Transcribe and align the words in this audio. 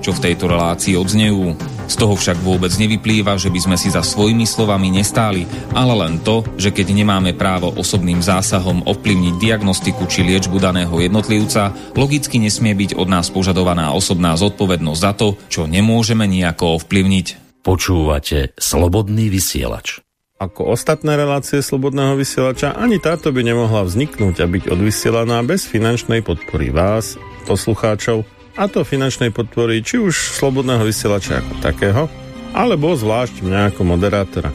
čo 0.00 0.16
v 0.16 0.22
tejto 0.26 0.48
relácii 0.48 0.96
odznejú. 0.96 1.54
Z 1.86 1.94
toho 1.94 2.16
však 2.16 2.40
vôbec 2.40 2.72
nevyplýva, 2.74 3.36
že 3.36 3.52
by 3.52 3.60
sme 3.60 3.76
si 3.76 3.92
za 3.92 4.00
svojimi 4.00 4.48
slovami 4.48 4.88
nestáli, 4.90 5.44
ale 5.76 5.92
len 5.94 6.18
to, 6.24 6.42
že 6.56 6.72
keď 6.72 6.96
nemáme 6.96 7.36
právo 7.36 7.70
osobným 7.76 8.24
zásahom 8.24 8.82
ovplyvniť 8.88 9.34
diagnostiku 9.36 10.08
či 10.08 10.24
liečbu 10.24 10.56
daného 10.58 10.96
jednotlivca, 10.96 11.76
logicky 11.94 12.40
nesmie 12.40 12.72
byť 12.72 12.96
od 12.96 13.08
nás 13.12 13.28
požadovaná 13.28 13.92
osobná 13.92 14.34
zodpovednosť 14.34 15.00
za 15.00 15.12
to, 15.12 15.36
čo 15.52 15.68
nemôžeme 15.68 16.24
nejako 16.24 16.80
ovplyvniť. 16.80 17.60
Počúvate 17.60 18.56
Slobodný 18.56 19.28
vysielač. 19.28 20.00
Ako 20.40 20.72
ostatné 20.72 21.20
relácie 21.20 21.60
Slobodného 21.60 22.16
vysielača, 22.16 22.72
ani 22.72 22.96
táto 22.96 23.28
by 23.28 23.44
nemohla 23.44 23.84
vzniknúť 23.84 24.40
a 24.40 24.48
byť 24.48 24.72
odvysielaná 24.72 25.44
bez 25.44 25.68
finančnej 25.68 26.24
podpory 26.24 26.72
vás, 26.72 27.20
poslucháčov, 27.44 28.24
a 28.60 28.68
to 28.68 28.84
finančnej 28.84 29.32
podpory 29.32 29.80
či 29.80 29.96
už 29.96 30.36
slobodného 30.36 30.84
vysielača 30.84 31.40
ako 31.40 31.64
takého, 31.64 32.12
alebo 32.52 32.92
zvlášť 32.92 33.40
mňa 33.40 33.72
ako 33.72 33.88
moderátora. 33.88 34.52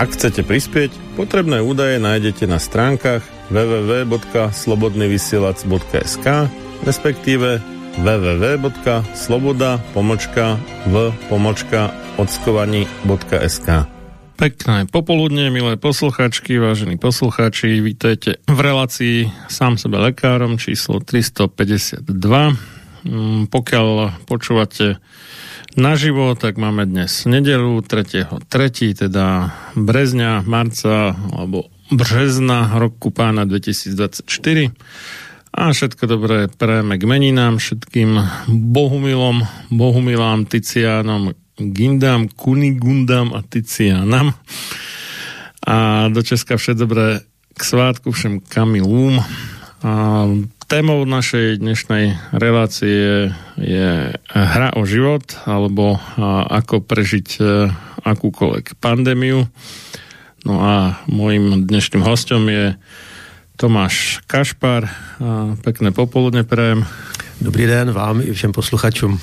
Ak 0.00 0.16
chcete 0.16 0.48
prispieť, 0.48 0.96
potrebné 1.20 1.60
údaje 1.60 2.00
nájdete 2.00 2.48
na 2.48 2.56
stránkach 2.56 3.20
www.slobodnyvysielac.sk 3.52 6.26
respektíve 6.86 7.58
www.sloboda 7.98 9.82
pomočka 9.90 10.54
v 10.86 11.10
pomočka 11.26 11.90
Pekné 14.38 14.86
popoludne, 14.86 15.50
milé 15.50 15.74
posluchačky, 15.74 16.62
vážení 16.62 16.94
posluchači, 16.94 17.82
vítajte 17.82 18.38
v 18.46 18.58
relácii 18.62 19.26
sám 19.50 19.74
sebe 19.74 19.98
lekárom 19.98 20.62
číslo 20.62 21.02
352 21.02 22.06
Mm, 22.06 22.77
pokiaľ 23.50 24.24
počúvate 24.26 24.98
naživo, 25.78 26.34
tak 26.34 26.58
máme 26.58 26.88
dnes 26.88 27.26
nedelu 27.28 27.78
3.3., 27.82 28.44
teda 29.06 29.54
brezňa, 29.78 30.42
marca 30.42 31.14
alebo 31.14 31.70
března 31.88 32.76
roku 32.76 33.08
pána 33.14 33.48
2024 33.48 34.26
a 35.58 35.72
všetko 35.72 36.04
dobré 36.04 36.46
prajeme 36.52 37.00
k 37.00 37.04
meninám, 37.08 37.56
všetkým 37.56 38.20
bohumilom, 38.46 39.48
bohumilám, 39.72 40.44
Ticiánom, 40.44 41.32
Gindám, 41.56 42.28
Kunigundám 42.28 43.32
a 43.32 43.40
Ticiánam 43.42 44.36
a 45.64 46.08
do 46.12 46.20
Česka 46.22 46.56
všetko 46.56 46.78
dobré 46.78 47.06
k 47.58 47.60
svátku 47.64 48.12
všem 48.12 48.40
Kamilům 48.40 49.24
a 49.82 50.24
Témou 50.68 51.08
našej 51.08 51.64
dnešnej 51.64 52.20
relácie 52.28 53.32
je 53.56 54.12
hra 54.28 54.76
o 54.76 54.84
život 54.84 55.24
alebo 55.48 55.96
ako 56.44 56.84
prežiť 56.84 57.28
e, 57.40 57.72
akúkoľvek 58.04 58.76
pandémiu. 58.76 59.48
No 60.44 60.54
a 60.60 61.00
môjim 61.08 61.64
dnešným 61.64 62.04
hostom 62.04 62.52
je 62.52 62.76
Tomáš 63.56 64.20
Kašpar. 64.28 64.92
Pekné 65.64 65.88
popoludne 65.96 66.44
prajem. 66.44 66.84
Dobrý 67.40 67.64
den 67.64 67.96
vám 67.96 68.20
i 68.20 68.28
všem 68.36 68.52
posluchačům. 68.52 69.16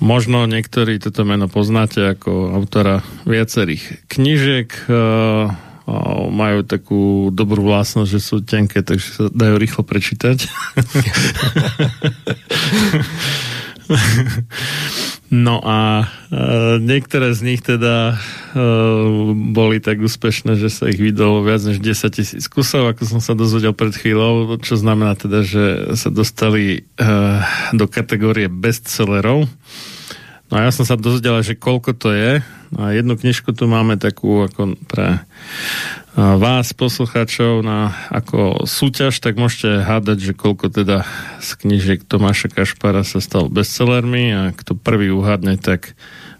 Možno 0.00 0.48
niektorí 0.48 0.96
toto 0.96 1.28
meno 1.28 1.44
poznáte 1.44 2.16
ako 2.16 2.56
autora 2.56 3.04
viacerých 3.28 4.08
knižiek 4.08 4.72
e, 4.72 4.92
majú 6.30 6.66
takú 6.66 7.30
dobrú 7.30 7.62
vlastnosť, 7.70 8.10
že 8.10 8.20
sú 8.20 8.42
tenké, 8.42 8.82
takže 8.82 9.06
sa 9.06 9.24
dajú 9.30 9.54
rýchlo 9.54 9.86
prečítať. 9.86 10.42
no 15.46 15.62
a 15.62 15.78
e, 16.02 16.06
niektoré 16.82 17.30
z 17.38 17.40
nich 17.46 17.62
teda 17.62 18.18
e, 18.18 18.66
boli 19.54 19.78
tak 19.78 20.02
úspešné, 20.02 20.58
že 20.58 20.74
sa 20.74 20.90
ich 20.90 20.98
vydalo 20.98 21.46
viac 21.46 21.62
než 21.62 21.78
10 21.78 22.18
tisíc 22.18 22.50
kusov, 22.50 22.90
ako 22.90 23.06
som 23.06 23.20
sa 23.22 23.38
dozvedel 23.38 23.70
pred 23.70 23.94
chvíľou, 23.94 24.58
čo 24.58 24.74
znamená 24.74 25.14
teda, 25.14 25.46
že 25.46 25.94
sa 25.94 26.10
dostali 26.10 26.82
e, 26.82 27.06
do 27.78 27.86
kategórie 27.86 28.50
bestsellerov. 28.50 29.46
No 30.46 30.62
a 30.62 30.66
ja 30.66 30.70
som 30.70 30.86
sa 30.86 30.94
dozvedel, 30.94 31.42
že 31.42 31.58
koľko 31.58 31.90
to 31.98 32.14
je. 32.14 32.38
A 32.78 32.82
jednu 32.94 33.18
knižku 33.18 33.50
tu 33.50 33.66
máme 33.66 33.98
takú 33.98 34.46
ako 34.46 34.78
pre 34.86 35.22
vás, 36.16 36.72
poslucháčov, 36.72 37.60
na 37.60 37.92
ako 38.08 38.64
súťaž, 38.64 39.20
tak 39.20 39.36
môžete 39.36 39.84
hádať, 39.84 40.32
že 40.32 40.32
koľko 40.32 40.72
teda 40.72 41.04
z 41.42 41.48
knižiek 41.60 42.00
Tomáša 42.06 42.48
Kašpara 42.48 43.02
sa 43.02 43.18
stal 43.18 43.50
bestsellermi. 43.50 44.24
A 44.32 44.42
kto 44.54 44.78
prvý 44.78 45.10
uhádne, 45.12 45.58
tak 45.58 45.98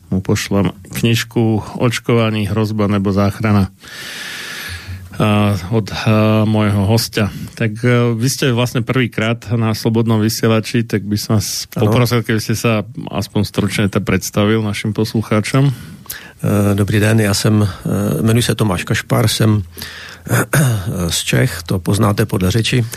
mu 0.09 0.23
pošlem 0.23 0.71
knižku 0.95 1.77
Očkovaní, 1.83 2.47
hrozba 2.47 2.87
nebo 2.87 3.11
záchrana 3.11 3.75
od 5.71 5.87
môjho 6.45 6.85
hostia. 6.85 7.33
Tak 7.57 7.81
e, 7.81 8.13
vy 8.13 8.29
ste 8.29 8.53
vlastne 8.53 8.85
prvýkrát 8.85 9.49
na 9.57 9.73
Slobodnom 9.73 10.21
vysielači, 10.21 10.85
tak 10.85 11.09
by 11.09 11.17
som 11.17 11.41
vás 11.41 11.65
poprosil, 11.73 12.21
keby 12.21 12.41
ste 12.41 12.53
sa 12.53 12.85
aspoň 13.09 13.43
stručne 13.49 13.89
predstavil 13.89 14.61
našim 14.61 14.93
poslucháčom. 14.93 15.73
Dobrý 16.75 17.01
den, 17.01 17.21
já 17.21 17.35
jsem, 17.35 17.69
jmenuji 18.23 18.43
se 18.43 18.55
Tomáš 18.55 18.85
Kašpar, 18.85 19.29
jsem 19.29 19.63
z 21.09 21.25
Čech, 21.25 21.63
to 21.67 21.79
poznáte 21.79 22.27
podle 22.27 22.51
řeči. 22.51 22.87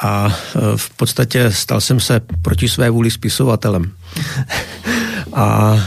A 0.00 0.36
v 0.76 0.90
podstatě 0.96 1.52
stal 1.52 1.80
jsem 1.80 2.00
se 2.00 2.20
proti 2.42 2.68
své 2.68 2.90
vůli 2.90 3.10
spisovatelem. 3.10 3.92
A 5.32 5.78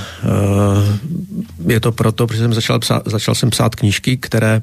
je 1.68 1.80
to 1.80 1.92
proto, 1.92 2.28
protože 2.28 2.40
jsem 2.40 2.54
začal, 2.54 2.80
psát, 2.80 3.04
začal 3.06 3.36
jsem 3.36 3.50
psát 3.50 3.76
knížky, 3.76 4.18
které 4.18 4.62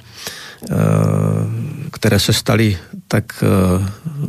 které 1.91 2.21
se 2.21 2.33
staly 2.33 2.79
tak 3.09 3.45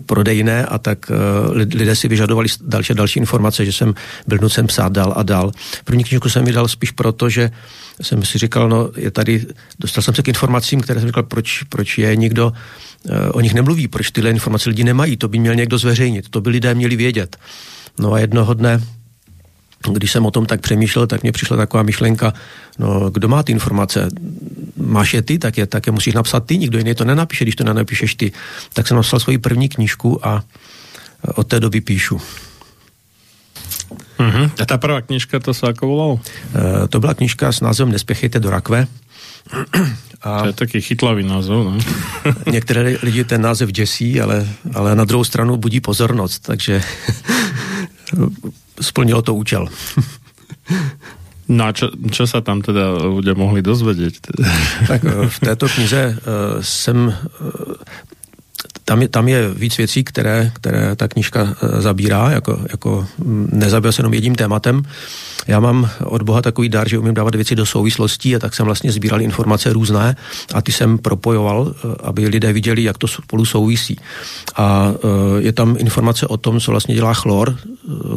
prodejné 0.05 0.65
a 0.65 0.77
tak 0.77 1.11
lidé 1.51 1.95
si 1.95 2.07
vyžadovali 2.07 2.47
další 2.61 2.93
další 2.93 3.19
informace, 3.19 3.65
že 3.65 3.73
jsem 3.73 3.93
byl 4.27 4.37
nucen 4.41 4.67
psát 4.67 4.91
dál 4.91 5.13
a 5.15 5.23
dál. 5.23 5.51
První 5.83 6.03
knižku 6.03 6.29
jsem 6.29 6.45
vydal 6.45 6.67
spíš 6.67 6.91
proto, 6.91 7.29
že 7.29 7.51
jsem 8.01 8.25
si 8.25 8.37
říkal, 8.37 8.69
no 8.69 8.89
je 8.95 9.11
tady, 9.11 9.45
dostal 9.79 10.01
jsem 10.03 10.15
se 10.15 10.23
k 10.23 10.27
informacím, 10.27 10.81
které 10.81 10.99
jsem 10.99 11.09
říkal, 11.09 11.23
proč, 11.23 11.63
proč 11.63 11.97
je 11.97 12.15
někdo, 12.15 12.53
o 13.31 13.41
nich 13.41 13.53
nemluví, 13.53 13.87
proč 13.87 14.11
tyhle 14.11 14.29
informace 14.31 14.69
lidi 14.69 14.83
nemají, 14.83 15.17
to 15.17 15.27
by 15.27 15.39
měl 15.39 15.55
někdo 15.55 15.77
zveřejnit, 15.77 16.29
to 16.29 16.41
by 16.41 16.49
lidé 16.49 16.73
měli 16.73 16.95
vědět. 16.95 17.37
No 17.99 18.13
a 18.13 18.19
jednoho 18.19 18.53
dne 18.53 18.81
když 19.93 20.11
jsem 20.11 20.25
o 20.25 20.31
tom 20.31 20.45
tak 20.45 20.61
přemýšlel, 20.61 21.07
tak 21.07 21.23
mě 21.23 21.31
přišla 21.31 21.57
taková 21.57 21.83
myšlenka, 21.83 22.33
no 22.79 23.09
kdo 23.09 23.27
má 23.27 23.43
ty 23.43 23.51
informace? 23.51 24.09
Máš 24.77 25.13
je 25.13 25.21
ty, 25.21 25.37
tak 25.37 25.57
je, 25.57 25.65
tak 25.65 25.87
je 25.87 25.91
musíš 25.91 26.13
napsat 26.13 26.45
ty, 26.45 26.57
nikdo 26.57 26.77
jiný 26.77 26.95
to 26.95 27.05
nenapíše, 27.05 27.45
když 27.45 27.55
to 27.55 27.63
nenapíšeš 27.63 28.15
ty. 28.15 28.31
Tak 28.73 28.87
jsem 28.87 28.97
napsal 28.97 29.19
svoji 29.19 29.37
první 29.37 29.69
knížku 29.69 30.27
a 30.27 30.43
od 31.35 31.47
té 31.47 31.59
doby 31.59 31.81
píšu. 31.81 32.21
Uh-huh. 34.19 34.51
A 34.61 34.65
ta 34.65 34.77
prvá 34.77 35.01
knižka, 35.01 35.39
to 35.39 35.53
se 35.53 35.67
jako 35.67 35.87
volalo? 35.87 36.19
E, 36.83 36.87
to 36.87 36.99
byla 36.99 37.13
knižka 37.13 37.51
s 37.51 37.61
názvem 37.61 37.91
Nespěchejte 37.91 38.39
do 38.39 38.49
rakve. 38.49 38.87
A 40.21 40.41
to 40.41 40.47
je 40.47 40.53
taky 40.53 40.81
chytlavý 40.81 41.23
název, 41.23 41.57
ne? 41.65 41.77
některé 42.51 42.97
lidi 43.03 43.23
ten 43.23 43.41
název 43.41 43.71
děsí, 43.71 44.21
ale, 44.21 44.47
ale 44.73 44.95
na 44.95 45.05
druhou 45.05 45.23
stranu 45.23 45.57
budí 45.57 45.79
pozornost, 45.79 46.39
takže 46.39 46.81
splnilo 48.81 49.21
to 49.21 49.33
účel. 49.35 49.69
No 51.45 51.69
a 51.69 51.71
čo, 51.77 51.93
čo 52.09 52.25
sa 52.25 52.41
tam 52.41 52.65
teda 52.65 53.05
ľudia 53.05 53.37
mohli 53.37 53.61
dozvedieť? 53.61 54.13
Tak 54.89 55.01
eh, 55.05 55.29
v 55.29 55.37
této 55.39 55.69
knize 55.69 56.17
uh, 56.17 56.57
jsem 56.61 56.97
uh, 57.05 57.13
tam 58.85 59.01
je, 59.01 59.07
tam 59.07 59.27
je 59.27 59.49
víc 59.49 59.77
věcí, 59.77 60.03
které, 60.03 60.51
které 60.53 60.95
ta 60.95 61.07
knižka 61.07 61.55
zabírá, 61.79 62.31
jako, 62.31 62.59
jako 62.71 63.07
mm, 63.17 63.49
nezabývá 63.53 63.91
se 63.91 63.99
jenom 63.99 64.13
jedním 64.13 64.35
tématem. 64.35 64.83
Já 65.47 65.59
mám 65.59 65.89
od 66.03 66.21
Boha 66.21 66.41
takový 66.41 66.69
dar, 66.69 66.89
že 66.89 66.99
umím 66.99 67.13
dávat 67.13 67.35
věci 67.35 67.55
do 67.55 67.65
souvislostí 67.65 68.35
a 68.35 68.39
tak 68.39 68.55
jsem 68.55 68.65
vlastně 68.65 68.91
sbíral 68.91 69.21
informace 69.21 69.73
různé 69.73 70.15
a 70.53 70.61
ty 70.61 70.71
jsem 70.71 70.97
propojoval, 70.97 71.75
aby 72.03 72.27
lidé 72.27 72.53
viděli, 72.53 72.83
jak 72.83 72.97
to 72.97 73.07
spolu 73.07 73.45
souvisí. 73.45 73.99
A 74.55 74.93
je 75.39 75.51
tam 75.51 75.75
informace 75.79 76.27
o 76.27 76.37
tom, 76.37 76.59
co 76.59 76.71
vlastně 76.71 76.95
dělá 76.95 77.13
chlor, 77.13 77.57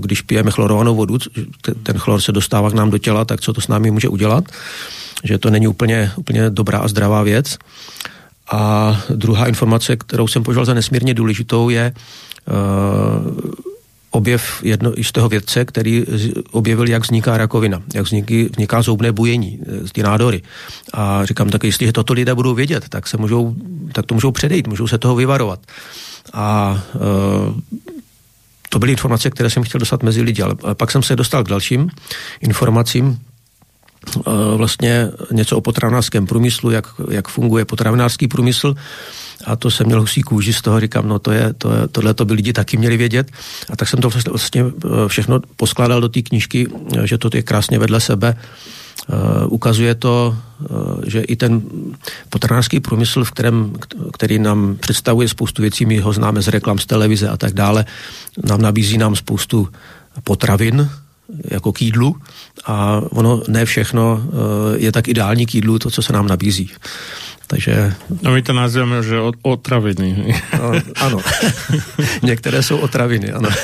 když 0.01 0.23
pijeme 0.23 0.51
chlorovanou 0.51 0.97
vodu, 0.97 1.19
ten 1.83 1.99
chlor 1.99 2.21
se 2.21 2.33
dostává 2.33 2.71
k 2.71 2.75
nám 2.75 2.91
do 2.91 2.99
těla, 2.99 3.25
tak 3.25 3.41
co 3.41 3.53
to 3.53 3.61
s 3.61 3.69
námi 3.69 3.91
může 3.91 4.09
udělat, 4.09 4.45
že 5.25 5.39
to 5.39 5.51
není 5.51 5.69
úplně, 5.69 6.13
úplně 6.17 6.51
dobrá 6.51 6.79
a 6.79 6.89
zdravá 6.89 7.23
věc. 7.23 7.59
A 8.51 8.97
druhá 9.11 9.47
informace, 9.47 9.97
kterou 9.97 10.29
jsem 10.29 10.43
považoval 10.43 10.65
za 10.65 10.75
nesmírně 10.75 11.15
důležitou, 11.15 11.69
je 11.69 11.93
uh, 12.49 13.51
objev 14.11 14.63
jedno, 14.63 14.93
jistého 14.97 15.29
vědce, 15.29 15.65
který 15.65 16.05
objevil, 16.51 16.89
jak 16.89 17.03
vzniká 17.03 17.37
rakovina, 17.37 17.83
jak 17.95 18.05
vzniky, 18.05 18.49
vzniká 18.53 18.83
zoubné 18.83 19.13
bujení, 19.13 19.59
eh, 19.63 19.89
ty 19.93 20.03
nádory. 20.03 20.43
A 20.93 21.25
říkám 21.25 21.51
tak, 21.51 21.65
jestli 21.65 21.93
toto 21.93 22.13
lidé 22.13 22.35
budou 22.35 22.55
vědět, 22.55 22.89
tak, 22.89 23.07
se 23.07 23.17
můžou, 23.17 23.55
tak 23.93 24.07
to 24.07 24.15
můžou 24.15 24.33
předejít, 24.33 24.69
můžou 24.69 24.89
se 24.89 24.99
toho 24.99 25.17
vyvarovat. 25.17 25.61
A 26.33 26.79
uh, 26.95 27.61
to 28.69 28.79
byly 28.79 28.93
informace, 28.93 29.31
které 29.31 29.51
jsem 29.51 29.63
chtěl 29.63 29.79
dostat 29.79 30.03
mezi 30.03 30.23
lidi, 30.23 30.43
ale 30.43 30.55
pak 30.75 30.91
jsem 30.91 31.03
se 31.03 31.17
dostal 31.17 31.45
k 31.45 31.49
dalším 31.49 31.91
informacím, 32.41 33.19
vlastně 34.57 35.09
něco 35.33 35.57
o 35.57 35.61
potravinářském 35.61 36.27
průmyslu, 36.27 36.71
jak, 36.71 36.87
jak 37.11 37.29
funguje 37.29 37.65
potravinářský 37.65 38.29
průmysl. 38.29 38.75
A 39.45 39.57
to 39.57 39.71
jsem 39.71 39.87
měl 39.87 40.01
husí 40.01 40.23
kůži, 40.23 40.53
z 40.53 40.63
toho 40.63 40.81
říkám, 40.81 41.09
no 41.09 41.19
to 41.19 41.33
je, 41.33 41.53
to 41.59 41.75
je, 41.75 41.89
tohle 41.89 42.15
to 42.15 42.25
by 42.25 42.35
lidi 42.35 42.53
taky 42.53 42.77
měli 42.77 42.97
vědět. 42.97 43.31
A 43.71 43.77
tak 43.77 43.89
jsem 43.89 44.01
to 44.01 44.11
vlastně, 44.11 44.31
vlastně 44.31 44.65
všechno 45.07 45.41
poskládal 45.57 46.01
do 46.01 46.09
té 46.09 46.23
knížky, 46.23 46.67
že 47.05 47.19
to 47.19 47.31
je 47.35 47.43
krásně 47.43 47.79
vedle 47.79 48.01
sebe. 48.01 48.37
Uh, 49.09 49.53
ukazuje 49.53 49.95
to, 49.95 50.37
že 51.07 51.21
i 51.21 51.37
ten 51.37 51.63
potravinářský 52.29 52.81
průmysl, 52.81 53.25
v 53.25 53.31
kterém, 53.31 53.73
který 54.13 54.39
nám 54.39 54.77
představuje 54.81 55.29
spoustu 55.29 55.63
věcí, 55.63 55.87
my 55.87 55.99
ho 55.99 56.13
známe 56.13 56.43
z 56.43 56.49
reklam, 56.49 56.79
z 56.79 56.87
televize 56.87 57.29
a 57.29 57.37
tak 57.37 57.53
dále, 57.53 57.85
nám 58.45 58.63
nabízí 58.63 58.99
nám 58.99 59.17
spoustu 59.17 59.69
potravin, 60.25 60.91
jako 61.51 61.73
k 61.73 61.83
jídlu 61.83 62.17
a 62.65 63.03
ono 63.11 63.43
ne 63.49 63.65
všechno 63.65 64.23
eh, 64.23 64.79
je 64.79 64.93
tak 64.93 65.09
ideální 65.09 65.47
k 65.47 65.55
jídlu, 65.55 65.79
to, 65.79 65.91
co 65.91 66.03
se 66.03 66.13
nám 66.13 66.27
nabízí. 66.27 66.71
Takže... 67.47 67.95
No 68.23 68.31
my 68.31 68.43
to 68.43 68.53
nazýváme, 68.53 69.03
že 69.03 69.17
otraviny. 69.43 70.35
No, 70.59 70.73
ano. 70.97 71.19
Některé 72.23 72.63
jsou 72.63 72.77
otraviny, 72.77 73.33
ano. 73.33 73.49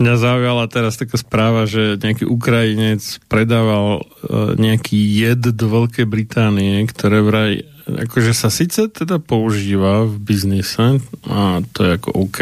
Mňa 0.00 0.14
zaujala 0.16 0.64
teraz 0.70 0.96
taká 0.96 1.16
správa, 1.20 1.68
že 1.68 2.00
nejaký 2.00 2.24
Ukrajinec 2.28 3.02
predával 3.26 4.02
uh, 4.02 4.56
nejaký 4.56 4.96
jed 4.96 5.52
do 5.52 5.66
Veľkej 5.68 6.06
Británie, 6.08 6.84
ktoré 6.88 7.20
vraj 7.20 7.52
akože 7.82 8.32
sa 8.32 8.46
sice 8.46 8.86
teda 8.86 9.18
používa 9.18 10.06
v 10.06 10.14
biznise 10.22 11.02
a 11.26 11.60
to 11.74 11.78
je 11.82 11.90
ako 11.98 12.10
OK, 12.14 12.38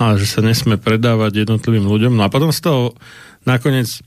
ale 0.00 0.12
že 0.16 0.26
sa 0.26 0.40
nesme 0.40 0.80
predávať 0.80 1.44
jednotlivým 1.44 1.84
ľuďom. 1.84 2.16
No 2.16 2.24
a 2.24 2.32
potom 2.32 2.48
z 2.52 2.60
toho 2.64 2.82
nakoniec 3.44 4.00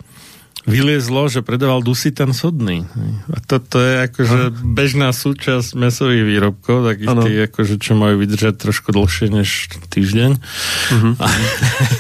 vyliezlo, 0.68 1.32
že 1.32 1.46
predával 1.46 1.80
dusitan 1.80 2.36
sodný. 2.36 2.84
A 3.32 3.38
toto 3.40 3.80
je 3.80 4.10
akože 4.12 4.40
bežná 4.64 5.12
súčasť 5.16 5.78
mesových 5.78 6.24
výrobkov, 6.28 6.84
takých 6.84 7.10
ano. 7.10 7.22
tých, 7.24 7.40
akože, 7.52 7.76
čo 7.80 7.94
majú 7.96 8.20
vydržať 8.20 8.56
trošku 8.60 8.92
dlhšie 8.92 9.32
než 9.32 9.72
týždeň. 9.92 10.32
Uh-huh. 10.36 11.14
A 11.20 11.28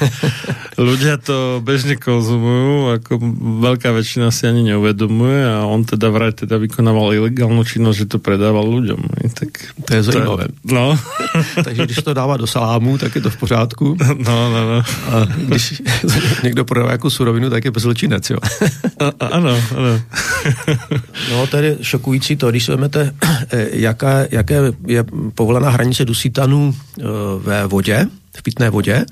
ľudia 0.89 1.15
to 1.19 1.63
bežne 1.63 1.95
konzumujú, 1.95 2.99
ako 2.99 3.11
veľká 3.63 3.91
väčšina 3.95 4.31
si 4.31 4.47
ani 4.47 4.75
neuvedomuje 4.75 5.39
a 5.43 5.63
on 5.63 5.87
teda 5.87 6.11
vraj 6.11 6.35
teda 6.35 6.59
vykonával 6.59 7.15
ilegálnu 7.15 7.63
činnosť, 7.63 7.97
že 7.97 8.11
to 8.11 8.17
predával 8.19 8.67
ľuďom. 8.67 8.99
Tak 9.39 9.49
to 9.87 9.91
je 9.95 10.01
zajímavé. 10.03 10.51
No. 10.67 10.95
Takže 11.65 11.85
když 11.85 12.01
to 12.03 12.13
dává 12.13 12.37
do 12.37 12.47
salámu, 12.47 12.97
tak 12.97 13.15
je 13.15 13.21
to 13.21 13.29
v 13.29 13.37
pořádku. 13.37 13.97
No, 13.99 14.37
no, 14.51 14.61
no. 14.69 14.79
A 15.11 15.25
když 15.25 15.81
někdo 16.43 16.65
prodává 16.65 16.91
jako 16.91 17.09
surovinu, 17.09 17.49
tak 17.49 17.65
je 17.65 17.71
bezlčinec, 17.71 18.29
jo. 18.29 18.37
A, 18.99 19.25
ano, 19.25 19.63
ano. 19.77 20.01
no, 21.31 21.47
je 21.61 21.77
šokující 21.81 22.35
to, 22.35 22.49
když 22.49 22.69
vezmete, 22.69 23.15
eh, 23.49 23.67
jaká, 23.71 24.09
jaké 24.31 24.61
je 24.87 25.05
povolená 25.35 25.69
hranice 25.69 26.05
dusitanu 26.05 26.75
eh, 26.99 27.03
ve 27.39 27.67
vodě, 27.67 28.07
v 28.37 28.43
pitné 28.43 28.69
vodě, 28.69 29.05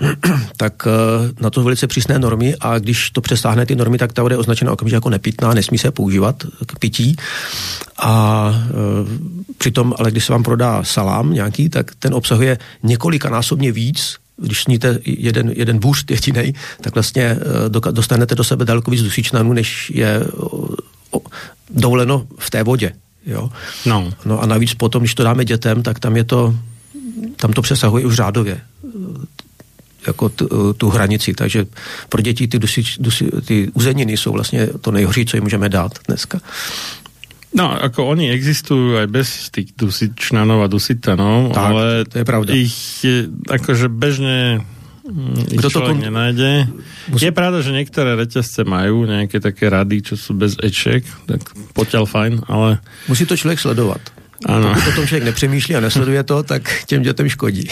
tak 0.56 0.86
eh, 0.86 0.90
na 1.40 1.50
to 1.50 1.62
velice 1.62 1.86
přísné 1.86 2.18
normy 2.18 2.54
a 2.60 2.78
když 2.78 3.10
to 3.10 3.20
přesáhne 3.20 3.66
ty 3.66 3.76
normy, 3.76 3.98
tak 3.98 4.12
ta 4.12 4.22
voda 4.22 4.34
je 4.34 4.38
označena 4.38 4.72
okamžitě 4.72 4.96
jako 4.96 5.10
nepitná, 5.10 5.54
nesmí 5.54 5.78
se 5.78 5.90
používat 5.90 6.44
k 6.66 6.78
pití. 6.78 7.16
A 7.98 8.54
přitom, 9.58 9.94
ale 9.98 10.10
když 10.10 10.24
se 10.24 10.32
vám 10.32 10.42
prodá 10.42 10.84
salám 10.84 11.32
nějaký, 11.32 11.68
tak 11.68 11.94
ten 11.98 12.14
obsahuje 12.14 12.58
několikanásobně 12.82 13.72
víc 13.72 14.21
když 14.42 14.62
sníte 14.62 14.98
jeden, 15.04 15.50
jeden 15.50 15.78
bůřt 15.78 16.10
jedinej, 16.10 16.52
tak 16.80 16.94
vlastně 16.94 17.22
eh, 17.22 17.92
dostanete 17.92 18.34
do 18.34 18.44
sebe 18.44 18.64
daleko 18.64 18.90
víc 18.90 19.02
dusičnanů, 19.02 19.52
než 19.52 19.92
je 19.94 20.24
dovoleno 21.70 22.26
v 22.38 22.50
té 22.50 22.62
vodě. 22.62 22.92
Jo? 23.26 23.50
No. 23.86 24.12
no 24.24 24.40
a 24.40 24.46
navíc 24.46 24.74
potom, 24.74 25.02
když 25.02 25.14
to 25.14 25.24
dáme 25.24 25.44
dětem, 25.44 25.82
tak 25.82 25.98
tam 25.98 26.16
je 26.16 26.24
to, 26.24 26.54
tam 27.36 27.52
to 27.52 27.62
přesahuje 27.62 28.06
už 28.06 28.14
řádově 28.14 28.60
eh, 28.84 28.88
jako 30.06 30.28
tu, 30.28 30.48
eh, 30.52 30.74
tu 30.74 30.88
hranici, 30.88 31.34
takže 31.34 31.66
pro 32.08 32.22
děti 32.22 32.48
ty, 32.48 32.58
dusi, 32.58 32.82
dusi, 32.98 33.30
ty 33.44 33.70
uzeniny 33.74 34.16
jsou 34.16 34.32
vlastně 34.32 34.66
to 34.66 34.90
nejhorší, 34.90 35.26
co 35.26 35.36
jim 35.36 35.44
můžeme 35.44 35.68
dát 35.68 35.92
dneska. 36.08 36.40
No, 37.52 37.68
ako 37.68 38.16
oni 38.16 38.32
existujú 38.32 38.96
aj 38.96 39.08
bez 39.12 39.52
tých 39.52 39.76
dusičnanov 39.76 40.64
a 40.64 40.68
dusitanov, 40.72 41.52
tak, 41.52 41.60
ale 41.60 41.84
to 42.08 42.14
je 42.20 42.24
pravda. 42.24 42.50
ich 42.56 43.04
akože 43.44 43.92
bežne 43.92 44.64
mm, 45.04 45.60
Kto 45.60 45.68
to 45.68 45.80
kon... 45.84 46.00
nenájde. 46.00 46.72
Musí... 47.12 47.28
Je 47.28 47.36
pravda, 47.36 47.60
že 47.60 47.76
niektoré 47.76 48.16
reťazce 48.16 48.64
majú 48.64 49.04
nejaké 49.04 49.36
také 49.36 49.68
rady, 49.68 50.00
čo 50.00 50.14
sú 50.16 50.32
bez 50.32 50.56
eček, 50.64 51.04
tak 51.28 51.44
poťaľ 51.76 52.04
fajn, 52.08 52.32
ale... 52.48 52.80
Musí 53.04 53.28
to 53.28 53.36
člověk 53.36 53.60
sledovat. 53.60 54.21
Ano. 54.46 54.74
Pokud 54.74 54.88
o 54.88 54.92
tom 54.92 55.06
člověk 55.06 55.24
nepřemýšlí 55.24 55.76
a 55.76 55.80
nesleduje 55.80 56.22
to, 56.22 56.42
tak 56.42 56.62
těm 56.86 57.02
dětem 57.02 57.28
škodí. 57.28 57.68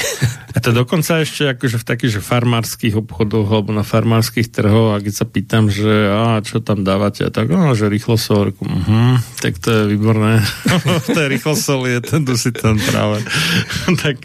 A 0.56 0.60
to 0.60 0.72
dokonce 0.72 1.18
ještě 1.18 1.44
jakože 1.44 1.78
v 1.78 1.84
takých 1.84 2.10
že 2.10 2.20
farmárských 2.20 2.96
obchodoch 2.96 3.52
alebo 3.52 3.72
na 3.72 3.82
farmárských 3.82 4.48
trhoch, 4.48 4.94
a 4.94 4.98
když 4.98 5.14
se 5.14 5.24
pýtam, 5.24 5.70
že 5.70 6.10
a 6.10 6.40
čo 6.40 6.60
tam 6.60 6.84
dávate, 6.84 7.30
tak 7.30 7.48
no, 7.48 7.74
že 7.74 7.88
rýchlosol, 7.88 8.50
uh-huh, 8.50 9.20
tak 9.42 9.58
to 9.58 9.70
je 9.70 9.82
výborné. 9.86 10.44
v 10.98 11.06
té 11.14 11.28
rýchlosoli 11.28 11.92
je 11.92 12.00
ten 12.00 12.24
dusitan 12.24 12.78
práve. 12.90 13.22
tak 14.02 14.16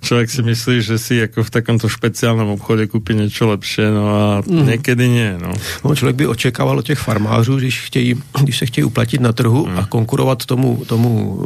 člověk 0.00 0.30
si 0.30 0.42
myslí, 0.42 0.82
že 0.82 0.98
si 0.98 1.14
jako 1.14 1.44
v 1.44 1.50
takomto 1.50 1.88
špeciálnom 1.88 2.48
obchode 2.48 2.86
koupí 2.86 3.14
něco 3.14 3.48
lepší, 3.48 3.82
no 3.94 4.04
a 4.08 4.42
mm. 4.46 4.66
někdy 4.66 5.08
ne. 5.08 5.38
No. 5.42 5.52
no. 5.84 5.94
člověk 5.94 6.16
by 6.16 6.26
očekával 6.26 6.78
od 6.78 6.86
těch 6.86 6.98
farmářů, 6.98 7.56
když, 7.56 7.80
chtějí, 7.80 8.14
když 8.40 8.58
se 8.58 8.66
chtějí 8.66 8.84
uplatit 8.84 9.20
na 9.20 9.32
trhu 9.32 9.66
mm. 9.66 9.78
a 9.78 9.86
konkurovat 9.86 10.46
tomu, 10.46 10.84
tomu, 10.86 11.38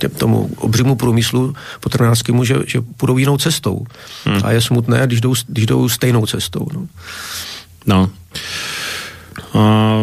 tě, 0.00 0.08
tomu 0.08 0.50
obřímu 0.56 0.94
průmyslu 0.94 1.54
potravinářskému, 1.80 2.44
že, 2.44 2.54
že 2.66 2.80
půjdou 2.80 3.18
jinou 3.18 3.38
cestou. 3.38 3.86
Mm. 4.26 4.40
A 4.44 4.52
je 4.52 4.60
smutné, 4.60 5.06
když 5.06 5.20
jdou, 5.20 5.34
když 5.46 5.66
jdou 5.66 5.88
stejnou 5.88 6.26
cestou. 6.26 6.66
No. 6.72 6.86
no. 7.86 8.10
A 9.54 9.96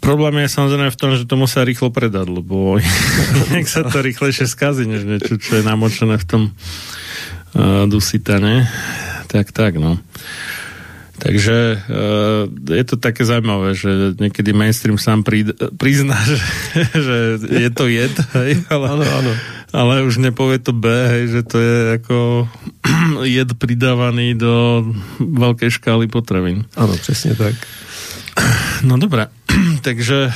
problém 0.00 0.36
je 0.36 0.48
samozřejmě 0.48 0.90
v 0.90 0.96
tom, 0.96 1.16
že 1.16 1.24
to 1.24 1.36
musí 1.36 1.64
rýchlo 1.64 1.90
predat, 1.90 2.28
lebo 2.28 2.78
jak 3.50 3.68
se 3.68 3.84
to 3.84 4.02
rychlejšie 4.02 4.46
skazí, 4.46 4.86
než 4.86 5.04
něco, 5.04 5.38
co 5.48 5.56
je 5.56 5.62
namočené 5.62 6.18
v 6.18 6.24
tom 6.24 6.42
uh, 6.42 7.88
dusitane. 7.88 8.68
Tak, 9.26 9.52
tak, 9.52 9.76
no. 9.76 9.98
Takže 11.20 11.76
uh, 11.76 12.74
je 12.74 12.84
to 12.84 12.96
také 12.96 13.24
zajímavé, 13.24 13.76
že 13.76 14.16
někdy 14.20 14.52
mainstream 14.52 14.98
sám 14.98 15.20
prizná, 15.76 16.16
že, 16.24 16.40
že 16.96 17.16
je 17.60 17.70
to 17.70 17.84
jed, 17.88 18.16
hej, 18.32 18.64
ale, 18.72 18.86
ano, 18.88 19.04
ano. 19.04 19.32
ale 19.72 20.02
už 20.02 20.16
nepovie 20.16 20.58
to 20.58 20.72
B, 20.72 20.88
hej, 20.88 21.28
že 21.28 21.42
to 21.44 21.60
je 21.60 21.76
jako 22.00 22.48
jed 23.22 23.54
pridávaný 23.54 24.34
do 24.34 24.84
velké 25.20 25.70
škály 25.70 26.08
potravin. 26.08 26.64
Ano, 26.76 26.96
přesně 26.96 27.34
tak. 27.36 27.54
No 28.80 28.96
dobré, 28.96 29.26
takže 29.82 30.32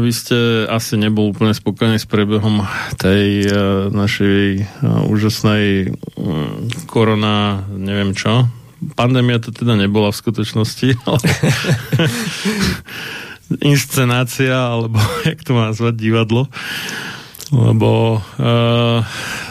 vy 0.00 0.12
jste 0.12 0.66
asi 0.66 0.96
nebol 0.96 1.24
úplně 1.24 1.54
spokojený 1.54 1.98
s 1.98 2.08
prebehom 2.08 2.64
tej 2.96 3.52
uh, 3.52 3.92
našej 3.92 4.64
uh, 4.64 5.12
úžasnej 5.12 5.92
uh, 6.16 6.24
korona, 6.88 7.68
nevím 7.68 8.16
čo, 8.16 8.48
pandémia 8.94 9.38
to 9.38 9.54
teda 9.54 9.78
nebola 9.78 10.10
v 10.10 10.20
skutečnosti, 10.20 10.88
ale 11.08 11.26
inscenácia, 13.60 14.54
alebo 14.54 14.98
jak 15.28 15.44
to 15.44 15.54
má 15.54 15.70
nazvať, 15.70 15.94
divadlo, 15.96 16.48
lebo 17.52 18.18
uh, 18.18 19.04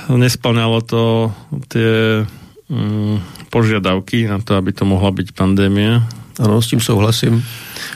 nesplňalo 0.09 0.81
to 0.81 1.29
tie 1.69 2.25
um, 2.71 3.21
požiadavky 3.53 4.25
na 4.25 4.41
to, 4.41 4.57
aby 4.57 4.73
to 4.73 4.88
mohla 4.89 5.13
byť 5.13 5.38
pandémia. 5.38 6.01
Ano, 6.41 6.63
s 6.63 6.73
tím 6.73 6.81
souhlasím. 6.81 7.43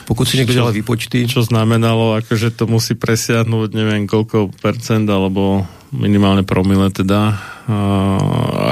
Pokud 0.04 0.28
si 0.28 0.36
někdo 0.36 0.52
dělal 0.52 0.72
výpočty. 0.72 1.26
Čo 1.26 1.42
znamenalo, 1.42 2.20
že 2.30 2.54
to 2.54 2.70
musí 2.70 2.94
presiahnuť 2.94 3.74
neviem 3.74 4.06
koľko 4.06 4.54
percent, 4.62 5.08
alebo 5.10 5.66
minimálne 5.96 6.44
promile 6.44 6.92
teda 6.92 7.40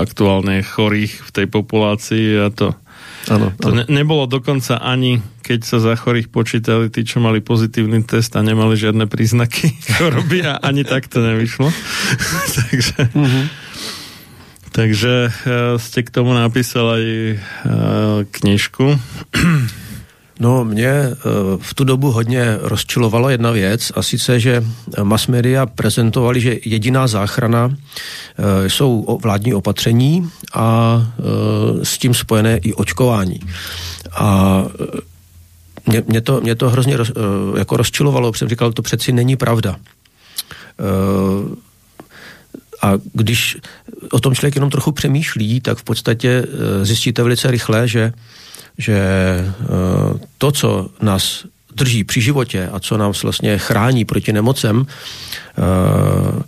aktuálne 0.04 0.62
chorých 0.62 1.26
v 1.26 1.31
tej 1.35 1.47
populácii 1.50 2.26
a 2.45 2.49
to 2.54 2.76
Ano, 3.25 3.49
to 3.57 3.73
ne, 3.73 3.88
nebolo 3.88 4.28
dokonca 4.28 4.76
ani, 4.76 5.16
keď 5.40 5.61
sa 5.64 5.78
za 5.81 5.97
chorých 5.97 6.28
počítali 6.28 6.93
tí, 6.93 7.09
čo 7.09 7.25
mali 7.25 7.40
pozitívny 7.40 8.04
test 8.04 8.37
a 8.37 8.45
nemali 8.45 8.76
žiadne 8.76 9.09
príznaky 9.09 9.73
choroby 9.97 10.45
a 10.45 10.61
ani 10.61 10.85
tak 10.85 11.09
to 11.09 11.25
nevyšlo. 11.25 11.73
takže 12.61 12.99
uh-huh. 13.09 13.47
takže 14.76 15.14
uh, 15.33 15.81
ste 15.81 16.04
k 16.04 16.12
tomu 16.12 16.37
napísal 16.37 17.00
aj 17.00 17.04
uh, 17.09 17.38
knižku. 18.28 18.87
No, 20.41 20.64
mě 20.64 20.88
eh, 20.88 21.14
v 21.59 21.75
tu 21.75 21.85
dobu 21.85 22.11
hodně 22.11 22.59
rozčilovalo 22.61 23.31
jedna 23.31 23.50
věc 23.50 23.93
a 23.95 24.03
sice, 24.03 24.41
že 24.41 24.64
mass 25.03 25.26
media 25.26 25.67
prezentovali, 25.67 26.41
že 26.41 26.57
jediná 26.64 27.07
záchrana 27.07 27.71
eh, 27.71 28.71
jsou 28.71 29.19
vládní 29.23 29.55
opatření 29.55 30.31
a 30.55 30.99
eh, 31.19 31.85
s 31.85 31.99
tím 31.99 32.14
spojené 32.14 32.59
i 32.59 32.75
očkování. 32.75 33.41
A 34.12 34.62
mě, 35.87 36.03
mě, 36.07 36.21
to, 36.21 36.41
mě 36.41 36.55
to 36.55 36.71
hrozně 36.71 36.97
roz, 36.97 37.12
jako 37.59 37.76
rozčilovalo, 37.76 38.33
protože 38.33 38.49
říkal, 38.49 38.73
to 38.73 38.83
přeci 38.83 39.12
není 39.12 39.37
pravda. 39.37 39.76
A 42.83 42.93
když 43.12 43.57
o 44.11 44.21
tom 44.21 44.35
člověk 44.35 44.55
jenom 44.55 44.71
trochu 44.71 44.93
přemýšlí, 44.93 45.61
tak 45.61 45.79
v 45.79 45.85
podstatě 45.85 46.47
zjistíte 46.83 47.23
velice 47.23 47.50
rychle, 47.50 47.88
že 47.88 48.12
že 48.78 48.95
eh, 48.95 49.54
to, 50.38 50.52
co 50.52 50.88
nás 51.02 51.45
drží 51.76 52.04
při 52.04 52.21
životě 52.21 52.69
a 52.73 52.81
co 52.81 52.97
nás 52.97 53.23
vlastně 53.23 53.59
chrání 53.59 54.04
proti 54.04 54.33
nemocem, 54.33 54.87
eh, 54.87 56.43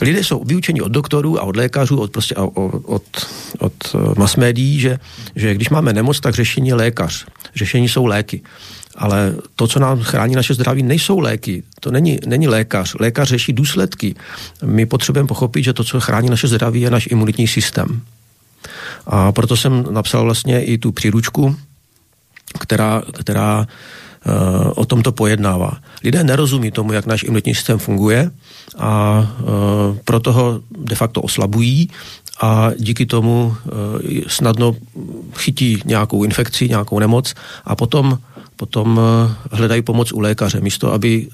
lidé 0.00 0.24
jsou 0.24 0.44
vyučeni 0.44 0.80
od 0.80 0.92
doktorů 0.92 1.40
a 1.40 1.42
od 1.42 1.56
lékařů, 1.56 2.00
od, 2.00 2.10
prostě, 2.12 2.34
od, 2.34 2.54
od, 2.84 3.02
od 3.58 3.74
mass 4.16 4.36
médií, 4.36 4.80
že, 4.80 4.98
že 5.36 5.54
když 5.54 5.68
máme 5.68 5.92
nemoc, 5.92 6.20
tak 6.20 6.34
řešení 6.34 6.68
je 6.68 6.74
lékař. 6.74 7.26
Řešení 7.54 7.88
jsou 7.88 8.06
léky. 8.06 8.42
Ale 8.94 9.34
to, 9.56 9.66
co 9.66 9.78
nám 9.80 10.02
chrání 10.02 10.34
naše 10.34 10.54
zdraví, 10.54 10.82
nejsou 10.82 11.18
léky. 11.18 11.62
To 11.80 11.90
není, 11.90 12.18
není 12.26 12.48
lékař. 12.48 12.94
Lékař 13.00 13.28
řeší 13.28 13.52
důsledky. 13.52 14.14
My 14.64 14.86
potřebujeme 14.86 15.26
pochopit, 15.26 15.64
že 15.64 15.72
to, 15.72 15.84
co 15.84 16.00
chrání 16.00 16.30
naše 16.30 16.48
zdraví, 16.48 16.80
je 16.80 16.90
náš 16.90 17.08
imunitní 17.10 17.48
systém. 17.48 18.02
A 19.06 19.32
proto 19.32 19.56
jsem 19.56 19.84
napsal 19.90 20.24
vlastně 20.24 20.64
i 20.64 20.78
tu 20.78 20.92
příručku, 20.92 21.56
která, 22.58 23.02
která 23.12 23.60
uh, 23.60 24.72
o 24.74 24.84
tomto 24.84 25.12
pojednává. 25.12 25.72
Lidé 26.04 26.24
nerozumí 26.24 26.70
tomu, 26.70 26.92
jak 26.92 27.06
náš 27.06 27.22
imunitní 27.22 27.54
systém 27.54 27.78
funguje 27.78 28.30
a 28.78 29.20
uh, 29.40 29.96
proto 30.04 30.32
ho 30.32 30.60
de 30.78 30.96
facto 30.96 31.22
oslabují 31.22 31.90
a 32.40 32.70
díky 32.78 33.06
tomu 33.06 33.46
uh, 33.46 33.72
snadno 34.28 34.76
chytí 35.36 35.82
nějakou 35.84 36.24
infekci, 36.24 36.68
nějakou 36.68 36.98
nemoc 36.98 37.34
a 37.64 37.76
potom, 37.76 38.18
potom 38.56 39.00
hledají 39.52 39.82
pomoc 39.82 40.12
u 40.12 40.20
lékaře, 40.20 40.60
místo 40.60 40.92
aby 40.92 41.28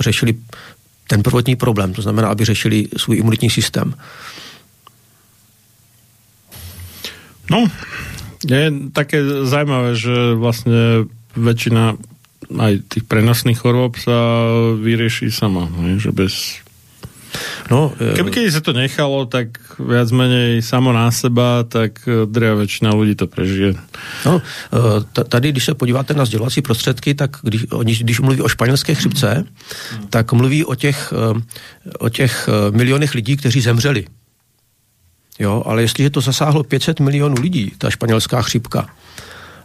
řešili 0.00 0.34
ten 1.08 1.22
prvotní 1.22 1.56
problém, 1.56 1.92
to 1.92 2.02
znamená, 2.02 2.28
aby 2.28 2.44
řešili 2.44 2.88
svůj 2.96 3.16
imunitní 3.16 3.50
systém. 3.50 3.94
No, 7.52 7.68
je 8.48 8.72
také 8.92 9.22
zajímavé, 9.44 9.94
že 9.96 10.34
vlastně 10.34 11.06
väčšina 11.36 11.96
aj 12.58 12.72
tých 12.88 13.04
prenosných 13.08 13.58
chorób 13.58 13.96
sa 13.96 14.44
vyrieši 14.76 15.32
sama, 15.32 15.68
ne? 15.72 15.96
že 15.96 16.12
bez 16.12 16.60
No, 17.72 17.96
e, 17.96 18.12
Keby 18.12 18.28
keď 18.28 18.52
sa 18.52 18.60
to 18.60 18.76
nechalo, 18.76 19.24
tak 19.24 19.56
viac 19.80 20.04
menej 20.12 20.60
samo 20.60 20.92
na 20.92 21.08
seba, 21.08 21.64
tak 21.64 22.04
e, 22.04 22.28
drevá 22.28 22.60
většina 22.60 22.92
lidí 22.92 23.14
to 23.16 23.24
prežije. 23.24 23.72
No, 24.28 24.42
e, 24.44 25.24
tady, 25.24 25.52
když 25.52 25.64
se 25.64 25.74
podíváte 25.74 26.12
na 26.12 26.28
sdělovací 26.28 26.60
prostředky, 26.60 27.14
tak 27.14 27.40
když, 27.42 28.02
když 28.04 28.20
mluví 28.20 28.42
o 28.44 28.48
španělské 28.48 28.94
chřipce, 28.94 29.44
tak 30.10 30.32
mluví 30.32 30.64
o 30.64 30.74
těch, 30.74 31.12
o 31.98 32.08
těch 32.08 32.48
milionech 32.70 33.14
lidí, 33.14 33.36
kteří 33.36 33.60
zemřeli 33.60 34.04
Jo, 35.42 35.62
ale 35.66 35.82
jestliže 35.82 36.10
to 36.10 36.20
zasáhlo 36.20 36.62
500 36.62 37.00
milionů 37.00 37.34
lidí, 37.40 37.72
ta 37.78 37.90
španělská 37.90 38.42
chřipka, 38.42 38.86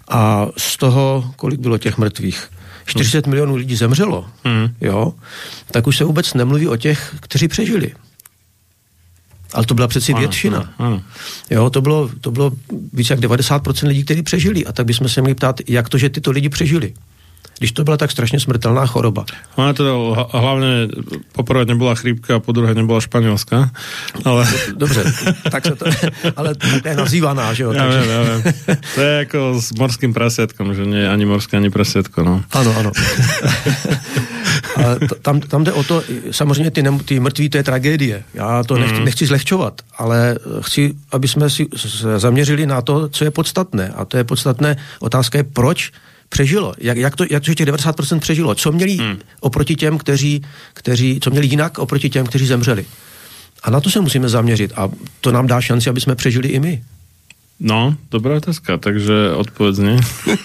a 0.10 0.48
z 0.58 0.78
toho, 0.78 1.34
kolik 1.36 1.60
bylo 1.60 1.78
těch 1.78 1.98
mrtvých? 1.98 2.50
40 2.86 3.26
hmm. 3.26 3.30
milionů 3.30 3.56
lidí 3.56 3.76
zemřelo, 3.76 4.26
hmm. 4.44 4.70
jo, 4.82 5.14
tak 5.72 5.88
už 5.88 5.98
se 5.98 6.04
vůbec 6.04 6.34
nemluví 6.34 6.68
o 6.68 6.78
těch, 6.78 7.16
kteří 7.20 7.48
přežili. 7.48 7.92
Ale 9.54 9.66
to 9.66 9.74
byla 9.74 9.88
přeci 9.88 10.14
většina. 10.14 10.58
Ano, 10.58 10.70
ano. 10.78 11.02
Jo, 11.50 11.70
to 11.70 11.82
bylo, 11.82 12.10
to 12.22 12.32
bylo 12.32 12.52
více 12.94 13.14
jak 13.14 13.20
90% 13.20 13.88
lidí, 13.88 14.04
kteří 14.04 14.24
přežili. 14.24 14.66
A 14.66 14.72
tak 14.72 14.86
bychom 14.86 15.10
se 15.10 15.22
měli 15.22 15.36
ptát, 15.36 15.62
jak 15.68 15.90
to, 15.90 15.98
že 15.98 16.10
tyto 16.10 16.32
lidi 16.32 16.50
přežili 16.50 16.94
když 17.58 17.72
to 17.72 17.84
byla 17.84 17.98
tak 17.98 18.12
strašně 18.12 18.40
smrtelná 18.40 18.86
choroba. 18.86 19.26
Ona 19.56 19.74
teda 19.74 19.92
hlavně 20.32 20.88
poprvé 21.32 21.66
nebyla 21.66 21.96
chrípka 21.96 22.36
a 22.36 22.40
po 22.40 22.52
druhé 22.52 22.74
nebyla 22.74 23.02
španělská. 23.02 23.72
Ale... 24.26 24.48
Dobře, 24.76 25.04
tak 25.52 25.66
se 25.66 25.76
to, 25.76 25.86
ale 26.36 26.56
to 26.56 26.88
je 26.90 26.96
nazývaná, 26.96 27.54
že 27.54 27.64
jo? 27.64 27.72
Já 27.72 27.84
takže... 27.84 28.00
vím, 28.00 28.10
já 28.10 28.24
vím. 28.24 28.44
To 28.96 29.02
je 29.02 29.18
jako 29.18 29.62
s 29.62 29.72
morským 29.72 30.14
prasiatkom, 30.14 30.74
že 30.74 30.86
nie 30.86 31.10
ani 31.10 31.26
morské, 31.26 31.58
ani 31.58 31.70
prasiatko, 31.70 32.24
no. 32.24 32.44
Ano, 32.52 32.72
ano. 32.78 32.92
ale 34.76 35.00
tam, 35.22 35.40
tam 35.40 35.64
jde 35.64 35.72
o 35.72 35.84
to, 35.84 36.04
samozřejmě 36.32 36.72
ty, 36.72 36.84
ty 37.06 37.20
mrtví, 37.20 37.50
to 37.50 37.58
je 37.58 37.64
tragédie. 37.64 38.24
Já 38.34 38.64
to 38.64 38.78
nechci, 38.78 39.00
mm. 39.00 39.06
nechci 39.06 39.26
zlehčovat, 39.26 39.82
ale 39.98 40.38
chci, 40.62 40.94
aby 41.12 41.28
jsme 41.28 41.50
si 41.50 41.68
zaměřili 42.18 42.66
na 42.66 42.82
to, 42.82 43.10
co 43.10 43.24
je 43.24 43.32
podstatné. 43.32 43.90
A 43.96 44.06
to 44.06 44.18
je 44.18 44.24
podstatné, 44.24 44.78
otázka 45.00 45.38
je, 45.38 45.44
proč 45.44 45.92
přežilo? 46.30 46.74
Jak, 46.78 46.98
jak, 46.98 47.16
to, 47.16 47.26
jak 47.30 47.44
to, 47.44 47.52
že 47.52 47.56
těch 47.56 47.68
90% 47.68 48.20
přežilo? 48.20 48.56
Co 48.56 48.72
měli 48.72 48.96
hmm. 48.96 49.20
oproti 49.40 49.76
těm, 49.76 49.98
kteří, 49.98 50.42
kteří, 50.74 51.20
co 51.24 51.30
měli 51.30 51.48
jinak 51.48 51.80
oproti 51.80 52.10
těm, 52.10 52.26
kteří 52.26 52.46
zemřeli? 52.48 52.86
A 53.64 53.72
na 53.72 53.82
to 53.82 53.90
se 53.90 54.02
musíme 54.02 54.30
zaměřit 54.30 54.74
a 54.76 54.90
to 55.22 55.32
nám 55.32 55.48
dá 55.48 55.62
šanci, 55.62 55.90
aby 55.90 56.02
jsme 56.02 56.16
přežili 56.16 56.48
i 56.48 56.60
my. 56.60 56.84
No, 57.60 57.96
dobrá 58.12 58.38
otázka, 58.38 58.78
takže 58.78 59.32
odpověď 59.36 59.76
zní. 59.76 59.98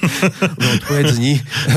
no, 0.58 0.72
odpověď 0.74 1.06
zní, 1.06 1.42
eh, 1.68 1.76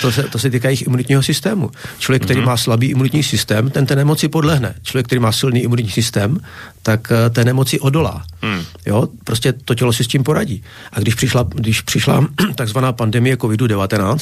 to 0.00 0.12
se, 0.12 0.22
to 0.22 0.38
se 0.38 0.50
týká 0.50 0.68
jich 0.68 0.82
imunitního 0.82 1.22
systému. 1.22 1.70
Člověk, 1.98 2.22
který 2.24 2.40
mm-hmm. 2.40 2.46
má 2.46 2.56
slabý 2.56 2.86
imunitní 2.86 3.22
systém, 3.22 3.70
ten 3.70 3.86
té 3.86 3.96
nemoci 3.96 4.28
podlehne. 4.28 4.74
Člověk, 4.82 5.06
který 5.06 5.18
má 5.18 5.32
silný 5.32 5.60
imunitní 5.60 5.92
systém, 5.92 6.40
tak 6.82 7.12
eh, 7.12 7.30
té 7.30 7.44
nemoci 7.44 7.80
odolá. 7.80 8.24
Mm. 8.42 8.64
Jo, 8.86 9.08
prostě 9.24 9.52
to 9.52 9.74
tělo 9.74 9.92
si 9.92 10.04
s 10.04 10.08
tím 10.08 10.22
poradí. 10.22 10.62
A 10.92 11.00
když 11.00 11.14
přišla, 11.14 11.46
když 11.54 11.80
přišla 11.80 12.26
takzvaná 12.54 12.92
pandemie 12.92 13.36
COVID-19 13.36 14.18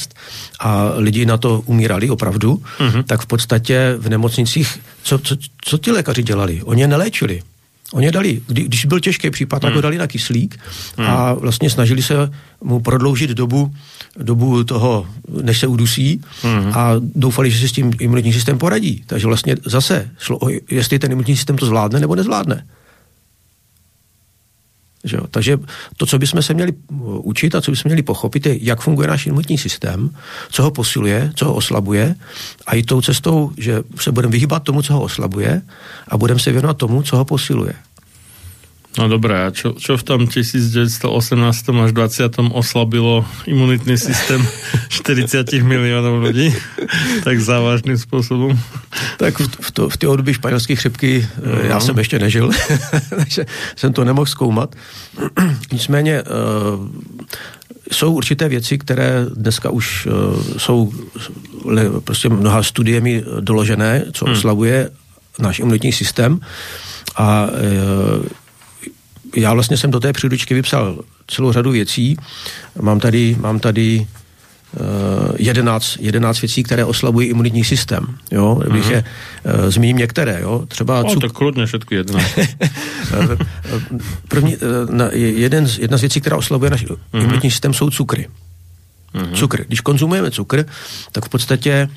a 0.59 0.91
lidi 0.95 1.25
na 1.25 1.37
to 1.37 1.61
umírali 1.65 2.09
opravdu, 2.09 2.63
mm-hmm. 2.79 3.03
tak 3.03 3.21
v 3.21 3.25
podstatě 3.25 3.95
v 3.97 4.09
nemocnicích, 4.09 4.79
co, 5.03 5.19
co, 5.19 5.35
co 5.61 5.77
ti 5.77 5.91
lékaři 5.91 6.23
dělali? 6.23 6.61
Oni 6.63 6.81
je 6.81 6.87
neléčili. 6.87 7.41
Oni 7.93 8.11
dali, 8.11 8.41
kdy, 8.47 8.63
když 8.63 8.85
byl 8.85 8.99
těžký 8.99 9.29
případ, 9.29 9.59
tak 9.59 9.69
hmm. 9.69 9.75
ho 9.75 9.81
dali 9.81 9.97
na 9.97 10.07
kyslík 10.07 10.59
hmm. 10.97 11.07
a 11.07 11.33
vlastně 11.33 11.69
snažili 11.69 12.01
se 12.01 12.31
mu 12.63 12.79
prodloužit 12.79 13.29
dobu, 13.29 13.73
dobu 14.17 14.63
toho, 14.63 15.07
než 15.41 15.59
se 15.59 15.67
udusí 15.67 16.21
hmm. 16.41 16.71
a 16.73 16.91
doufali, 16.99 17.51
že 17.51 17.59
si 17.59 17.69
s 17.69 17.71
tím 17.71 17.91
imunitní 17.99 18.33
systém 18.33 18.57
poradí. 18.57 19.03
Takže 19.05 19.27
vlastně 19.27 19.55
zase 19.65 20.09
šlo 20.19 20.37
o, 20.37 20.49
jestli 20.71 20.99
ten 20.99 21.11
imunitní 21.11 21.35
systém 21.35 21.57
to 21.57 21.65
zvládne 21.65 21.99
nebo 21.99 22.15
nezvládne. 22.15 22.65
Že 25.05 25.17
jo? 25.17 25.23
Takže 25.31 25.57
to, 25.97 26.05
co 26.05 26.19
bychom 26.19 26.41
se 26.41 26.53
měli 26.53 26.73
učit 27.21 27.55
a 27.55 27.61
co 27.61 27.71
bychom 27.71 27.89
měli 27.89 28.03
pochopit, 28.03 28.45
je, 28.45 28.65
jak 28.65 28.81
funguje 28.81 29.07
náš 29.07 29.25
imunitní 29.25 29.57
systém, 29.57 30.09
co 30.49 30.63
ho 30.63 30.71
posiluje, 30.71 31.31
co 31.35 31.45
ho 31.45 31.53
oslabuje 31.53 32.15
a 32.67 32.75
i 32.75 32.83
tou 32.83 33.01
cestou, 33.01 33.51
že 33.57 33.83
se 33.99 34.11
budeme 34.11 34.31
vyhýbat 34.31 34.63
tomu, 34.63 34.81
co 34.81 34.93
ho 34.93 35.01
oslabuje 35.01 35.61
a 36.07 36.17
budeme 36.17 36.39
se 36.39 36.51
věnovat 36.51 36.77
tomu, 36.77 37.01
co 37.01 37.17
ho 37.17 37.25
posiluje. 37.25 37.73
No 38.95 39.11
dobré, 39.11 39.43
a 39.43 39.51
čo, 39.51 39.75
čo 39.75 39.99
v 39.99 40.03
tom 40.07 40.21
1918 40.23 41.03
až 41.83 41.91
20 41.91 42.55
oslabilo 42.55 43.27
imunitný 43.43 43.99
systém 43.99 44.39
40 44.87 45.51
miliónov 45.67 46.23
ľudí 46.23 46.55
tak 47.27 47.35
závažným 47.35 47.99
způsobem? 47.99 48.55
Tak 49.19 49.39
v, 49.39 49.47
v, 49.51 49.69
to, 49.71 49.89
v 49.91 49.97
té 49.97 50.07
období 50.07 50.33
španělské 50.33 50.75
chřipky 50.75 51.27
no. 51.43 51.59
já 51.59 51.79
jsem 51.79 51.97
ještě 51.97 52.19
nežil, 52.19 52.49
takže 53.09 53.45
jsem 53.75 53.93
to 53.93 54.03
nemohl 54.03 54.25
zkoumat. 54.25 54.75
Nicméně 55.71 56.23
uh, 56.23 56.29
jsou 57.91 58.13
určité 58.13 58.47
věci, 58.49 58.77
které 58.77 59.25
dneska 59.35 59.69
už 59.69 60.07
uh, 60.07 60.13
jsou 60.57 60.91
prostě 62.03 62.29
mnoha 62.29 62.63
studiemi 62.63 63.23
doložené, 63.39 64.05
co 64.13 64.25
hmm. 64.25 64.33
oslabuje 64.33 64.89
náš 65.39 65.59
imunitní 65.59 65.91
systém 65.91 66.39
a 67.15 67.47
já 69.35 69.53
vlastně 69.53 69.77
jsem 69.77 69.91
do 69.91 69.99
té 69.99 70.13
příručky 70.13 70.53
vypsal 70.53 70.99
celou 71.27 71.51
řadu 71.51 71.71
věcí. 71.71 72.17
Mám 72.81 72.99
tady, 72.99 73.35
mám 73.39 73.59
tady 73.59 74.07
uh, 74.79 75.35
11, 75.37 75.97
11 75.99 76.41
věcí, 76.41 76.63
které 76.63 76.85
oslabují 76.85 77.27
imunitní 77.27 77.63
systém. 77.63 78.17
Jo? 78.31 78.61
Bych 78.71 78.89
je, 78.89 79.03
uh, 79.45 79.69
zmíním 79.69 79.97
některé. 79.97 80.41
Jo? 80.41 80.65
Třeba 80.67 81.03
o, 81.03 81.09
cuk... 81.09 81.21
tak 81.21 81.31
kludně 81.31 81.65
všechny 81.65 81.97
11. 81.97 82.25
První, 84.27 84.57
uh, 84.57 85.09
jeden 85.13 85.67
z, 85.67 85.79
jedna 85.79 85.97
z 85.97 86.01
věcí, 86.01 86.21
která 86.21 86.37
oslabuje 86.37 86.71
náš 86.71 86.85
uh-huh. 86.85 86.97
imunitní 87.13 87.51
systém, 87.51 87.73
jsou 87.73 87.89
cukry. 87.89 88.27
Uh-huh. 89.15 89.33
Cukr. 89.33 89.65
Když 89.67 89.81
konzumujeme 89.81 90.31
cukr, 90.31 90.65
tak 91.11 91.25
v 91.25 91.29
podstatě 91.29 91.89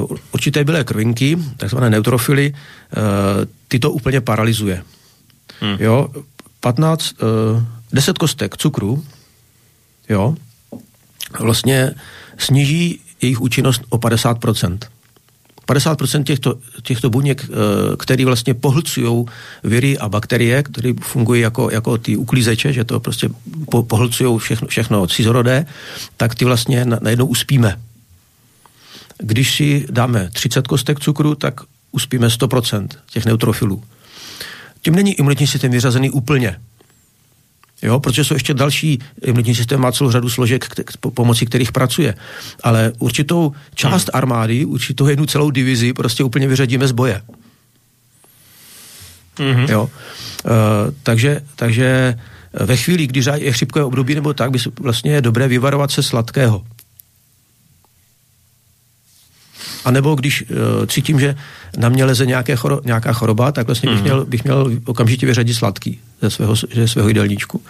uh, 0.00 0.16
určité 0.32 0.64
bylé 0.64 0.84
krvinky, 0.84 1.38
takzvané 1.56 1.90
neutrofily, 1.90 2.52
uh, 2.52 3.02
ty 3.68 3.78
to 3.78 3.90
úplně 3.90 4.20
paralyzuje. 4.20 4.82
Hmm. 5.60 5.76
Jo, 5.80 6.08
15, 6.66 7.14
uh, 7.22 7.62
10 7.92 8.18
kostek 8.18 8.56
cukru, 8.56 9.04
jo, 10.08 10.34
vlastně 11.38 11.94
sníží 12.38 13.00
jejich 13.22 13.40
účinnost 13.40 13.82
o 13.88 13.98
50%. 13.98 14.78
50% 15.66 16.22
těchto, 16.24 16.58
těchto 16.82 17.10
buněk, 17.10 17.46
uh, 17.48 17.56
které 17.96 18.24
vlastně 18.24 18.54
pohlcují 18.54 19.26
viry 19.62 19.98
a 19.98 20.08
bakterie, 20.08 20.62
které 20.62 20.92
fungují 21.00 21.42
jako, 21.42 21.70
jako 21.70 21.98
ty 21.98 22.16
uklízeče, 22.16 22.72
že 22.72 22.84
to 22.84 23.00
prostě 23.00 23.28
po, 23.70 23.82
pohlcují 23.82 24.38
všechno, 24.38 24.68
všechno 24.68 25.06
cizorodé, 25.06 25.66
tak 26.16 26.34
ty 26.34 26.44
vlastně 26.44 26.84
najednou 26.84 27.26
uspíme. 27.26 27.78
Když 29.18 29.54
si 29.54 29.86
dáme 29.90 30.30
30 30.32 30.66
kostek 30.66 31.00
cukru, 31.00 31.34
tak 31.34 31.60
uspíme 31.92 32.26
100% 32.28 32.88
těch 33.10 33.26
neutrofilů. 33.26 33.82
Tím 34.86 34.94
není 34.94 35.14
imunitní 35.14 35.46
systém 35.46 35.70
vyřazený 35.70 36.10
úplně. 36.10 36.56
Jo, 37.82 38.00
protože 38.00 38.24
jsou 38.24 38.34
ještě 38.34 38.54
další, 38.54 38.98
imunitní 39.22 39.54
systém 39.54 39.80
má 39.80 39.92
celou 39.92 40.10
řadu 40.10 40.30
složek, 40.30 40.66
pomocí 41.14 41.46
kterých 41.46 41.72
pracuje. 41.72 42.14
Ale 42.62 42.92
určitou 42.98 43.52
část 43.74 44.04
hmm. 44.04 44.18
armády, 44.18 44.64
určitou 44.64 45.06
jednu 45.06 45.26
celou 45.26 45.50
divizi 45.50 45.92
prostě 45.92 46.24
úplně 46.24 46.48
vyřadíme 46.48 46.88
z 46.88 46.92
boje. 46.92 47.22
Mm-hmm. 49.36 49.70
Jo. 49.70 49.82
Uh, 49.82 49.90
takže, 51.02 51.40
takže 51.56 52.14
ve 52.52 52.76
chvíli, 52.76 53.06
když 53.06 53.26
je 53.34 53.52
chřipkové 53.52 53.84
období 53.84 54.14
nebo 54.14 54.34
tak, 54.34 54.50
by 54.50 54.58
vlastně 54.80 55.12
je 55.12 55.22
dobré 55.22 55.48
vyvarovat 55.48 55.90
se 55.90 56.02
sladkého. 56.02 56.64
A 59.86 59.90
nebo 59.90 60.14
když 60.14 60.44
uh, 60.50 60.86
cítím, 60.86 61.20
že 61.20 61.36
na 61.78 61.88
mě 61.88 62.04
leze 62.04 62.26
nějaké 62.26 62.56
choro, 62.56 62.80
nějaká 62.84 63.12
choroba, 63.12 63.52
tak 63.52 63.66
vlastně 63.66 63.88
bych, 63.88 63.98
mhm. 63.98 64.04
měl, 64.04 64.24
bych 64.24 64.44
měl 64.44 64.70
okamžitě 64.84 65.26
vyřadit 65.26 65.54
sladký 65.54 66.00
ze 66.22 66.30
svého, 66.30 66.54
ze 66.74 66.88
svého 66.88 67.08
jídelníčku. 67.08 67.62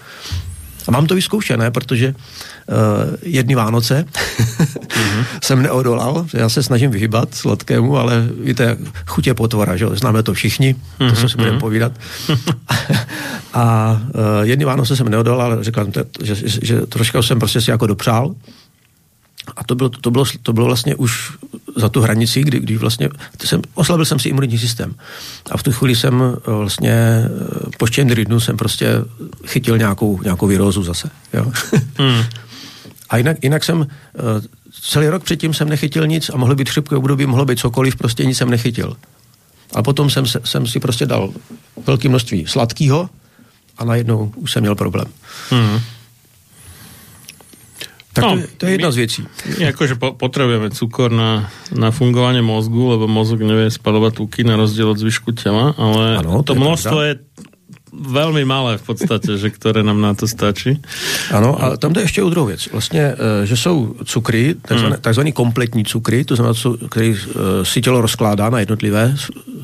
A 0.88 0.90
mám 0.90 1.06
to 1.06 1.14
vyzkoušené, 1.14 1.70
protože 1.70 2.14
uh, 2.14 2.74
jedny 3.22 3.54
Vánoce 3.54 4.04
mm-hmm. 4.08 5.24
jsem 5.44 5.62
neodolal, 5.62 6.26
já 6.34 6.48
se 6.48 6.62
snažím 6.62 6.90
vyhybat 6.90 7.34
sladkému, 7.34 7.96
ale 7.96 8.28
víte, 8.40 8.76
chutě 9.06 9.34
potvora, 9.34 9.76
že 9.76 9.86
známe 9.86 10.22
to 10.22 10.34
všichni, 10.34 10.74
mm-hmm. 10.74 11.10
to 11.10 11.16
se 11.16 11.28
si 11.28 11.36
budeme 11.36 11.52
mhm. 11.52 11.60
povídat. 11.60 11.92
a 13.52 13.92
uh, 14.14 14.20
jedny 14.42 14.64
Vánoce 14.64 14.96
jsem 14.96 15.08
neodolal, 15.08 15.42
ale 15.42 15.64
řekl 15.64 15.84
jsem, 15.84 16.04
že, 16.22 16.34
že, 16.34 16.60
že 16.62 16.80
trošku 16.80 17.22
jsem 17.22 17.38
prostě 17.38 17.60
si 17.60 17.70
jako 17.70 17.86
dopřál 17.86 18.34
a 19.56 19.64
to 19.64 19.74
bylo, 19.74 19.88
to 19.88 20.10
bylo, 20.10 20.24
to 20.42 20.52
bylo 20.52 20.66
vlastně 20.66 20.94
už 20.94 21.32
za 21.76 21.88
tu 21.88 22.00
hranici, 22.00 22.42
kdy, 22.42 22.60
kdy 22.60 22.76
vlastně 22.76 23.08
jsem, 23.44 23.62
oslabil 23.74 24.04
jsem 24.04 24.18
si 24.18 24.28
imunitní 24.28 24.58
systém. 24.58 24.94
A 25.50 25.56
v 25.56 25.62
tu 25.62 25.72
chvíli 25.72 25.96
jsem 25.96 26.22
eh, 26.22 26.50
vlastně 26.50 26.92
eh, 26.92 27.28
po 27.78 27.86
rydnu 28.08 28.40
jsem 28.40 28.56
prostě 28.56 28.88
chytil 29.46 29.78
nějakou, 29.78 30.20
nějakou 30.22 30.46
virózu 30.46 30.82
zase. 30.82 31.10
Jo? 31.32 31.52
Hmm. 31.98 32.24
A 33.08 33.16
jinak, 33.16 33.36
jinak 33.42 33.64
jsem 33.64 33.86
eh, 33.86 34.20
celý 34.82 35.08
rok 35.08 35.22
předtím 35.22 35.54
jsem 35.54 35.68
nechytil 35.68 36.06
nic 36.06 36.30
a 36.34 36.36
mohlo 36.36 36.54
být 36.54 36.68
chřipkové 36.68 36.98
období, 36.98 37.26
mohlo 37.26 37.44
být 37.44 37.58
cokoliv, 37.58 37.96
prostě 37.96 38.24
nic 38.24 38.38
jsem 38.38 38.50
nechytil. 38.50 38.96
A 39.74 39.82
potom 39.82 40.10
jsem, 40.10 40.24
jsem 40.44 40.66
si 40.66 40.80
prostě 40.80 41.06
dal 41.06 41.32
velké 41.86 42.08
množství 42.08 42.46
sladkého 42.46 43.10
a 43.78 43.84
najednou 43.84 44.32
už 44.36 44.52
jsem 44.52 44.60
měl 44.60 44.74
problém. 44.74 45.06
Hmm. 45.50 45.80
Tak 48.16 48.24
no, 48.24 48.30
to, 48.32 48.36
je, 48.40 48.46
to 48.56 48.62
je 48.66 48.72
jedna 48.72 48.88
my, 48.88 48.92
z 48.92 48.96
věcí. 48.96 49.20
My 49.60 49.64
akože 49.76 49.94
po, 50.00 50.16
potrebujeme 50.16 50.72
cukor 50.72 51.12
na, 51.12 51.52
na 51.68 51.92
fungovanie 51.92 52.40
mozgu, 52.40 52.96
lebo 52.96 53.04
mozog 53.04 53.44
nevie 53.44 53.68
spalovať 53.68 54.24
tuky 54.24 54.40
na 54.40 54.56
rozdiel 54.56 54.88
od 54.88 54.96
zvyšku 54.96 55.36
tela, 55.36 55.76
ale 55.76 56.24
ano, 56.24 56.40
to, 56.40 56.56
to 56.56 56.60
množstvo 56.60 56.98
je 57.04 57.12
velmi 57.92 58.44
malé 58.44 58.78
v 58.78 58.82
podstatě, 58.82 59.38
že 59.38 59.50
které 59.50 59.82
nám 59.82 60.00
na 60.00 60.14
to 60.14 60.28
stačí. 60.28 60.82
Ano, 61.30 61.62
a 61.64 61.76
tam 61.76 61.92
jde 61.92 62.00
ještě 62.00 62.22
o 62.22 62.30
druhou 62.30 62.46
věc. 62.46 62.68
Vlastně, 62.72 63.00
eh, 63.00 63.46
že 63.46 63.56
jsou 63.56 63.94
cukry, 64.04 64.54
takzvané, 64.62 64.94
hmm. 64.94 65.02
takzvané 65.02 65.32
kompletní 65.32 65.84
cukry, 65.84 66.24
to 66.24 66.36
znamená, 66.36 66.54
který 66.90 67.16
eh, 67.16 67.64
si 67.64 67.80
tělo 67.80 68.00
rozkládá 68.00 68.50
na 68.50 68.60
jednotlivé 68.60 69.14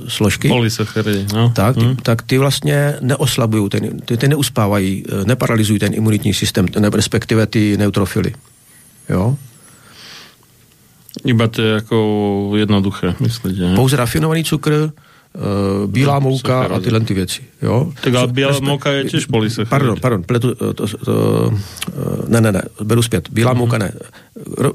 složky. 0.09 0.49
Polysacharidy, 0.49 1.27
no. 1.35 1.53
Tak, 1.55 1.77
hmm. 1.77 1.97
tak 1.97 2.23
ty 2.23 2.39
vlastně 2.39 2.95
neoslabují, 3.01 3.69
ten, 3.69 4.01
ty, 4.01 4.17
ty 4.17 4.29
neuspávají, 4.29 5.05
eh, 5.09 5.25
neparalizují 5.25 5.79
ten 5.79 5.95
imunitní 5.95 6.35
systém, 6.35 6.67
ne, 6.79 6.91
respektive 6.91 7.47
ty 7.47 7.77
neutrofily. 7.77 8.35
Jo? 9.09 9.37
Iba 11.25 11.49
to 11.49 11.63
je 11.63 11.75
jako 11.75 12.53
jednoduché, 12.57 13.15
myslíte? 13.21 13.75
Pouze 13.75 13.97
rafinovaný 13.97 14.45
cukr, 14.45 14.91
bílá 15.87 16.18
mouka 16.18 16.64
a 16.64 16.81
tyhle 16.81 17.01
ty 17.01 17.14
věci. 17.14 17.42
Jo? 17.62 17.92
Tak 18.01 18.14
ale 18.14 18.27
bílá 18.27 18.61
mouka 18.61 18.90
je 18.90 19.05
těž 19.05 19.27
polysacharid. 19.27 19.71
Pardon, 19.71 19.97
pardon, 20.01 20.23
pletu, 20.23 20.55
to, 20.55 20.75
to, 20.75 20.87
to, 20.87 21.53
ne, 22.29 22.40
ne, 22.40 22.53
ne, 22.53 22.62
beru 22.83 23.03
zpět. 23.03 23.29
Bílá 23.31 23.55
uh-huh. 23.55 23.59
mouka 23.59 23.79
ne. 23.79 23.92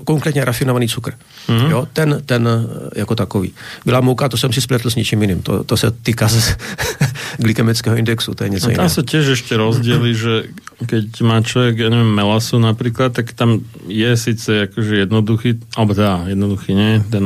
konkrétně 0.06 0.46
rafinovaný 0.46 0.88
cukr. 0.88 1.14
Mm-hmm. 1.50 1.70
Jo, 1.70 1.88
ten, 1.94 2.22
ten 2.26 2.50
jako 2.96 3.16
takový. 3.16 3.54
Byla 3.86 4.02
mouka, 4.02 4.30
to 4.30 4.38
jsem 4.38 4.54
si 4.54 4.62
spletl 4.62 4.90
s 4.90 4.96
ničím 4.96 5.22
jiným. 5.22 5.42
To, 5.42 5.64
to 5.64 5.78
se 5.78 5.92
týká 5.92 6.28
z 6.30 6.58
glykemického 7.38 7.96
indexu, 7.96 8.34
to 8.34 8.44
je 8.44 8.50
něco 8.50 8.66
no, 8.66 8.72
jiného. 8.72 8.90
Tam 8.90 8.96
se 8.96 9.04
těž 9.04 9.28
ještě 9.28 9.58
rozdělí, 9.58 10.16
že 10.16 10.44
keď 10.86 11.22
má 11.22 11.42
člověk, 11.42 11.78
já 11.78 11.90
nevím, 11.90 12.14
melasu 12.14 12.60
například, 12.60 13.14
tak 13.14 13.34
tam 13.34 13.60
je 13.88 14.18
sice 14.18 14.56
jakože 14.56 14.96
jednoduchý, 14.96 15.54
alebo 15.76 15.94
teda 15.94 16.24
jednoduchý, 16.28 16.76
ne, 16.76 17.04
ten, 17.10 17.24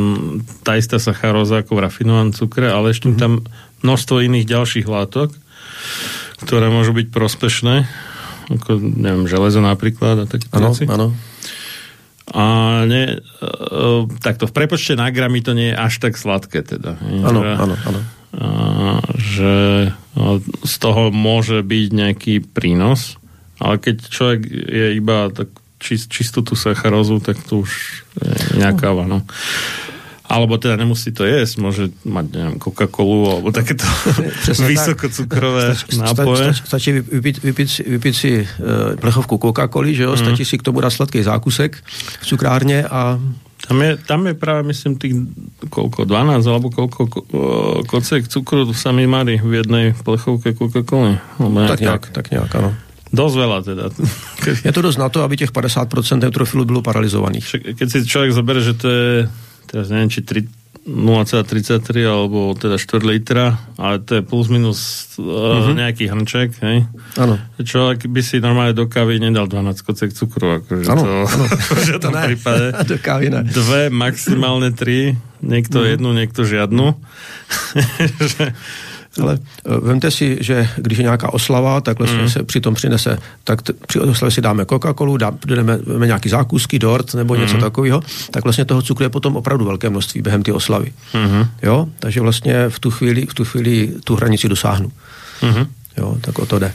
tá 0.63 0.79
istá 0.79 0.99
sacharóza 0.99 1.55
jako 1.55 1.75
v 1.75 1.79
rafinovaném 1.79 2.33
cukre, 2.33 2.71
ale 2.71 2.89
ještě 2.89 3.09
mm-hmm. 3.09 3.19
Tam 3.21 3.45
množstvo 3.85 4.25
jiných 4.25 4.45
dalších 4.49 4.87
látok, 4.87 5.29
které 6.41 6.69
můžou 6.69 6.93
být 6.93 7.13
prospešné, 7.13 7.85
jako, 8.49 8.79
nevím, 8.81 9.27
železo 9.27 9.61
například 9.61 10.19
a 10.19 10.25
tak 10.25 10.41
Ano, 10.51 10.73
ano. 10.89 11.07
A 12.31 12.43
ne, 12.85 13.19
uh, 13.19 14.07
takto 14.23 14.47
v 14.47 14.55
prepočte 14.55 14.95
na 14.95 15.11
gramy 15.11 15.43
to 15.43 15.51
nie 15.51 15.75
je 15.75 15.75
až 15.75 15.99
tak 15.99 16.15
sladké 16.15 16.63
teda. 16.63 16.95
Áno, 17.27 17.43
áno, 17.43 17.75
áno. 17.75 17.99
Že 19.19 19.53
z 20.63 20.75
toho 20.79 21.11
môže 21.11 21.59
byť 21.59 21.87
nejaký 21.91 22.33
prínos, 22.55 23.19
ale 23.59 23.83
keď 23.83 23.95
človek 24.07 24.39
je 24.47 24.87
iba 24.95 25.27
tak 25.35 25.51
čist, 25.83 26.07
čistú 26.07 26.39
tú 26.39 26.55
sacharózu, 26.55 27.19
tak 27.19 27.35
to 27.43 27.67
už 27.67 27.71
je 28.15 28.63
nejaká 28.63 28.95
no 29.03 29.27
alebo 30.31 30.55
teda 30.55 30.79
nemusí 30.79 31.11
to 31.11 31.27
jesť, 31.27 31.59
môže 31.59 31.91
mať, 32.07 32.25
neviem, 32.31 32.55
Coca-Colu 32.55 33.19
alebo 33.27 33.51
takéto 33.51 33.83
vysokocukrové 34.71 35.75
nápoje. 35.99 36.55
Stačí, 36.55 36.67
stačí 36.67 36.89
vypít, 37.03 37.43
vypít, 37.43 37.69
vypít 37.83 38.15
si 38.15 38.31
uh, 38.39 38.95
plechovku 38.95 39.35
Coca-Coly, 39.35 39.91
že 39.91 40.07
jo, 40.07 40.15
mm. 40.15 40.21
stačí 40.23 40.43
si 40.47 40.55
k 40.55 40.63
tomu 40.63 40.79
dát 40.79 40.89
sladký 40.89 41.19
zákusek 41.23 41.75
v 42.21 42.25
cukrárně 42.25 42.87
a 42.87 43.19
tam 43.67 43.77
je, 43.81 43.97
tam 43.97 44.27
je 44.27 44.33
práve, 44.33 44.63
myslím, 44.73 44.97
tých 44.97 45.13
koľko, 45.69 46.09
12 46.09 46.49
alebo 46.49 46.73
koľko 46.73 47.01
ko, 47.05 47.19
kocek 47.85 48.25
cukru 48.25 48.65
sa 48.73 48.89
mi 48.89 49.05
marí 49.05 49.37
v 49.37 49.61
jednej 49.61 49.93
plechovke 49.93 50.57
Coca-Coly. 50.57 51.21
Tak 51.67 51.79
nějak, 51.79 52.09
tak 52.09 52.31
nějak, 52.31 52.55
ano. 52.55 52.73
Dost 53.11 53.35
veľa 53.35 53.59
teda. 53.67 53.91
Je 54.65 54.71
to 54.71 54.81
dost 54.81 54.95
na 54.95 55.11
to, 55.11 55.23
aby 55.23 55.37
těch 55.37 55.51
50% 55.51 56.19
neutrofilů 56.19 56.65
bylo 56.65 56.81
paralizovaných. 56.81 57.75
Keď 57.75 57.91
si 57.91 58.07
člověk 58.07 58.31
zabere, 58.31 58.61
že 58.63 58.73
to 58.73 58.87
je 58.87 59.29
teraz 59.71 59.87
neviem, 59.87 60.11
či 60.11 60.19
0,33 60.81 62.09
alebo 62.09 62.57
teda 62.57 62.81
4 62.81 63.05
litra, 63.05 63.53
ale 63.77 64.01
to 64.01 64.17
je 64.17 64.25
plus 64.25 64.49
minus 64.49 65.13
uh, 65.21 65.23
mm-hmm. 65.23 65.77
nejaký 65.77 66.09
hrnček, 66.09 66.57
hej? 66.65 66.89
Áno. 67.21 67.37
Človek 67.61 68.09
by 68.09 68.21
si 68.25 68.41
normálne 68.41 68.73
do 68.73 68.89
kávy 68.89 69.21
nedal 69.21 69.45
12 69.45 69.77
kocek 69.85 70.09
cukru, 70.09 70.57
akože 70.57 70.89
ano, 70.89 71.01
to, 71.05 71.13
ano. 71.29 71.45
že 71.87 72.01
to 72.01 72.09
ne, 72.09 72.33
prípade 72.33 72.65
do 72.91 72.97
kávy 72.97 73.29
ne. 73.29 73.45
dve, 73.45 73.93
maximálne 73.93 74.73
tri, 74.73 75.13
niekto 75.45 75.85
mm. 75.85 75.87
jednu, 75.95 76.09
niekto 76.17 76.49
žiadnu. 76.49 76.85
Ale 79.21 79.39
eh, 79.41 79.79
vemte 79.79 80.11
si, 80.11 80.37
že 80.41 80.69
když 80.75 80.97
je 80.97 81.03
nějaká 81.03 81.33
oslava, 81.33 81.81
tak 81.81 81.99
vlastně 81.99 82.21
mm. 82.21 82.29
se 82.29 82.43
přitom 82.43 82.73
přinese, 82.73 83.17
tak 83.43 83.61
t- 83.61 83.73
při 83.87 83.99
oslavě 83.99 84.31
si 84.31 84.41
dáme 84.41 84.63
Coca-Colu, 84.63 85.17
dáme, 85.17 85.79
dáme 85.87 86.07
nějaký 86.07 86.29
zákusky, 86.29 86.79
dort 86.79 87.13
nebo 87.13 87.35
něco 87.35 87.53
mm. 87.53 87.61
takového, 87.61 88.01
tak 88.31 88.43
vlastně 88.43 88.65
toho 88.65 88.81
cukru 88.81 89.03
je 89.03 89.09
potom 89.09 89.35
opravdu 89.35 89.65
velké 89.65 89.89
množství 89.89 90.21
během 90.21 90.43
ty 90.43 90.51
oslavy. 90.51 90.93
Mm. 91.13 91.45
Jo? 91.61 91.87
Takže 91.99 92.21
vlastně 92.21 92.69
v 92.69 92.79
tu 92.79 92.91
chvíli, 92.91 93.25
v 93.25 93.33
tu 93.33 93.45
chvíli 93.45 93.93
tu 94.03 94.15
hranici 94.15 94.49
dosáhnu. 94.49 94.91
Mm. 95.41 95.65
Jo, 95.97 96.17
tak 96.21 96.39
o 96.39 96.45
to 96.45 96.59
jde. 96.59 96.73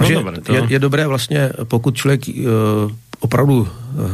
No, 0.00 0.08
dobré, 0.10 0.40
to... 0.40 0.54
je, 0.54 0.66
je 0.68 0.78
dobré 0.78 1.06
vlastně, 1.06 1.50
pokud 1.64 1.96
člověk 1.96 2.28
uh, 2.28 2.44
opravdu 3.20 3.60
uh, 3.60 4.10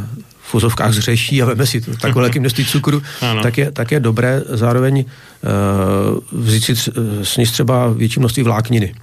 v 0.46 0.48
fuzovkách 0.48 0.92
zřeší 0.92 1.42
a 1.42 1.46
veme 1.46 1.66
si 1.66 1.80
to, 1.80 1.96
takové 1.96 2.22
velké 2.22 2.40
množství 2.44 2.64
cukru, 2.64 3.02
tak 3.42 3.58
je, 3.58 3.72
tak 3.72 3.90
je 3.90 4.00
dobré 4.00 4.42
zároveň 4.48 5.04
uh, 5.04 6.40
vzít 6.40 6.64
si 6.64 6.92
sníst 7.22 7.52
třeba 7.52 7.88
větší 7.88 8.20
množství 8.20 8.42
vlákniny, 8.42 8.94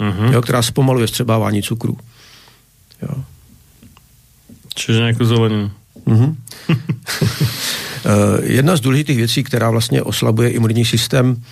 uh-huh. 0.00 0.32
jo, 0.32 0.42
která 0.42 0.62
zpomaluje 0.62 1.08
střebávání 1.08 1.62
cukru. 1.62 1.98
Jo. 3.02 3.24
Čiže 4.74 4.98
nějakou 4.98 5.24
zeleninu. 5.24 5.70
Uh-huh. 6.06 6.36
Jedna 8.42 8.76
z 8.76 8.80
důležitých 8.80 9.16
věcí, 9.16 9.42
která 9.42 9.70
vlastně 9.70 10.02
oslabuje 10.02 10.50
imunitní 10.50 10.84
systém, 10.84 11.42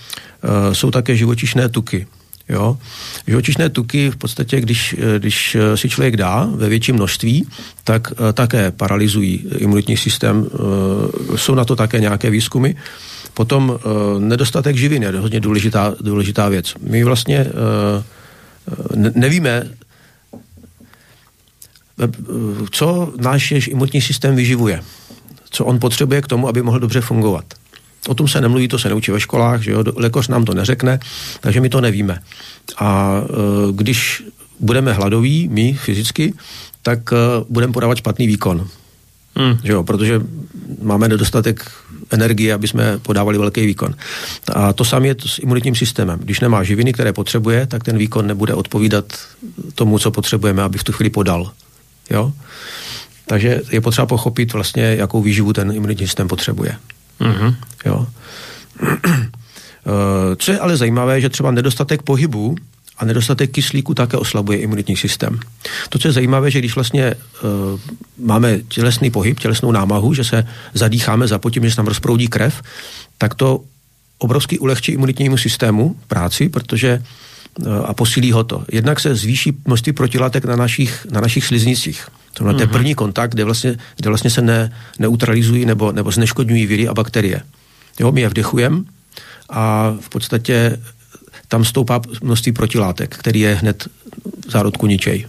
jsou 0.73 0.90
také 0.90 1.16
živočišné 1.16 1.68
tuky. 1.68 2.07
Jo? 2.48 2.78
Živočišné 3.26 3.68
tuky 3.68 4.11
v 4.11 4.16
podstatě, 4.16 4.61
když, 4.61 4.96
když 5.18 5.57
si 5.74 5.88
člověk 5.88 6.16
dá 6.16 6.48
ve 6.54 6.68
větším 6.68 6.94
množství, 6.94 7.46
tak 7.85 8.12
eh, 8.12 8.33
také 8.33 8.70
paralyzují 8.70 9.44
imunitní 9.59 9.96
systém. 9.96 10.46
Eh, 10.46 11.38
jsou 11.38 11.54
na 11.54 11.64
to 11.64 11.76
také 11.76 12.00
nějaké 12.00 12.30
výzkumy. 12.30 12.72
Potom 13.35 13.78
eh, 13.78 13.88
nedostatek 14.20 14.76
živin 14.76 15.02
je 15.02 15.18
hodně 15.18 15.40
důležitá, 15.40 15.94
důležitá 16.00 16.48
věc. 16.48 16.74
My 16.80 17.04
vlastně 17.04 17.46
nevíme, 19.14 19.68
co 22.70 23.12
náš 23.16 23.50
imunitní 23.50 24.00
systém 24.00 24.37
vyživuje, 24.37 24.83
co 25.50 25.64
on 25.64 25.78
potřebuje 25.78 26.22
k 26.22 26.26
tomu, 26.26 26.48
aby 26.48 26.62
mohl 26.62 26.78
dobře 26.78 27.00
fungovat. 27.00 27.44
O 28.09 28.14
tom 28.14 28.29
se 28.29 28.40
nemluví, 28.40 28.69
to 28.69 28.79
se 28.79 28.88
neučí 28.88 29.11
ve 29.11 29.21
školách, 29.21 29.62
že 29.62 29.71
jo? 29.71 29.85
lékař 29.97 30.29
nám 30.29 30.45
to 30.45 30.55
neřekne, 30.55 31.01
takže 31.40 31.61
my 31.61 31.69
to 31.69 31.81
nevíme. 31.81 32.19
A 32.79 33.21
e, 33.21 33.73
když 33.73 34.23
budeme 34.61 34.93
hladoví, 34.93 35.49
my 35.53 35.73
fyzicky, 35.73 36.35
tak 36.83 37.12
e, 37.12 37.17
budeme 37.49 37.73
podávat 37.73 37.99
špatný 37.99 38.27
výkon. 38.27 38.69
Hmm. 39.37 39.59
Že 39.64 39.73
jo? 39.73 39.83
Protože 39.83 40.21
máme 40.83 41.09
nedostatek 41.09 41.71
energie, 42.11 42.55
aby 42.55 42.69
jsme 42.69 42.99
podávali 42.99 43.38
velký 43.38 43.67
výkon. 43.67 43.95
A 44.53 44.73
to 44.73 44.85
samé 44.85 45.07
je 45.07 45.17
s 45.27 45.38
imunitním 45.38 45.75
systémem. 45.75 46.19
Když 46.19 46.40
nemá 46.40 46.62
živiny, 46.62 46.93
které 46.93 47.12
potřebuje, 47.12 47.67
tak 47.67 47.85
ten 47.85 47.99
výkon 47.99 48.27
nebude 48.27 48.55
odpovídat 48.55 49.05
tomu, 49.75 49.99
co 49.99 50.11
potřebujeme, 50.11 50.62
aby 50.62 50.79
v 50.79 50.85
tu 50.85 50.93
chvíli 50.93 51.11
podal. 51.11 51.51
Jo? 52.11 52.33
Takže 53.27 53.61
je 53.71 53.81
potřeba 53.81 54.07
pochopit 54.07 54.53
vlastně, 54.53 54.83
jakou 54.83 55.23
výživu 55.23 55.53
ten 55.53 55.73
imunitní 55.73 56.07
systém 56.07 56.29
potřebuje. 56.29 56.77
Mm-hmm. 57.20 57.55
Jo. 57.85 58.07
Eh, 59.87 60.37
co 60.37 60.53
je 60.53 60.59
ale 60.59 60.77
zajímavé, 60.77 61.20
že 61.20 61.29
třeba 61.29 61.50
nedostatek 61.50 62.03
pohybu 62.03 62.57
a 62.98 63.05
nedostatek 63.05 63.50
kyslíku 63.50 63.94
také 63.94 64.16
oslabuje 64.16 64.59
imunitní 64.59 64.96
systém. 64.96 65.40
To, 65.88 65.98
co 65.98 66.09
je 66.09 66.12
zajímavé, 66.12 66.50
že 66.50 66.59
když 66.59 66.74
vlastně 66.74 67.14
uh, 67.14 67.81
máme 68.18 68.59
tělesný 68.68 69.11
pohyb, 69.11 69.40
tělesnou 69.40 69.72
námahu, 69.72 70.14
že 70.14 70.24
se 70.24 70.46
zadýcháme, 70.74 71.29
zapotíme, 71.29 71.68
že 71.68 71.74
se 71.74 71.81
nám 71.81 71.87
rozproudí 71.87 72.29
krev, 72.29 72.62
tak 73.18 73.35
to 73.35 73.61
obrovsky 74.18 74.59
ulehčí 74.59 74.92
imunitnímu 74.92 75.37
systému 75.37 75.96
práci, 76.07 76.48
protože 76.48 77.03
uh, 77.59 77.72
a 77.85 77.94
posílí 77.94 78.33
ho 78.33 78.44
to. 78.44 78.64
Jednak 78.72 79.00
se 79.00 79.14
zvýší 79.14 79.53
množství 79.66 79.92
protilátek 79.92 80.44
na 80.44 80.57
našich, 80.57 81.07
na 81.11 81.20
našich 81.20 81.44
sliznicích. 81.44 82.09
To 82.35 82.49
je 82.49 82.55
mm-hmm. 82.55 82.68
první 82.68 82.94
kontakt, 82.94 83.31
kde 83.31 83.44
vlastně, 83.44 83.77
kde 83.97 84.09
vlastně 84.09 84.31
se 84.31 84.42
ne, 84.42 84.73
neutralizují 84.99 85.66
nebo, 85.66 85.92
nebo 85.92 86.11
zneškodňují 86.11 86.66
viry 86.66 86.88
a 86.88 86.94
bakterie. 86.94 87.42
Jo, 88.01 88.12
my 88.12 88.20
je 88.20 88.29
vdechujeme 88.29 88.83
a 89.51 89.94
v 90.01 90.09
podstatě 90.09 90.81
tam 91.49 91.64
stoupá 91.64 92.01
množství 92.23 92.53
protilátek, 92.53 93.16
který 93.16 93.40
je 93.40 93.55
hned 93.55 93.88
v 94.47 94.51
zárodku 94.51 94.87
ničej. 94.87 95.27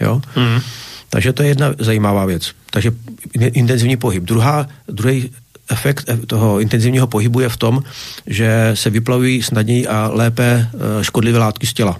Jo? 0.00 0.22
Mm-hmm. 0.34 0.62
Takže 1.10 1.32
to 1.32 1.42
je 1.42 1.48
jedna 1.48 1.74
zajímavá 1.78 2.24
věc. 2.24 2.50
Takže 2.70 2.92
intenzivní 3.34 3.96
pohyb. 3.96 4.22
Druhá, 4.22 4.66
druhý 4.88 5.30
efekt 5.70 6.10
toho 6.26 6.60
intenzivního 6.60 7.06
pohybu 7.06 7.40
je 7.40 7.48
v 7.48 7.56
tom, 7.56 7.82
že 8.26 8.70
se 8.74 8.90
vyplavují 8.90 9.42
snadněji 9.42 9.86
a 9.86 10.10
lépe 10.12 10.68
eh, 10.74 11.04
škodlivé 11.04 11.38
látky 11.38 11.66
z 11.66 11.72
těla. 11.72 11.98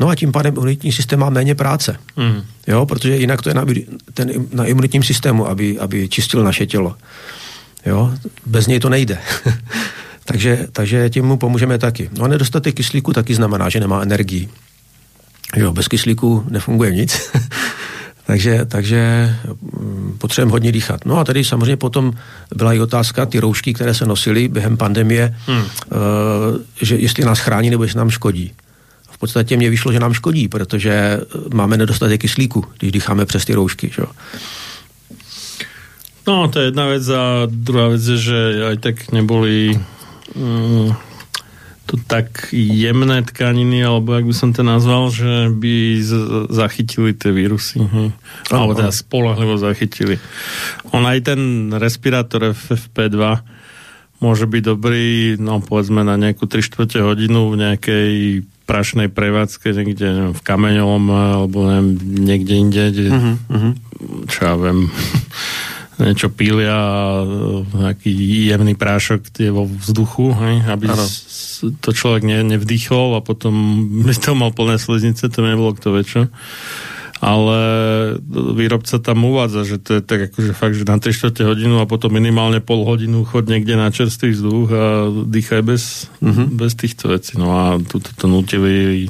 No 0.00 0.08
a 0.08 0.14
tím 0.14 0.32
pádem 0.32 0.54
imunitní 0.54 0.92
systém 0.92 1.20
má 1.20 1.30
méně 1.30 1.54
práce. 1.54 1.96
Mm. 2.16 2.42
Jo, 2.66 2.86
protože 2.86 3.16
jinak 3.16 3.42
to 3.42 3.48
je 3.48 3.54
na, 3.54 3.64
ten, 4.14 4.30
na 4.52 4.64
imunitním 4.64 5.02
systému, 5.02 5.48
aby, 5.48 5.78
aby 5.78 6.08
čistil 6.08 6.44
naše 6.44 6.66
tělo. 6.66 6.96
Jo, 7.86 8.12
bez 8.46 8.66
něj 8.66 8.80
to 8.80 8.88
nejde. 8.88 9.18
takže, 10.24 10.66
takže 10.72 11.10
tím 11.10 11.24
mu 11.24 11.36
pomůžeme 11.36 11.78
taky. 11.78 12.10
No 12.18 12.24
a 12.24 12.28
nedostatek 12.28 12.74
kyslíku 12.74 13.12
taky 13.12 13.34
znamená, 13.34 13.68
že 13.68 13.80
nemá 13.80 14.02
energii. 14.02 14.48
Jo, 15.56 15.72
bez 15.72 15.88
kyslíku 15.88 16.44
nefunguje 16.50 16.90
nic. 16.94 17.30
takže, 18.26 18.64
takže 18.64 19.30
mm, 19.80 20.16
potřebujeme 20.18 20.50
hodně 20.50 20.72
dýchat. 20.72 21.04
No 21.04 21.18
a 21.18 21.24
tady 21.24 21.44
samozřejmě 21.44 21.76
potom 21.76 22.12
byla 22.56 22.72
i 22.72 22.80
otázka, 22.80 23.26
ty 23.26 23.40
roušky, 23.40 23.74
které 23.74 23.94
se 23.94 24.06
nosily 24.06 24.48
během 24.48 24.76
pandemie, 24.76 25.36
hmm. 25.46 25.58
uh, 25.58 25.64
že 26.82 26.96
jestli 26.96 27.24
nás 27.24 27.38
chrání 27.38 27.70
nebo 27.70 27.82
jestli 27.82 27.98
nám 27.98 28.10
škodí 28.10 28.52
podstatě 29.22 29.56
mě 29.56 29.70
vyšlo, 29.70 29.92
že 29.92 30.02
nám 30.02 30.18
škodí, 30.18 30.48
protože 30.50 31.20
máme 31.54 31.76
nedostatek 31.76 32.20
kyslíku, 32.20 32.64
když 32.78 32.92
dýcháme 32.92 33.26
přes 33.26 33.44
ty 33.44 33.54
roušky. 33.54 33.90
Že? 33.94 34.02
No, 36.26 36.48
to 36.48 36.58
je 36.58 36.64
jedna 36.64 36.86
věc 36.86 37.08
a 37.08 37.22
druhá 37.46 37.88
věc 37.88 38.06
je, 38.06 38.16
že 38.16 38.38
aj 38.66 38.76
tak 38.76 38.96
neboli 39.12 39.78
mm, 40.34 40.94
to 41.86 41.98
tak 42.06 42.48
jemné 42.54 43.22
tkaniny, 43.22 43.84
alebo 43.84 44.14
jak 44.14 44.24
by 44.24 44.34
som 44.34 44.50
to 44.54 44.62
nazval, 44.62 45.10
že 45.10 45.50
by 45.50 46.00
z- 46.00 46.48
zachytili 46.48 47.12
tie 47.12 47.34
vírusy. 47.34 47.84
Hm. 47.84 48.16
Alebo 48.48 48.72
teda 48.72 48.94
spolahlivo 48.94 49.58
zachytili. 49.58 50.16
On 50.94 51.02
aj 51.04 51.20
ten 51.20 51.68
respirátor 51.74 52.54
FFP2 52.54 53.18
môže 54.22 54.46
byť 54.46 54.62
dobrý, 54.62 55.34
no 55.42 55.58
povedzme 55.58 56.06
na 56.06 56.14
nejakú 56.14 56.46
3 56.46 56.62
čtvrte 56.62 57.02
hodinu 57.02 57.50
v 57.50 57.60
nejakej 57.66 58.10
prašnej 58.64 59.08
prevádzke 59.10 59.74
niekde 59.74 60.06
neviem, 60.06 60.34
v 60.34 60.42
Kameňovom 60.42 61.04
alebo 61.10 61.58
neviem, 61.68 61.88
niekde 62.26 62.54
inde, 62.56 62.84
kde, 62.90 63.08
uh-huh. 63.10 63.72
čo 64.26 64.38
ja 64.42 64.54
viem, 64.58 64.88
niečo 66.02 66.28
pília 66.32 66.74
a 66.74 67.22
nejaký 67.62 68.10
jemný 68.50 68.74
prášok 68.74 69.30
je 69.38 69.50
vo 69.52 69.68
vzduchu, 69.68 70.34
hej, 70.34 70.54
aby 70.66 70.90
Ano. 70.90 71.06
to 71.78 71.90
človek 71.94 72.26
ne, 72.26 72.42
nevdýchol 72.42 73.18
a 73.18 73.20
potom 73.22 73.54
by 74.06 74.14
to 74.16 74.32
mal 74.34 74.50
plné 74.50 74.80
sliznice, 74.80 75.28
to 75.30 75.40
nebolo 75.44 75.76
kto 75.76 75.94
vie 75.94 76.04
čo. 76.04 76.22
Ale 77.22 77.60
výrobca 78.58 78.98
tam 78.98 79.22
uvádza, 79.22 79.62
že 79.62 79.78
to 79.78 79.94
je 79.94 80.00
tak 80.02 80.20
akože 80.34 80.52
fakt, 80.58 80.74
že 80.74 80.82
na 80.82 80.98
3 80.98 81.14
čtvrte 81.14 81.46
hodinu 81.46 81.78
a 81.78 81.86
potom 81.86 82.10
minimálne 82.10 82.58
pol 82.58 82.82
hodinu 82.82 83.22
chod 83.22 83.46
niekde 83.46 83.78
na 83.78 83.94
čerstvý 83.94 84.34
vzduch 84.34 84.68
a 84.74 84.84
dýchaj 85.30 85.62
bez, 85.62 86.10
uh-huh. 86.18 86.50
bez 86.50 86.74
týchto 86.74 87.14
vecí. 87.14 87.38
No 87.38 87.54
a 87.54 87.78
tu 87.78 88.02
to 88.02 88.26
nutili 88.26 89.06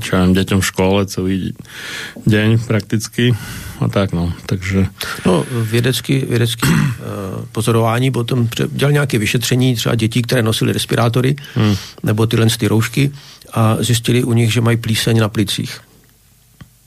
čo 0.00 0.10
ja 0.16 0.24
deťom 0.24 0.64
v 0.64 0.68
škole 0.72 1.00
celý 1.04 1.52
deň 2.24 2.64
prakticky 2.64 3.36
a 3.80 3.86
tak 3.92 4.16
no. 4.16 4.32
Takže 4.48 4.88
No, 5.26 5.44
vědecký, 5.50 6.18
vědecký 6.18 6.68
uh, 6.68 7.44
pozorování 7.52 8.10
potom 8.10 8.48
dělal 8.72 8.92
nějaké 8.92 9.18
vyšetření 9.18 9.76
třeba 9.76 9.94
dětí, 9.94 10.22
které 10.22 10.42
nosily 10.42 10.72
respirátory 10.72 11.36
hmm. 11.54 11.76
nebo 12.02 12.26
tyhle 12.26 12.46
ty 12.58 12.68
roušky 12.68 13.12
a 13.52 13.76
zjistili 13.80 14.24
u 14.24 14.32
nich, 14.32 14.52
že 14.52 14.60
mají 14.60 14.76
plíseň 14.76 15.20
na 15.20 15.28
plicích. 15.28 15.80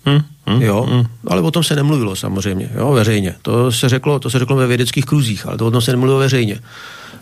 Hm, 0.06 0.22
hm, 0.50 0.62
Jo, 0.62 0.88
hm. 0.90 1.06
ale 1.28 1.42
o 1.42 1.52
tom 1.52 1.64
se 1.64 1.76
nemluvilo 1.76 2.16
samozřejmě, 2.16 2.70
jo, 2.76 2.92
veřejně. 2.92 3.36
To 3.42 3.72
se 3.72 3.90
řeklo, 3.90 4.20
to 4.20 4.30
se 4.30 4.40
řeklo 4.40 4.56
ve 4.56 4.68
vědeckých 4.68 5.06
kruzích, 5.06 5.48
ale 5.48 5.58
to 5.58 5.68
o 5.68 5.72
tom 5.72 5.82
se 5.82 5.92
nemluvilo 5.92 6.20
veřejně. 6.20 6.60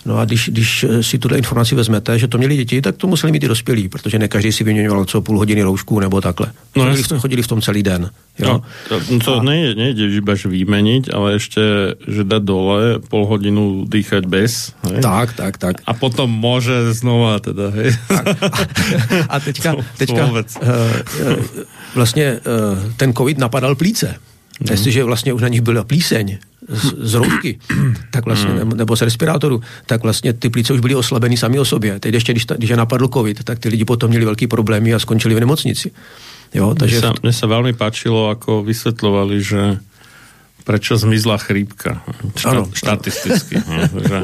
No 0.06 0.18
a 0.18 0.26
když, 0.26 0.50
když 0.50 0.84
eh, 0.84 1.04
si 1.04 1.18
tuhle 1.18 1.38
informaci 1.38 1.76
vezmete, 1.76 2.20
že 2.20 2.28
to 2.28 2.38
měli 2.38 2.56
děti, 2.56 2.82
tak 2.82 2.98
to 2.98 3.08
museli 3.08 3.32
mít 3.32 3.44
i 3.44 3.48
dospělí, 3.48 3.90
protože 3.90 4.20
ne 4.20 4.28
každý 4.28 4.52
si 4.52 4.64
vyměňoval 4.64 5.06
co 5.06 5.22
půl 5.22 5.38
hodiny 5.38 5.62
roušku 5.62 6.00
nebo 6.00 6.22
takhle. 6.22 6.52
No 6.76 6.84
chodili, 6.84 7.04
v 7.04 7.08
tom, 7.08 7.20
chodili 7.20 7.42
v 7.44 7.48
tom 7.48 7.62
celý 7.62 7.84
den. 7.84 8.10
Jo? 8.40 8.48
No, 8.48 8.62
to, 8.90 9.20
to 9.26 9.44
nejde, 9.44 9.76
nejde 9.76 10.08
iba 10.18 10.34
že 10.36 10.50
vymeniť, 10.50 11.14
ale 11.14 11.36
ešte, 11.36 11.94
že 12.08 12.24
dať 12.24 12.42
dole 12.42 12.98
pol 13.04 13.28
hodinu 13.28 13.86
dýchať 13.86 14.26
bez. 14.26 14.74
Hej? 14.88 15.04
Tak, 15.04 15.34
tak, 15.38 15.54
tak. 15.60 15.76
A 15.86 15.94
potom 15.94 16.32
môže 16.32 16.96
znova 16.98 17.38
teda, 17.44 17.70
hej. 17.76 17.92
A 19.30 19.36
teďka, 19.40 19.70
To- 19.78 19.86
teďka 19.98 20.24
uh, 20.26 20.38
uh, 20.38 20.44
vlastně 21.96 22.40
uh, 22.42 22.94
ten 22.98 23.14
covid 23.14 23.38
napadal 23.38 23.76
plíce. 23.76 24.16
No. 24.62 24.68
Jestliže 24.72 25.04
vlastně 25.04 25.34
už 25.34 25.42
na 25.42 25.48
nich 25.48 25.62
byla 25.62 25.84
plíseň 25.84 26.38
z, 26.70 26.94
z 26.98 27.14
roušky, 27.14 27.60
tak 28.12 28.26
vlastně, 28.26 28.50
Mhm. 28.54 28.78
nebo, 28.78 28.96
z 28.96 29.02
respirátoru, 29.02 29.62
tak 29.86 30.04
vlastně 30.04 30.34
ty 30.34 30.50
plíce 30.50 30.74
už 30.74 30.80
byly 30.80 30.96
oslabený 30.96 31.38
sami 31.38 31.60
o 31.60 31.66
sobě. 31.66 32.00
Teď 32.00 32.14
ještě, 32.14 32.32
když, 32.34 32.46
ta, 32.46 32.56
když 32.56 32.70
je 32.70 32.78
napadl 32.78 33.08
covid, 33.08 33.44
tak 33.44 33.60
ty 33.60 33.70
lidi 33.70 33.86
potom 33.86 34.10
měli 34.10 34.26
velký 34.26 34.48
problémy 34.48 34.94
a 34.94 35.00
skončili 35.00 35.36
v 35.36 35.40
nemocnici. 35.40 35.92
Jo, 36.54 36.76
takže 36.76 37.00
sa, 37.00 37.16
mne 37.16 37.32
sa 37.32 37.48
veľmi 37.48 37.72
páčilo, 37.80 38.28
ako 38.28 38.60
vysvetľovali, 38.68 39.36
že 39.40 39.80
prečo 40.62 40.98
zmizla 40.98 41.38
chrípka. 41.42 42.02
Štat, 42.38 42.72
štatisticky. 42.74 43.62
že, 44.08 44.18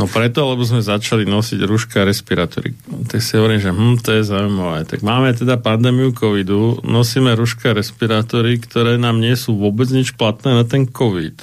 no 0.00 0.04
preto, 0.06 0.46
lebo 0.46 0.62
sme 0.62 0.84
začali 0.84 1.26
nosiť 1.26 1.60
rúška 1.64 2.04
a 2.04 2.08
respirátory. 2.08 2.76
Tak 3.10 3.20
si 3.20 3.36
hovorím, 3.36 3.60
že 3.60 3.72
hm, 3.72 3.96
to 4.04 4.10
je 4.16 4.22
zaujímavé. 4.22 4.86
Tak 4.86 5.00
máme 5.02 5.32
teda 5.34 5.58
pandémiu 5.58 6.12
covidu, 6.12 6.80
nosíme 6.84 7.32
rúška 7.34 7.72
a 7.72 7.78
respirátory, 7.78 8.60
ktoré 8.62 9.00
nám 9.00 9.18
nie 9.18 9.34
sú 9.34 9.56
vôbec 9.56 9.88
nič 9.90 10.14
platné 10.14 10.54
na 10.54 10.64
ten 10.64 10.86
covid. 10.86 11.34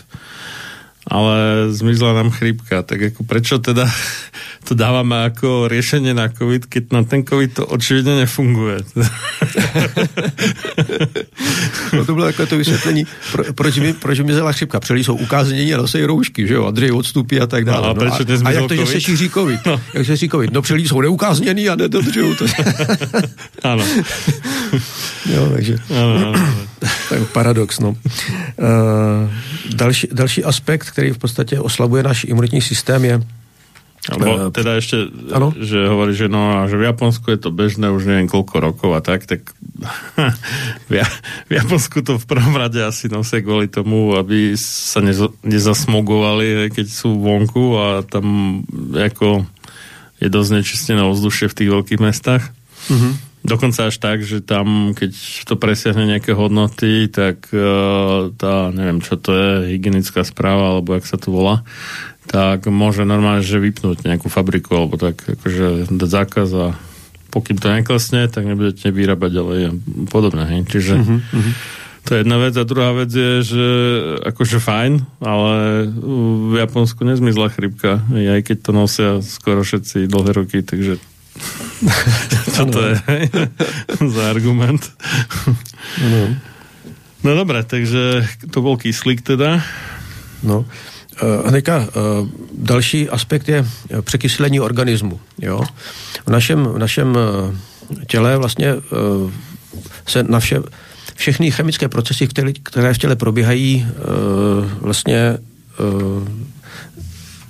Ale 1.03 1.67
zmizla 1.75 2.13
nám 2.15 2.31
chrípka. 2.31 2.79
Tak 2.79 3.11
ako 3.11 3.27
prečo 3.27 3.59
teda 3.59 3.83
to 4.67 4.71
dávame 4.71 5.27
ako 5.27 5.67
riešenie 5.67 6.15
na 6.15 6.31
covid, 6.31 6.65
keď 6.71 6.83
na 6.95 7.03
ten 7.03 7.27
covid 7.27 7.59
to 7.59 7.63
očividne 7.67 8.23
nefunguje. 8.23 8.79
no 11.93 12.05
to 12.05 12.11
bylo 12.15 12.25
takové 12.31 12.47
to 12.47 12.57
vysvětlení, 12.57 13.07
pro, 13.31 13.43
proč, 13.53 13.77
mi, 13.77 13.93
proč 13.93 14.19
mizela 14.19 14.51
chřipka. 14.51 14.79
Přeli 14.79 15.03
jsou 15.03 15.15
ukáznění 15.15 15.73
a 15.73 15.77
nosí 15.77 16.03
roušky, 16.05 16.47
že 16.47 16.53
jo, 16.53 16.65
Andřej 16.65 16.91
odstupí 16.91 17.39
a 17.39 17.47
tak 17.47 17.65
dále. 17.65 17.81
No 17.81 17.89
a 17.89 17.93
proč 17.93 18.13
a, 18.13 18.23
a 18.45 18.51
jak 18.51 18.67
to, 18.67 18.75
že 18.75 18.85
se 18.85 18.91
covid? 18.91 19.03
šíří 19.03 19.29
covid? 19.29 19.65
No. 19.65 19.81
Jak 19.93 20.05
se 20.05 20.17
šíří 20.17 20.29
covid? 20.29 20.53
No 20.53 20.61
přelí 20.61 20.87
jsou 20.87 21.01
neukázněný 21.01 21.69
a 21.69 21.75
nedodržují 21.75 22.35
to. 22.35 22.45
Áno. 23.63 23.83
jo, 25.25 25.49
takže... 25.55 25.79
Áno, 25.87 26.11
áno, 26.19 26.27
áno. 26.35 26.63
Tak 27.09 27.19
paradox, 27.31 27.79
no. 27.79 27.89
Uh, 27.89 29.31
další, 29.75 30.07
další 30.11 30.43
aspekt, 30.43 30.92
který 30.93 31.09
v 31.11 31.17
podstatě 31.17 31.59
oslabuje 31.59 32.03
náš 32.05 32.23
imunitní 32.29 32.61
systém, 32.61 33.05
je 33.05 33.15
Alebo 34.03 34.51
teda 34.51 34.83
ešte, 34.83 35.07
Áno. 35.31 35.55
že 35.55 35.87
hovorí, 35.87 36.11
že 36.11 36.27
no 36.27 36.59
a 36.59 36.67
že 36.67 36.75
v 36.75 36.91
Japonsku 36.91 37.23
je 37.31 37.39
to 37.39 37.55
bežné 37.55 37.87
už 37.87 38.03
neviem 38.03 38.27
koľko 38.27 38.59
rokov 38.59 38.91
a 38.91 38.99
tak, 38.99 39.23
tak 39.23 39.55
v, 40.91 40.99
Ja- 40.99 41.17
v 41.47 41.51
Japonsku 41.55 42.03
to 42.03 42.19
v 42.19 42.25
prvom 42.27 42.51
rade 42.59 42.83
asi 42.83 43.07
nosia 43.07 43.39
kvôli 43.39 43.71
tomu, 43.71 44.11
aby 44.19 44.59
sa 44.59 44.99
nezo, 44.99 45.31
nezasmogovali, 45.47 46.67
keď 46.75 46.87
sú 46.91 47.15
vonku 47.15 47.79
a 47.79 48.03
tam 48.03 48.59
ako 48.91 49.47
je 50.19 50.27
dosť 50.27 50.51
nečistené 50.51 50.99
ovzdušie 50.99 51.47
v 51.47 51.57
tých 51.63 51.69
veľkých 51.71 51.99
mestách. 52.03 52.43
Mhm. 52.91 53.32
Dokonca 53.43 53.91
až 53.91 53.99
tak, 53.99 54.23
že 54.23 54.39
tam, 54.39 54.95
keď 54.95 55.11
to 55.43 55.59
presiahne 55.59 56.07
nejaké 56.07 56.31
hodnoty, 56.31 57.11
tak 57.11 57.51
uh, 57.51 58.31
tá, 58.39 58.71
neviem, 58.71 59.03
čo 59.03 59.19
to 59.19 59.35
je, 59.35 59.51
hygienická 59.75 60.23
správa, 60.23 60.71
alebo 60.71 60.95
jak 60.95 61.03
sa 61.03 61.19
to 61.19 61.27
volá, 61.27 61.67
tak 62.23 62.71
môže 62.71 63.03
normálne, 63.03 63.43
že 63.43 63.59
vypnúť 63.59 64.07
nejakú 64.07 64.31
fabriku, 64.31 64.79
alebo 64.79 64.95
tak, 64.95 65.27
akože 65.27 65.91
dať 65.91 66.09
zákaz 66.09 66.49
a 66.55 66.67
pokým 67.35 67.59
to 67.59 67.67
neklesne, 67.67 68.31
tak 68.31 68.47
nebudete 68.47 68.87
vyrábať 68.93 69.31
ďalej 69.35 69.59
a 69.67 69.71
podobne. 70.07 70.47
Hej. 70.47 70.59
Čiže 70.69 70.93
uh-huh. 71.03 71.19
to 72.07 72.09
je 72.15 72.19
jedna 72.23 72.37
vec. 72.39 72.53
A 72.55 72.63
druhá 72.63 72.95
vec 72.95 73.11
je, 73.11 73.43
že 73.43 73.65
akože 74.23 74.63
fajn, 74.63 74.93
ale 75.19 75.53
v 76.47 76.55
Japonsku 76.63 77.03
nezmizla 77.03 77.51
chrypka, 77.51 77.99
aj 78.07 78.39
keď 78.45 78.57
to 78.61 78.71
nosia 78.71 79.09
skoro 79.19 79.65
všetci 79.65 80.07
dlhé 80.07 80.31
roky, 80.31 80.63
takže 80.63 80.95
čo 82.55 82.63
to 82.65 82.79
je 82.81 82.97
za 84.15 84.29
argument? 84.29 84.81
No. 86.01 86.21
No 87.23 87.35
dobré, 87.35 87.63
takže 87.63 88.27
to 88.51 88.59
bol 88.59 88.75
kyslík 88.75 89.23
teda. 89.23 89.63
No. 90.43 90.67
Uh, 91.23 91.51
teďka, 91.51 91.77
uh, 91.77 92.27
další 92.57 93.09
aspekt 93.09 93.49
je 93.49 93.63
eh, 93.63 94.01
překyslení 94.01 94.59
organismu. 94.59 95.19
Jo? 95.41 95.63
V 96.25 96.29
našem, 96.29 96.63
v 96.63 96.77
našem 96.77 97.15
uh, 97.15 97.55
těle 98.07 98.37
vlastně 98.37 98.73
se 100.07 100.23
na 100.23 100.39
vše, 100.39 100.59
všechny 101.15 101.51
chemické 101.51 101.87
procesy, 101.87 102.27
které, 102.27 102.53
které 102.53 102.93
v 102.93 102.97
těle 102.97 103.15
probíhají, 103.15 103.87
vlastně 104.81 105.37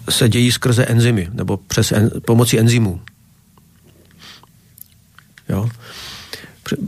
se 0.09 0.29
dějí 0.29 0.51
skrze 0.51 0.85
enzymy, 0.85 1.29
nebo 1.33 1.57
přes 1.57 1.91
en, 1.91 2.11
pomocí 2.25 2.59
enzymů. 2.59 3.01
Jo? 5.49 5.69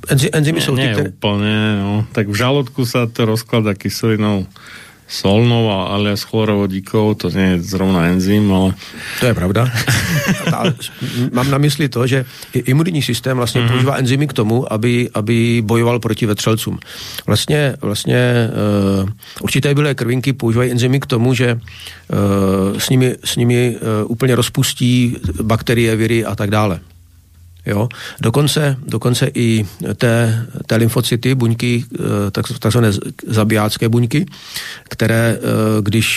Enzy, 0.07 0.29
enzymy 0.31 0.61
jsou 0.61 0.75
ty, 0.75 0.81
Nie, 0.81 0.93
které... 0.93 1.09
úplne, 1.09 1.55
no. 1.83 2.07
Tak 2.15 2.31
v 2.31 2.35
žalúdku 2.35 2.87
sa 2.87 3.11
to 3.11 3.27
rozklada 3.27 3.75
kyselinou 3.75 4.47
solnou 5.05 5.69
a 5.69 5.93
alias 5.93 6.25
chlorovodíkov, 6.25 7.21
to 7.21 7.29
nie 7.29 7.55
je 7.55 7.61
zrovna 7.61 8.09
enzym, 8.09 8.49
ale 8.49 8.73
To 9.19 9.25
je 9.29 9.33
pravda. 9.37 9.69
A 10.55 10.73
mám 11.31 11.51
na 11.51 11.57
mysli 11.57 11.89
to, 11.89 12.07
že 12.07 12.25
imunitní 12.53 13.01
systém 13.01 13.37
vlastně 13.37 13.61
mm-hmm. 13.61 13.71
používá 13.71 13.95
enzymy 13.95 14.27
k 14.27 14.33
tomu, 14.33 14.73
aby, 14.73 15.09
aby 15.13 15.61
bojoval 15.65 15.99
proti 15.99 16.25
vetřelcům. 16.25 16.79
Vlastně, 17.27 17.75
vlastně 17.81 18.49
uh, 19.03 19.09
určité 19.41 19.75
bílé 19.75 19.95
krvinky 19.95 20.33
používají 20.33 20.71
enzymy 20.71 20.99
k 20.99 21.05
tomu, 21.05 21.33
že 21.33 21.53
uh, 21.53 22.79
s 22.79 22.89
nimi, 22.89 23.15
s 23.23 23.35
nimi 23.35 23.77
uh, 23.77 24.11
úplně 24.11 24.35
rozpustí 24.35 25.17
bakterie, 25.41 25.95
viry 25.95 26.25
a 26.25 26.35
tak 26.35 26.49
dále. 26.49 26.79
Jo? 27.65 27.89
Dokonce, 28.21 28.77
dokonce 28.87 29.31
i 29.33 29.65
té, 29.95 30.45
té 30.65 30.75
lymfocyty, 30.75 31.35
buňky, 31.35 31.85
eh, 31.93 32.31
tak, 32.31 32.45
takzvané 32.59 32.91
zabijácké 33.27 33.89
buňky, 33.89 34.25
které, 34.89 35.37
eh, 35.37 35.81
když 35.81 36.07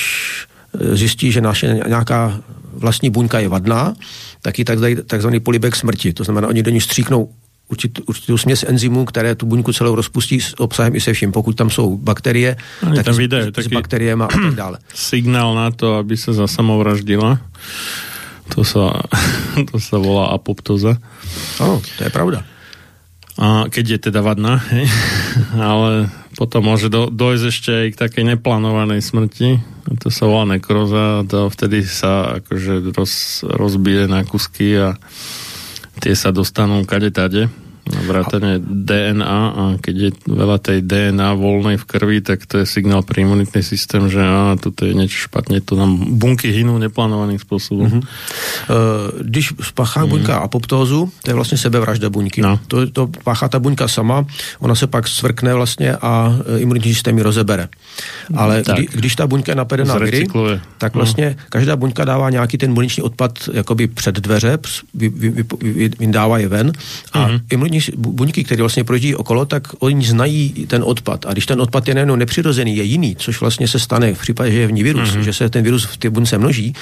zjistí, 0.93 1.33
že 1.33 1.41
naše 1.41 1.81
nějaká 1.87 2.41
vlastní 2.73 3.11
buňka 3.11 3.39
je 3.39 3.49
vadná, 3.49 3.95
tak 4.43 4.59
ji 4.59 4.65
tak 4.65 4.79
dají 4.79 4.97
takzvaný 5.07 5.41
polibek 5.41 5.77
smrti. 5.77 6.13
To 6.13 6.25
znamená, 6.25 6.49
oni 6.49 6.63
do 6.63 6.71
ní 6.71 6.81
stříknou 6.81 7.29
určitou, 7.69 8.03
určitou 8.07 8.39
směs 8.39 8.65
enzymů, 8.69 9.05
které 9.05 9.35
tu 9.35 9.47
buňku 9.47 9.73
celou 9.73 9.95
rozpustí 9.95 10.41
s 10.41 10.61
obsahem 10.61 10.97
i 10.97 11.01
se 11.01 11.13
vším. 11.13 11.33
Pokud 11.33 11.57
tam 11.57 11.71
jsou 11.71 11.97
bakterie, 11.97 12.57
Oni 12.87 12.97
tak 12.97 13.05
tam 13.05 13.15
s, 13.15 13.19
vydají 13.19 13.45
s, 13.57 13.65
s 13.65 13.67
bakteriemi 13.67 14.23
a 14.23 14.27
tak 14.27 14.55
dále. 14.55 14.79
signál 14.95 15.55
na 15.55 15.71
to, 15.71 15.95
aby 15.95 16.17
sa 16.17 16.33
zasamovraždila. 16.33 17.41
To 18.57 18.65
sa, 18.65 19.05
to 19.69 19.77
sa 19.81 19.97
volá 19.99 20.33
apoptoza. 20.33 20.97
Áno, 21.61 21.83
to 21.83 22.01
je 22.05 22.13
pravda. 22.13 22.45
A 23.39 23.71
keď 23.71 23.85
je 23.97 23.99
teda 24.11 24.21
vadná, 24.25 24.59
hej? 24.75 24.87
ale 25.55 26.11
potom 26.35 26.67
môže 26.67 26.91
do, 26.91 27.11
dojsť 27.11 27.45
ešte 27.51 27.71
aj 27.71 27.87
k 27.95 28.01
takej 28.01 28.25
neplánovanej 28.35 29.03
smrti. 29.03 29.59
A 29.89 29.91
to 29.99 30.11
sa 30.11 30.27
volá 30.27 30.59
nekroza. 30.59 31.23
To 31.31 31.51
vtedy 31.51 31.87
sa 31.87 32.43
akože 32.43 32.95
roz, 32.95 33.43
rozbije 33.47 34.11
na 34.11 34.27
kusky 34.27 34.75
a 34.79 34.89
tie 35.99 36.15
sa 36.15 36.31
dostanú 36.31 36.87
kade 36.87 37.11
tade 37.11 37.51
vrátane 38.07 38.59
DNA 38.61 39.41
a 39.49 39.65
keď 39.81 39.95
je 39.97 40.11
veľa 40.29 40.59
tej 40.59 40.79
DNA 40.85 41.35
voľnej 41.35 41.77
v 41.81 41.85
krvi, 41.85 42.19
tak 42.21 42.45
to 42.45 42.63
je 42.63 42.67
signál 42.67 43.03
pre 43.03 43.23
imunitný 43.23 43.63
systém, 43.63 44.09
že 44.09 44.21
á, 44.21 44.57
toto 44.61 44.85
je 44.85 44.93
niečo 44.93 45.29
špatne, 45.29 45.61
to 45.61 45.77
nám 45.77 46.19
bunky 46.19 46.53
hynú 46.53 46.79
neplánovaným 46.79 47.41
spôsobom. 47.41 47.89
Mm-hmm. 47.89 48.03
Uh, 48.69 49.25
když 49.25 49.55
spáchá 49.61 50.03
mm-hmm. 50.03 50.11
buňka 50.11 50.35
apoptózu, 50.39 51.13
to 51.23 51.31
je 51.31 51.35
vlastně 51.35 51.59
sebevražda 51.59 52.11
buňky. 52.11 52.41
No. 52.43 52.61
To, 52.69 52.87
to 52.87 53.03
páchá 53.25 53.49
ta 53.49 53.59
buňka 53.59 53.89
sama, 53.89 54.25
ona 54.59 54.75
se 54.75 54.87
pak 54.87 55.09
svrkne 55.09 55.55
vlastně 55.55 55.97
a 55.97 56.35
e, 56.47 56.59
imunitní 56.59 56.95
systém 56.95 57.17
ji 57.17 57.23
rozebere. 57.23 57.69
Ale 58.37 58.63
kdy, 58.63 58.89
když 58.93 59.17
ta 59.17 59.27
buňka 59.27 59.53
je 59.53 59.57
napadená 59.57 59.99
viry, 59.99 60.27
tak 60.79 60.95
no. 60.95 60.99
vlastně 60.99 61.37
no. 61.39 61.45
každá 61.49 61.77
buňka 61.77 62.05
dává 62.05 62.31
nějaký 62.31 62.59
ten 62.59 62.73
muniční 62.73 63.03
odpad 63.03 63.39
jakoby 63.53 63.87
před 63.87 64.15
dveře, 64.15 64.59
vy, 64.95 65.09
vy, 65.09 65.31
vy, 65.31 65.45
vy, 65.61 65.91
vydává 65.99 66.39
je 66.39 66.49
ven 66.49 66.73
a 67.13 67.29
mm-hmm. 67.29 67.41
imunitní 67.51 67.78
buňky, 67.97 68.45
které 68.45 68.63
vlastně 68.63 68.85
projíždí 68.85 69.15
okolo, 69.15 69.45
tak 69.45 69.63
oni 69.79 70.07
znají 70.07 70.67
ten 70.69 70.83
odpad. 70.87 71.27
A 71.27 71.33
když 71.33 71.47
ten 71.47 71.61
odpad 71.61 71.89
je 71.89 71.95
nejenom 71.95 72.19
nepřirozený, 72.19 72.77
je 72.77 72.83
jiný, 72.83 73.17
což 73.17 73.41
vlastně 73.41 73.69
se 73.69 73.79
stane 73.79 74.15
v 74.15 74.21
případě, 74.21 74.53
že 74.53 74.59
je 74.59 74.67
v 74.67 74.73
ní 74.73 74.83
virus, 74.83 75.11
mm-hmm. 75.11 75.21
že 75.21 75.33
se 75.33 75.51
ten 75.51 75.65
virus 75.65 75.85
v 75.85 75.97
té 75.97 76.11
buňce 76.11 76.39
množí, 76.39 76.75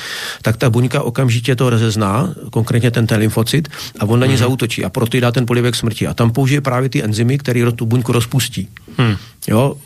tak 0.42 0.56
ta 0.56 0.70
buňka 0.70 1.02
okamžitě 1.02 1.56
to 1.56 1.70
rozezná, 1.70 2.35
konkrétně 2.50 2.90
ten, 2.90 3.06
ten 3.06 3.18
lymfocyt, 3.20 3.68
a 3.98 4.04
on 4.04 4.20
na 4.20 4.26
ně 4.26 4.35
mm-hmm. 4.35 4.38
zautočí 4.38 4.85
a 4.85 4.88
proto 4.88 5.16
jí 5.16 5.20
dá 5.20 5.32
ten 5.32 5.46
polivek 5.46 5.76
smrti. 5.76 6.06
A 6.06 6.14
tam 6.14 6.30
použije 6.30 6.61
právě 6.61 6.88
ty 6.88 7.02
enzymy, 7.02 7.38
které 7.38 7.72
tu 7.72 7.87
buňku 7.87 8.12
rozpustí. 8.12 8.68
Mm. 8.98 9.16
Jo, 9.48 9.76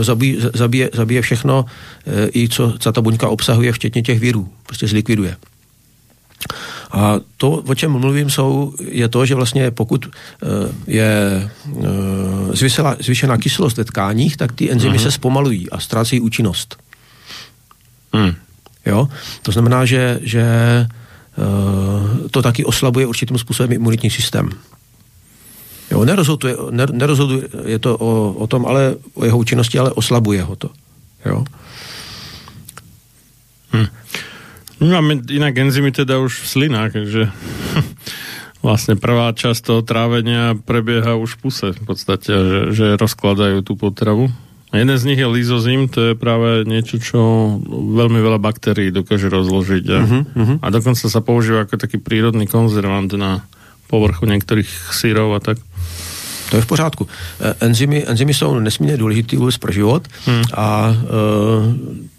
zabíje, 0.00 0.36
zabíje, 0.54 0.90
zabíje 0.94 1.22
všechno, 1.22 1.64
e, 2.06 2.28
i 2.34 2.48
co, 2.48 2.74
co 2.78 2.92
ta 2.92 3.00
buňka 3.00 3.28
obsahuje, 3.28 3.72
včetně 3.72 4.02
těch 4.02 4.20
virů. 4.20 4.48
Prostě 4.66 4.86
zlikviduje. 4.86 5.36
A 6.90 7.14
to, 7.36 7.50
o 7.50 7.74
čem 7.74 7.90
mluvím, 7.90 8.30
jsou, 8.30 8.74
je 8.80 9.08
to, 9.08 9.26
že 9.26 9.34
vlastně 9.34 9.70
pokud 9.70 10.06
uh, 10.06 10.10
je 10.86 11.50
uh, 11.70 11.84
zvysela, 12.52 12.96
zvyšená 13.00 13.36
kyselost 13.36 13.76
ve 13.76 13.84
tkáních, 13.84 14.36
tak 14.36 14.52
ty 14.52 14.70
enzymy 14.70 14.96
uh-huh. 14.96 15.02
se 15.02 15.10
zpomalují 15.10 15.70
a 15.70 15.80
ztrácejí 15.80 16.20
účinnost. 16.20 16.76
Hmm. 18.12 18.32
Jo? 18.86 19.08
To 19.42 19.52
znamená, 19.52 19.84
že, 19.84 20.20
že 20.22 20.44
uh, 21.36 22.28
to 22.30 22.42
taky 22.42 22.64
oslabuje 22.64 23.06
určitým 23.06 23.38
způsobem 23.38 23.72
imunitní 23.72 24.10
systém. 24.10 24.50
Jo, 25.90 26.04
nerozhoduje, 26.04 26.56
nerozhoduje 26.92 27.48
je 27.64 27.78
to 27.78 27.98
o, 27.98 28.32
o 28.32 28.46
tom, 28.46 28.66
ale 28.66 28.96
o 29.14 29.24
jeho 29.24 29.38
účinnosti, 29.38 29.78
ale 29.78 29.90
oslabuje 29.90 30.42
ho 30.42 30.56
to. 30.56 30.70
Jo? 31.24 31.44
Hmm. 33.70 33.86
Máme 34.78 35.26
inak 35.26 35.58
enzymy 35.58 35.90
teda 35.90 36.22
už 36.22 36.38
v 36.42 36.46
slinách, 36.46 36.94
takže 36.94 37.22
vlastne 38.66 38.94
prvá 38.94 39.34
časť 39.34 39.60
toho 39.62 39.80
trávenia 39.82 40.54
prebieha 40.54 41.18
už 41.18 41.38
v 41.38 41.40
puse 41.42 41.66
v 41.74 41.82
podstate, 41.82 42.30
že, 42.30 42.60
že 42.74 42.86
rozkladajú 42.98 43.66
tú 43.66 43.74
potravu. 43.74 44.30
A 44.68 44.84
jeden 44.84 45.00
z 45.00 45.06
nich 45.08 45.16
je 45.16 45.24
lizozim, 45.24 45.88
to 45.88 46.12
je 46.12 46.14
práve 46.14 46.68
niečo, 46.68 47.00
čo 47.00 47.20
veľmi 47.72 48.20
veľa 48.20 48.36
baktérií 48.36 48.92
dokáže 48.92 49.32
rozložiť. 49.32 49.84
A, 49.88 49.98
uh-huh, 50.04 50.22
uh-huh. 50.28 50.56
a 50.60 50.66
dokonca 50.68 51.08
sa 51.08 51.20
používa 51.24 51.64
ako 51.64 51.80
taký 51.80 51.96
prírodný 51.96 52.44
konzervant 52.44 53.08
na 53.16 53.48
povrchu 53.88 54.28
niektorých 54.28 54.68
sírov 54.92 55.32
a 55.32 55.40
tak. 55.40 55.56
To 56.52 56.56
je 56.56 56.62
v 56.62 56.68
pořádku. 56.68 57.08
E, 57.40 57.54
enzymy, 57.60 58.04
enzymy 58.06 58.34
jsou 58.34 58.60
nesmírně 58.60 58.96
důležitý 58.96 59.36
vůbec 59.36 59.56
pro 59.56 59.72
život 59.72 60.08
hmm. 60.26 60.42
a 60.54 60.92
e, 60.92 60.98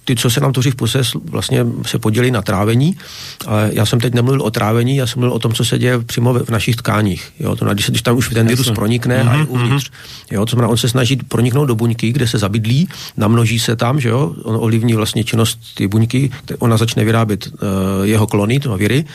ty, 0.09 0.15
co 0.15 0.29
se 0.29 0.39
nám 0.39 0.53
tvoří 0.53 0.71
v 0.71 0.75
puse, 0.75 1.01
vlastně 1.29 1.65
se 1.85 1.99
podělí 1.99 2.31
na 2.31 2.41
trávení. 2.41 2.97
Ale 3.45 3.69
já 3.73 3.85
jsem 3.85 3.99
teď 3.99 4.13
nemluvil 4.13 4.41
o 4.41 4.51
trávení, 4.51 4.95
já 4.95 5.07
jsem 5.07 5.19
mluvil 5.19 5.35
o 5.35 5.39
tom, 5.39 5.53
co 5.53 5.65
se 5.65 5.79
děje 5.79 5.99
přímo 5.99 6.33
v 6.33 6.49
našich 6.49 6.75
tkáních. 6.75 7.31
Jo, 7.39 7.55
to, 7.55 7.65
když, 7.65 7.89
když 7.89 8.01
tam 8.01 8.17
už 8.17 8.29
ten 8.29 8.47
virus 8.47 8.71
pronikne 8.71 9.23
mm-hmm, 9.23 9.29
a 9.29 9.33
je 9.33 9.43
mhm, 9.43 9.47
uvnitř. 9.49 9.85
Mm-hmm. 9.85 10.33
Jo, 10.33 10.45
to 10.45 10.49
znamená, 10.49 10.67
on 10.67 10.77
se 10.77 10.89
snaží 10.89 11.15
proniknout 11.15 11.67
do 11.67 11.75
buňky, 11.75 12.11
kde 12.11 12.27
se 12.27 12.37
zabydlí, 12.37 12.89
namnoží 13.17 13.59
se 13.59 13.75
tam, 13.75 13.99
že 13.99 14.09
jo, 14.09 14.33
on 14.43 14.55
ovlivní 14.55 14.93
vlastně 14.93 15.23
činnost 15.23 15.59
ty 15.77 15.87
buňky, 15.87 16.31
ona 16.59 16.77
začne 16.77 17.05
vyrábět 17.05 17.47
uh, 17.47 17.59
jeho 18.03 18.27
klony, 18.27 18.59
to 18.59 18.77
viry, 18.77 19.05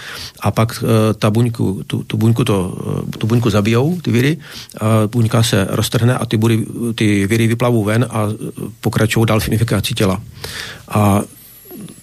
a 0.40 0.50
pak 0.50 0.82
uh, 0.82 0.88
ta 1.18 1.30
buňku, 1.30 1.82
tu, 1.86 2.02
tu, 2.06 2.16
buňku 2.16 2.44
to, 2.44 2.70
uh, 2.70 3.10
tu 3.18 3.26
buňku 3.26 3.50
zabijou, 3.50 3.98
ty 4.00 4.10
viry, 4.10 4.38
a 4.80 5.10
buňka 5.10 5.42
se 5.42 5.66
roztrhne 5.70 6.14
a 6.14 6.26
ty, 6.26 6.36
bury, 6.36 6.66
ty 6.94 7.26
viry 7.26 7.46
vyplavou 7.46 7.84
ven 7.84 8.06
a 8.10 8.28
pokračují 8.80 9.26
dál 9.26 9.40
v 9.40 9.48
infikaci 9.48 9.94
těla. 9.94 10.20
A 10.88 11.20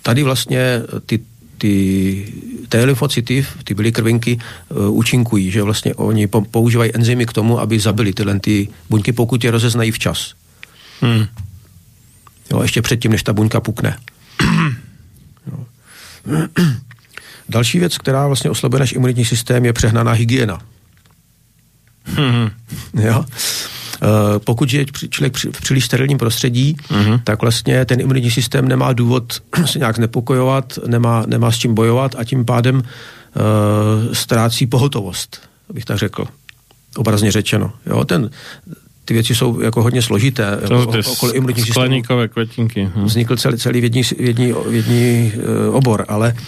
tady 0.01 0.23
vlastně 0.23 0.81
ty, 1.05 1.19
ty 1.57 2.33
T 2.69 2.85
lymfocyty, 2.85 3.45
ty 3.63 3.73
byly 3.73 3.91
krvinky, 3.91 4.39
uh, 4.69 4.97
účinkují, 4.97 5.51
že 5.51 5.63
vlastně 5.63 5.95
oni 5.95 6.27
používají 6.27 6.95
enzymy 6.95 7.25
k 7.25 7.33
tomu, 7.33 7.59
aby 7.59 7.79
zabili 7.79 8.13
tyhle 8.13 8.39
ty 8.39 8.67
buňky, 8.89 9.11
pokud 9.11 9.43
je 9.43 9.51
rozeznají 9.51 9.91
včas. 9.91 10.33
Hmm. 11.01 11.25
Jo, 12.51 12.61
ještě 12.61 12.81
předtím, 12.81 13.11
než 13.11 13.23
ta 13.23 13.33
buňka 13.33 13.59
pukne. 13.59 13.97
Další 17.49 17.79
věc, 17.79 17.97
která 17.97 18.27
vlastně 18.27 18.49
oslabuje 18.49 18.79
náš 18.79 18.91
imunitní 18.91 19.25
systém, 19.25 19.65
je 19.65 19.73
přehnaná 19.73 20.11
hygiena. 20.11 20.61
Hmm. 22.05 22.49
Jo? 22.93 23.25
Eh, 24.03 24.39
pokud 24.39 24.73
je 24.73 24.85
člověk 25.09 25.37
v 25.37 25.61
příliš 25.61 25.85
sterilním 25.85 26.17
prostředí, 26.17 26.77
uh-huh. 26.89 27.21
tak 27.23 27.41
vlastně 27.41 27.85
ten 27.85 27.99
imunitní 27.99 28.31
systém 28.31 28.67
nemá 28.67 28.93
důvod 28.93 29.41
se 29.65 29.79
nějak 29.79 29.95
znepokojovat, 29.95 30.79
nemá, 30.87 31.23
nemá 31.27 31.51
s 31.51 31.57
čím 31.57 31.75
bojovat 31.75 32.15
a 32.17 32.23
tím 32.23 32.45
pádem 32.45 32.75
uh, 32.75 32.83
ztrácí 34.13 34.67
pohotovost, 34.67 35.41
bych 35.73 35.85
tak 35.85 35.97
řekl. 35.97 36.25
Obrazně 36.95 37.31
řečeno. 37.31 37.73
Jo, 37.85 38.05
ten, 38.05 38.29
ty 39.05 39.13
věci 39.13 39.35
jsou 39.35 39.61
jako 39.61 39.83
hodně 39.83 40.01
složité. 40.01 40.57
To 40.67 40.73
jako, 40.73 41.11
okolo 41.11 41.33
imunitních 41.33 41.69
skleníkové 41.69 42.27
květinky. 42.27 42.89
Hm. 42.95 43.03
Vznikl 43.03 43.37
celý, 43.37 43.57
celý 43.57 43.81
vědní, 43.81 44.01
vědní, 44.19 44.53
vědní 44.67 45.33
uh, 45.69 45.75
obor, 45.75 46.05
ale 46.07 46.33
uh, 46.33 46.39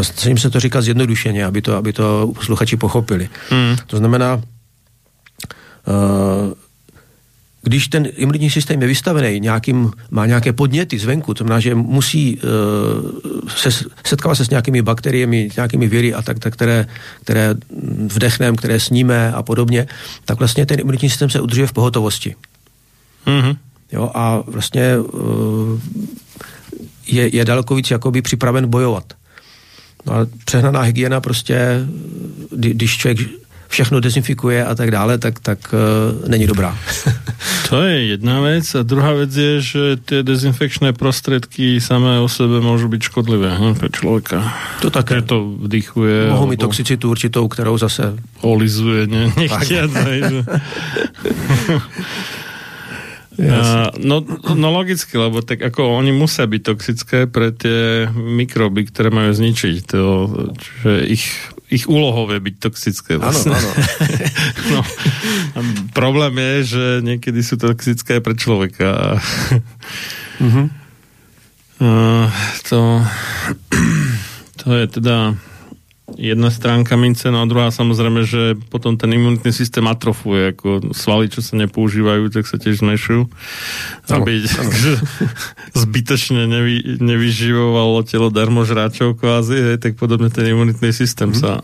snažím 0.00 0.38
se 0.38 0.50
to 0.50 0.60
říkat 0.60 0.80
zjednodušeně, 0.80 1.44
aby 1.44 1.62
to, 1.62 1.76
aby 1.76 1.92
to 1.92 2.32
posluchači 2.34 2.76
pochopili. 2.76 3.28
Hmm. 3.50 3.76
To 3.86 3.96
znamená, 3.96 4.34
uh, 4.34 4.42
když 7.62 7.88
ten 7.88 8.08
imunitní 8.16 8.50
systém 8.50 8.82
je 8.82 8.88
vystavený, 8.88 9.40
nějakým, 9.40 9.90
má 10.10 10.26
nějaké 10.26 10.52
podněty 10.52 10.98
zvenku, 10.98 11.34
to 11.34 11.44
znamená, 11.44 11.60
že 11.60 11.74
musí 11.74 12.36
uh, 12.36 13.48
se 13.48 13.84
setkávat 14.06 14.34
se 14.34 14.44
s 14.44 14.50
nějakými 14.50 14.82
bakteriemi, 14.82 15.50
nějakými 15.56 15.88
viry 15.88 16.14
a 16.14 16.22
tak, 16.22 16.38
tak 16.38 16.52
které, 16.52 16.86
které 17.22 17.54
vdechnem, 18.14 18.56
které 18.56 18.80
sníme 18.80 19.32
a 19.32 19.42
podobně, 19.42 19.86
tak 20.24 20.38
vlastně 20.38 20.66
ten 20.66 20.80
imunitní 20.80 21.10
systém 21.10 21.30
se 21.30 21.40
udržuje 21.40 21.66
v 21.66 21.72
pohotovosti. 21.72 22.34
Mm-hmm. 23.26 23.56
Jo, 23.92 24.10
a 24.14 24.42
vlastně 24.46 24.98
uh, 24.98 25.80
je, 27.06 27.36
je 27.36 27.44
daleko 27.44 27.74
víc 27.74 27.90
jakoby 27.90 28.22
připraven 28.22 28.66
bojovat. 28.66 29.12
No 30.06 30.12
a 30.12 30.26
přehnaná 30.44 30.80
hygiena 30.80 31.20
prostě, 31.20 31.86
když 32.50 32.96
člověk 32.96 33.28
všechno 33.68 34.00
dezinfikuje 34.00 34.64
a 34.64 34.74
tak 34.74 34.90
dále, 34.90 35.18
tak, 35.18 35.40
tak 35.40 35.58
uh, 35.74 36.28
není 36.28 36.46
dobrá. 36.46 36.78
to 37.68 37.82
je 37.82 38.04
jedna 38.06 38.40
věc. 38.40 38.74
A 38.74 38.82
druhá 38.82 39.12
věc 39.12 39.36
je, 39.36 39.60
že 39.60 39.96
ty 39.96 40.22
dezinfekčné 40.22 40.92
prostředky 40.92 41.80
samé 41.80 42.20
o 42.20 42.28
sebe 42.28 42.60
můžou 42.60 42.88
být 42.88 43.02
škodlivé 43.02 43.58
hm, 43.58 43.74
pro 43.74 43.88
člověka. 43.88 44.54
To 44.80 44.90
také. 44.90 45.22
to 45.22 45.44
vdychuje. 45.60 46.30
Mohou 46.30 46.46
mít 46.46 46.60
toxicitu 46.60 47.10
určitou, 47.10 47.48
kterou 47.48 47.78
zase... 47.78 48.16
Olizuje, 48.40 49.06
ne? 49.06 49.32
Nechtěné. 49.36 50.20
Uh, 53.38 53.86
no, 54.02 54.26
no 54.54 54.68
logicky, 54.74 55.14
lebo 55.14 55.46
tak 55.46 55.62
ako 55.62 55.94
oni 56.02 56.10
musia 56.10 56.42
byť 56.50 56.62
toxické 56.74 57.18
pre 57.30 57.54
tie 57.54 58.10
mikroby, 58.10 58.90
ktoré 58.90 59.14
majú 59.14 59.30
zničiť. 59.30 59.76
To, 59.94 60.02
že 60.82 61.06
ich, 61.06 61.30
ich 61.68 61.84
úlohou 61.84 62.28
je 62.32 62.40
byť 62.40 62.54
toxické. 62.56 63.20
Vlastne. 63.20 63.52
Áno, 63.52 63.70
no, 64.72 64.80
problém 65.92 66.34
je, 66.36 66.54
že 66.64 66.84
niekedy 67.04 67.40
sú 67.44 67.60
toxické 67.60 68.24
pre 68.24 68.32
človeka. 68.32 69.20
uh-huh. 70.40 70.66
uh, 71.84 72.26
to, 72.64 72.80
to 74.64 74.68
je 74.72 74.84
teda 74.88 75.36
jedna 76.16 76.50
stránka 76.50 76.96
mince, 76.96 77.28
no 77.30 77.44
a 77.44 77.50
druhá 77.50 77.68
samozrejme, 77.68 78.24
že 78.24 78.56
potom 78.72 78.96
ten 78.96 79.12
imunitný 79.12 79.52
systém 79.52 79.84
atrofuje, 79.84 80.56
ako 80.56 80.94
svaly, 80.96 81.28
čo 81.28 81.44
sa 81.44 81.60
nepoužívajú, 81.60 82.32
tak 82.32 82.48
sa 82.48 82.56
tiež 82.56 82.80
zmešujú. 82.80 83.28
Aby 84.08 84.40
zbytočne 85.84 86.48
nevy, 86.48 86.96
nevyživovalo 87.02 88.08
telo 88.08 88.32
darmožráčov 88.32 89.20
kvázi, 89.20 89.56
hej, 89.60 89.78
tak 89.78 90.00
podobně 90.00 90.30
ten 90.30 90.46
imunitný 90.46 90.92
systém 90.92 91.32
hmm. 91.32 91.40
sa... 91.40 91.60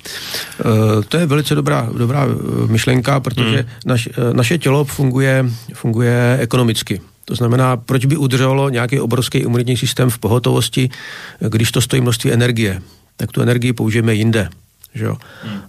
Uh, 0.61 1.01
to 1.09 1.17
je 1.17 1.27
velice 1.27 1.55
dobrá, 1.55 1.89
dobrá 1.97 2.27
eh, 2.29 2.33
myšlenka, 2.67 3.21
protože 3.21 3.57
hmm. 3.57 3.69
naš, 3.87 4.09
eh, 4.13 4.35
naše 4.35 4.59
tělo 4.59 4.85
funguje, 4.85 5.45
funguje 5.75 6.39
ekonomicky. 6.41 7.01
To 7.25 7.35
znamená, 7.35 7.77
proč 7.77 8.05
by 8.05 8.17
udržovalo 8.17 8.69
nějaký 8.69 9.01
obrovský 9.01 9.39
imunitní 9.39 9.77
systém 9.77 10.11
v 10.11 10.19
pohotovosti, 10.19 10.91
když 11.41 11.73
to 11.73 11.81
stojí 11.81 12.03
množství 12.03 12.33
energie 12.33 12.83
tak 13.17 13.33
tu 13.33 13.43
energii 13.43 13.73
použijeme 13.73 14.15
jinde. 14.15 14.49
Že 14.95 15.05
jo? 15.05 15.17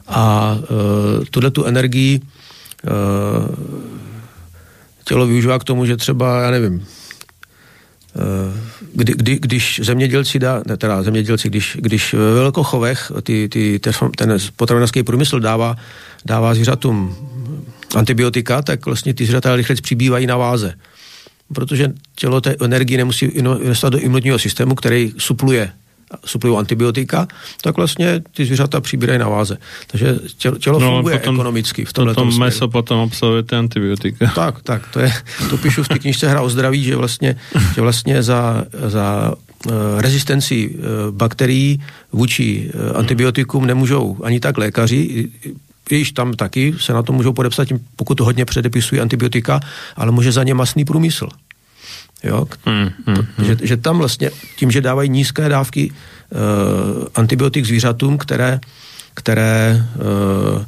A 0.07 0.55
uh, 0.55 1.25
tuhle 1.31 1.51
tu 1.51 1.65
energii 1.65 2.19
uh, 2.19 3.55
tělo 5.03 5.27
využívá 5.27 5.59
k 5.59 5.63
tomu, 5.63 5.85
že 5.85 5.97
třeba, 5.97 6.41
já 6.41 6.51
nevím, 6.51 6.73
uh, 6.73 6.81
kdy, 8.93 9.13
kdy, 9.13 9.39
když 9.39 9.81
zemědělci 9.83 10.39
dá, 10.39 10.63
ne 10.67 10.77
teda 10.77 11.03
zemědělci, 11.03 11.49
když, 11.49 11.77
když 11.79 12.13
ve 12.13 12.33
velkochovech 12.33 13.11
ty, 13.23 13.49
ty, 13.49 13.79
ten 14.17 14.37
potravinářský 14.55 15.03
průmysl 15.03 15.39
dává, 15.39 15.75
dává 16.25 16.55
zvířatům 16.55 17.15
antibiotika, 17.95 18.61
tak 18.61 18.85
vlastně 18.85 19.13
ty 19.13 19.25
zvířata 19.25 19.55
rychle 19.55 19.75
přibývají 19.75 20.27
na 20.27 20.37
váze. 20.37 20.73
Protože 21.53 21.93
tělo 22.15 22.41
té 22.41 22.55
energii 22.61 22.97
nemusí 22.97 23.25
investovat 23.25 23.89
do 23.89 23.99
imunitního 23.99 24.39
systému, 24.39 24.75
který 24.75 25.13
supluje 25.17 25.71
suplují 26.25 26.57
antibiotika, 26.57 27.27
tak 27.61 27.77
vlastně 27.77 28.21
ty 28.31 28.45
zvířata 28.45 28.81
přibírají 28.81 29.19
na 29.19 29.29
váze. 29.29 29.57
Takže 29.87 30.19
tělo, 30.37 30.57
tělo 30.57 30.79
no, 30.79 30.91
funguje 30.91 31.19
potom, 31.19 31.35
ekonomicky 31.35 31.85
v 31.85 31.93
tomhle 31.93 32.15
tom 32.15 32.39
meso 32.39 32.67
potom 32.67 32.99
obsahuje 32.99 33.43
ty 33.43 33.55
antibiotika. 33.55 34.31
Tak, 34.35 34.61
tak, 34.61 34.81
to 34.93 34.99
je, 34.99 35.13
to 35.49 35.57
píšu 35.57 35.83
v 35.83 35.87
té 35.87 35.99
knižce 35.99 36.27
Hra 36.27 36.41
o 36.41 36.49
zdraví, 36.49 36.83
že 36.83 36.95
vlastně, 36.95 37.35
že 37.75 37.81
vlastně 37.81 38.23
za, 38.23 38.63
za 38.87 39.33
uh, 39.65 39.73
rezistenci 39.97 40.69
uh, 40.69 40.81
bakterií 41.15 41.81
vůči 42.11 42.71
uh, 42.73 42.97
antibiotikum 42.97 43.65
nemůžou 43.65 44.17
ani 44.23 44.39
tak 44.39 44.57
lékaři, 44.57 45.29
Víš, 45.89 46.11
tam 46.11 46.33
taky 46.33 46.73
se 46.79 46.93
na 46.93 47.03
to 47.03 47.13
můžou 47.13 47.33
podepsat, 47.33 47.67
pokud 47.95 48.19
hodně 48.19 48.45
předepisují 48.45 49.01
antibiotika, 49.01 49.59
ale 49.95 50.11
může 50.11 50.31
za 50.31 50.43
ně 50.43 50.53
masný 50.53 50.85
průmysl. 50.85 51.27
Jo? 52.23 52.47
Hmm, 52.65 52.89
hmm, 53.05 53.15
hmm. 53.37 53.47
Že, 53.47 53.57
že 53.61 53.77
tam 53.77 53.97
vlastně 53.97 54.31
tím, 54.55 54.71
že 54.71 54.81
dávají 54.81 55.09
nízké 55.09 55.49
dávky 55.49 55.91
uh, 55.91 57.07
antibiotik 57.15 57.65
zvířatům, 57.65 58.17
které, 58.17 58.59
které 59.13 59.85
uh, 59.95 60.65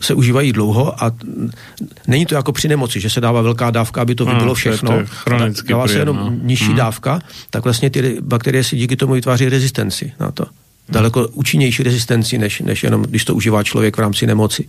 se 0.00 0.14
užívají 0.14 0.52
dlouho 0.52 1.04
a 1.04 1.12
není 2.06 2.26
to 2.26 2.34
jako 2.34 2.52
při 2.52 2.68
nemoci, 2.68 3.00
že 3.00 3.10
se 3.10 3.20
dává 3.20 3.42
velká 3.42 3.70
dávka, 3.70 4.02
aby 4.02 4.14
to 4.14 4.24
no, 4.24 4.32
vybilo 4.32 4.54
všechno. 4.54 4.90
To 4.90 5.34
je 5.34 5.52
dává 5.68 5.88
se 5.88 5.98
jenom 5.98 6.16
no. 6.16 6.32
nižší 6.42 6.64
hmm. 6.64 6.76
dávka, 6.76 7.20
tak 7.50 7.64
vlastně 7.64 7.90
ty 7.90 8.18
bakterie 8.20 8.64
si 8.64 8.76
díky 8.76 8.96
tomu 8.96 9.12
vytváří 9.12 9.48
rezistenci 9.48 10.12
na 10.20 10.30
to. 10.30 10.44
Daleko 10.88 11.28
účinnější 11.28 11.82
rezistenci, 11.82 12.38
než, 12.38 12.60
než 12.60 12.84
jenom 12.84 13.02
když 13.02 13.24
to 13.24 13.34
užívá 13.34 13.64
člověk 13.64 13.96
v 13.96 14.00
rámci 14.00 14.26
nemoci. 14.26 14.68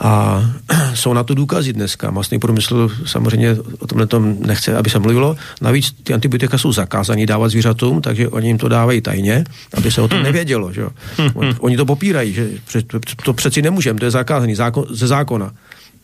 A 0.00 0.42
jsou 0.94 1.12
na 1.12 1.22
to 1.22 1.34
důkazy 1.34 1.72
dneska. 1.72 2.10
Masný 2.10 2.38
průmysl 2.38 2.90
samozřejmě 3.06 3.56
o 3.78 3.86
tomhle 3.86 4.06
tom 4.06 4.36
nechce, 4.40 4.76
aby 4.76 4.90
se 4.90 4.98
mluvilo. 4.98 5.36
Navíc 5.60 5.92
ty 6.04 6.14
antibiotika 6.14 6.58
jsou 6.58 6.72
zakázané 6.72 7.26
dávat 7.26 7.48
zvířatům, 7.48 8.00
takže 8.00 8.28
oni 8.28 8.46
jim 8.46 8.58
to 8.58 8.68
dávají 8.68 9.00
tajně, 9.00 9.44
aby 9.74 9.90
se 9.90 10.00
o 10.00 10.08
tom 10.08 10.18
hmm. 10.18 10.24
nevědělo. 10.24 10.72
Že? 10.72 10.86
Oni, 11.34 11.54
oni 11.60 11.76
to 11.76 11.86
popírají, 11.86 12.32
že 12.32 12.48
to 13.24 13.32
přeci 13.32 13.62
nemůžeme, 13.62 13.98
to 13.98 14.04
je 14.04 14.10
zakázaný 14.10 14.54
zákon, 14.54 14.84
ze 14.90 15.06
zákona. 15.06 15.52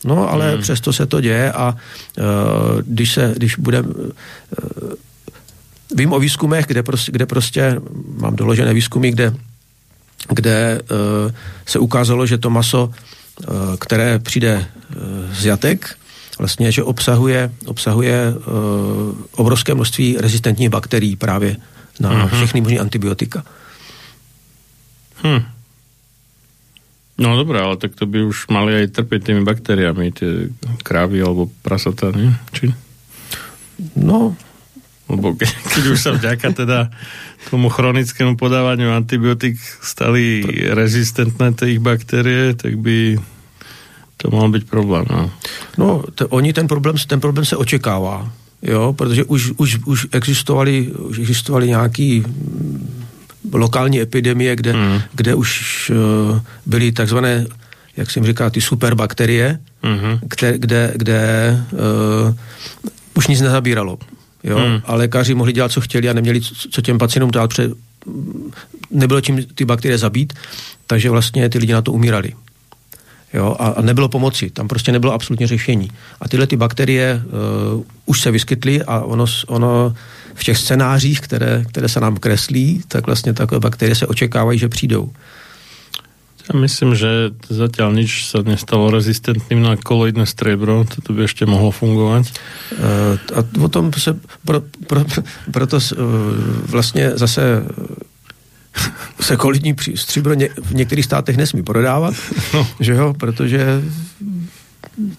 No, 0.04 0.32
ale 0.32 0.52
hmm. 0.52 0.62
přesto 0.62 0.92
se 0.92 1.06
to 1.06 1.20
děje 1.20 1.52
a 1.52 1.74
uh, 2.18 2.24
když 2.86 3.12
se, 3.12 3.32
když 3.36 3.56
bude 3.56 3.80
uh, 3.80 3.88
vím 5.94 6.12
o 6.12 6.18
výzkumech, 6.18 6.66
kde 6.66 6.82
prostě, 6.82 7.12
kde 7.12 7.26
prostě 7.26 7.80
mám 8.18 8.36
doložené 8.36 8.74
výzkumy, 8.74 9.10
kde, 9.10 9.34
kde 10.28 10.80
uh, 10.90 11.32
se 11.66 11.78
ukázalo, 11.78 12.26
že 12.26 12.38
to 12.38 12.50
maso 12.50 12.90
které 13.78 14.18
přijde 14.18 14.66
eh, 14.66 14.96
z 15.34 15.44
jatek, 15.44 15.96
vlastně, 16.38 16.72
že 16.72 16.82
obsahuje, 16.82 17.52
obsahuje 17.66 18.34
uh, 18.36 18.44
obrovské 19.32 19.74
množství 19.74 20.16
rezistentních 20.20 20.68
bakterií 20.68 21.16
právě 21.16 21.56
na 22.00 22.12
uh-huh. 22.12 22.36
všechny 22.36 22.60
možné 22.60 22.78
antibiotika. 22.78 23.44
Hm. 25.24 25.42
No 27.18 27.36
dobré, 27.36 27.60
ale 27.60 27.76
tak 27.76 27.94
to 27.94 28.06
by 28.06 28.22
už 28.24 28.48
mali 28.52 28.74
aj 28.76 28.86
trpět 28.86 29.24
těmi 29.24 29.44
bakteriami, 29.44 30.12
ty 30.12 30.52
krávy 30.84 31.22
alebo 31.22 31.48
prasata, 31.62 32.12
ne? 32.12 32.36
Či? 32.52 32.74
No. 33.96 34.36
Lebo 35.06 35.38
ke, 35.38 35.46
keď 35.46 35.84
už 35.86 35.98
sa 36.02 36.10
vďaka 36.18 36.50
teda 36.50 36.90
tomu 37.50 37.70
chronickému 37.70 38.34
podávaniu 38.34 38.90
antibiotik 38.90 39.54
stali 39.78 40.42
rezistentné 40.74 41.54
tie 41.54 41.78
ich 41.78 41.82
bakterie, 41.82 42.58
tak 42.58 42.74
by 42.82 43.14
to 44.16 44.30
mohol 44.30 44.50
být 44.50 44.66
problém. 44.66 45.04
No, 45.10 45.30
no 45.78 46.02
to, 46.14 46.28
oni 46.28 46.52
ten 46.52 46.66
problém, 46.66 46.96
ten 47.06 47.20
problém 47.20 47.44
se 47.44 47.56
očekává, 47.56 48.32
jo, 48.62 48.92
protože 48.92 49.24
už, 49.24 49.52
už, 49.56 49.78
už 49.86 50.06
existovali, 50.12 50.90
už 50.90 51.18
existovali 51.18 51.68
nějaký 51.68 52.20
mm, 52.20 53.06
lokální 53.52 54.00
epidemie, 54.00 54.56
kde, 54.56 54.72
mm. 54.72 55.02
kde 55.12 55.34
už 55.34 55.50
uh, 55.90 56.40
byly 56.66 56.92
takzvané, 56.92 57.46
jak 57.96 58.10
jsem 58.10 58.26
říkal, 58.26 58.50
ty 58.50 58.60
superbakterie, 58.60 59.58
mm-hmm. 59.82 60.18
kde, 60.22 60.58
kde, 60.58 60.92
kde 60.96 61.20
uh, 61.72 62.34
už 63.14 63.26
nic 63.26 63.40
nezabíralo. 63.40 63.98
Jo? 64.46 64.58
Mm. 64.58 64.80
A 64.84 64.94
lékaři 64.94 65.34
mohli 65.34 65.52
dělat, 65.52 65.72
co 65.72 65.80
chtěli 65.80 66.08
a 66.08 66.12
neměli 66.12 66.40
co 66.70 66.82
těm 66.82 66.98
pacientům 66.98 67.30
dát, 67.30 67.48
protože 67.48 67.70
nebylo 68.90 69.20
tím 69.20 69.44
ty 69.54 69.64
bakterie 69.64 69.98
zabít, 69.98 70.32
takže 70.86 71.10
vlastně 71.10 71.48
ty 71.48 71.58
lidi 71.58 71.72
na 71.72 71.82
to 71.82 71.92
umírali 71.92 72.32
jo, 73.36 73.56
a, 73.58 73.66
a 73.66 73.82
nebylo 73.82 74.08
pomoci, 74.08 74.50
tam 74.50 74.68
prostě 74.68 74.92
nebylo 74.92 75.12
absolutně 75.12 75.46
řešení. 75.46 75.90
A 76.20 76.28
tyhle 76.28 76.46
ty 76.46 76.56
bakterie 76.56 77.22
uh, 77.76 77.84
už 78.06 78.20
se 78.20 78.30
vyskytly 78.30 78.82
a 78.82 79.00
ono, 79.00 79.24
ono 79.46 79.94
v 80.34 80.44
těch 80.44 80.58
scénářích, 80.58 81.20
které, 81.20 81.64
které 81.68 81.88
se 81.88 82.00
nám 82.00 82.16
kreslí, 82.16 82.82
tak 82.88 83.06
vlastně 83.06 83.32
takové 83.32 83.60
bakterie 83.60 83.94
se 83.94 84.06
očekávají, 84.06 84.58
že 84.58 84.68
přijdou. 84.68 85.10
Já 86.54 86.60
myslím, 86.60 86.94
že 86.94 87.08
zatím 87.48 87.96
nič 87.96 88.26
se 88.26 88.42
nestalo 88.42 88.90
rezistentným 88.90 89.62
na 89.62 89.76
koloidné 89.76 90.26
strebro, 90.26 90.84
to 91.02 91.12
by 91.12 91.22
ještě 91.22 91.46
mohlo 91.46 91.70
fungovat. 91.70 92.26
Uh, 92.72 93.38
a 93.38 93.64
o 93.64 93.68
tom 93.68 93.92
se, 93.92 94.18
pro, 94.44 94.62
pro, 94.86 95.04
proto 95.50 95.76
uh, 95.76 95.82
vlastně 96.66 97.10
zase 97.14 97.62
se 99.20 99.36
kolidní 99.36 99.74
stříbro 99.94 100.34
ně, 100.34 100.48
v 100.62 100.74
některých 100.74 101.04
státech 101.04 101.36
nesmí 101.36 101.62
prodávat, 101.62 102.14
no. 102.54 102.68
že 102.80 102.92
jo, 102.92 103.14
protože 103.18 103.82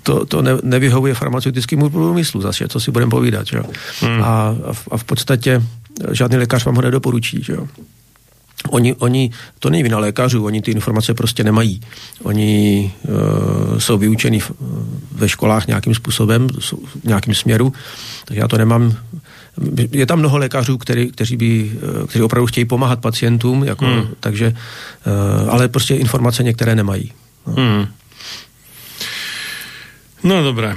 to, 0.04 0.26
to 0.26 0.42
ne, 0.42 0.52
nevyhovuje 0.64 1.14
farmaceutickému 1.14 1.90
průmyslu 1.90 2.42
zase, 2.42 2.68
co 2.68 2.80
si 2.80 2.92
budeme 2.92 3.10
povídat, 3.10 3.48
že 3.48 3.58
jo. 3.58 3.64
Hmm. 4.02 4.24
A, 4.24 4.56
a, 4.66 4.74
v, 4.74 4.88
a 4.92 4.98
v 4.98 5.04
podstatě 5.04 5.64
žádný 6.12 6.38
lékař 6.38 6.66
vám 6.66 6.76
ho 6.76 6.82
nedoporučí, 6.82 7.44
že 7.44 7.54
jo. 7.54 7.68
Oni, 8.70 8.94
oni, 8.94 9.32
to 9.60 9.70
není 9.70 9.84
vina 9.84 10.00
lékařů, 10.00 10.46
oni 10.46 10.62
ty 10.62 10.72
informace 10.72 11.14
prostě 11.14 11.44
nemají. 11.44 11.82
Oni 12.24 12.92
uh, 13.04 13.78
jsou 13.78 13.98
vyučeni 13.98 14.40
v, 14.40 14.52
ve 15.12 15.30
školách 15.30 15.68
nějakým 15.68 15.96
způsobem, 15.96 16.48
v 16.50 17.04
nějakým 17.04 17.36
směru, 17.36 17.74
tak 18.26 18.38
já 18.38 18.48
to 18.48 18.58
nemám 18.58 18.98
je 19.92 20.06
tam 20.06 20.20
mnoho 20.20 20.38
lékařů, 20.38 20.78
který, 20.78 21.12
kteří, 21.12 21.38
by, 21.38 21.72
eh, 22.04 22.08
kteří 22.08 22.24
opravdu 22.24 22.48
chtějí 22.48 22.66
pomáhat 22.66 23.00
pacientům, 23.00 23.64
jako, 23.64 23.86
hmm. 23.86 24.08
takže, 24.20 24.46
eh, 24.46 25.50
ale 25.50 25.68
prostě 25.68 25.96
informace 25.96 26.44
některé 26.44 26.76
nemají. 26.76 27.12
No, 27.48 27.54
hmm. 27.54 27.88
no 30.24 30.44
dobré. 30.44 30.76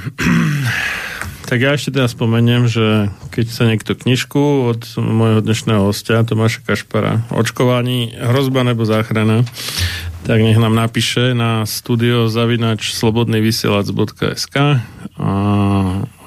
Tak 1.51 1.61
já 1.61 1.73
ještě 1.73 1.91
teda 1.91 2.09
spomeniem, 2.09 2.71
že 2.71 3.11
keď 3.35 3.47
sa 3.51 3.67
někdo 3.67 3.99
knižku 3.99 4.71
od 4.71 4.87
mojho 5.03 5.43
dnešného 5.43 5.83
hostia 5.83 6.23
Tomáša 6.23 6.63
Kašpara 6.63 7.27
očkování 7.27 8.15
hrozba 8.23 8.63
nebo 8.63 8.87
záchrana, 8.87 9.43
tak 10.23 10.47
nech 10.47 10.55
nám 10.55 10.79
napíše 10.79 11.35
na 11.35 11.67
studio 11.67 12.31
zavinač 12.31 12.95
slobodnyvysielac.sk 12.95 14.57
a, 15.19 15.33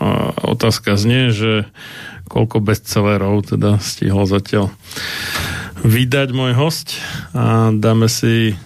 a 0.04 0.08
otázka 0.44 1.00
znie, 1.00 1.32
že 1.32 1.72
koľko 2.28 2.60
bestsellerov 2.60 3.48
teda 3.48 3.80
stihol 3.80 4.28
zatiaľ 4.28 4.76
vydať 5.88 6.36
môj 6.36 6.52
host 6.52 7.00
a 7.32 7.72
dáme 7.72 8.12
si 8.12 8.60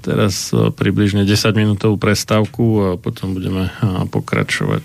teraz 0.00 0.54
približne 0.54 1.26
10 1.26 1.58
minútovú 1.58 1.98
prestávku 1.98 2.64
a 2.80 2.88
potom 2.94 3.34
budeme 3.34 3.68
pokračovať. 4.14 4.84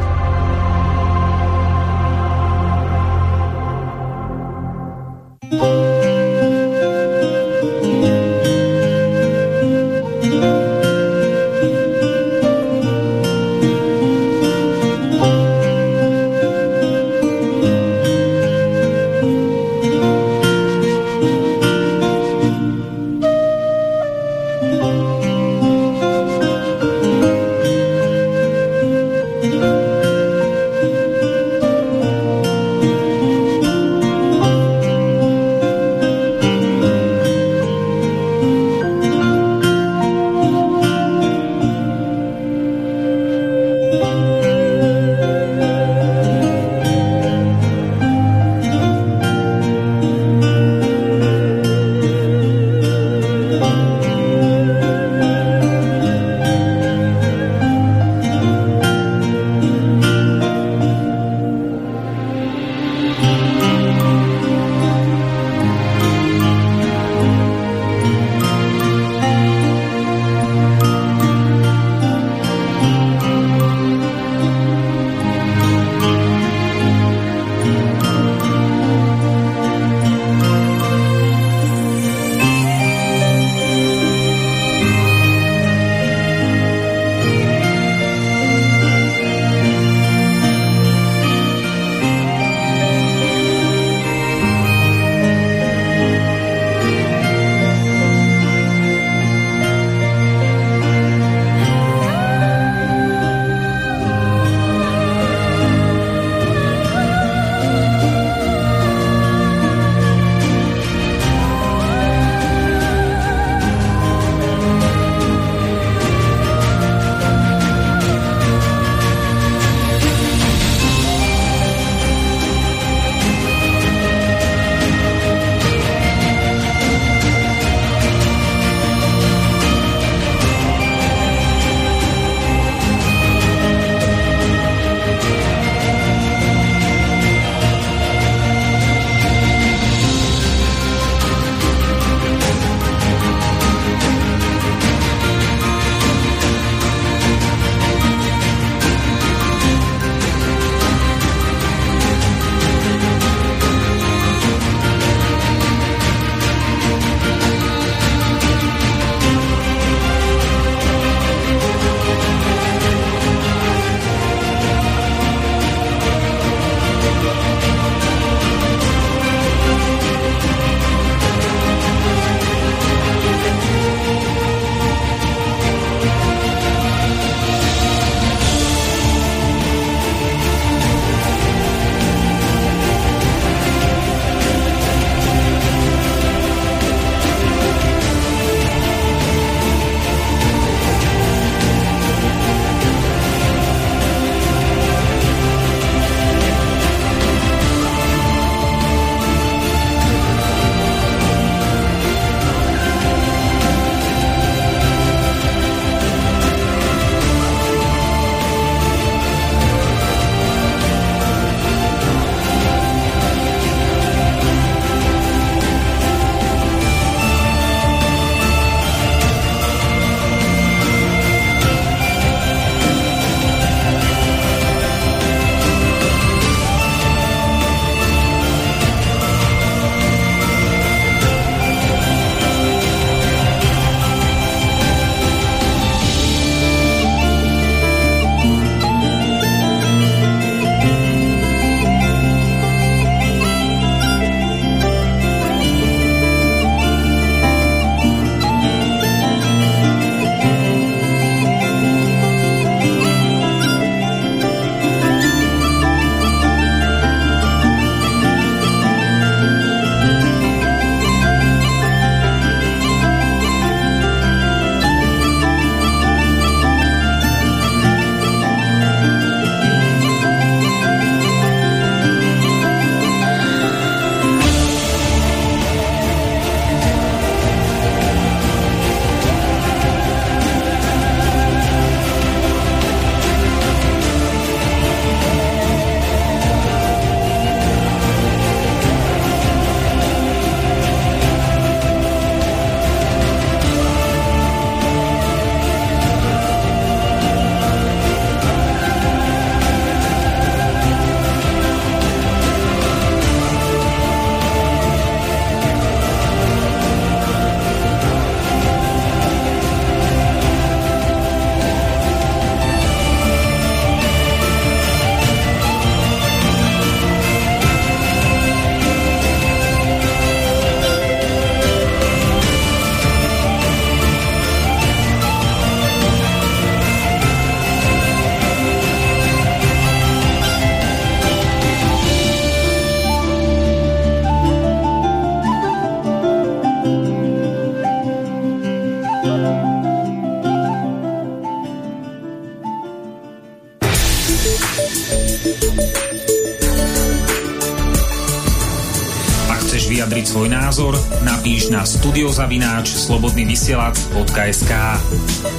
Na 351.81 351.89
studiozavináč 351.89 352.93
slobodnyvysielac.sk 352.93 354.73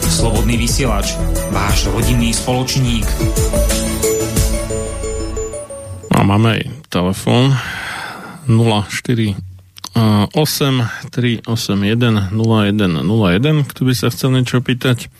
Slobodný 0.06 0.54
vysielač, 0.54 1.18
váš 1.50 1.90
rodinný 1.90 2.30
spoločník. 2.30 3.02
A 6.14 6.22
máme 6.22 6.62
aj 6.62 6.62
telefon 6.94 7.58
04 8.46 9.34
8 9.98 10.30
381 11.10 12.30
0101, 12.30 13.66
kto 13.74 13.80
by 13.82 13.90
sa 13.90 14.06
chcel 14.14 14.30
niečo 14.30 14.62
pýtať. 14.62 15.10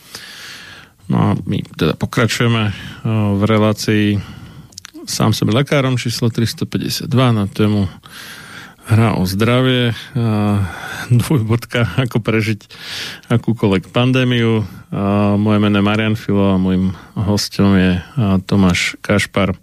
No 1.11 1.15
a 1.19 1.27
my 1.35 1.67
teda 1.67 1.99
pokračujeme 1.99 2.71
v 3.11 3.41
relácii 3.43 4.23
sám 5.03 5.35
sebe 5.35 5.51
lekárom 5.51 5.99
číslo 5.99 6.31
352 6.31 7.11
na 7.11 7.43
tému 7.51 7.91
hra 8.87 9.19
o 9.19 9.27
zdravie, 9.27 9.91
dvojbodka, 11.23 11.99
ako 11.99 12.19
prežiť 12.19 12.67
akúkoľvek 13.29 13.89
pandémiu. 13.89 14.63
A 14.93 15.35
moje 15.35 15.59
meno 15.59 15.79
je 15.81 15.87
Marian 15.87 16.15
Filo 16.19 16.53
a 16.53 16.61
môjim 16.61 16.93
hostom 17.17 17.73
je 17.75 17.99
Tomáš 18.45 18.99
Kašpar. 19.01 19.57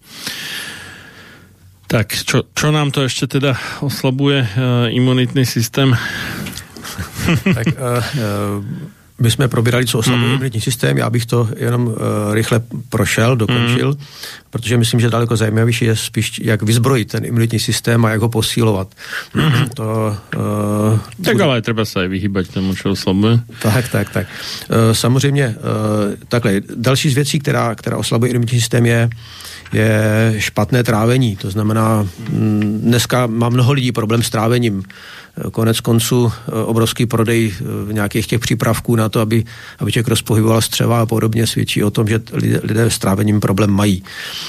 Tak, 1.91 2.15
čo, 2.15 2.47
čo 2.55 2.69
nám 2.71 2.95
to 2.95 3.03
ešte 3.03 3.41
teda 3.41 3.59
oslabuje 3.83 4.47
imunitný 4.95 5.43
systém? 5.43 5.95
tak 7.57 7.67
uh, 7.79 7.99
uh 7.99 9.00
my 9.21 9.31
jsme 9.31 9.49
probírali, 9.49 9.87
co 9.87 9.99
oslabuje 9.99 10.29
mm. 10.29 10.35
imunitní 10.35 10.61
systém, 10.61 10.99
já 10.99 11.11
bych 11.11 11.27
to 11.27 11.49
jenom 11.57 11.87
uh, 11.87 11.95
rychle 12.33 12.63
prošel, 12.89 13.37
dokončil, 13.37 13.89
mm. 13.89 14.07
protože 14.51 14.77
myslím, 14.77 15.01
že 15.01 15.11
daleko 15.11 15.37
zajímavější 15.37 15.85
je 15.85 15.97
spíš, 15.97 16.41
jak 16.45 16.63
vyzbrojit 16.63 17.09
ten 17.09 17.25
imunitní 17.25 17.59
systém 17.59 18.05
a 18.05 18.11
jak 18.11 18.21
ho 18.21 18.29
posílovat. 18.29 18.89
Mm. 19.35 19.69
to, 19.75 20.17
uh, 20.37 20.99
tak 21.25 21.35
bude... 21.35 21.45
ale 21.45 21.63
třeba 21.63 21.85
se 21.85 22.09
vyhýbat 22.09 22.49
tomu, 22.49 22.75
co 22.75 22.91
oslabuje. 22.91 23.41
Tak, 23.63 23.89
tak, 23.89 24.11
tak. 24.11 24.27
Uh, 24.71 24.77
samozřejmě, 24.93 25.49
uh, 25.49 26.15
takhle, 26.29 26.61
další 26.77 27.11
z 27.11 27.15
věcí, 27.15 27.39
která, 27.39 27.75
která 27.75 27.97
oslabuje 27.97 28.31
imunitní 28.31 28.61
systém 28.61 28.87
je, 28.87 29.11
je 29.73 30.35
špatné 30.39 30.85
trávení. 30.85 31.37
To 31.37 31.51
znamená, 31.51 32.09
mm, 32.29 32.81
dneska 32.85 33.27
má 33.27 33.49
mnoho 33.49 33.73
lidí 33.73 33.93
problém 33.93 34.23
s 34.23 34.31
trávením. 34.31 34.83
Konec 35.53 35.81
konců 35.81 36.33
eh, 36.33 36.53
obrovský 36.53 37.07
prodej 37.07 37.55
eh, 37.61 37.93
nějakých 37.93 38.27
těch 38.27 38.41
přípravků 38.41 38.97
na 38.97 39.09
to, 39.09 39.21
aby, 39.21 39.45
aby 39.79 39.93
člověk 39.93 40.09
rozpohyboval 40.09 40.63
střeva 40.63 41.01
a 41.01 41.07
podobně 41.07 41.47
svědčí 41.47 41.85
o 41.85 41.91
tom, 41.91 42.09
že 42.09 42.21
lidé, 42.33 42.61
lidé 42.63 42.91
s 42.91 42.99
trávením 42.99 43.41
problém 43.41 43.71
mají. 43.71 44.03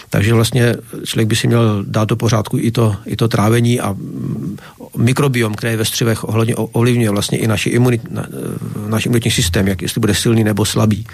Takže 0.09 0.33
vlastně 0.33 0.75
člověk 1.05 1.27
by 1.27 1.35
si 1.35 1.47
měl 1.47 1.83
dát 1.87 2.09
do 2.09 2.15
pořádku 2.15 2.57
i 2.57 2.71
to, 2.71 2.95
i 3.05 3.15
to 3.15 3.27
trávení 3.27 3.79
a 3.79 3.91
mm, 3.91 4.57
mikrobiom, 4.97 5.53
který 5.55 5.75
ve 5.75 5.85
střevech 5.85 6.23
ohledně 6.23 6.55
ovlivňuje 6.55 7.09
vlastně 7.09 7.37
i 7.37 7.47
naši 7.47 7.69
imunit, 7.69 8.11
na, 8.11 8.25
eh, 8.29 8.89
náš 8.89 9.05
imunitní 9.05 9.31
systém, 9.31 9.67
jak 9.67 9.81
jestli 9.81 9.99
bude 9.99 10.15
silný 10.15 10.43
nebo 10.43 10.65
slabý. 10.65 11.05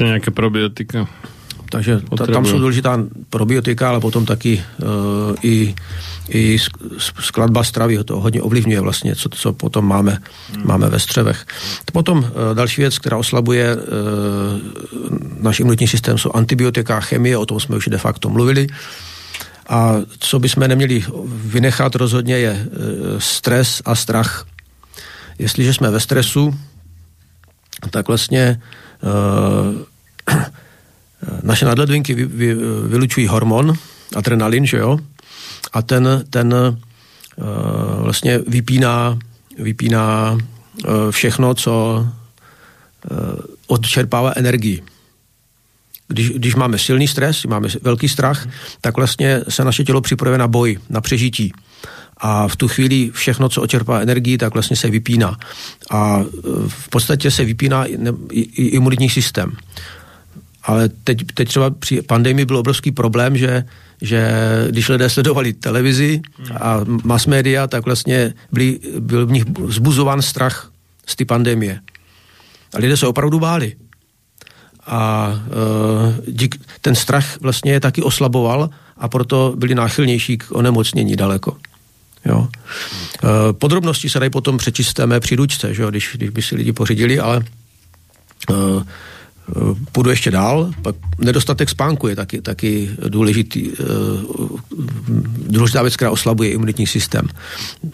Nějaké 0.00 0.30
probiotika. 0.30 1.08
Takže 1.70 2.00
ta, 2.18 2.26
tam 2.26 2.46
jsou 2.46 2.58
důležitá 2.58 3.00
probiotika, 3.30 3.88
ale 3.88 4.00
potom 4.00 4.26
taky 4.26 4.62
uh, 4.82 4.86
i, 5.42 5.74
i 6.28 6.58
skladba 7.20 7.64
stravy 7.64 8.04
to 8.04 8.20
hodně 8.20 8.42
ovlivňuje 8.42 8.80
vlastně, 8.80 9.16
co, 9.16 9.28
co 9.28 9.52
potom 9.52 9.84
máme, 9.84 10.18
hmm. 10.52 10.66
máme 10.66 10.88
ve 10.88 11.00
střevech. 11.00 11.46
Potom 11.92 12.18
uh, 12.18 12.26
další 12.54 12.80
věc, 12.80 12.98
která 12.98 13.16
oslabuje 13.16 13.76
uh, 13.76 13.82
náš 15.40 15.60
imunitní 15.60 15.88
systém, 15.88 16.18
jsou 16.18 16.30
antibiotika, 16.34 17.00
chemie, 17.00 17.36
o 17.36 17.46
tom 17.46 17.60
jsme 17.60 17.76
už 17.76 17.88
de 17.88 17.98
facto 17.98 18.30
mluvili. 18.30 18.66
A 19.68 19.94
co 20.18 20.38
bychom 20.38 20.68
neměli 20.68 21.04
vynechat 21.26 21.94
rozhodně 21.94 22.38
je 22.38 22.52
uh, 22.52 22.58
stres 23.18 23.82
a 23.84 23.94
strach. 23.94 24.46
Jestliže 25.38 25.74
jsme 25.74 25.90
ve 25.90 26.00
stresu, 26.00 26.54
tak 27.90 28.08
vlastně 28.08 28.60
naše 31.42 31.64
nadledvinky 31.64 32.14
vy, 32.14 32.24
vy, 32.24 32.54
vylučují 32.88 33.26
hormon, 33.26 33.72
adrenalin, 34.16 34.66
že 34.66 34.76
jo? 34.76 34.98
A 35.74 35.82
ten, 35.82 36.24
ten 36.30 36.54
uh, 36.54 38.02
vlastně 38.02 38.38
vypíná, 38.38 39.18
vypíná 39.58 40.32
uh, 40.32 40.40
všechno, 41.10 41.54
co 41.54 42.06
uh, 43.10 43.18
odčerpává 43.66 44.32
energii. 44.36 44.82
Když, 46.08 46.30
když 46.30 46.54
máme 46.54 46.78
silný 46.78 47.08
stres, 47.08 47.44
máme 47.44 47.68
velký 47.82 48.08
strach, 48.08 48.46
tak 48.80 48.96
vlastně 48.96 49.40
se 49.48 49.64
naše 49.64 49.84
tělo 49.84 50.00
připravuje 50.00 50.38
na 50.38 50.48
boj, 50.48 50.78
na 50.90 51.00
přežití. 51.00 51.52
A 52.16 52.48
v 52.48 52.56
tu 52.56 52.68
chvíli 52.68 53.10
všechno, 53.14 53.48
co 53.48 53.62
očerpá 53.62 54.00
energii, 54.00 54.38
tak 54.38 54.54
vlastně 54.54 54.76
se 54.76 54.90
vypíná. 54.90 55.38
A 55.90 56.24
v 56.68 56.88
podstatě 56.88 57.30
se 57.30 57.44
vypíná 57.44 57.84
imunitní 58.56 59.10
systém. 59.10 59.56
Ale 60.64 60.88
teď, 60.88 61.18
teď 61.34 61.48
třeba 61.48 61.70
při 61.70 62.02
pandemii 62.02 62.44
byl 62.44 62.56
obrovský 62.56 62.92
problém, 62.92 63.36
že, 63.36 63.64
že 64.02 64.30
když 64.70 64.88
lidé 64.88 65.10
sledovali 65.10 65.52
televizi 65.52 66.22
a 66.60 66.80
mass 67.04 67.26
media, 67.26 67.66
tak 67.66 67.84
vlastně 67.84 68.34
byli, 68.52 68.78
byl 68.98 69.26
v 69.26 69.32
nich 69.32 69.44
zbuzován 69.68 70.22
strach 70.22 70.70
z 71.06 71.16
ty 71.16 71.24
pandemie. 71.24 71.80
A 72.74 72.78
lidé 72.78 72.96
se 72.96 73.06
opravdu 73.06 73.40
báli. 73.40 73.76
A 74.86 75.32
uh, 75.32 76.34
dík, 76.34 76.60
ten 76.80 76.94
strach 76.94 77.40
vlastně 77.40 77.72
je 77.72 77.80
taky 77.80 78.02
oslaboval 78.02 78.70
a 78.96 79.08
proto 79.08 79.54
byli 79.56 79.74
náchylnější 79.74 80.38
k 80.38 80.52
onemocnění 80.52 81.16
daleko. 81.16 81.56
Jo. 82.24 82.38
Uh, 82.38 82.48
podrobnosti 83.52 84.10
se 84.10 84.18
dají 84.18 84.30
potom 84.30 84.58
přečíst 84.58 84.92
té 84.92 85.06
mé 85.06 85.20
příručce, 85.20 85.74
že 85.74 85.82
jo, 85.82 85.90
když, 85.90 86.10
když 86.14 86.30
by 86.30 86.42
si 86.42 86.56
lidi 86.56 86.72
pořídili, 86.72 87.20
ale 87.20 87.44
Eh, 88.50 88.84
půjdu 89.92 90.10
ještě 90.10 90.30
dál, 90.30 90.70
pak 90.82 90.94
nedostatek 91.18 91.68
spánku 91.70 92.08
je 92.08 92.16
taky, 92.16 92.40
taky 92.40 92.90
důležitý, 93.08 93.70
eh, 93.72 93.84
důležitá 95.48 95.82
věc, 95.82 95.96
která 95.96 96.10
oslabuje 96.10 96.50
imunitní 96.50 96.86
systém. 96.86 97.28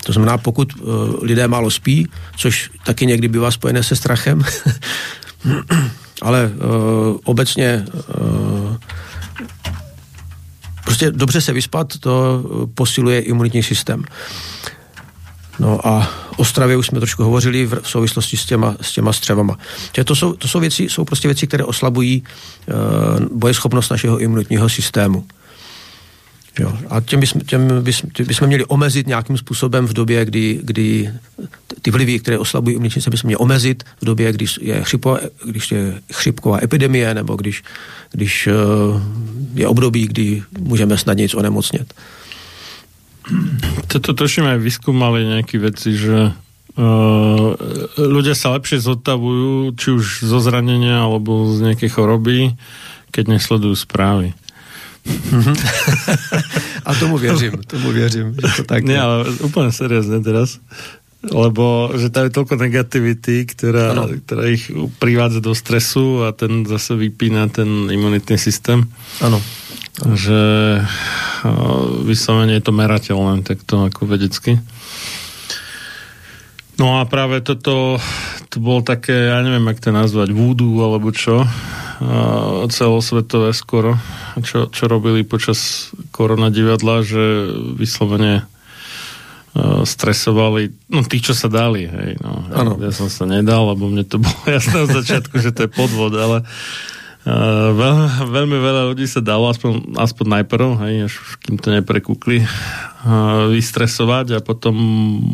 To 0.04 0.12
znamená, 0.12 0.38
pokud 0.38 0.72
eh, 0.76 0.82
lidé 1.22 1.48
málo 1.48 1.70
spí, 1.70 2.08
což 2.36 2.70
taky 2.84 3.06
někdy 3.06 3.28
bývá 3.28 3.50
spojené 3.50 3.82
se 3.82 3.96
strachem, 3.96 4.42
ale 6.22 6.52
obecně 7.24 7.84
prostě 10.84 11.10
dobře 11.10 11.40
se 11.40 11.52
vyspat, 11.52 11.98
to 11.98 12.44
posiluje 12.74 13.20
imunitní 13.20 13.62
systém. 13.62 14.04
No 15.58 15.86
a 15.86 16.10
o 16.40 16.44
stravě 16.44 16.76
už 16.76 16.86
jsme 16.86 17.00
trošku 17.00 17.22
hovořili 17.24 17.66
v 17.66 17.80
souvislosti 17.82 18.36
s 18.36 18.44
těma, 18.44 18.76
s 18.80 18.92
těma 18.92 19.12
střevama. 19.12 19.58
Čiže 19.92 20.04
to 20.04 20.16
jsou, 20.16 20.32
to 20.32 20.48
jsou, 20.48 20.60
věci, 20.60 20.82
jsou 20.82 21.04
prostě 21.04 21.28
věci, 21.28 21.46
které 21.46 21.64
oslabují 21.64 22.22
uh, 22.22 23.38
bojeschopnost 23.38 23.90
našeho 23.90 24.18
imunitního 24.18 24.68
systému. 24.68 25.24
Jo. 26.58 26.78
A 26.88 27.00
těm 27.00 27.20
bychom, 27.20 27.40
těm 27.40 27.82
bychom, 27.82 28.10
těm 28.10 28.26
bychom 28.26 28.48
měli 28.48 28.64
omezit 28.64 29.06
nějakým 29.06 29.38
způsobem 29.38 29.86
v 29.86 29.92
době, 29.92 30.24
kdy, 30.24 30.60
kdy 30.62 31.10
ty 31.82 31.90
vlivy, 31.90 32.18
které 32.18 32.38
oslabují 32.38 32.76
imunitní 32.76 32.94
systém, 32.94 33.10
bychom 33.10 33.28
měli 33.28 33.36
omezit 33.36 33.84
v 34.00 34.04
době, 34.04 34.32
když 34.32 34.58
je, 34.62 34.84
chřipo, 34.84 35.18
když 35.46 35.70
je 35.70 36.00
chřipková 36.12 36.58
epidemie 36.62 37.14
nebo 37.14 37.36
když, 37.36 37.62
když 38.12 38.48
uh, 38.48 39.02
je 39.54 39.68
období, 39.68 40.06
kdy 40.06 40.42
můžeme 40.58 40.98
snad 40.98 41.16
nic 41.16 41.34
onemocnět. 41.34 41.94
Toto 43.90 44.14
toším 44.14 44.46
aj 44.56 44.58
vyskúmali 44.62 45.26
nejaké 45.26 45.60
veci, 45.60 45.94
že 45.94 46.30
uh, 46.30 47.48
ľudia 47.98 48.34
sa 48.38 48.54
lepšie 48.56 48.80
zotavujú, 48.80 49.74
či 49.76 49.88
už 49.94 50.26
zo 50.26 50.38
zranenia 50.38 51.04
alebo 51.04 51.50
z 51.52 51.70
nejakej 51.70 51.90
choroby, 51.90 52.38
keď 53.10 53.38
nesledujú 53.38 53.74
správy. 53.76 54.32
Mhm. 55.04 55.52
A 56.88 56.94
tomu 56.94 57.18
věřím, 57.18 57.52
tomu 57.66 57.92
věřím, 57.92 58.36
že 58.36 58.48
to 58.56 58.62
tak 58.64 58.84
Nie, 58.84 59.00
ale 59.00 59.24
úplne 59.40 59.72
seriózne 59.72 60.20
teraz. 60.20 60.60
Lebo, 61.20 61.92
že 62.00 62.08
tam 62.08 62.28
je 62.28 62.32
toľko 62.32 62.56
negativity, 62.56 63.44
ktorá, 63.44 63.92
ktorá 64.24 64.48
ich 64.48 64.72
privádza 64.96 65.44
do 65.44 65.52
stresu 65.52 66.24
a 66.24 66.32
ten 66.32 66.64
zase 66.64 66.96
vypína 66.96 67.52
ten 67.52 67.92
imunitný 67.92 68.40
systém. 68.40 68.88
Ano 69.20 69.36
že 69.98 70.40
vyslovene 72.06 72.56
je 72.56 72.64
to 72.64 72.72
merateľné 72.72 73.42
takto 73.42 73.90
ako 73.90 74.06
vedecky. 74.06 74.60
No 76.80 76.96
a 76.96 77.04
práve 77.04 77.44
toto 77.44 78.00
to 78.48 78.56
bolo 78.56 78.80
také, 78.80 79.28
ja 79.28 79.44
neviem, 79.44 79.68
jak 79.68 79.84
to 79.84 79.90
nazvať, 79.92 80.32
voodoo 80.32 80.80
alebo 80.80 81.12
čo, 81.12 81.44
celosvetové 82.72 83.52
skoro, 83.52 84.00
čo, 84.40 84.72
čo 84.72 84.88
robili 84.88 85.20
počas 85.20 85.92
korona 86.08 86.48
divadla, 86.48 87.04
že 87.04 87.52
vyslovene 87.76 88.48
stresovali, 89.84 90.88
no 90.94 91.02
tí, 91.02 91.18
čo 91.18 91.34
sa 91.34 91.50
dali, 91.50 91.82
hej, 91.84 92.22
no. 92.22 92.46
Ja, 92.54 92.62
ja 92.86 92.92
som 92.94 93.10
sa 93.10 93.26
nedal, 93.26 93.74
lebo 93.74 93.90
mne 93.90 94.06
to 94.06 94.22
bolo 94.22 94.40
jasné 94.56 94.86
od 94.86 94.90
začiatku, 94.94 95.42
že 95.42 95.50
to 95.50 95.66
je 95.66 95.70
podvod, 95.74 96.14
ale 96.14 96.46
Uh, 97.20 97.76
veľ, 97.76 97.96
veľmi 98.32 98.56
veľa 98.56 98.82
ľudí 98.92 99.04
sa 99.04 99.20
dalo, 99.20 99.52
aspoň, 99.52 99.92
aspoň 100.00 100.26
najprv, 100.40 100.68
hej, 100.88 100.94
až 101.08 101.14
kým 101.44 101.60
to 101.60 101.68
neprekúkli. 101.68 102.44
vystresovať 103.48 104.36
a 104.36 104.38
potom 104.44 104.76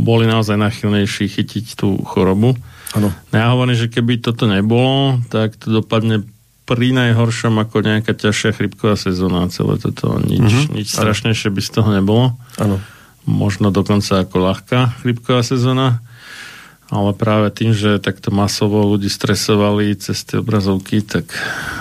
boli 0.07 0.31
naozaj 0.31 0.55
nachylnejší 0.55 1.27
chytiť 1.27 1.75
tú 1.75 1.99
chorobu. 2.07 2.55
Ano. 2.95 3.11
No 3.11 3.35
ja 3.35 3.51
hovorím, 3.51 3.75
že 3.75 3.91
keby 3.91 4.23
toto 4.23 4.47
nebolo, 4.47 5.19
tak 5.27 5.59
to 5.59 5.83
dopadne 5.83 6.23
pri 6.67 6.95
najhoršom 6.95 7.59
ako 7.63 7.83
nejaká 7.83 8.15
ťažšia 8.15 8.55
chrypková 8.55 8.95
sezóna 8.95 9.51
celé 9.51 9.79
toto. 9.83 10.19
Nič, 10.23 10.47
mm-hmm. 10.47 10.75
nič 10.79 10.87
strašnejšie 10.95 11.51
by 11.51 11.61
z 11.63 11.71
toho 11.71 11.91
nebolo. 11.91 12.39
Ano. 12.59 12.79
Možno 13.27 13.75
dokonca 13.75 14.23
ako 14.23 14.37
ľahká 14.39 15.03
chrypková 15.03 15.43
sezóna. 15.43 16.03
Ale 16.87 17.11
práve 17.19 17.51
tým, 17.51 17.75
že 17.75 17.99
takto 17.99 18.31
masovo 18.31 18.87
ľudí 18.87 19.11
stresovali 19.11 19.99
cez 19.99 20.23
tie 20.23 20.39
obrazovky, 20.39 21.03
tak 21.03 21.27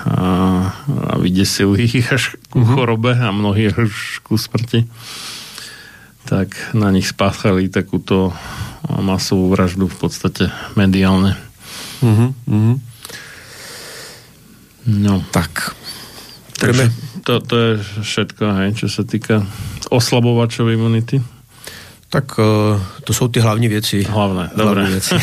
a, 0.02 0.74
a 0.82 1.12
vydesili 1.22 1.86
ich 1.86 2.10
až 2.10 2.34
ku 2.50 2.58
mm-hmm. 2.58 2.74
chorobe 2.74 3.12
a 3.14 3.30
mnohí 3.30 3.70
až 3.70 4.18
ku 4.26 4.34
smrti, 4.34 4.90
tak 6.26 6.58
na 6.74 6.90
nich 6.90 7.06
spáchali 7.06 7.70
takúto 7.70 8.34
masovú 8.90 9.54
vraždu 9.54 9.86
v 9.86 9.96
podstate 9.98 10.50
mediálne. 10.74 11.38
Mm-hmm. 12.02 12.74
No. 14.86 15.22
Tak. 15.30 15.74
Takže 16.56 16.90
to, 17.22 17.38
to 17.42 17.54
je 17.54 17.70
všetko, 18.02 18.44
hej, 18.62 18.70
čo 18.74 18.86
sa 18.90 19.02
týka 19.06 19.46
oslabovačov 19.90 20.66
imunity. 20.72 21.22
Tak 22.10 22.38
uh, 22.38 22.44
to 23.04 23.12
jsou 23.14 23.28
ty 23.28 23.40
hlavní 23.40 23.68
věci. 23.68 24.02
Hlavné, 24.02 24.50
dobré. 24.56 24.86
věci. 24.86 25.14
Uh, 25.14 25.20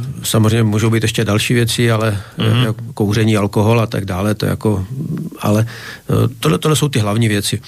samozřejmě 0.22 0.62
můžou 0.62 0.90
být 0.90 1.02
ještě 1.02 1.24
další 1.24 1.54
věci, 1.54 1.90
ale 1.90 2.20
mm-hmm. 2.38 2.64
jako 2.64 2.82
kouření, 2.94 3.36
alkohol 3.36 3.80
a 3.80 3.86
tak 3.86 4.04
dále, 4.04 4.34
to 4.34 4.46
jako, 4.46 4.86
ale 5.38 5.66
tohle, 6.40 6.58
tohle 6.58 6.76
jsou 6.76 6.88
ty 6.88 6.98
hlavní 6.98 7.28
věci. 7.28 7.60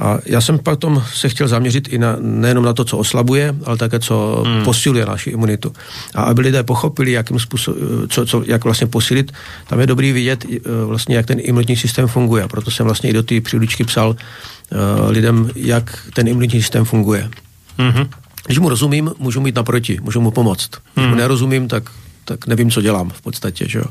A 0.00 0.18
já 0.26 0.40
jsem 0.40 0.58
potom 0.58 1.02
se 1.14 1.28
chtěl 1.28 1.48
zaměřit 1.48 1.88
i 1.88 1.98
na, 1.98 2.16
nejenom 2.20 2.64
na 2.64 2.72
to, 2.72 2.84
co 2.84 2.98
oslabuje, 2.98 3.54
ale 3.64 3.76
také, 3.76 3.98
co 4.00 4.42
hmm. 4.46 4.64
posiluje 4.64 5.06
naši 5.06 5.30
imunitu. 5.30 5.72
A 6.14 6.22
aby 6.22 6.40
lidé 6.40 6.62
pochopili, 6.62 7.12
jakým 7.12 7.38
způsob, 7.38 7.76
co, 8.08 8.26
co, 8.26 8.42
jak 8.46 8.64
vlastně 8.64 8.86
posilit, 8.86 9.32
tam 9.66 9.80
je 9.80 9.86
dobrý 9.86 10.12
vidět 10.12 10.44
e, 10.44 10.58
vlastně, 10.86 11.16
jak 11.16 11.26
ten 11.26 11.38
imunitní 11.42 11.76
systém 11.76 12.08
funguje. 12.08 12.42
A 12.44 12.48
proto 12.48 12.70
jsem 12.70 12.86
vlastně 12.86 13.10
i 13.10 13.12
do 13.12 13.22
té 13.22 13.40
příručky 13.40 13.84
psal 13.84 14.08
uh, 14.10 15.10
lidem, 15.10 15.50
jak 15.56 15.98
ten 16.14 16.28
imunitní 16.28 16.62
systém 16.62 16.84
funguje. 16.84 17.30
Hmm. 17.78 18.08
Když 18.46 18.58
mu 18.58 18.68
rozumím, 18.68 19.12
můžu 19.18 19.40
mít 19.40 19.54
naproti, 19.54 19.98
můžu 20.02 20.20
mu 20.20 20.30
pomoct. 20.30 20.70
Když 20.70 21.04
hmm. 21.04 21.08
mu 21.08 21.14
nerozumím, 21.14 21.68
tak, 21.68 21.90
tak 22.24 22.46
nevím, 22.46 22.70
co 22.70 22.82
dělám 22.82 23.10
v 23.10 23.22
podstatě. 23.22 23.68
Že 23.68 23.78
jo? 23.78 23.84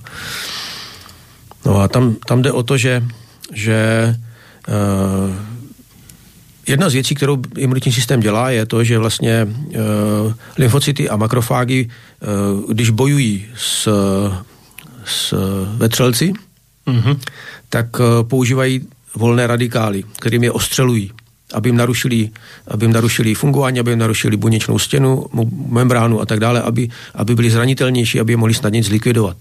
No 1.66 1.82
a 1.82 1.88
tam, 1.88 2.16
tam 2.28 2.42
jde 2.42 2.52
o 2.52 2.64
to, 2.64 2.78
že, 2.78 3.04
že 3.54 4.16
uh, 4.68 5.55
Jedna 6.68 6.90
z 6.90 6.94
věcí, 6.94 7.16
kterou 7.16 7.38
imunitní 7.58 7.92
systém 7.92 8.20
dělá, 8.20 8.50
je 8.50 8.66
to, 8.66 8.84
že 8.84 8.98
vlastně 8.98 9.48
uh, 9.48 10.34
lymfocyty 10.58 11.10
a 11.10 11.16
makrofágy, 11.16 11.90
uh, 12.66 12.72
když 12.72 12.90
bojují 12.90 13.46
s, 13.56 13.90
s 15.06 15.34
vetřelci, 15.78 16.34
mm-hmm. 16.88 17.18
tak 17.70 18.00
uh, 18.00 18.06
používají 18.28 18.82
volné 19.16 19.48
radikály, 19.48 20.04
kterým 20.20 20.44
je 20.44 20.52
ostřelují, 20.52 21.12
aby 21.54 21.70
jim 21.70 21.78
narušili, 21.78 22.30
aby 22.68 22.86
jim 22.86 22.94
narušili 22.94 23.36
fungování, 23.36 23.80
aby 23.80 23.92
jim 23.92 24.00
narušili 24.00 24.38
buněčnou 24.38 24.80
stěnu, 24.80 25.26
membránu 25.70 26.22
a 26.22 26.26
tak 26.26 26.40
dále, 26.40 26.62
aby, 26.62 26.90
aby 27.16 27.36
byli 27.36 27.50
zranitelnější, 27.50 28.20
aby 28.20 28.34
je 28.34 28.38
mohli 28.38 28.54
snadněji 28.54 28.84
zlikvidovat. 28.84 29.38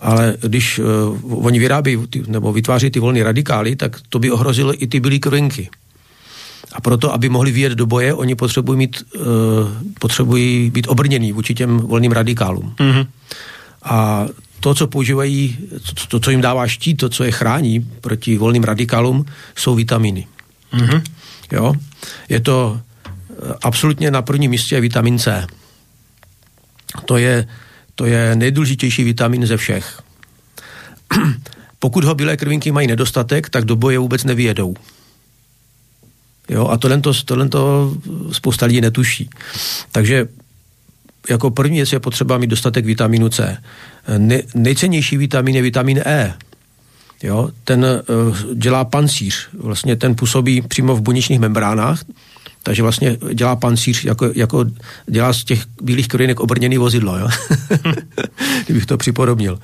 Ale 0.00 0.36
když 0.40 0.78
uh, 0.78 1.46
oni 1.46 1.58
vyrábí 1.58 1.98
nebo 2.26 2.52
vytváří 2.52 2.90
ty 2.90 3.00
volné 3.00 3.22
radikály, 3.22 3.76
tak 3.76 4.00
to 4.08 4.18
by 4.18 4.30
ohrozilo 4.30 4.82
i 4.82 4.86
ty 4.86 5.00
bílé 5.00 5.18
krvinky. 5.18 5.68
A 6.72 6.80
proto, 6.80 7.12
aby 7.12 7.28
mohli 7.28 7.50
vyjet 7.50 7.72
do 7.72 7.86
boje, 7.86 8.14
oni 8.14 8.34
potřebují, 8.34 8.78
mít, 8.78 9.04
uh, 9.16 9.24
potřebují 9.98 10.70
být 10.70 10.86
obrněný 10.88 11.32
vůči 11.32 11.54
těm 11.54 11.78
volným 11.78 12.12
radikálům. 12.12 12.74
Mm-hmm. 12.78 13.06
A 13.82 14.26
to, 14.60 14.74
co 14.74 14.86
používají, 14.86 15.58
to, 15.70 16.06
to, 16.06 16.20
co 16.20 16.30
jim 16.30 16.40
dává 16.40 16.68
štít, 16.68 16.96
to, 16.96 17.08
co 17.08 17.24
je 17.24 17.32
chrání 17.32 17.80
proti 18.00 18.38
volným 18.38 18.64
radikálům, 18.64 19.26
jsou 19.56 19.74
vitamíny. 19.74 20.26
Mm-hmm. 20.72 21.02
Jo? 21.52 21.74
Je 22.28 22.40
to 22.40 22.80
eh, 22.80 23.54
absolutně 23.62 24.10
na 24.10 24.22
prvním 24.22 24.50
místě 24.50 24.80
vitamin 24.80 25.18
C. 25.18 25.46
To 27.04 27.16
je, 27.16 27.46
to 27.94 28.06
je 28.06 28.36
nejdůležitější 28.36 29.04
vitamin 29.04 29.46
ze 29.46 29.56
všech. 29.56 30.02
Pokud 31.78 32.04
ho 32.04 32.14
bílé 32.14 32.36
krvinky 32.36 32.72
mají 32.72 32.86
nedostatek, 32.86 33.50
tak 33.50 33.64
do 33.64 33.76
boje 33.76 33.98
vůbec 33.98 34.24
nevyjedou. 34.24 34.74
Jo, 36.48 36.68
a 36.68 36.76
tohle, 36.76 37.00
to, 37.00 37.12
tohle 37.24 37.48
to 37.48 37.94
spousta 38.32 38.66
lidí 38.66 38.80
netuší. 38.80 39.30
Takže 39.92 40.28
jako 41.30 41.50
první 41.50 41.76
věc 41.76 41.92
je 41.92 42.00
potřeba 42.00 42.38
mít 42.38 42.46
dostatek 42.46 42.84
vitamínu 42.84 43.28
C. 43.28 43.56
Ne, 44.18 44.42
nejcennější 44.54 45.16
vitamin 45.16 45.56
je 45.56 45.62
vitamin 45.62 46.02
E. 46.06 46.34
Jo, 47.22 47.50
ten 47.64 47.84
uh, 47.84 48.36
dělá 48.54 48.84
pancíř, 48.84 49.48
vlastně 49.52 49.96
ten 49.96 50.14
působí 50.14 50.62
přímo 50.62 50.96
v 50.96 51.00
buněčných 51.00 51.40
membránách, 51.40 52.00
takže 52.62 52.82
vlastně 52.82 53.16
dělá 53.32 53.56
pancíř, 53.56 54.04
jako, 54.04 54.30
jako 54.34 54.64
dělá 55.06 55.32
z 55.32 55.44
těch 55.44 55.64
bílých 55.82 56.08
krvinek 56.08 56.40
obrněný 56.40 56.78
vozidlo, 56.78 57.18
jo? 57.18 57.28
kdybych 58.64 58.86
to 58.86 58.96
připodobnil. 58.96 59.58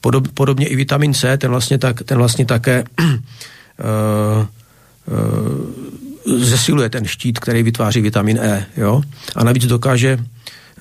Podob, 0.00 0.28
podobně 0.28 0.66
i 0.66 0.76
vitamin 0.76 1.14
C, 1.14 1.36
ten 1.36 1.50
vlastně, 1.50 1.78
tak, 1.78 2.02
ten 2.02 2.18
vlastně 2.18 2.44
také 2.44 2.84
uh, 3.00 3.06
uh, 3.06 4.46
zesiluje 6.38 6.88
ten 6.88 7.04
štít, 7.04 7.38
který 7.38 7.62
vytváří 7.62 8.00
vitamin 8.00 8.38
E. 8.38 8.66
Jo? 8.76 9.02
A 9.36 9.44
navíc 9.44 9.66
dokáže 9.66 10.18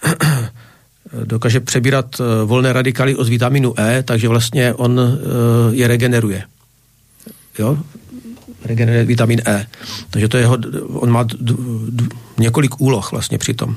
dokáže 1.24 1.60
přebírat 1.60 2.06
eh, 2.20 2.46
volné 2.46 2.74
radikály 2.74 3.16
od 3.16 3.28
vitaminu 3.28 3.80
E, 3.80 4.04
takže 4.04 4.28
vlastně 4.28 4.74
on 4.74 5.00
eh, 5.00 5.76
je 5.76 5.88
regeneruje. 5.88 6.44
Jo? 7.60 7.78
Regeneruje 8.66 9.06
vitamin 9.06 9.42
E. 9.46 9.68
Takže 10.10 10.28
to 10.28 10.38
jeho, 10.38 10.58
on 10.88 11.12
má 11.12 11.24
d, 11.24 11.36
d, 11.40 11.54
d, 11.90 12.06
několik 12.38 12.82
úloh 12.82 13.12
vlastně 13.12 13.38
přitom. 13.38 13.76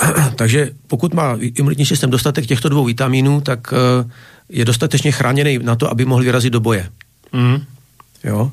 Takže 0.36 0.70
pokud 0.86 1.14
má 1.14 1.38
imunitní 1.40 1.86
systém 1.86 2.10
dostatek 2.10 2.46
těchto 2.46 2.68
dvou 2.68 2.84
vitamínů, 2.84 3.40
tak 3.40 3.72
eh, 3.72 4.10
je 4.48 4.64
dostatečně 4.64 5.12
chráněný 5.12 5.58
na 5.62 5.76
to, 5.76 5.90
aby 5.90 6.04
mohl 6.04 6.22
vyrazit 6.22 6.52
do 6.52 6.60
boje. 6.60 6.88
Mm. 7.32 7.64
Jo? 8.26 8.52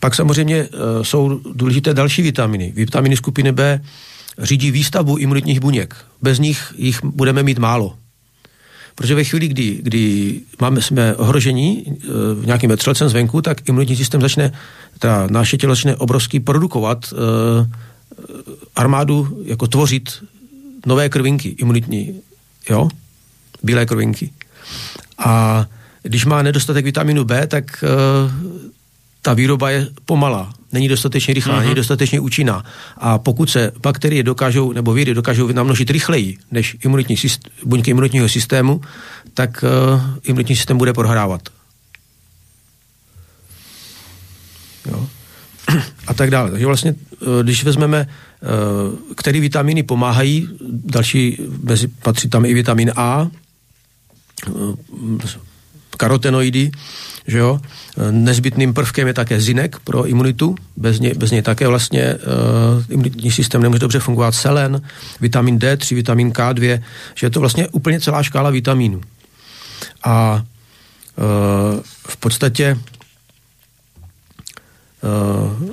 Pak 0.00 0.14
samozřejmě 0.14 0.62
uh, 0.62 1.02
jsou 1.02 1.40
důležité 1.52 1.94
další 1.94 2.22
vitaminy. 2.22 2.72
Vitaminy 2.76 3.16
skupiny 3.16 3.52
B 3.52 3.80
řídí 4.38 4.70
výstavbu 4.70 5.16
imunitních 5.16 5.60
buněk. 5.60 5.96
Bez 6.22 6.38
nich 6.38 6.74
jich 6.76 7.04
budeme 7.04 7.42
mít 7.42 7.58
málo. 7.58 7.96
Protože 8.94 9.14
ve 9.14 9.24
chvíli, 9.24 9.48
kdy, 9.48 9.78
kdy 9.82 10.34
máme, 10.60 10.82
jsme 10.82 11.14
ohrožení 11.14 11.84
uh, 11.86 12.46
nějakým 12.46 12.70
vetřelcem 12.70 13.08
zvenku, 13.08 13.42
tak 13.42 13.68
imunitní 13.68 13.96
systém 13.96 14.20
začne, 14.20 14.52
ta 14.98 15.26
naše 15.30 15.56
tělo 15.56 15.74
začne 15.74 15.96
obrovský 15.96 16.40
produkovat 16.40 17.12
uh, 17.12 17.18
armádu, 18.76 19.42
jako 19.44 19.66
tvořit 19.66 20.24
nové 20.86 21.08
krvinky 21.08 21.48
imunitní, 21.48 22.20
jo? 22.70 22.88
Bílé 23.62 23.86
krvinky. 23.86 24.30
A 25.18 25.66
když 26.02 26.24
má 26.24 26.42
nedostatek 26.42 26.84
vitaminu 26.84 27.24
B, 27.24 27.46
tak 27.46 27.84
uh, 27.84 28.30
ta 29.28 29.34
výroba 29.34 29.70
je 29.70 29.88
pomalá, 30.04 30.52
není 30.72 30.88
dostatečně 30.88 31.34
rychlá, 31.34 31.54
uh-huh. 31.54 31.62
není 31.62 31.74
dostatečně 31.74 32.20
účinná. 32.20 32.64
A 32.96 33.18
pokud 33.18 33.50
se 33.50 33.72
bakterie 33.82 34.22
dokážou, 34.22 34.72
nebo 34.72 34.92
víry 34.92 35.14
dokážou 35.14 35.52
namnožit 35.52 35.90
rychleji 35.90 36.38
než 36.50 36.76
imunitní 36.84 37.16
systém, 37.16 37.52
buňky 37.64 37.90
imunitního 37.90 38.28
systému, 38.28 38.80
tak 39.34 39.64
uh, 39.64 40.00
imunitní 40.22 40.56
systém 40.56 40.78
bude 40.78 40.92
prohrávat. 40.92 41.48
Jo. 44.90 45.08
A 46.06 46.14
tak 46.14 46.30
dále. 46.30 46.50
Takže 46.50 46.66
vlastně, 46.66 46.92
uh, 46.92 47.42
když 47.42 47.64
vezmeme, 47.64 48.08
uh, 48.08 49.14
které 49.14 49.40
vitamíny 49.40 49.82
pomáhají, 49.82 50.48
další, 50.70 51.36
mezi, 51.62 51.88
patří 51.88 52.28
tam 52.28 52.44
i 52.44 52.54
vitamin 52.54 52.92
A, 52.96 53.28
karotenoidy, 55.96 56.70
že 57.28 57.38
jo. 57.38 57.60
Nezbytným 58.10 58.74
prvkem 58.74 59.06
je 59.06 59.14
také 59.14 59.40
zinek 59.40 59.78
pro 59.84 60.06
imunitu, 60.06 60.56
bez 60.76 61.00
něj, 61.00 61.14
bez 61.14 61.30
něj 61.30 61.42
také 61.42 61.68
vlastně 61.68 62.14
uh, 62.14 62.84
imunitní 62.88 63.30
systém 63.30 63.62
nemůže 63.62 63.78
dobře 63.78 64.00
fungovat. 64.00 64.32
Selen, 64.32 64.82
vitamin 65.20 65.58
D3, 65.58 65.94
vitamin 65.94 66.30
K2, 66.30 66.82
že 67.14 67.26
je 67.26 67.30
to 67.30 67.40
vlastně 67.40 67.68
úplně 67.68 68.00
celá 68.00 68.22
škála 68.22 68.50
vitamínů. 68.50 69.00
A 70.04 70.42
uh, 71.16 71.80
v 72.08 72.16
podstatě 72.16 72.78
uh, 75.02 75.70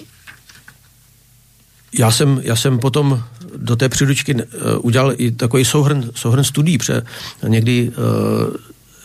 já 1.99 2.11
jsem, 2.11 2.41
já 2.43 2.55
jsem 2.55 2.79
potom 2.79 3.23
do 3.55 3.75
té 3.75 3.89
příručky 3.89 4.33
uh, 4.33 4.41
udělal 4.81 5.13
i 5.17 5.31
takový 5.31 5.65
souhrn, 5.65 6.11
souhrn 6.15 6.43
studií, 6.43 6.77
protože 6.77 7.01
někdy 7.47 7.89
uh, 7.89 7.95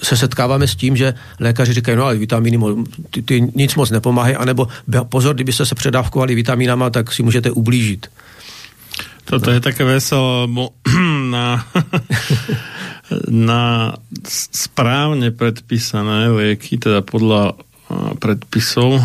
se 0.02 0.16
setkáváme 0.16 0.66
s 0.66 0.76
tím, 0.76 0.96
že 0.96 1.14
lékaři 1.40 1.72
říkají, 1.72 1.96
no 1.96 2.04
ale 2.04 2.16
vitamíny 2.16 2.58
ty, 3.10 3.22
ty 3.22 3.52
nic 3.54 3.74
moc 3.74 3.90
nepomáhají, 3.90 4.36
anebo 4.36 4.68
pozor, 5.08 5.34
kdybyste 5.34 5.66
se 5.66 5.74
předávkovali 5.74 6.34
vitamínama, 6.34 6.90
tak 6.90 7.12
si 7.12 7.22
můžete 7.22 7.50
ublížit. 7.50 8.06
Toto 9.24 9.50
je 9.50 9.60
také 9.60 9.84
veselo, 9.84 10.48
bo 10.48 10.70
na, 11.30 11.66
na 13.30 13.94
správne 14.52 15.30
predpísané 15.30 16.30
lieky, 16.34 16.78
teda 16.78 17.02
podľa 17.02 17.54
predpisov 18.18 19.02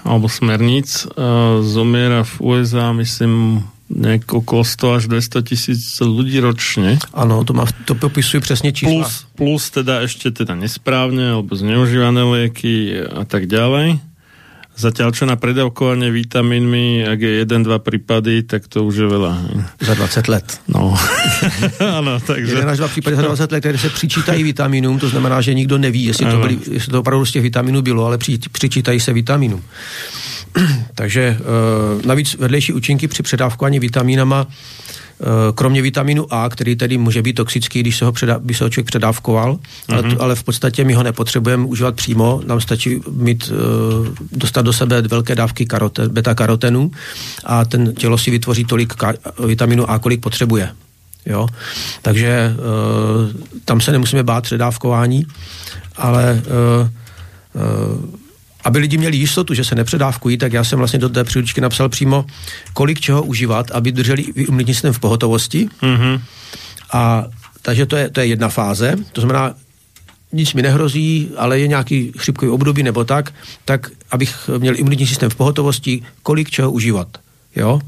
alebo 0.00 0.28
smerníc, 0.32 1.04
zomiera 1.60 2.24
v 2.24 2.34
USA, 2.40 2.92
myslím, 2.96 3.64
nejak 3.90 4.30
okolo 4.32 4.62
100 4.64 4.96
až 4.96 5.02
200 5.10 5.42
tisíc 5.42 5.82
ľudí 5.98 6.38
ročne. 6.38 7.02
Ano, 7.10 7.42
to, 7.44 7.52
má, 7.52 7.66
to 7.84 7.94
popisuje 7.94 8.40
přesně 8.40 8.72
čísla. 8.72 9.02
Plus, 9.02 9.26
plus 9.34 9.62
teda 9.70 10.00
ešte 10.06 10.30
teda 10.30 10.54
nesprávne 10.54 11.34
alebo 11.34 11.52
zneužívané 11.58 12.22
lieky 12.22 13.02
a 13.02 13.26
tak 13.26 13.50
ďalej. 13.50 13.98
Zatiaľ 14.80 15.12
čo 15.12 15.28
na 15.28 15.36
predávkovanie 15.36 16.08
vitamínmi, 16.08 17.04
ak 17.04 17.18
je 17.20 17.32
jeden, 17.44 17.60
dva 17.68 17.84
prípady, 17.84 18.48
tak 18.48 18.64
to 18.64 18.88
už 18.88 18.94
je 19.04 19.06
veľa. 19.12 19.32
Za 19.76 19.92
20 19.92 20.32
let. 20.32 20.46
No. 20.72 20.96
ano, 22.00 22.16
takže... 22.16 22.56
Jeden 22.56 22.68
až 22.68 22.78
dva 22.78 22.88
případy 22.88 23.16
za 23.16 23.22
20 23.22 23.52
let, 23.52 23.60
které 23.60 23.78
se 23.78 23.90
přičítají 23.90 24.42
vitamínům, 24.42 24.98
to 24.98 25.08
znamená, 25.08 25.40
že 25.40 25.54
nikdo 25.54 25.78
neví, 25.78 26.04
jestli 26.04 26.26
to, 26.26 26.38
byli, 26.38 26.58
jestli 26.70 26.92
to 26.92 27.00
opravdu 27.00 27.26
z 27.26 27.32
těch 27.32 27.42
vitamínů 27.42 27.82
bylo, 27.82 28.06
ale 28.06 28.18
při, 28.18 28.38
přičítají 28.52 29.00
se 29.00 29.12
vitamínům. 29.12 29.62
Takže 30.94 31.36
uh, 31.40 32.06
navíc 32.06 32.34
vedlejší 32.34 32.72
účinky 32.72 33.08
při 33.08 33.22
předávkování 33.22 33.78
vitamínama 33.78 34.46
Eh, 35.22 35.52
kromě 35.54 35.82
vitamínu 35.82 36.34
A, 36.34 36.48
který 36.48 36.76
tedy 36.76 36.98
může 36.98 37.22
být 37.22 37.32
toxický, 37.32 37.80
když 37.80 37.96
se 37.96 38.04
ho, 38.04 38.12
předá, 38.12 38.38
by 38.38 38.54
se 38.54 38.64
ho 38.64 38.70
člověk 38.70 38.86
předávkoval, 38.86 39.54
mm-hmm. 39.54 39.94
ale, 39.94 40.16
ale 40.18 40.34
v 40.34 40.42
podstatě 40.42 40.84
my 40.84 40.92
ho 40.92 41.02
nepotřebujeme 41.02 41.64
užívat 41.64 41.94
přímo, 41.94 42.40
nám 42.46 42.60
stačí 42.60 43.00
mít, 43.10 43.52
eh, 43.52 44.10
dostat 44.32 44.62
do 44.62 44.72
sebe 44.72 45.02
velké 45.02 45.34
dávky 45.34 45.66
karote, 45.66 46.08
beta-karotenu 46.08 46.90
a 47.44 47.64
ten 47.64 47.94
tělo 47.94 48.18
si 48.18 48.30
vytvoří 48.30 48.64
tolik 48.64 48.94
ka- 48.94 49.46
vitamínu 49.46 49.90
A, 49.90 49.98
kolik 49.98 50.20
potřebuje. 50.20 50.70
Jo? 51.26 51.46
Takže 52.02 52.28
e, 52.28 52.54
tam 53.64 53.80
se 53.80 53.92
nemusíme 53.92 54.22
bát 54.22 54.44
předávkování, 54.44 55.26
ale 55.96 56.30
e, 56.30 56.40
e, 56.40 56.90
aby 58.64 58.78
lidi 58.78 58.98
měli 58.98 59.16
jistotu, 59.16 59.54
že 59.54 59.64
se 59.64 59.74
nepředávkují, 59.74 60.38
tak 60.38 60.52
já 60.52 60.64
jsem 60.64 60.78
vlastně 60.78 60.98
do 60.98 61.08
té 61.08 61.24
příručky 61.24 61.60
napsal 61.60 61.88
přímo, 61.88 62.24
kolik 62.72 63.00
čeho 63.00 63.22
užívat, 63.22 63.70
aby 63.70 63.92
drželi 63.92 64.22
imunitní 64.22 64.74
systém 64.74 64.92
v 64.92 64.98
pohotovosti. 64.98 65.68
Mm-hmm. 65.82 66.20
A 66.92 67.24
takže 67.62 67.86
to 67.86 67.96
je, 67.96 68.10
to 68.10 68.20
je 68.20 68.26
jedna 68.26 68.48
fáze, 68.48 68.96
to 69.12 69.20
znamená, 69.20 69.54
nic 70.32 70.54
mi 70.54 70.62
nehrozí, 70.62 71.30
ale 71.36 71.60
je 71.60 71.68
nějaký 71.68 72.12
chřipkový 72.18 72.50
období 72.50 72.82
nebo 72.82 73.04
tak, 73.04 73.34
tak 73.64 73.90
abych 74.10 74.50
měl 74.58 74.78
imunitní 74.78 75.06
systém 75.06 75.30
v 75.30 75.34
pohotovosti, 75.34 76.02
kolik 76.22 76.50
čeho 76.50 76.70
užívat. 76.70 77.08
Jo? 77.56 77.80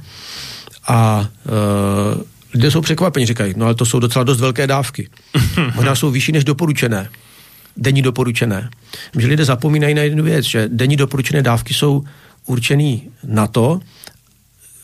A 0.89 1.29
e, 1.47 2.25
lidé 2.55 2.71
jsou 2.71 2.81
překvapeni, 2.81 3.27
říkají, 3.27 3.55
no 3.57 3.67
ale 3.67 3.75
to 3.75 3.87
jsou 3.87 3.99
docela 3.99 4.25
dost 4.25 4.41
velké 4.41 4.67
dávky. 4.67 5.09
Možná 5.75 5.95
jsou 5.95 6.11
vyšší 6.11 6.33
než 6.33 6.45
doporučené 6.45 7.09
denní 7.77 8.03
doporučené. 8.03 8.71
Že 9.19 9.27
lidé 9.27 9.45
zapomínají 9.45 9.95
na 9.95 10.03
jednu 10.03 10.25
věc, 10.25 10.45
že 10.45 10.69
denní 10.73 10.97
doporučené 10.97 11.43
dávky 11.43 11.75
jsou 11.75 12.05
určený 12.47 13.11
na 13.25 13.47
to, 13.47 13.81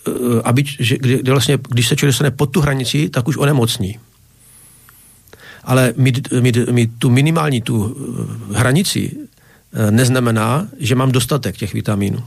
eh, 0.09 0.11
aby, 0.45 0.65
že, 0.79 0.99
kdy, 0.99 1.19
kdy 1.19 1.31
vlastně, 1.31 1.59
když 1.69 1.89
se 1.89 1.97
člověk 1.97 2.13
dostane 2.13 2.31
pod 2.31 2.47
tu 2.47 2.61
hranici, 2.61 3.09
tak 3.09 3.29
už 3.29 3.37
onemocní. 3.37 3.99
Ale 5.65 5.95
mít, 5.97 6.33
mít, 6.41 6.57
mít 6.71 6.91
tu 6.99 7.11
minimální 7.11 7.63
tu 7.63 7.97
eh, 8.53 8.59
hranici 8.59 9.13
eh, 9.17 9.91
neznamená, 9.91 10.69
že 10.79 10.95
mám 10.95 11.13
dostatek 11.13 11.57
těch 11.57 11.75
vitamínů. 11.75 12.25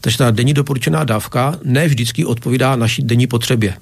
Takže 0.00 0.18
ta 0.18 0.30
denní 0.30 0.54
doporučená 0.54 1.04
dávka 1.04 1.58
ne 1.64 1.88
vždycky 1.88 2.24
odpovídá 2.24 2.76
naší 2.76 3.02
denní 3.02 3.26
potřebě. 3.26 3.74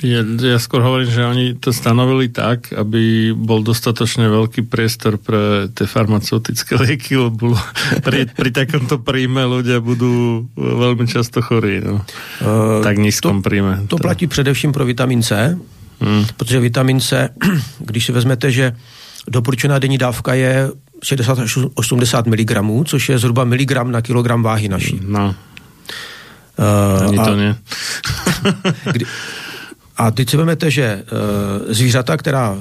Ja, 0.00 0.24
ja 0.24 0.56
skôr 0.56 0.80
hovorím, 0.80 1.12
že 1.12 1.22
oni 1.28 1.46
to 1.60 1.76
stanovili 1.76 2.32
tak, 2.32 2.72
aby 2.72 3.36
bol 3.36 3.60
dostatočne 3.60 4.32
veľký 4.32 4.64
priestor 4.64 5.20
pre 5.20 5.68
tie 5.76 5.84
farmaceutické 5.84 6.76
lieky, 6.82 7.20
lebo 7.20 7.52
pri, 8.00 8.24
pri 8.32 8.48
takomto 8.48 8.96
príjme 9.04 9.44
ľudia 9.44 9.84
budú 9.84 10.48
veľmi 10.56 11.04
často 11.04 11.44
chorí. 11.44 11.84
No. 11.84 12.00
Uh, 12.40 12.80
tak 12.80 12.96
nízkom 12.96 13.44
to, 13.44 13.52
príjme. 13.52 13.84
To 13.92 14.00
platí 14.00 14.24
především 14.26 14.72
pro 14.72 14.88
vitamin 14.88 15.22
C, 15.22 15.58
hmm. 16.00 16.24
protože 16.36 16.60
vitamin 16.60 17.00
C, 17.00 17.28
když 17.78 18.06
si 18.06 18.12
vezmete, 18.12 18.48
že 18.50 18.72
doporučená 19.28 19.78
denní 19.78 19.98
dávka 19.98 20.34
je 20.34 20.70
60 21.02 21.38
až 21.38 21.58
80 21.74 22.26
mg, 22.26 22.52
což 22.84 23.08
je 23.08 23.18
zhruba 23.18 23.44
miligram 23.44 23.92
na 23.92 24.00
kilogram 24.00 24.42
váhy 24.42 24.68
naší. 24.68 25.00
No. 25.04 25.34
Uh, 26.60 27.08
Ani 27.08 27.16
to 27.16 27.32
a, 27.32 27.36
ne. 27.36 27.56
kdy, 28.92 29.04
a 30.00 30.10
teď 30.10 30.30
si 30.30 30.36
vezmete, 30.36 30.70
že 30.70 31.02
uh, 31.02 31.72
zvířata, 31.72 32.16
která 32.16 32.58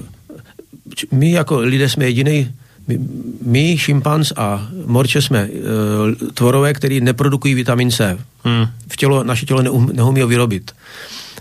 my 1.11 1.31
jako 1.31 1.59
lidé 1.59 1.89
jsme 1.89 2.05
jediný 2.05 2.51
my, 2.87 2.99
my, 3.41 3.77
šimpanz 3.77 4.33
a 4.35 4.67
morče 4.85 5.21
jsme 5.21 5.47
uh, 5.47 6.29
tvorové, 6.33 6.73
který 6.73 7.01
neprodukují 7.01 7.53
vitamin 7.53 7.91
C. 7.91 8.17
Hmm. 8.43 8.67
V 8.91 8.97
tělo, 8.97 9.23
naše 9.23 9.45
tělo 9.45 9.61
neum, 9.61 9.89
neumí 9.93 10.21
ho 10.21 10.27
vyrobit. 10.27 10.71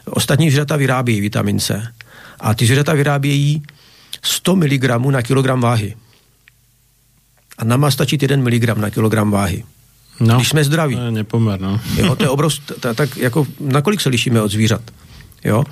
Ostatní 0.04 0.50
zvířata 0.50 0.76
vyrábějí 0.76 1.20
vitamin 1.20 1.60
C. 1.60 1.92
A 2.40 2.54
ty 2.54 2.66
zvířata 2.66 2.94
vyrábějí 2.94 3.62
100 4.22 4.56
mg 4.56 4.84
na 5.10 5.22
kilogram 5.22 5.60
váhy. 5.60 5.96
A 7.58 7.64
nám 7.64 7.80
má 7.80 7.90
stačit 7.90 8.22
1 8.22 8.36
mg 8.36 8.76
na 8.76 8.90
kilogram 8.90 9.30
váhy. 9.30 9.64
No, 10.20 10.36
Když 10.36 10.48
jsme 10.48 10.64
zdraví. 10.64 10.96
To 10.96 11.02
je 11.02 11.10
nepomer, 11.10 11.60
no. 11.60 11.80
jo, 11.96 12.16
to 12.16 12.24
je 12.24 12.28
obrovský, 12.28 12.74
tak 12.94 13.16
jako 13.16 13.46
nakolik 13.60 14.00
se 14.00 14.08
lišíme 14.08 14.42
od 14.42 14.50
zvířat? 14.50 14.82
Jo? 15.44 15.64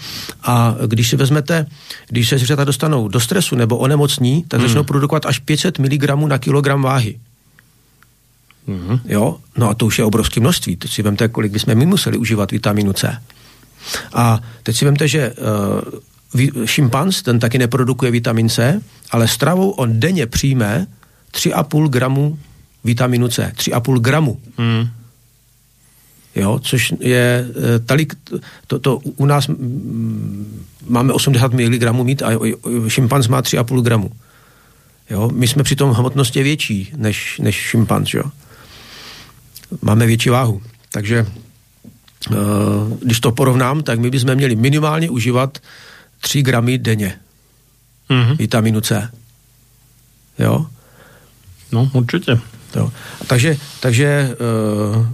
A 0.42 0.74
když 0.86 1.08
si 1.08 1.16
vezmete, 1.16 1.66
když 2.08 2.28
se 2.28 2.38
zvířata 2.38 2.64
dostanou 2.64 3.08
do 3.08 3.20
stresu 3.20 3.56
nebo 3.56 3.76
onemocní, 3.76 4.44
tak 4.48 4.60
hmm. 4.60 4.68
začnou 4.68 4.84
produkovat 4.84 5.26
až 5.26 5.38
500 5.38 5.78
mg 5.78 6.08
na 6.26 6.38
kilogram 6.38 6.82
váhy. 6.82 7.18
Hmm. 8.68 9.00
Jo? 9.04 9.36
No 9.56 9.70
a 9.70 9.74
to 9.74 9.86
už 9.86 9.98
je 9.98 10.04
obrovské 10.04 10.40
množství. 10.40 10.76
Teď 10.76 10.90
si 10.90 11.02
vemte, 11.02 11.28
kolik 11.28 11.52
bychom 11.52 11.74
my 11.74 11.86
museli 11.86 12.16
užívat 12.18 12.52
vitamínu 12.52 12.92
C. 12.92 13.22
A 14.14 14.40
teď 14.62 14.76
si 14.76 14.84
vemte, 14.84 15.08
že 15.08 15.32
uh, 16.34 16.64
šimpanz, 16.64 17.22
ten 17.22 17.38
taky 17.38 17.58
neprodukuje 17.58 18.10
vitamin 18.10 18.48
C, 18.48 18.80
ale 19.10 19.28
stravou 19.28 19.70
on 19.70 20.00
denně 20.00 20.26
přijme 20.26 20.86
3,5 21.32 21.88
gramu 21.88 22.38
vitaminu 22.84 23.28
C. 23.28 23.52
3,5 23.56 23.98
gramu. 23.98 24.40
Hmm 24.58 24.88
jo, 26.36 26.58
což 26.58 26.92
je 27.00 27.48
eh, 27.48 27.78
talik, 27.78 28.14
to, 28.66 28.78
to 28.78 28.96
u 28.96 29.26
nás 29.26 29.50
máme 30.88 31.12
80 31.12 31.52
mg 31.52 31.92
mít 32.02 32.22
a 32.22 32.30
šimpanz 32.88 33.28
má 33.28 33.42
3,5 33.42 33.82
gramu. 33.82 34.10
Jo, 35.10 35.30
my 35.34 35.48
jsme 35.48 35.62
přitom 35.62 35.90
hmotnostě 35.90 36.42
větší 36.42 36.92
než, 36.96 37.38
než 37.38 37.56
šimpanz, 37.56 38.14
jo. 38.14 38.22
Máme 39.82 40.06
větší 40.06 40.30
váhu. 40.30 40.62
Takže 40.90 41.26
uh, 42.30 42.36
když 43.02 43.20
to 43.20 43.32
porovnám, 43.32 43.82
tak 43.82 43.98
my 43.98 44.10
bychom 44.10 44.34
měli 44.34 44.56
minimálně 44.56 45.10
užívat 45.10 45.58
3 46.20 46.42
gramy 46.42 46.78
denně 46.78 47.18
mm-hmm. 48.10 48.36
vitaminu 48.36 48.80
C. 48.80 49.10
Jo? 50.38 50.66
No, 51.72 51.90
určitě. 51.92 52.38
Jo. 52.76 52.92
Takže, 53.26 53.56
takže 53.80 54.36
uh, 54.96 55.06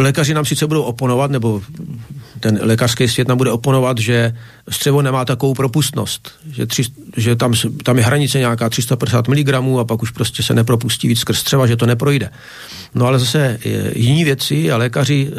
lékaři 0.00 0.34
nám 0.34 0.44
sice 0.44 0.66
budou 0.66 0.82
oponovat, 0.82 1.30
nebo 1.30 1.62
ten 2.40 2.58
lékařský 2.62 3.08
svět 3.08 3.28
nám 3.28 3.38
bude 3.38 3.50
oponovat, 3.50 3.98
že 3.98 4.36
střevo 4.68 5.02
nemá 5.02 5.24
takovou 5.24 5.54
propustnost, 5.54 6.32
že, 6.52 6.66
tři, 6.66 6.82
že 7.16 7.36
tam, 7.36 7.52
tam 7.84 7.98
je 7.98 8.04
hranice 8.04 8.38
nějaká 8.38 8.68
350 8.68 9.28
mg 9.28 9.48
a 9.80 9.84
pak 9.84 10.02
už 10.02 10.10
prostě 10.10 10.42
se 10.42 10.54
nepropustí 10.54 11.08
víc 11.08 11.20
skrz 11.20 11.38
střeva, 11.38 11.66
že 11.66 11.76
to 11.76 11.86
neprojde. 11.86 12.30
No 12.94 13.06
ale 13.06 13.18
zase 13.18 13.58
jiní 13.94 14.24
věci 14.24 14.72
a 14.72 14.76
lékaři 14.76 15.30
e, 15.30 15.34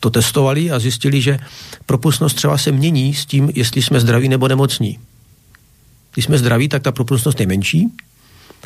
to 0.00 0.10
testovali 0.10 0.70
a 0.70 0.78
zjistili, 0.78 1.20
že 1.20 1.38
propustnost 1.86 2.36
třeba 2.36 2.58
se 2.58 2.72
mění 2.72 3.14
s 3.14 3.26
tím, 3.26 3.50
jestli 3.54 3.82
jsme 3.82 4.00
zdraví 4.00 4.28
nebo 4.28 4.48
nemocní. 4.48 4.98
Když 6.12 6.24
jsme 6.24 6.38
zdraví, 6.38 6.68
tak 6.68 6.82
ta 6.82 6.92
propustnost 6.92 7.40
je 7.40 7.46
menší, 7.46 7.88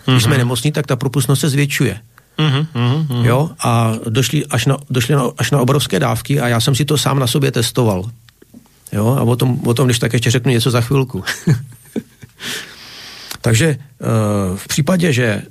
když 0.06 0.22
jsme 0.22 0.30
mhm. 0.30 0.38
nemocní, 0.38 0.72
tak 0.72 0.86
ta 0.86 0.96
propustnost 0.96 1.40
se 1.40 1.48
zvětšuje. 1.48 2.00
Uh-huh, 2.38 2.66
uh-huh. 2.74 3.24
Jo, 3.24 3.50
a 3.58 3.94
došli 4.08 4.46
až 4.46 4.66
na, 4.66 4.76
došli 4.90 5.14
na, 5.14 5.22
až 5.38 5.50
na 5.50 5.60
obrovské 5.60 5.98
dávky 5.98 6.40
a 6.40 6.48
já 6.48 6.60
jsem 6.60 6.74
si 6.74 6.84
to 6.84 6.98
sám 6.98 7.18
na 7.18 7.26
sobě 7.26 7.52
testoval. 7.52 8.10
Jo, 8.92 9.16
a 9.18 9.22
o 9.22 9.36
tom, 9.36 9.58
o 9.64 9.74
tom 9.74 9.86
když 9.86 9.98
tak 9.98 10.12
ještě 10.12 10.30
řeknu 10.30 10.52
něco 10.52 10.70
za 10.70 10.80
chvilku. 10.80 11.24
Takže 13.40 13.76
uh, 13.76 14.56
v 14.56 14.68
případě, 14.68 15.12
že 15.12 15.42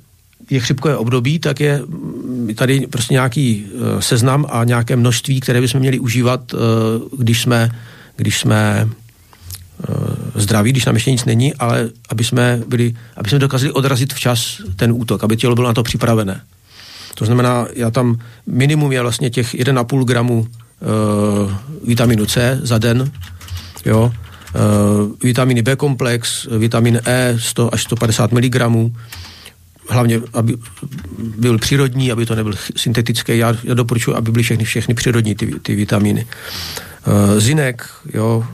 je 0.50 0.60
chřipkové 0.60 0.96
období, 0.96 1.38
tak 1.38 1.60
je 1.60 1.80
tady 2.54 2.86
prostě 2.86 3.14
nějaký 3.14 3.64
uh, 3.64 4.00
seznam 4.00 4.46
a 4.48 4.64
nějaké 4.64 4.96
množství, 4.96 5.40
které 5.40 5.60
bychom 5.60 5.80
měli 5.80 5.98
užívat, 5.98 6.52
uh, 6.52 6.60
když 7.18 7.42
jsme, 7.42 7.70
když 8.16 8.38
jsme 8.40 8.88
zdraví, 10.34 10.70
když 10.70 10.84
tam 10.84 10.94
ještě 10.94 11.10
nic 11.10 11.24
není, 11.24 11.54
ale 11.54 11.90
aby 12.08 12.24
jsme, 12.24 12.62
byli, 12.66 12.94
aby 13.16 13.28
jsme 13.28 13.38
dokázali 13.38 13.72
odrazit 13.72 14.12
včas 14.12 14.60
ten 14.76 14.92
útok, 14.92 15.24
aby 15.24 15.36
tělo 15.36 15.54
bylo 15.54 15.68
na 15.68 15.74
to 15.74 15.82
připravené. 15.82 16.40
To 17.18 17.24
znamená, 17.24 17.66
já 17.74 17.90
tam 17.90 18.18
minimum 18.46 18.92
je 18.92 19.02
vlastně 19.02 19.30
těch 19.30 19.54
1,5 19.54 20.04
gramu 20.04 20.38
uh, 20.40 21.52
vitaminu 21.84 22.26
C 22.26 22.60
za 22.62 22.78
den, 22.78 23.10
jo, 23.86 24.12
uh, 24.54 25.12
vitaminy 25.22 25.62
B 25.62 25.76
komplex, 25.76 26.48
vitamin 26.58 27.00
E 27.04 27.34
100 27.38 27.74
až 27.74 27.82
150 27.82 28.32
mg, 28.32 28.56
hlavně, 29.88 30.20
aby 30.32 30.56
byl 31.18 31.58
přírodní, 31.58 32.12
aby 32.12 32.26
to 32.26 32.34
nebyl 32.34 32.54
syntetický. 32.76 33.38
Já, 33.38 33.54
já 33.64 33.74
doporučuji, 33.74 34.16
aby 34.16 34.32
byly 34.32 34.42
všechny, 34.42 34.64
všechny 34.64 34.94
přírodní 34.94 35.34
ty, 35.34 35.46
ty 35.46 35.74
vitaminy. 35.74 36.26
Uh, 37.06 37.40
zinek, 37.40 37.90
jo, 38.14 38.46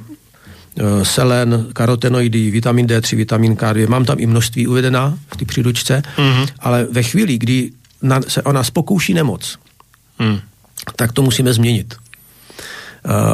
uh, 0.80 1.02
selen, 1.02 1.66
karotenoidy, 1.72 2.50
vitamin 2.50 2.86
D3, 2.86 3.16
vitamin 3.16 3.54
K2. 3.54 3.88
Mám 3.88 4.04
tam 4.04 4.16
i 4.20 4.26
množství 4.26 4.66
uvedená 4.66 5.18
v 5.32 5.36
té 5.36 5.44
příručce, 5.44 6.02
mm-hmm. 6.16 6.48
ale 6.58 6.86
ve 6.90 7.02
chvíli, 7.02 7.38
kdy 7.38 7.70
na, 8.04 8.20
se 8.28 8.42
o 8.42 8.52
nás 8.52 8.70
pokouší 8.70 9.14
nemoc, 9.14 9.58
mm. 10.18 10.38
tak 10.96 11.12
to 11.12 11.22
musíme 11.22 11.52
změnit. 11.52 11.94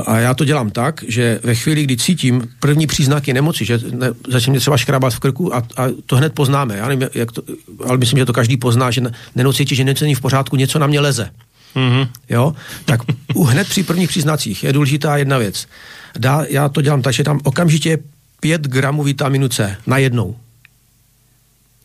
A 0.06 0.18
já 0.18 0.34
to 0.34 0.44
dělám 0.44 0.70
tak, 0.70 1.04
že 1.08 1.40
ve 1.42 1.54
chvíli, 1.54 1.84
kdy 1.84 1.96
cítím 1.96 2.48
první 2.60 2.86
příznaky 2.86 3.32
nemoci, 3.32 3.64
že 3.64 3.78
ne, 3.90 4.10
začne 4.28 4.50
mě 4.50 4.60
třeba 4.60 4.76
škrábat 4.76 5.14
v 5.14 5.18
krku 5.18 5.54
a, 5.54 5.58
a 5.76 5.86
to 6.06 6.16
hned 6.16 6.34
poznáme. 6.34 6.76
Já 6.76 6.88
nevím, 6.88 7.08
jak 7.14 7.32
to, 7.32 7.42
ale 7.86 7.98
myslím, 7.98 8.18
že 8.18 8.26
to 8.26 8.32
každý 8.32 8.56
pozná, 8.56 8.90
že 8.90 9.02
nenou 9.34 9.52
cítí, 9.52 9.74
že 9.74 9.84
něco 9.84 10.04
není 10.04 10.14
v 10.14 10.20
pořádku, 10.20 10.56
něco 10.56 10.78
na 10.78 10.86
mě 10.86 11.00
leze. 11.00 11.30
Mm-hmm. 11.76 12.08
Jo? 12.28 12.54
Tak 12.84 13.00
hned 13.46 13.68
při 13.68 13.82
prvních 13.82 14.08
příznacích 14.08 14.64
je 14.64 14.72
důležitá 14.72 15.16
jedna 15.16 15.38
věc. 15.38 15.66
Dá, 16.18 16.44
já 16.48 16.68
to 16.68 16.82
dělám 16.82 17.02
tak, 17.02 17.14
že 17.14 17.24
tam 17.24 17.40
okamžitě 17.44 17.98
5 18.40 18.62
gramů 18.62 19.02
vitaminu 19.02 19.48
C 19.48 19.76
na 19.86 19.98
jednou. 19.98 20.36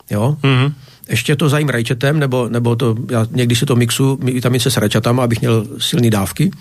Jo? 0.09 0.37
Mm-hmm 0.41 0.73
ještě 1.09 1.35
to 1.35 1.49
zajím 1.49 1.69
rajčetem, 1.69 2.19
nebo, 2.19 2.49
nebo 2.49 2.75
to, 2.75 2.95
já 3.11 3.27
někdy 3.31 3.55
si 3.55 3.65
to 3.65 3.75
mixu 3.75 4.19
vitamin 4.23 4.59
C 4.59 4.71
s 4.71 4.77
rajčatama, 4.77 5.23
abych 5.23 5.41
měl 5.41 5.67
silné 5.77 6.09
dávky, 6.09 6.51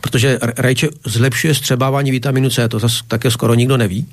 protože 0.00 0.38
rajče 0.56 0.88
zlepšuje 1.06 1.54
střebávání 1.54 2.10
vitaminu 2.10 2.50
C, 2.50 2.68
to 2.68 2.78
zase 2.78 3.02
také 3.08 3.30
skoro 3.30 3.54
nikdo 3.54 3.76
neví. 3.76 4.06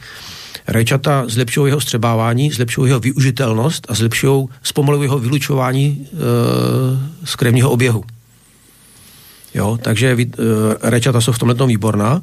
Rajčata 0.67 1.23
zlepšují 1.27 1.69
jeho 1.69 1.81
střebávání, 1.81 2.51
zlepšují 2.51 2.89
jeho 2.89 2.99
využitelnost 2.99 3.85
a 3.89 3.93
zlepšují, 3.93 4.47
zpomalují 4.63 5.03
jeho 5.03 5.19
vylučování 5.19 6.07
e, 6.07 6.17
z 7.25 7.35
krevního 7.35 7.71
oběhu. 7.71 8.03
Jo, 9.53 9.77
takže 9.81 10.17
e, 10.19 10.27
rajčata 10.81 11.21
jsou 11.21 11.31
v 11.31 11.39
tomhle 11.39 11.67
výborná. 11.67 12.21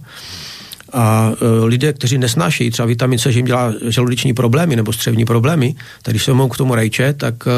A 0.93 1.33
e, 1.33 1.65
lidé, 1.65 1.93
kteří 1.93 2.19
nesnášejí 2.19 2.71
třeba 2.71 2.87
vitamin 2.87 3.19
C, 3.19 3.33
že 3.33 3.39
jim 3.39 3.47
dělá 3.47 3.73
žaludeční 3.89 4.35
problémy 4.35 4.77
nebo 4.77 4.93
střevní 4.93 5.25
problémy, 5.25 5.75
tak 6.03 6.13
když 6.13 6.25
se 6.25 6.33
mohou 6.33 6.49
k 6.49 6.57
tomu 6.57 6.75
rajče, 6.75 7.13
tak 7.13 7.35
e, 7.47 7.51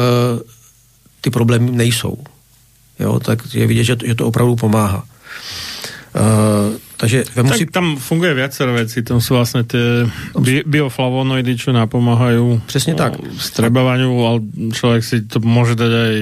ty 1.21 1.29
problémy 1.29 1.71
nejsou. 1.71 2.17
Jo, 2.99 3.19
tak 3.19 3.39
je 3.53 3.67
vidět, 3.67 3.83
že 3.83 3.95
to, 3.95 4.05
že 4.07 4.15
to 4.15 4.27
opravdu 4.27 4.55
pomáhá. 4.55 5.03
Takže 6.97 7.23
vemu 7.35 7.49
tak 7.49 7.57
si... 7.57 7.65
tam 7.67 7.99
funguje 7.99 8.31
viacero 8.33 8.71
vecí, 8.71 9.03
tam 9.03 9.19
sú 9.19 9.35
vlastne 9.35 9.67
tie 9.67 10.07
bi- 10.39 10.63
bioflavonoidy, 10.63 11.53
čo 11.59 11.75
napomáhajú 11.75 12.61
Přesně 12.65 12.95
tak. 12.95 13.19
strebávaniu, 13.37 14.25
ale 14.25 14.39
človek 14.71 15.03
si 15.03 15.27
to 15.27 15.43
môže 15.43 15.75
dať 15.75 15.91
aj, 15.91 16.15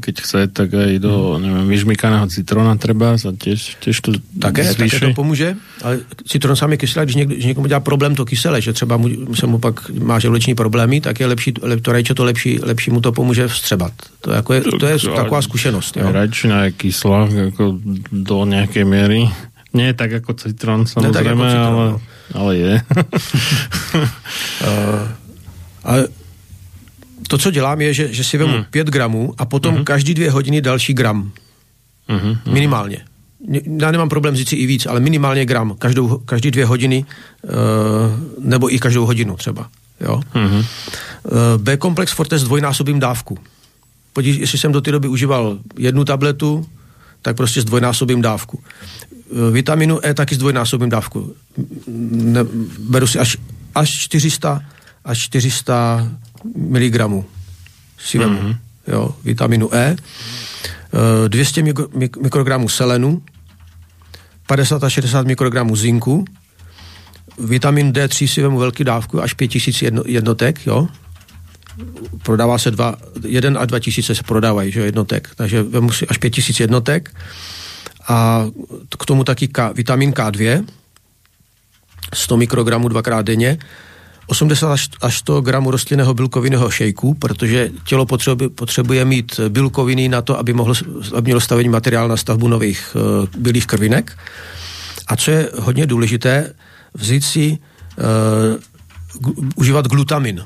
keď 0.00 0.14
chce, 0.20 0.40
tak 0.54 0.70
aj 0.74 1.02
do, 1.02 1.34
hmm. 1.34 1.42
neviem, 1.42 1.66
vyžmykaného 1.66 2.26
citrona 2.30 2.78
treba, 2.78 3.18
a 3.18 3.30
tiež, 3.34 3.82
tiež 3.82 3.96
to 4.00 4.10
také, 4.38 4.64
zvýši. 4.64 5.00
také 5.00 5.06
to 5.10 5.14
pomůže, 5.14 5.56
ale 5.82 6.00
citron 6.26 6.56
sám 6.56 6.72
je 6.72 6.76
kyselé, 6.76 7.06
když, 7.06 7.16
někdo, 7.16 7.34
když 7.34 7.46
někomu 7.46 7.66
dělá 7.66 7.80
problém 7.80 8.14
to 8.14 8.24
kyselé, 8.24 8.60
že 8.60 8.72
třeba 8.72 8.96
mu, 8.96 9.34
se 9.34 9.46
mu 9.46 9.58
pak 9.58 9.90
má 9.90 10.18
žaludeční 10.18 10.54
problémy, 10.54 11.00
tak 11.00 11.20
je 11.20 11.26
lepší, 11.26 11.52
to 11.82 11.92
rajče 11.92 12.14
to 12.14 12.24
lepší, 12.24 12.58
lepší 12.62 12.90
mu 12.90 13.00
to 13.00 13.12
pomůže 13.12 13.48
vstřebat. 13.48 13.92
To, 14.20 14.30
jako 14.30 14.52
je, 14.52 14.60
to 14.60 14.86
je 14.86 14.98
taková 14.98 15.42
zkušenost. 15.42 15.96
Jo. 15.96 16.12
Rajčina 16.12 16.64
je 16.64 16.70
kyslá, 16.70 17.28
jako 17.34 17.78
do 18.12 18.44
nějaké 18.44 18.84
míry. 18.84 19.28
Nie 19.74 19.90
tak 19.94 20.22
ako 20.22 20.38
citrón, 20.38 20.86
samozrejme, 20.86 21.34
ako 21.34 21.50
citrón, 21.50 21.74
ale, 21.74 21.86
no. 21.90 21.98
ale 22.34 22.52
je. 22.56 22.72
uh, 24.70 25.04
ale 25.84 26.00
to, 27.28 27.38
co 27.38 27.50
dělám, 27.50 27.80
je, 27.80 27.94
že, 27.94 28.04
že 28.12 28.24
si 28.24 28.38
vemu 28.38 28.52
hmm. 28.52 28.64
5 28.70 28.86
gramů 28.86 29.34
a 29.38 29.44
potom 29.44 29.74
hmm. 29.74 29.84
každý 29.84 30.14
dvě 30.14 30.30
hodiny 30.30 30.60
další 30.60 30.94
gram. 30.94 31.32
Hmm. 32.08 32.36
Minimálně. 32.52 33.04
Já 33.80 33.90
nemám 33.90 34.08
problém 34.08 34.36
říct 34.36 34.48
si 34.48 34.56
i 34.56 34.66
víc, 34.66 34.86
ale 34.86 35.00
minimálně 35.00 35.46
gram. 35.46 35.74
Každou, 35.78 36.18
každý 36.18 36.50
dvě 36.50 36.66
hodiny 36.66 37.04
uh, 37.42 37.50
nebo 38.44 38.74
i 38.74 38.78
každou 38.78 39.06
hodinu 39.06 39.36
třeba. 39.36 39.68
Jo? 40.00 40.22
Hmm. 40.30 40.54
Uh, 40.54 40.64
B-komplex 41.58 42.12
Fortes 42.12 42.42
dvojnásobím 42.42 43.00
dávku. 43.00 43.38
Podívej, 44.12 44.40
jestli 44.40 44.58
jsem 44.58 44.72
do 44.72 44.80
té 44.80 44.92
doby 44.92 45.08
užíval 45.08 45.58
jednu 45.78 46.04
tabletu, 46.04 46.66
tak 47.24 47.36
prostě 47.36 47.60
s 47.60 47.64
dvojnásobím 47.64 48.22
dávku. 48.22 48.60
Eh, 48.60 49.50
vitaminu 49.50 50.06
E 50.06 50.14
taky 50.14 50.34
zdvojnásobím 50.34 50.90
dávku. 50.90 51.34
Ne, 51.88 52.40
beru 52.78 53.06
si 53.06 53.18
až, 53.18 53.36
až 53.74 53.90
400 53.90 54.62
až 55.04 55.18
400 55.18 56.08
mg 56.56 57.24
si 57.98 58.18
mm-hmm. 58.18 58.56
jo, 58.88 59.14
vitaminu 59.24 59.74
E, 59.74 59.96
200 61.28 61.60
eh, 61.60 61.64
mikro, 61.64 61.86
mikrogramů 62.22 62.68
selenu, 62.68 63.22
50 64.46 64.84
až 64.84 64.92
60 64.92 65.26
mikrogramů 65.26 65.76
zinku, 65.76 66.24
vitamin 67.38 67.92
D3 67.92 68.26
si 68.26 68.42
vemu 68.42 68.58
velký 68.58 68.84
dávku, 68.84 69.22
až 69.22 69.34
5000 69.34 69.82
jedno, 69.82 70.02
jednotek, 70.06 70.66
jo, 70.66 70.88
prodává 72.22 72.58
se 72.58 72.70
dva, 72.70 72.96
jeden 73.26 73.58
a 73.58 73.64
dva 73.64 73.78
tisíce 73.78 74.14
se 74.14 74.22
prodávají, 74.22 74.72
že 74.72 74.80
jednotek, 74.80 75.30
takže 75.36 75.62
vemu 75.62 75.92
si 75.92 76.06
až 76.06 76.18
5000 76.18 76.60
jednotek, 76.60 77.14
a 78.08 78.46
k 78.98 79.06
tomu 79.06 79.24
taky 79.24 79.48
K, 79.48 79.72
vitamin 79.74 80.10
K2, 80.10 80.64
100 82.14 82.36
mikrogramů 82.36 82.88
dvakrát 82.88 83.22
denně, 83.22 83.58
80 84.26 84.80
až 85.00 85.18
100 85.18 85.40
gramů 85.40 85.70
rostlinného 85.70 86.14
bílkovinného 86.14 86.70
šejku, 86.70 87.14
protože 87.14 87.70
tělo 87.84 88.06
potřebuje, 88.06 88.50
potřebuje 88.50 89.04
mít 89.04 89.40
bílkoviny 89.48 90.08
na 90.08 90.22
to, 90.22 90.38
aby, 90.38 90.52
mohlo, 90.52 90.74
aby 91.14 91.28
mělo 91.28 91.40
stavení 91.40 91.68
materiál 91.68 92.08
na 92.08 92.16
stavbu 92.16 92.48
nových 92.48 92.96
uh, 92.96 93.26
bílých 93.36 93.66
krvinek. 93.66 94.18
A 95.06 95.16
co 95.16 95.30
je 95.30 95.50
hodně 95.58 95.86
důležité, 95.86 96.54
vzít 96.94 97.24
si, 97.24 97.58
uh, 99.20 99.34
užívat 99.56 99.88
glutamin. 99.88 100.44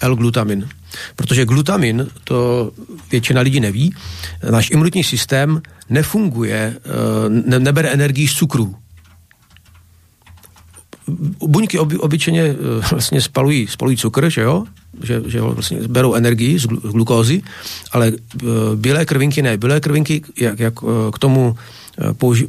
L-glutamin. 0.00 0.68
Protože 1.16 1.44
glutamin, 1.44 2.06
to 2.24 2.70
většina 3.10 3.40
lidí 3.40 3.60
neví, 3.60 3.94
náš 4.50 4.70
imunitní 4.70 5.04
systém 5.04 5.62
nefunguje, 5.90 6.76
eh, 6.76 7.28
ne, 7.28 7.58
nebere 7.58 7.88
energii 7.88 8.28
z 8.28 8.32
cukru. 8.32 8.76
Buňky 11.46 11.78
oby, 11.78 11.96
obyčejně 11.96 12.42
eh, 12.42 12.56
vlastně 12.90 13.20
spalují, 13.20 13.66
spalují 13.66 13.96
cukr, 13.96 14.30
že 14.30 14.40
jo? 14.40 14.64
Že, 15.02 15.22
že 15.26 15.40
vlastně 15.40 15.78
berou 15.88 16.14
energii 16.14 16.58
z 16.58 16.66
glukózy, 16.66 17.42
ale 17.92 18.12
eh, 18.12 18.46
bílé 18.76 19.04
krvinky 19.04 19.42
ne. 19.42 19.56
Bílé 19.56 19.80
krvinky 19.80 20.22
jak, 20.40 20.60
jak 20.60 20.74
k 21.12 21.18
tomu 21.18 21.56
použi- 22.12 22.48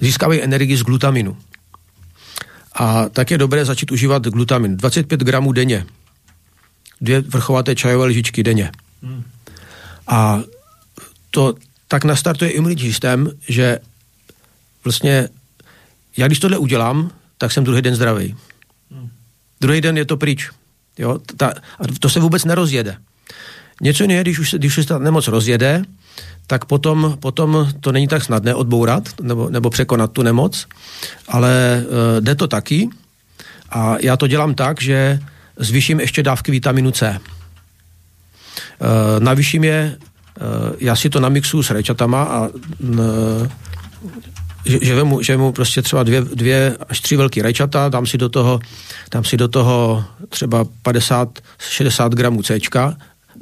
získávají 0.00 0.42
energii 0.42 0.76
z 0.76 0.82
glutaminu. 0.82 1.36
A 2.74 3.08
tak 3.08 3.30
je 3.30 3.38
dobré 3.38 3.64
začít 3.64 3.92
užívat 3.92 4.26
glutamin. 4.26 4.76
25 4.76 5.20
gramů 5.20 5.52
denně 5.52 5.86
dvě 7.00 7.20
vrchovaté 7.20 7.74
čajové 7.74 8.06
lžičky 8.06 8.42
denně. 8.42 8.70
Hmm. 9.02 9.24
A 10.06 10.40
to 11.30 11.54
tak 11.88 12.04
nastartuje 12.04 12.50
imunitní 12.50 12.88
systém, 12.88 13.30
že 13.48 13.78
vlastně 14.84 15.28
já 16.16 16.26
když 16.26 16.38
tohle 16.38 16.58
udělám, 16.58 17.10
tak 17.38 17.52
jsem 17.52 17.64
druhý 17.64 17.82
den 17.82 17.94
zdravý. 17.94 18.36
Hmm. 18.90 19.10
Druhý 19.60 19.80
den 19.80 19.96
je 19.96 20.04
to 20.04 20.16
pryč. 20.16 20.50
Jo? 20.98 21.18
Ta, 21.36 21.48
a 21.48 21.82
to 22.00 22.08
se 22.08 22.20
vůbec 22.20 22.44
nerozjede. 22.44 22.96
Něco 23.80 24.04
jiného, 24.04 24.22
když 24.22 24.38
už, 24.38 24.50
se, 24.50 24.58
když 24.58 24.78
už 24.78 24.84
se 24.84 24.88
ta 24.88 24.98
nemoc 24.98 25.28
rozjede, 25.28 25.82
tak 26.46 26.64
potom, 26.64 27.16
potom 27.20 27.68
to 27.80 27.92
není 27.92 28.08
tak 28.08 28.24
snadné 28.24 28.54
odbourat 28.54 29.20
nebo, 29.20 29.50
nebo 29.50 29.70
překonat 29.70 30.12
tu 30.12 30.22
nemoc, 30.22 30.66
ale 31.28 31.84
uh, 31.84 32.24
jde 32.24 32.34
to 32.34 32.48
taky. 32.48 32.88
A 33.70 33.96
já 34.00 34.16
to 34.16 34.26
dělám 34.26 34.54
tak, 34.54 34.82
že 34.82 35.20
zvýším 35.58 36.00
ještě 36.00 36.22
dávky 36.22 36.50
vitaminu 36.50 36.90
C. 36.90 37.08
E, 37.08 37.20
navýším 39.20 39.64
je, 39.64 39.74
e, 39.74 39.96
já 40.78 40.96
si 40.96 41.10
to 41.10 41.20
namixuju 41.20 41.62
s 41.62 41.70
rajčatama 41.70 42.22
a 42.22 42.48
e, 42.48 43.48
že, 44.64 44.78
že, 44.82 44.94
vemu, 44.94 45.22
že 45.22 45.36
vemu 45.36 45.52
prostě 45.52 45.82
třeba 45.82 46.02
dvě, 46.02 46.20
dvě 46.20 46.76
až 46.88 47.00
tři 47.00 47.16
velké 47.16 47.42
rajčata, 47.42 47.88
dám 47.88 48.06
si 48.06 48.18
do 48.18 48.28
toho, 48.28 48.60
dám 49.12 49.24
si 49.24 49.36
do 49.36 49.48
toho 49.48 50.04
třeba 50.28 50.64
50-60 50.84 52.08
gramů 52.08 52.42
C, 52.42 52.58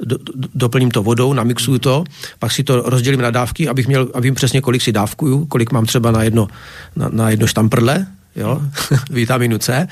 do, 0.03 0.17
doplním 0.55 0.91
to 0.91 1.03
vodou, 1.03 1.33
namixuju 1.33 1.79
to, 1.79 2.03
pak 2.39 2.51
si 2.51 2.63
to 2.63 2.81
rozdělím 2.81 3.21
na 3.21 3.31
dávky, 3.31 3.67
abych 3.67 3.87
měl, 3.87 4.07
abych 4.13 4.33
přesně 4.33 4.61
kolik 4.61 4.81
si 4.81 4.91
dávkuju, 4.91 5.45
kolik 5.45 5.71
mám 5.71 5.85
třeba 5.85 6.11
na 6.11 6.23
jedno, 6.23 6.47
na, 6.95 7.09
na 7.09 7.29
jedno 7.29 7.47
štamprle, 7.47 8.07
jo, 8.37 8.61
vitaminu 9.09 9.57
C, 9.57 9.87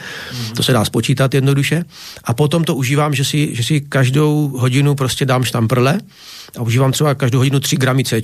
to 0.56 0.64
se 0.64 0.74
dá 0.74 0.86
spočítat 0.86 1.34
jednoduše, 1.34 1.84
a 2.24 2.34
potom 2.34 2.64
to 2.64 2.76
užívám, 2.76 3.14
že 3.14 3.26
si, 3.26 3.56
že 3.56 3.64
si 3.64 3.82
každou 3.82 4.48
hodinu 4.48 4.96
prostě 4.96 5.26
dám 5.26 5.44
štamprle 5.44 6.00
a 6.58 6.62
užívám 6.62 6.92
třeba 6.92 7.16
každou 7.16 7.38
hodinu 7.38 7.60
3 7.60 7.76
gramy 7.76 8.04
C 8.04 8.22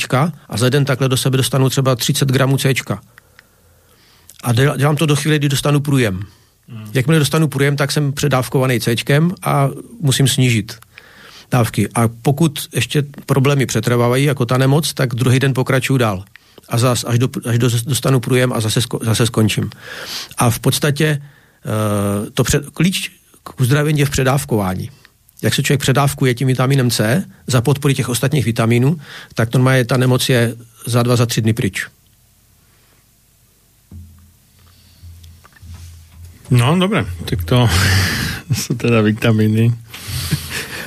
a 0.49 0.57
za 0.57 0.69
den 0.69 0.85
takhle 0.85 1.09
do 1.09 1.17
sebe 1.17 1.37
dostanu 1.37 1.69
třeba 1.69 1.95
30 1.95 2.29
gramů 2.29 2.57
C. 2.57 2.73
A 4.43 4.53
dělám 4.53 4.95
to 4.95 5.05
do 5.05 5.15
chvíli, 5.15 5.39
kdy 5.39 5.49
dostanu 5.49 5.79
průjem. 5.79 6.23
Jakmile 6.93 7.19
dostanu 7.19 7.47
průjem, 7.47 7.75
tak 7.75 7.91
jsem 7.91 8.13
předávkovaný 8.13 8.79
C 8.79 8.95
a 9.43 9.69
musím 10.01 10.27
snížit 10.27 10.77
dávky. 11.51 11.89
A 11.95 12.07
pokud 12.21 12.67
ještě 12.73 13.03
problémy 13.25 13.65
přetrvávají, 13.65 14.25
jako 14.25 14.45
ta 14.45 14.57
nemoc, 14.57 14.93
tak 14.93 15.15
druhý 15.15 15.39
den 15.39 15.53
pokračuju 15.53 15.97
dál. 15.97 16.23
A 16.69 16.77
zas, 16.77 17.03
až, 17.07 17.19
do, 17.19 17.29
až 17.45 17.59
do, 17.59 17.69
dostanu 17.85 18.19
průjem 18.19 18.53
a 18.53 18.59
zase, 18.59 18.81
sko, 18.81 18.99
zase 19.03 19.25
skončím. 19.25 19.69
A 20.37 20.49
v 20.49 20.59
podstatě 20.59 21.21
uh, 21.21 22.29
to 22.29 22.43
před, 22.43 22.69
klíč 22.69 23.11
k 23.43 23.61
uzdravení 23.61 23.99
je 23.99 24.05
v 24.05 24.09
předávkování. 24.09 24.89
Jak 25.41 25.53
se 25.53 25.63
člověk 25.63 25.81
předávkuje 25.81 26.33
tím 26.33 26.47
vitaminem 26.47 26.91
C 26.91 27.25
za 27.47 27.61
podpory 27.61 27.93
těch 27.93 28.09
ostatních 28.09 28.45
vitaminů, 28.45 28.99
tak 29.33 29.53
normálně 29.53 29.85
ta 29.85 29.97
nemoc 29.97 30.29
je 30.29 30.55
za 30.85 31.03
dva, 31.03 31.15
za 31.15 31.25
tři 31.25 31.41
dny 31.41 31.53
pryč. 31.53 31.87
No, 36.49 36.79
dobre, 36.79 37.05
tak 37.25 37.43
to 37.43 37.69
jsou 38.53 38.75
teda 38.75 39.01
vitamíny. 39.01 39.73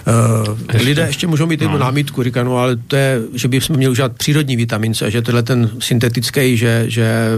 Uh, 0.06 0.58
ještě. 0.72 0.88
Lidé 0.88 1.02
ještě 1.02 1.26
můžou 1.26 1.46
mít 1.46 1.60
jednu 1.60 1.78
no. 1.78 1.84
námitku, 1.84 2.22
říkají, 2.22 2.46
no 2.46 2.56
ale 2.56 2.76
to 2.76 2.96
je, 2.96 3.20
že 3.34 3.48
bychom 3.48 3.76
měli 3.76 3.92
užívat 3.92 4.16
přírodní 4.16 4.56
vitamin 4.56 4.94
C, 4.94 5.10
že 5.10 5.22
tenhle 5.22 5.42
ten 5.42 5.70
syntetický, 5.78 6.56
že, 6.56 6.84
že, 6.88 7.28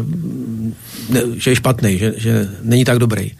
ne, 1.11 1.23
že 1.37 1.51
je 1.51 1.57
špatný, 1.57 1.99
že, 1.99 2.15
že 2.17 2.49
není 2.63 2.85
tak 2.85 2.99
dobrý. 2.99 3.33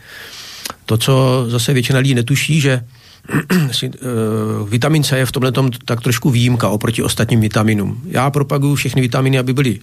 To, 0.87 0.99
co 0.99 1.45
zase 1.49 1.73
většina 1.73 1.99
lidí 1.99 2.15
netuší, 2.15 2.61
že 2.61 2.85
uh, 3.83 4.69
vitamin 4.69 5.05
C 5.05 5.19
je 5.19 5.27
v 5.27 5.33
tomhle 5.33 5.53
tom 5.53 5.71
tak 5.85 6.01
trošku 6.01 6.31
výjimka 6.31 6.69
oproti 6.69 7.03
ostatním 7.03 7.41
vitaminům. 7.41 8.01
Já 8.09 8.31
propaguju 8.31 8.75
všechny 8.75 9.03
vitaminy, 9.03 9.39
aby 9.39 9.53
byly, 9.53 9.79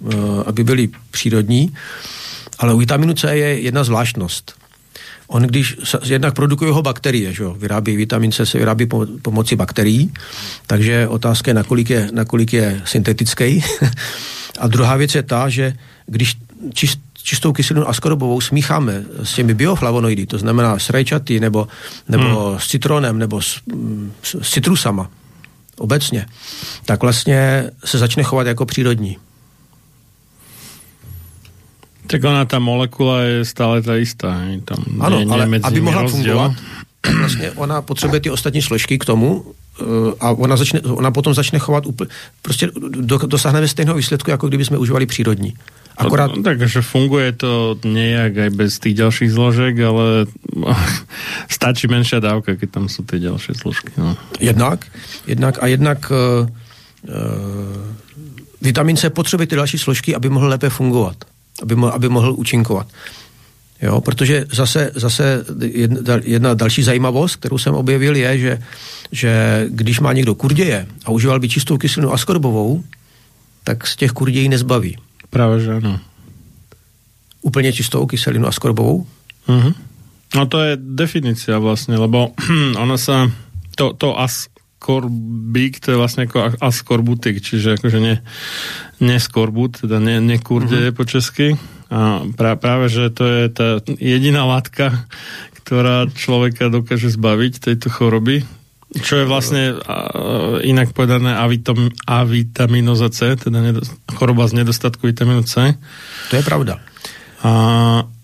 uh, 0.00 0.42
aby 0.46 0.64
byly 0.64 0.88
přírodní, 1.10 1.74
ale 2.58 2.74
u 2.74 2.78
vitaminu 2.78 3.14
C 3.14 3.36
je 3.36 3.60
jedna 3.60 3.84
zvláštnost 3.84 4.65
On 5.28 5.42
když 5.42 5.76
jednak 6.04 6.34
produkují 6.34 6.72
ho 6.72 6.82
bakterie, 6.82 7.32
že 7.32 7.42
jo? 7.42 7.54
vyrábí 7.58 7.96
vitamin 7.96 8.32
C, 8.32 8.46
se 8.46 8.58
vyrábí 8.58 8.86
po, 8.86 9.06
pomocí 9.22 9.56
bakterií, 9.56 10.12
takže 10.66 11.08
otázka 11.08 11.50
je, 11.50 11.54
nakolik 11.54 11.90
je, 11.90 12.08
nakolik 12.12 12.52
je 12.52 12.82
syntetický. 12.84 13.64
a 14.58 14.66
druhá 14.66 14.96
věc 14.96 15.14
je 15.14 15.22
ta, 15.22 15.48
že 15.48 15.74
když 16.06 16.36
čist, 16.72 17.00
čistou 17.22 17.52
kyselinu 17.52 17.88
askorbovou 17.88 18.40
smícháme 18.40 19.04
s 19.22 19.34
těmi 19.34 19.54
bioflavonoidy, 19.54 20.26
to 20.26 20.38
znamená 20.38 20.78
s 20.78 20.90
rajčaty 20.90 21.40
nebo, 21.40 21.68
nebo 22.08 22.50
hmm. 22.50 22.58
s 22.58 22.66
citronem 22.66 23.18
nebo 23.18 23.42
s, 23.42 23.60
s, 24.22 24.36
s 24.42 24.50
citrusama 24.50 25.10
obecně, 25.78 26.26
tak 26.84 27.02
vlastně 27.02 27.70
se 27.84 27.98
začne 27.98 28.22
chovat 28.22 28.46
jako 28.46 28.66
přírodní. 28.66 29.16
Tak 32.06 32.24
ona, 32.24 32.44
ta 32.44 32.58
molekula 32.58 33.22
je 33.22 33.44
stále 33.44 33.82
ta 33.82 33.98
istá. 33.98 34.38
Tam 34.64 34.78
ano, 35.02 35.18
nie, 35.18 35.26
ale 35.26 35.44
aby 35.62 35.80
mohla 35.80 36.02
rozdiel. 36.02 36.38
fungovat, 36.38 36.52
vlastně 37.18 37.50
ona 37.50 37.82
potřebuje 37.82 38.20
ty 38.20 38.30
ostatní 38.30 38.62
složky 38.62 38.98
k 38.98 39.04
tomu 39.04 39.44
eh, 39.44 39.84
a 40.20 40.30
ona, 40.32 40.56
začne, 40.56 40.80
ona 40.80 41.10
potom 41.10 41.34
začne 41.34 41.58
chovat 41.58 41.86
úplně, 41.86 42.10
prostě 42.42 42.70
do, 42.90 43.18
dosáhneme 43.18 43.68
stejného 43.68 43.96
výsledku, 43.96 44.30
jako 44.30 44.48
kdyby 44.48 44.64
jsme 44.64 44.78
užívali 44.78 45.06
přírodní. 45.06 45.54
Akorát... 45.96 46.36
No, 46.36 46.42
takže 46.42 46.84
funguje 46.84 47.32
to 47.32 47.80
nejak 47.84 48.36
aj 48.36 48.50
bez 48.52 48.76
tých 48.76 49.00
ďalších 49.00 49.32
zložek, 49.32 49.80
ale 49.80 50.28
stačí 51.48 51.88
menšia 51.88 52.20
dávka, 52.20 52.52
keď 52.52 52.68
tam 52.68 52.84
sú 52.92 53.00
tie 53.08 53.16
ďalšie 53.16 53.56
zložky. 53.56 53.96
No. 53.96 54.12
Jednak, 54.36 54.84
jednak 55.24 55.56
a 55.56 55.72
jednak 55.72 56.04
uh, 56.12 56.44
uh, 56.44 57.16
vitamin 58.60 58.96
C 58.96 59.08
potřebuje 59.08 59.46
ty 59.46 59.56
další 59.56 59.78
složky, 59.78 60.12
aby 60.12 60.28
mohl 60.28 60.52
lépe 60.52 60.68
fungovat 60.68 61.16
aby, 61.62 61.74
mo, 61.76 61.94
aby 61.94 62.08
mohl 62.08 62.34
účinkovat. 62.36 62.86
Jo, 63.82 64.00
protože 64.00 64.46
zase, 64.52 64.90
zase 64.94 65.44
jedna, 65.60 66.14
jedna 66.24 66.54
další 66.54 66.82
zajímavost, 66.82 67.36
kterou 67.36 67.58
jsem 67.58 67.74
objevil, 67.74 68.16
je, 68.16 68.38
že, 68.38 68.58
že 69.12 69.30
když 69.68 70.00
má 70.00 70.12
někdo 70.12 70.34
kurděje 70.34 70.86
a 71.04 71.10
užíval 71.10 71.40
by 71.40 71.48
čistou 71.48 71.78
kyselinu 71.78 72.12
askorbovou, 72.12 72.84
tak 73.64 73.86
z 73.86 73.96
těch 73.96 74.10
kurdějí 74.10 74.48
nezbaví. 74.48 74.96
Právě, 75.30 75.60
že 75.60 75.72
ano. 75.72 76.00
Úplně 77.42 77.72
čistou 77.72 78.06
kyselinu 78.06 78.46
askorbovou? 78.46 79.06
Uh-huh. 79.48 79.74
No 80.34 80.46
to 80.46 80.58
je 80.58 80.74
definícia 80.76 81.58
vlastne, 81.62 81.94
lebo 81.94 82.34
ona 82.82 82.98
sa, 82.98 83.30
to, 83.78 83.94
to 83.94 84.18
as, 84.18 84.50
skorbík, 84.86 85.82
to 85.82 85.90
je 85.90 85.98
vlastne 85.98 86.30
ako 86.30 86.62
askorbutik, 86.62 87.42
čiže 87.42 87.74
akože 87.74 87.98
ne, 87.98 88.22
neskorbut, 89.02 89.84
teda 89.84 90.00
ne, 90.00 90.20
nekurde 90.24 90.90
uh-huh. 90.90 90.96
po 90.96 91.04
česky. 91.04 91.56
A 91.86 92.26
pra, 92.34 92.58
práve, 92.58 92.90
že 92.90 93.14
to 93.14 93.22
je 93.22 93.42
tá 93.52 93.68
jediná 93.86 94.42
látka, 94.42 95.06
ktorá 95.62 96.10
človeka 96.10 96.70
dokáže 96.70 97.10
zbaviť 97.14 97.70
tejto 97.70 97.90
choroby, 97.90 98.42
čo 98.94 99.22
je 99.22 99.26
vlastne 99.26 99.74
uh, 99.74 100.62
inak 100.62 100.94
povedané 100.94 101.34
avitam, 101.34 101.90
avitaminoza 102.06 103.10
C, 103.10 103.34
teda 103.34 103.58
nedo, 103.58 103.82
choroba 104.14 104.46
z 104.46 104.62
nedostatku 104.62 105.10
vitamínu 105.10 105.42
C. 105.42 105.74
To 106.30 106.34
je 106.38 106.44
pravda. 106.46 106.78
A 107.42 107.52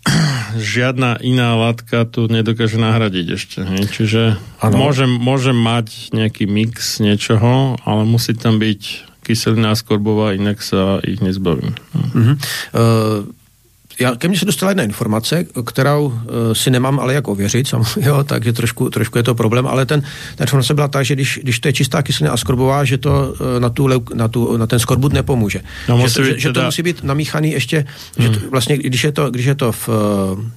žiadna 0.59 1.19
iná 1.23 1.55
látka 1.59 2.07
tu 2.07 2.31
nedokáže 2.31 2.78
nahradiť 2.78 3.27
ešte. 3.35 3.59
Hej? 3.62 3.82
Čiže 3.90 4.23
môžem, 4.62 5.11
môžem 5.11 5.55
mať 5.59 6.15
nejaký 6.15 6.47
mix 6.47 6.99
niečoho, 7.03 7.78
ale 7.82 8.03
musí 8.07 8.35
tam 8.35 8.59
byť 8.62 9.12
kyselina 9.23 9.74
skorbová, 9.78 10.35
inak 10.35 10.62
sa 10.62 10.99
ich 11.07 11.23
nezbavím. 11.23 11.74
Uh-huh. 11.94 12.35
Uh, 12.74 13.31
já, 14.01 14.14
ke 14.16 14.28
mně 14.28 14.39
se 14.39 14.44
dostala 14.44 14.70
jedna 14.70 14.85
informace, 14.85 15.44
kterou 15.64 16.06
uh, 16.06 16.14
si 16.52 16.70
nemám 16.70 17.01
ale 17.01 17.14
jak 17.14 17.28
ověřit, 17.28 17.69
sam, 17.69 17.85
jo, 18.01 18.24
takže 18.24 18.52
trošku, 18.52 18.90
trošku 18.90 19.19
je 19.19 19.23
to 19.23 19.35
problém, 19.35 19.66
ale 19.66 19.86
ten, 19.86 20.02
ta 20.36 20.44
informace 20.44 20.74
byla 20.74 20.89
tak, 20.89 21.05
že 21.05 21.14
když, 21.14 21.40
když 21.43 21.60
to 21.60 21.69
je 21.69 21.73
čistá 21.73 22.02
kyselina 22.02 22.35
askorbová, 22.35 22.85
že 22.85 22.98
to 22.98 23.10
uh, 23.10 23.60
na, 23.60 23.70
tu, 23.70 23.89
na, 24.14 24.28
tu, 24.28 24.56
na 24.56 24.66
ten 24.66 24.78
skorbut 24.78 25.12
nepomůže. 25.12 25.60
No, 25.89 26.09
že, 26.09 26.14
to, 26.14 26.24
že, 26.24 26.39
že 26.39 26.52
to 26.52 26.62
musí 26.62 26.82
být 26.82 27.05
namíchaný 27.05 27.52
ještě, 27.52 27.86
hmm. 28.19 28.27
že 28.27 28.40
to, 28.40 28.51
vlastně, 28.51 28.78
když 28.78 29.05
je 29.05 29.12
to, 29.12 29.31
když 29.31 29.47
je 29.47 29.55
to 29.55 29.73
v 29.73 29.89
uh, 29.89 29.94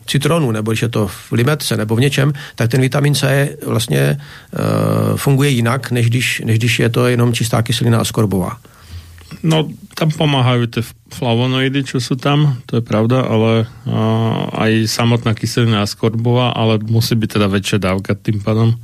citronu, 0.08 0.52
nebo 0.52 0.72
když 0.72 0.82
je 0.82 0.90
to 0.90 1.08
v 1.08 1.32
limetce, 1.32 1.78
nebo 1.78 1.96
v 1.96 2.00
něčem, 2.00 2.34
tak 2.56 2.70
ten 2.70 2.82
vitamin 2.82 3.16
C 3.16 3.50
vlastně 3.66 4.18
uh, 4.20 5.18
funguje 5.18 5.50
jinak, 5.50 5.92
než 5.92 6.10
když, 6.10 6.42
než 6.46 6.60
když 6.60 6.80
je 6.80 6.90
to 6.90 7.08
jenom 7.08 7.34
čistá 7.34 7.62
kyselina 7.62 8.00
askorbová. 8.00 8.58
No, 9.42 9.70
tam 9.98 10.10
pomáhajú 10.14 10.70
tie 10.70 10.84
flavonoidy, 11.10 11.82
čo 11.86 11.98
sú 11.98 12.14
tam, 12.14 12.62
to 12.70 12.78
je 12.78 12.84
pravda, 12.86 13.26
ale 13.26 13.66
uh, 13.66 14.50
aj 14.54 14.86
samotná 14.86 15.34
kyselina 15.34 15.86
skorbová, 15.86 16.54
ale 16.54 16.78
musí 16.82 17.18
byť 17.18 17.30
teda 17.40 17.48
väčšia 17.50 17.78
dávka 17.82 18.14
tým 18.14 18.42
pádom 18.42 18.78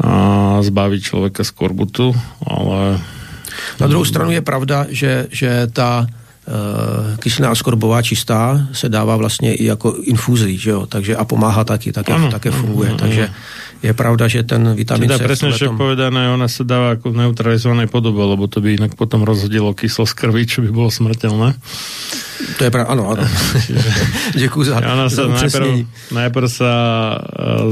a 0.00 0.58
zbaviť 0.58 1.00
človeka 1.00 1.46
skorbutu, 1.46 2.10
ale... 2.42 2.98
Na 3.78 3.86
druhou 3.86 4.04
stranu 4.04 4.34
je 4.34 4.42
pravda, 4.42 4.90
že, 4.90 5.30
že 5.30 5.70
ta 5.70 6.02
uh, 6.02 7.14
kyselina 7.22 7.54
skorbová 7.54 8.02
čistá 8.02 8.68
se 8.72 8.88
dává 8.88 9.16
vlastně 9.16 9.54
i 9.54 9.64
jako 9.64 9.94
infúzí, 10.02 10.58
že 10.58 10.70
jo? 10.70 10.86
Takže 10.86 11.16
a 11.16 11.24
pomáhá 11.24 11.64
taky, 11.64 11.92
také, 11.92 12.12
ano, 12.12 12.30
také 12.30 12.50
funguje. 12.50 12.88
Ano, 12.88 12.98
takže 12.98 13.30
je 13.84 13.92
pravda, 13.92 14.24
že 14.32 14.48
ten 14.48 14.64
vitamin 14.72 15.04
teda 15.04 15.20
C... 15.20 15.24
presne, 15.28 15.48
že 15.52 15.68
tom... 15.68 15.76
povedané, 15.76 16.32
ona 16.32 16.48
sa 16.48 16.64
dáva 16.64 16.96
ako 16.96 17.12
v 17.12 17.16
neutralizovanej 17.28 17.92
podobe, 17.92 18.24
lebo 18.24 18.48
to 18.48 18.64
by 18.64 18.80
inak 18.80 18.96
potom 18.96 19.28
rozhodilo 19.28 19.76
kyslosť 19.76 20.14
krvi, 20.16 20.48
čo 20.48 20.64
by 20.64 20.72
bolo 20.72 20.88
smrteľné. 20.88 21.52
To 22.56 22.60
je 22.64 22.70
pravda, 22.72 22.88
áno, 22.96 23.12
áno. 23.12 23.24
Děkuji 24.40 24.72
za, 24.72 24.80
ona 24.80 25.12
sa 25.12 25.28
za 25.28 25.36
najprv, 25.36 25.68
najprv 26.16 26.48
sa 26.48 26.72
e, 26.72 27.16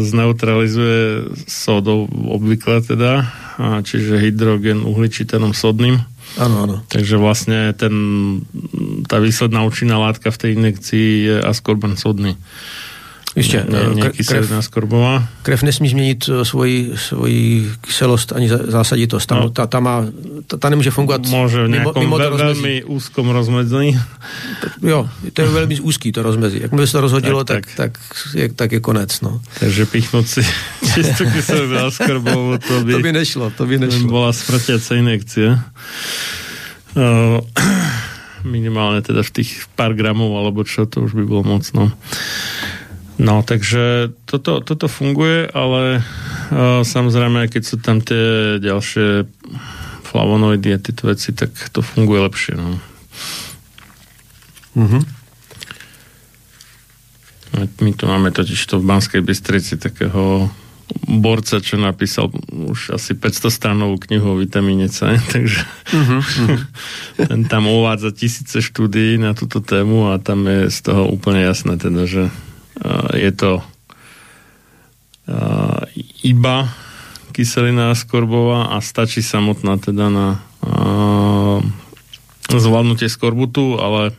zneutralizuje 0.04 1.00
sodou 1.48 2.04
obvykle 2.12 2.84
teda, 2.84 3.32
čiže 3.80 4.20
hydrogen 4.20 4.84
uhličitanom 4.84 5.56
sodným. 5.56 5.96
Áno, 6.40 6.56
áno. 6.64 6.76
Takže 6.88 7.20
vlastne 7.20 7.72
ten, 7.76 7.94
tá 9.08 9.20
výsledná 9.20 9.64
účinná 9.64 10.00
látka 10.00 10.32
v 10.32 10.40
tej 10.40 10.50
injekcii 10.56 11.08
je 11.28 11.36
askorban 11.44 11.96
sodný. 11.96 12.36
Ještě, 13.36 13.64
ne, 13.68 13.94
ne, 13.94 14.10
krev, 14.28 14.52
skorbová. 14.60 15.28
krev 15.42 15.62
nesmí 15.62 15.88
změnit 15.88 16.28
eh, 16.28 16.44
svoji, 16.44 16.92
svoji 16.96 17.72
kyselost 17.80 18.32
ani 18.32 18.48
zásaditost. 18.48 19.26
Tam, 19.26 19.38
no. 19.38 19.50
ta, 19.50 19.66
ta, 19.66 19.80
má, 19.80 20.04
ta, 20.46 20.56
ta 20.56 20.68
nemůže 20.68 20.90
fungovat 20.90 21.26
Může 21.26 21.64
v 21.64 21.68
mimo, 21.68 21.92
mimo 21.98 22.18
ve, 22.18 22.30
velmi 22.30 22.84
úzkom 22.84 23.28
rozmezí. 23.28 23.98
Jo, 24.82 25.08
to 25.32 25.42
je 25.42 25.48
velmi 25.48 25.80
úzký 25.80 26.12
to 26.12 26.22
rozmezí. 26.22 26.60
Jakmile 26.62 26.86
se 26.86 26.92
to 26.92 27.00
rozhodilo, 27.00 27.44
tak, 27.44 27.66
tak, 27.66 27.76
tak, 27.76 27.92
tak, 28.08 28.34
je, 28.34 28.52
tak 28.52 28.72
je 28.72 28.80
konec. 28.80 29.20
No. 29.20 29.40
Takže 29.60 29.86
pichnout 29.86 30.28
si 30.28 30.46
čistou 30.94 31.24
kyselinu 31.24 31.90
skorbovou, 31.90 32.58
to 32.58 32.84
by, 32.84 32.92
to 32.92 32.98
by 32.98 33.12
nešlo. 33.12 33.50
To 33.50 33.66
by 33.66 33.78
nešlo. 33.78 34.08
Byla 34.08 34.32
smrtěce 34.32 34.96
injekce. 34.96 35.60
Uh, 36.96 37.40
minimálne 38.44 39.02
teda 39.02 39.22
v 39.22 39.30
tých 39.30 39.66
pár 39.78 39.94
gramov, 39.94 40.34
alebo 40.34 40.66
čo, 40.66 40.86
to 40.86 41.06
už 41.06 41.14
by 41.14 41.24
bolo 41.24 41.42
moc, 41.46 41.64
no. 41.72 41.90
No, 43.20 43.44
takže 43.44 44.14
toto, 44.24 44.64
toto 44.64 44.88
funguje, 44.88 45.44
ale 45.52 46.00
uh, 46.00 46.80
samozrejme, 46.80 47.48
keď 47.52 47.62
sú 47.62 47.76
tam 47.76 48.00
tie 48.00 48.56
ďalšie 48.56 49.28
flavonoidy 50.08 50.68
a 50.76 50.82
tieto 50.82 51.08
veci, 51.08 51.32
tak 51.36 51.52
to 51.72 51.84
funguje 51.84 52.20
lepšie, 52.24 52.54
no. 52.56 52.80
Mm-hmm. 54.72 55.02
My 57.84 57.90
tu 57.92 58.04
máme 58.08 58.32
totiž 58.32 58.64
to 58.64 58.80
v 58.80 58.88
Banskej 58.88 59.20
Bystrici 59.20 59.76
takého 59.76 60.48
borca, 61.08 61.60
čo 61.60 61.76
napísal 61.80 62.32
už 62.52 62.96
asi 62.96 63.16
500 63.16 63.48
stranovú 63.48 63.96
knihu 64.08 64.36
o 64.36 64.40
vitamíne 64.40 64.88
C, 64.88 65.16
takže 65.32 65.64
uh-huh, 65.92 66.20
ten 67.28 67.44
tam 67.48 67.68
uvádza 67.68 68.12
tisíce 68.12 68.60
štúdií 68.60 69.16
na 69.20 69.32
túto 69.32 69.60
tému 69.60 70.12
a 70.12 70.20
tam 70.20 70.48
je 70.48 70.68
z 70.68 70.78
toho 70.80 71.08
úplne 71.08 71.44
jasné 71.44 71.76
teda, 71.76 72.04
že 72.08 72.32
je 73.14 73.30
to 73.32 73.62
uh, 75.28 75.82
iba 76.22 76.70
kyselina 77.32 77.96
skorbová 77.96 78.76
a 78.76 78.84
stačí 78.84 79.24
samotná 79.24 79.80
teda 79.80 80.12
na 80.12 80.26
uh, 80.66 81.64
zvládnutie 82.52 83.08
skorbutu, 83.08 83.80
ale 83.80 84.12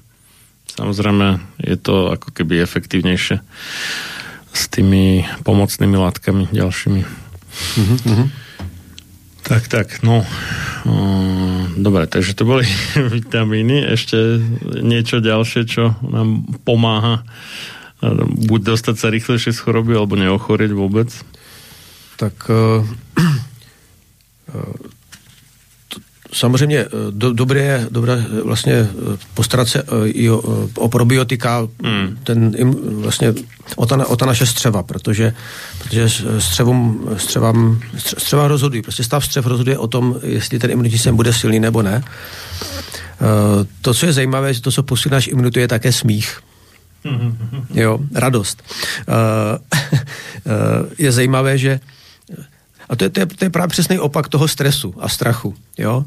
samozrejme 0.74 1.38
je 1.62 1.78
to 1.78 2.10
ako 2.10 2.34
keby 2.34 2.66
efektívnejšie 2.66 3.38
s 4.54 4.64
tými 4.70 5.26
pomocnými 5.46 5.98
látkami 5.98 6.50
ďalšími. 6.50 7.02
Uh-huh. 7.04 8.28
Tak, 9.44 9.68
tak, 9.68 9.88
no. 10.02 10.26
Dobre, 11.74 12.08
takže 12.08 12.38
to 12.38 12.46
boli 12.46 12.66
vitamíny. 13.18 13.86
Ešte 13.94 14.40
niečo 14.82 15.20
ďalšie, 15.20 15.62
čo 15.68 15.98
nám 16.06 16.48
pomáha 16.64 17.26
buď 18.28 18.62
dostať 18.62 18.96
sa 19.00 19.08
rýchlejšie 19.10 19.54
z 19.54 19.60
choroby, 19.60 19.96
alebo 19.96 20.20
neochorieť 20.20 20.72
vôbec? 20.76 21.10
Tak 22.20 22.36
uh, 22.50 22.84
samozřejmě 26.34 26.80
eh, 26.80 26.90
do, 27.12 27.34
dobré, 27.34 27.88
dobré 27.92 28.26
vlastně 28.44 28.90
postarat 29.34 29.68
se 29.68 29.84
i 30.06 30.30
o, 30.30 30.70
o 30.76 30.90
probiotika, 30.90 31.68
hmm. 31.84 32.18
ten, 32.24 32.52
vlastně 33.02 33.34
o 33.76 33.86
ta, 33.86 34.06
o 34.08 34.16
ta 34.16 34.26
naše 34.26 34.46
střeva, 34.46 34.84
protože, 34.84 35.34
protože 35.78 36.10
střevům, 36.40 37.10
střevám, 37.18 37.80
střeva 37.98 38.48
rozhodují, 38.48 38.82
prostě 38.82 39.04
stav 39.04 39.26
střev 39.26 39.46
rozhoduje 39.46 39.78
o 39.78 39.88
tom, 39.88 40.16
jestli 40.24 40.60
ten 40.60 40.72
imunitní 40.72 40.98
systém 40.98 41.16
bude 41.16 41.34
silný 41.34 41.60
nebo 41.60 41.82
ne. 41.82 42.04
To, 43.82 43.94
co 43.94 44.06
je 44.06 44.14
zajímavé, 44.14 44.54
že 44.54 44.62
to, 44.62 44.72
co 44.72 44.84
posílí 44.84 45.14
náš 45.14 45.28
imunitu, 45.28 45.60
je 45.60 45.68
také 45.68 45.92
smích. 45.92 46.40
Jo, 47.74 48.00
radost. 48.16 48.64
Je 50.98 51.12
zajímavé, 51.12 51.58
že 51.58 51.80
a 52.90 52.96
to 52.96 53.04
je, 53.04 53.10
to, 53.10 53.20
je, 53.20 53.26
to 53.26 53.46
je 53.46 53.50
právě 53.50 53.68
přesný 53.68 54.00
opak 54.00 54.28
toho 54.28 54.48
stresu 54.48 54.94
a 55.00 55.10
strachu. 55.10 55.56
Jo? 55.78 56.06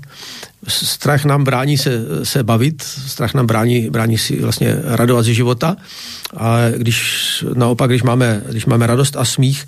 Strach 0.69 1.25
nám 1.25 1.45
brání 1.45 1.79
se, 1.79 1.91
se 2.23 2.43
bavit, 2.43 2.83
strach 2.83 3.35
nám 3.35 3.47
brání, 3.47 3.91
brání 3.91 4.19
si 4.19 4.41
vlastně 4.41 4.77
radovat 4.85 5.25
ze 5.25 5.35
života. 5.35 5.77
A 6.37 6.57
když 6.77 7.45
naopak, 7.55 7.91
když 7.91 8.03
máme, 8.03 8.43
když 8.51 8.67
máme 8.67 8.87
radost 8.87 9.17
a 9.17 9.25
smích, 9.25 9.67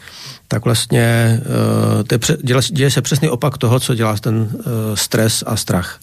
tak 0.48 0.64
vlastně 0.64 1.40
uh, 1.40 2.02
to 2.02 2.14
je, 2.14 2.36
děje, 2.42 2.60
děje 2.70 2.90
se 2.90 3.02
přesný 3.02 3.28
opak 3.28 3.58
toho, 3.58 3.80
co 3.80 3.94
dělá 3.94 4.16
ten 4.16 4.34
uh, 4.34 4.50
stres 4.94 5.44
a 5.46 5.56
strach. 5.56 6.00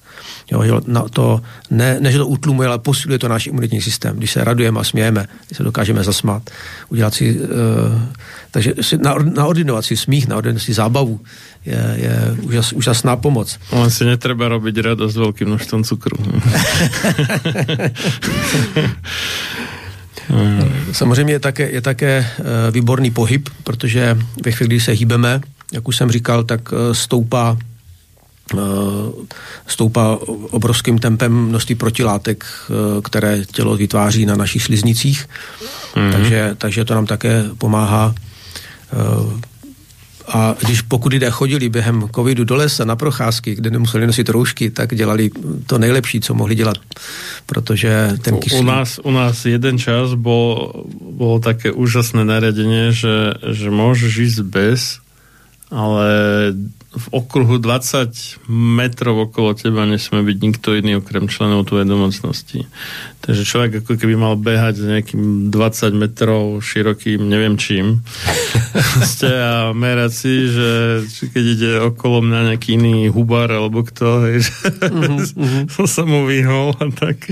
Jo, 0.51 0.63
že 0.63 0.71
na 0.87 1.01
to, 1.01 1.41
ne, 1.69 1.97
ne, 1.99 2.11
že 2.11 2.17
to 2.17 2.27
utlumuje, 2.27 2.67
ale 2.67 2.79
posiluje 2.79 3.19
to 3.19 3.27
náš 3.27 3.47
imunitní 3.47 3.81
systém. 3.81 4.17
Když 4.17 4.31
se 4.31 4.43
radujeme 4.43 4.79
a 4.79 4.83
smějeme, 4.83 5.25
když 5.47 5.57
se 5.57 5.63
dokážeme 5.63 6.03
zasmát, 6.03 6.49
udělat 6.89 7.13
si, 7.13 7.39
uh, 7.39 7.47
takže 8.51 8.73
si 8.81 8.97
na, 8.97 9.15
naordinovat 9.15 9.85
si 9.85 9.97
smích, 9.97 10.27
naordinovat 10.27 10.63
si 10.63 10.73
zábavu 10.73 11.19
je, 11.65 11.95
je 11.95 12.37
úžas, 12.41 12.73
úžasná 12.73 13.15
pomoc. 13.15 13.59
On 13.69 13.89
si 13.89 14.05
netreba 14.05 14.47
robiť 14.47 14.75
radosť 14.93 15.13
s 15.13 15.17
veľkým 15.17 15.47
množstvom 15.49 15.81
cukru. 15.83 16.17
Samozřejmě 20.91 21.33
je 21.33 21.39
také, 21.39 21.69
je 21.69 21.81
také 21.81 22.25
eh, 22.25 22.71
výborný 22.71 23.11
pohyb, 23.11 23.49
protože 23.63 24.17
ve 24.45 24.51
chvíli, 24.51 24.67
kdy 24.67 24.79
se 24.79 24.91
hýbeme, 24.91 25.41
jak 25.73 25.87
už 25.87 25.97
jsem 25.97 26.11
říkal, 26.11 26.43
tak 26.43 26.61
eh, 26.73 26.93
stoupá 26.93 27.57
stoupá 29.67 30.17
obrovským 30.51 30.99
tempem 30.99 31.33
množství 31.33 31.75
protilátek, 31.75 32.45
eh, 32.45 33.01
které 33.01 33.45
tělo 33.45 33.77
vytváří 33.77 34.25
na 34.25 34.35
našich 34.35 34.63
sliznicích, 34.63 35.27
mm-hmm. 35.95 36.11
takže, 36.11 36.55
takže 36.57 36.85
to 36.85 36.93
nám 36.93 37.05
také 37.05 37.43
pomáhá 37.57 38.15
eh, 38.93 39.55
a 40.27 40.55
když 40.65 40.81
pokud 40.81 41.13
lidé 41.13 41.31
chodili 41.31 41.69
během 41.69 42.09
covidu 42.15 42.43
do 42.43 42.55
lesa 42.55 42.85
na 42.85 42.95
procházky, 42.95 43.55
kde 43.55 43.69
nemuseli 43.69 44.07
nosit 44.07 44.29
roušky, 44.29 44.69
tak 44.69 44.95
dělali 44.95 45.29
to 45.67 45.77
nejlepší, 45.77 46.19
co 46.21 46.33
mohli 46.33 46.55
dělat, 46.55 46.77
protože 47.45 48.17
ten 48.21 48.37
kyslík... 48.37 48.61
U 48.61 48.65
nás, 48.65 48.99
u 49.03 49.11
nás 49.11 49.45
jeden 49.45 49.77
čas 49.77 50.13
bol, 50.13 50.73
bolo 51.11 51.39
také 51.39 51.71
úžasné 51.71 52.25
nariadenie, 52.25 52.89
že, 52.89 53.37
že 53.53 53.69
môžeš 53.69 54.13
ísť 54.17 54.39
bez, 54.49 55.04
ale 55.75 56.07
v 56.95 57.07
okruhu 57.11 57.59
20 57.59 58.47
metrov 58.47 59.27
okolo 59.27 59.51
teba 59.51 59.83
nesmie 59.83 60.23
byť 60.23 60.37
nikto 60.39 60.71
iný 60.79 61.03
okrem 61.03 61.27
členov 61.27 61.67
tvojej 61.67 61.83
domácnosti. 61.83 62.63
Takže 63.19 63.43
človek 63.43 63.71
ako 63.83 63.99
keby 63.99 64.15
mal 64.15 64.39
behať 64.39 64.73
s 64.79 64.85
nejakým 64.87 65.51
20 65.51 65.91
metrov 65.91 66.63
širokým, 66.63 67.19
neviem 67.27 67.59
čím. 67.59 67.99
Ste 69.11 69.27
a 69.27 69.55
merať 69.75 70.11
si, 70.15 70.33
že 70.47 70.69
keď 71.35 71.43
ide 71.43 71.71
okolo 71.91 72.23
mňa 72.23 72.55
nejaký 72.55 72.79
iný 72.79 73.11
hubar 73.11 73.51
alebo 73.51 73.83
kto, 73.83 74.31
hej, 74.31 74.47
že 74.47 74.55
uh-huh, 74.95 75.67
som 75.67 75.85
sa 75.91 76.07
mu 76.07 76.23
vyhol 76.23 76.79
a 76.79 76.87
tak, 76.95 77.27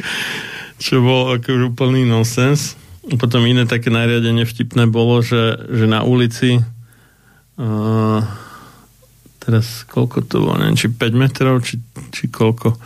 čo 0.75 0.99
bol 0.99 1.31
ako 1.39 1.71
úplný 1.71 2.03
nonsens. 2.03 2.75
Potom 3.15 3.43
iné 3.47 3.63
také 3.63 3.87
nariadenie 3.87 4.43
vtipné 4.43 4.91
bolo, 4.91 5.23
že, 5.23 5.55
že 5.71 5.87
na 5.87 6.03
ulici 6.03 6.63
uh, 7.57 8.21
teraz 9.43 9.83
koľko 9.91 10.23
to 10.23 10.35
bolo, 10.39 10.55
neviem, 10.63 10.79
či 10.79 10.87
5 10.87 11.11
metrov, 11.13 11.59
či, 11.59 11.83
či 12.15 12.31
koľko, 12.31 12.79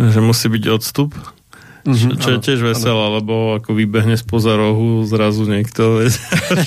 že 0.00 0.20
musí 0.24 0.48
byť 0.48 0.64
odstup. 0.72 1.12
Mm-hmm, 1.82 1.98
čo, 1.98 2.06
čo 2.14 2.28
je 2.38 2.38
tiež 2.38 2.60
veselé, 2.62 3.04
lebo 3.18 3.58
ako 3.58 3.74
vybehne 3.74 4.14
spoza 4.14 4.54
rohu 4.54 5.02
zrazu 5.02 5.50
niekto, 5.50 6.06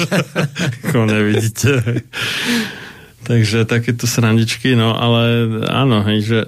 ako 0.91 1.07
nevidíte. 1.07 2.03
Takže 3.23 3.65
takéto 3.65 4.05
srandičky, 4.05 4.75
no 4.75 4.93
ale 4.93 5.47
áno, 5.71 6.03
hej, 6.05 6.19
že 6.21 6.39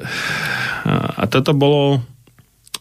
a 1.18 1.26
toto 1.32 1.56
bolo 1.56 2.04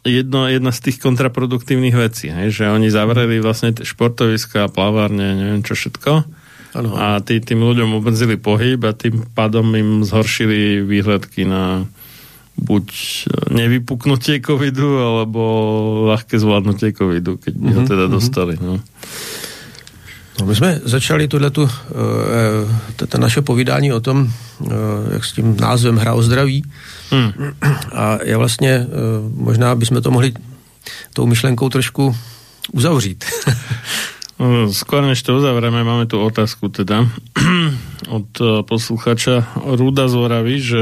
jedno, 0.02 0.50
jedna 0.50 0.74
z 0.74 0.90
tých 0.90 0.98
kontraproduktívnych 1.00 1.94
vecí, 1.94 2.34
hej, 2.34 2.50
že 2.50 2.64
oni 2.66 2.90
zavreli 2.90 3.38
vlastne 3.38 3.72
športoviska, 3.72 4.68
plavárne, 4.74 5.38
neviem 5.38 5.62
čo 5.62 5.78
všetko 5.78 6.26
Ano. 6.74 6.96
A 6.96 7.20
tý, 7.20 7.40
tým 7.40 7.62
ľuďom 7.62 8.02
obmedzili 8.02 8.36
pohyb 8.36 8.80
a 8.84 8.92
tým 8.92 9.22
pádom 9.34 9.70
im 9.76 10.04
zhoršili 10.04 10.82
výhľadky 10.82 11.46
na 11.46 11.86
buď 12.56 12.86
nevypuknutie 13.52 14.40
covidu, 14.40 14.96
alebo 14.96 15.40
ľahké 16.08 16.40
zvládnutie 16.40 16.96
covidu, 16.96 17.36
keď 17.36 17.52
by 17.52 17.70
ho 17.76 17.82
mhm, 17.84 17.88
teda 17.88 18.04
mm-hmm. 18.08 18.16
dostali. 18.16 18.54
No. 18.60 18.80
No, 20.40 20.46
my 20.46 20.54
jsme 20.54 20.80
začali 20.84 21.28
tuhletu, 21.28 21.62
uh, 21.62 23.06
to 23.08 23.18
naše 23.18 23.42
povídání 23.42 23.92
o 23.92 24.00
tom, 24.00 24.32
uh, 24.58 24.70
jak 25.12 25.24
s 25.24 25.32
tím 25.32 25.56
názvem 25.56 25.96
Hra 25.96 26.14
o 26.14 26.22
zdraví. 26.22 26.64
Hmm. 27.10 27.32
A 27.92 28.18
je 28.24 28.36
vlastně, 28.36 28.86
možná 29.34 29.74
bychom 29.74 30.02
to 30.02 30.10
mohli 30.10 30.32
tou 31.12 31.26
myšlenkou 31.26 31.68
trošku 31.68 32.16
uzavřít. 32.72 33.24
Skôr 34.68 35.00
než 35.00 35.24
to 35.24 35.40
uzavrieme, 35.40 35.80
máme 35.80 36.04
tu 36.04 36.20
otázku 36.20 36.68
teda 36.68 37.08
od 38.16 38.28
e, 38.36 38.60
posluchača 38.68 39.56
Rúda 39.64 40.12
z 40.12 40.14
Oravy, 40.20 40.56
že 40.60 40.80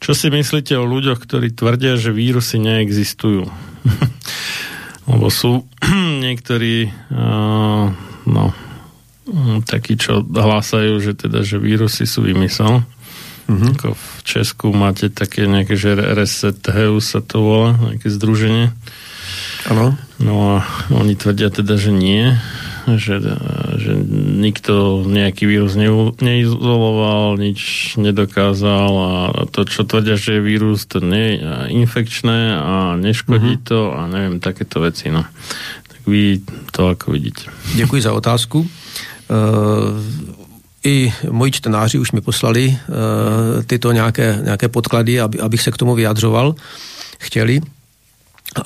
čo 0.00 0.16
si 0.16 0.32
myslíte 0.32 0.74
o 0.80 0.88
ľuďoch, 0.88 1.20
ktorí 1.22 1.52
tvrdia, 1.52 2.00
že 2.00 2.10
vírusy 2.10 2.58
neexistujú? 2.58 3.46
Lebo 5.10 5.28
sú 5.28 5.68
niektorí 6.24 6.88
uh, 6.88 7.86
no, 8.24 8.44
takí, 9.68 10.00
čo 10.00 10.24
hlásajú, 10.24 11.04
že 11.04 11.12
teda, 11.14 11.44
že 11.44 11.60
vírusy 11.60 12.08
sú 12.08 12.24
vymysel. 12.24 12.80
Mm-hmm. 13.50 13.70
Ako 13.76 13.88
v 13.92 14.20
Česku 14.22 14.66
máte 14.72 15.12
také 15.12 15.44
nejaké, 15.44 15.74
že 15.74 15.92
Reset 15.98 16.58
Heus 16.70 17.12
sa 17.12 17.20
to 17.20 17.42
volá, 17.42 17.76
nejaké 17.76 18.08
združenie. 18.08 18.72
Ano. 19.68 19.96
No 20.18 20.34
a 20.56 20.66
oni 20.92 21.16
tvrdia 21.16 21.48
teda, 21.48 21.76
že 21.80 21.92
nie, 21.92 22.36
že, 22.96 23.20
že 23.76 23.92
nikto 24.40 25.04
nejaký 25.04 25.44
vírus 25.46 25.76
ne, 25.76 25.88
neizoloval, 26.20 27.36
nič 27.36 27.94
nedokázal 28.00 28.92
a 28.92 29.12
to, 29.52 29.68
čo 29.68 29.84
tvrdia, 29.84 30.16
že 30.16 30.40
je 30.40 30.42
vírus, 30.42 30.88
to 30.88 31.00
nie 31.04 31.38
je 31.38 31.52
infekčné 31.76 32.56
a 32.56 32.96
neškodí 32.96 33.60
mm-hmm. 33.60 33.68
to 33.68 33.92
a 33.92 34.08
neviem, 34.08 34.40
takéto 34.40 34.80
veci. 34.80 35.12
No. 35.12 35.24
Tak 35.88 36.02
vy 36.08 36.40
to 36.72 36.88
ako 36.88 37.12
vidíte. 37.12 37.42
Děkuji 37.74 38.02
za 38.02 38.12
otázku. 38.12 38.58
Uh, 38.60 38.66
i 40.84 41.12
moji 41.30 41.52
čtenáři 41.52 41.98
už 41.98 42.12
mi 42.12 42.20
poslali 42.20 42.68
uh, 42.68 43.62
tyto 43.64 43.92
nějaké, 43.92 44.40
nějaké 44.44 44.68
podklady, 44.68 45.20
aby, 45.20 45.40
abych 45.40 45.62
se 45.62 45.70
k 45.70 45.76
tomu 45.76 45.94
vyjadřoval. 45.94 46.54
Chtěli. 47.18 47.60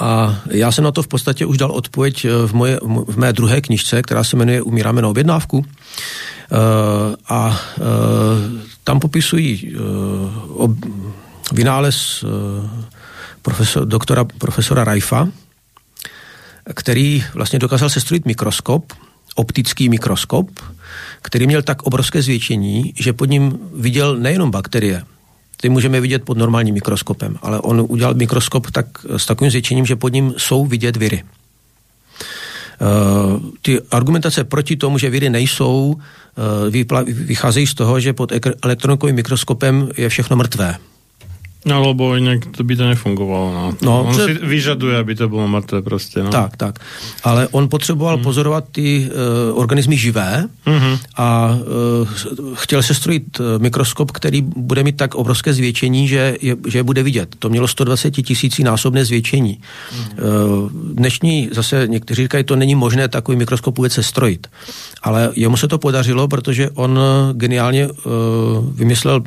A 0.01 0.40
já 0.51 0.73
jsem 0.73 0.85
na 0.85 0.90
to 0.90 1.02
v 1.02 1.09
podstatě 1.09 1.47
už 1.47 1.59
dal 1.59 1.70
odpověď 1.70 2.27
v, 2.47 2.55
moje, 2.55 2.81
v 3.06 3.16
mé 3.19 3.32
druhé 3.32 3.61
knižce, 3.61 4.02
která 4.02 4.24
se 4.24 4.36
jmenuje 4.36 4.62
Umíráme 4.62 5.02
na 5.02 5.09
objednávku. 5.09 5.59
Uh, 5.59 5.66
a 7.28 7.48
uh, 7.48 7.85
tam 8.85 9.01
popisují 9.01 9.77
vynález 11.52 12.24
profesor, 13.43 13.85
doktora 13.85 14.24
profesora 14.24 14.85
Raifa, 14.85 15.28
který 16.74 17.24
vlastně 17.35 17.59
dokázal 17.59 17.89
sestrojit 17.89 18.27
mikroskop, 18.27 18.93
optický 19.35 19.89
mikroskop, 19.89 20.51
který 21.23 21.47
měl 21.47 21.62
tak 21.62 21.82
obrovské 21.82 22.23
zvětšení, 22.23 22.94
že 22.97 23.12
pod 23.12 23.24
ním 23.24 23.59
viděl 23.74 24.16
nejenom 24.16 24.51
bakterie, 24.51 25.02
ty 25.65 25.69
můžeme 25.69 26.01
vidět 26.01 26.24
pod 26.24 26.39
normálním 26.39 26.74
mikroskopem, 26.74 27.39
ale 27.43 27.61
on 27.61 27.86
udělal 27.89 28.15
mikroskop 28.15 28.70
tak, 28.70 28.86
s 29.16 29.27
takovým 29.27 29.51
zvětšením, 29.51 29.86
že 29.86 29.97
pod 29.97 30.12
ním 30.12 30.35
jsou 30.36 30.66
vidět 30.66 30.97
viry. 30.97 31.24
Uh, 31.24 31.28
ty 33.62 33.81
argumentace 33.91 34.45
proti 34.45 34.77
tomu, 34.77 34.99
že 34.99 35.11
viry 35.11 35.31
nejsou, 35.31 35.97
uh, 35.97 36.95
vycházejí 37.05 37.66
z 37.66 37.74
toho, 37.74 38.01
že 38.01 38.12
pod 38.12 38.32
elektronikovým 38.62 39.16
mikroskopem 39.16 39.89
je 39.97 40.09
všechno 40.09 40.36
mrtvé. 40.36 40.77
No, 41.65 41.81
lebo 41.81 42.16
inak 42.16 42.45
to 42.57 42.65
by 42.65 42.77
to 42.77 42.85
nefungovalo. 42.85 43.53
No. 43.53 43.65
No, 43.82 44.05
on 44.05 44.15
že... 44.15 44.24
si 44.24 44.32
vyžaduje, 44.35 44.99
aby 44.99 45.15
to 45.15 45.28
bylo 45.28 45.49
mrtvé 45.49 45.82
prostě. 45.82 46.23
No. 46.23 46.31
Tak, 46.31 46.57
tak. 46.57 46.78
Ale 47.24 47.49
on 47.51 47.69
potřeboval 47.69 48.15
hmm. 48.15 48.24
pozorovat 48.24 48.65
ty 48.73 49.09
uh, 49.09 49.59
organismy 49.59 49.97
živé 49.97 50.45
hmm. 50.65 50.97
a 51.16 51.59
uh, 52.03 52.55
chtěl 52.55 52.82
se 52.82 52.95
strojit 52.95 53.41
uh, 53.41 53.47
mikroskop, 53.59 54.11
který 54.11 54.43
bude 54.43 54.82
mít 54.82 54.97
tak 54.97 55.15
obrovské 55.15 55.53
zvětšení, 55.53 56.09
že 56.09 56.36
je, 56.41 56.57
že 56.69 56.78
je 56.78 56.82
bude 56.82 57.03
vidět. 57.03 57.36
To 57.39 57.49
mělo 57.49 57.69
120 57.69 58.11
tisící 58.11 58.65
násobné 58.65 59.05
zvětšení. 59.05 59.61
Hmm. 59.91 60.05
Uh, 60.05 60.70
dnešní, 60.73 61.49
zase 61.53 61.86
někteří 61.89 62.23
říkají, 62.23 62.45
to 62.45 62.57
není 62.57 62.74
možné 62.74 63.09
takový 63.09 63.36
mikroskop 63.36 63.77
vůbec 63.77 63.93
se 63.93 64.03
strojit. 64.03 64.47
Ale 65.03 65.31
jemu 65.36 65.57
se 65.57 65.69
to 65.69 65.78
podařilo, 65.78 66.28
protože 66.28 66.70
on 66.70 66.99
geniálně 67.32 67.89
uh, 67.89 67.93
vymyslel, 68.74 69.23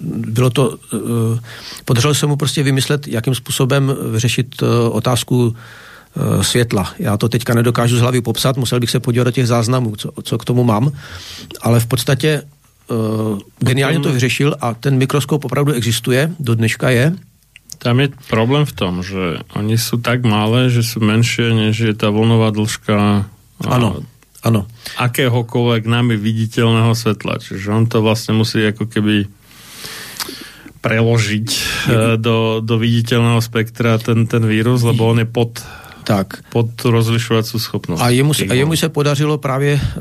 bylo 0.00 0.50
to 0.50 0.68
uh, 0.68 1.38
podařilo 1.84 2.14
se 2.14 2.26
mu 2.26 2.36
prostě 2.36 2.62
vymyslet, 2.62 3.08
jakým 3.08 3.34
způsobem 3.34 3.96
vyřešit 4.12 4.62
uh, 4.62 4.68
otázku 4.96 5.46
uh, 5.46 6.42
světla. 6.42 6.94
Já 6.98 7.16
to 7.16 7.28
teďka 7.28 7.54
nedokážu 7.54 7.96
z 7.96 8.00
hlavy 8.00 8.20
popsat, 8.20 8.56
musel 8.56 8.80
bych 8.80 8.90
se 8.90 9.00
podívat 9.00 9.24
do 9.24 9.30
těch 9.30 9.46
záznamů, 9.46 9.96
co, 9.96 10.10
co 10.22 10.38
k 10.38 10.44
tomu 10.44 10.64
mám, 10.64 10.92
ale 11.62 11.80
v 11.80 11.86
podstatě 11.86 12.42
uh, 12.90 13.38
geniálně 13.58 14.00
to 14.00 14.12
vyřešil 14.12 14.56
a 14.60 14.74
ten 14.74 14.96
mikroskop 14.96 15.44
opravdu 15.44 15.72
existuje, 15.72 16.32
do 16.40 16.54
dneška 16.54 16.90
je. 16.90 17.12
Tam 17.78 18.00
je 18.00 18.08
problém 18.28 18.64
v 18.68 18.72
tom, 18.72 19.02
že 19.02 19.40
oni 19.56 19.78
jsou 19.78 19.96
tak 19.96 20.24
malé, 20.24 20.70
že 20.70 20.82
jsou 20.82 21.00
menší, 21.00 21.54
než 21.54 21.78
je 21.78 21.94
ta 21.94 22.10
vlnová 22.10 22.50
dĺžka 22.50 23.24
ano, 23.68 24.04
ano. 24.44 24.64
akéhokoľvek 24.96 25.84
námi 25.88 26.16
viditeľného 26.16 26.92
svetla. 26.96 27.40
Čiže 27.40 27.68
on 27.72 27.84
to 27.88 28.00
vlastne 28.00 28.36
musí 28.36 28.60
ako 28.64 28.88
keby 28.88 29.28
preložiť 30.80 31.48
eh, 31.52 32.14
do, 32.16 32.64
do 32.64 32.74
viditeľného 32.80 33.40
spektra 33.44 34.00
ten, 34.00 34.24
ten 34.24 34.42
vírus, 34.44 34.80
lebo 34.84 35.12
on 35.12 35.20
je 35.20 35.28
pod 35.28 35.60
tak. 36.04 36.26
pod 36.48 36.84
rozlišovací 36.84 37.58
schopnost. 37.58 38.00
A 38.00 38.08
jemu, 38.08 38.32
a 38.50 38.54
jemu 38.54 38.76
se 38.76 38.88
podařilo 38.88 39.38
právě 39.38 39.74
uh, 39.74 40.00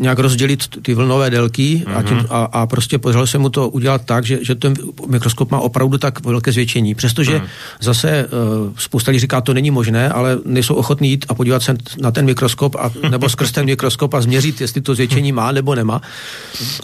nějak 0.00 0.18
rozdělit 0.18 0.68
ty 0.82 0.94
vlnové 0.94 1.30
délky 1.30 1.84
uh-huh. 1.86 1.98
a, 1.98 2.02
tím, 2.02 2.26
a, 2.30 2.44
a 2.44 2.66
prostě 2.66 2.98
podařilo 2.98 3.26
se 3.26 3.38
mu 3.38 3.48
to 3.48 3.68
udělat 3.68 4.02
tak, 4.04 4.24
že, 4.24 4.38
že 4.44 4.54
ten 4.54 4.74
mikroskop 5.06 5.50
má 5.50 5.60
opravdu 5.60 5.98
tak 5.98 6.26
velké 6.26 6.52
zvětšení. 6.52 6.94
Přestože 6.94 7.38
uh-huh. 7.38 7.48
zase 7.80 8.26
uh, 8.26 8.72
spousta 8.76 9.10
lidí 9.10 9.20
říká, 9.20 9.40
to 9.40 9.54
není 9.54 9.70
možné, 9.70 10.08
ale 10.08 10.38
nejsou 10.44 10.74
ochotní 10.74 11.10
jít 11.10 11.26
a 11.28 11.34
podívat 11.34 11.62
se 11.62 11.76
na 12.00 12.10
ten 12.10 12.24
mikroskop 12.24 12.74
a, 12.74 12.90
nebo 13.10 13.28
skrz 13.28 13.52
ten 13.52 13.66
mikroskop 13.66 14.14
a 14.14 14.20
změřit, 14.20 14.60
jestli 14.60 14.80
to 14.80 14.94
zvětšení 14.94 15.32
má 15.32 15.52
nebo 15.52 15.74
nemá 15.74 16.00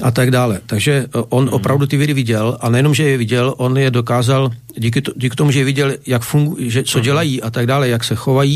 a 0.02 0.10
tak 0.10 0.30
dále. 0.30 0.60
Takže 0.66 1.06
uh, 1.14 1.22
on 1.28 1.46
uh-huh. 1.46 1.54
opravdu 1.54 1.86
ty 1.86 1.96
viry 1.96 2.14
viděl 2.14 2.58
a 2.60 2.68
nejenom, 2.70 2.94
že 2.94 3.02
je 3.02 3.16
viděl, 3.16 3.54
on 3.56 3.78
je 3.78 3.90
dokázal 3.90 4.50
díky, 4.76 5.00
to, 5.00 5.12
díky 5.16 5.36
tomu, 5.36 5.50
že 5.50 5.64
viděl, 5.64 5.92
jak 6.06 6.22
fungují, 6.22 6.70
že 6.70 6.82
co 6.82 7.00
dělají 7.00 7.42
a 7.42 7.50
tak 7.50 7.66
dále, 7.66 7.88
jak 7.88 8.04
se 8.04 8.14
chovají, 8.14 8.53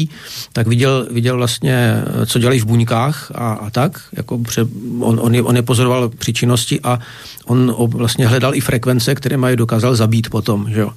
tak 0.53 0.67
viděl, 0.67 1.07
viděl 1.11 1.37
vlastně, 1.37 2.03
co 2.27 2.39
dělají 2.39 2.61
v 2.61 2.65
buňkách 2.65 3.33
a, 3.35 3.53
a 3.53 3.71
tak. 3.71 4.01
Jako 4.13 4.39
pře, 4.39 4.67
on, 5.01 5.21
on, 5.23 5.35
je, 5.35 5.43
on 5.43 5.57
je 5.57 5.63
pozoroval 5.63 6.09
příčinnosti 6.09 6.81
a 6.81 6.99
on 7.47 7.75
vlastně 7.89 8.27
hledal 8.27 8.55
i 8.55 8.61
frekvence, 8.61 9.15
které 9.15 9.37
mají 9.37 9.57
dokázal 9.57 9.97
zabít 9.97 10.31
potom, 10.31 10.71
že 10.71 10.81
jo? 10.81 10.91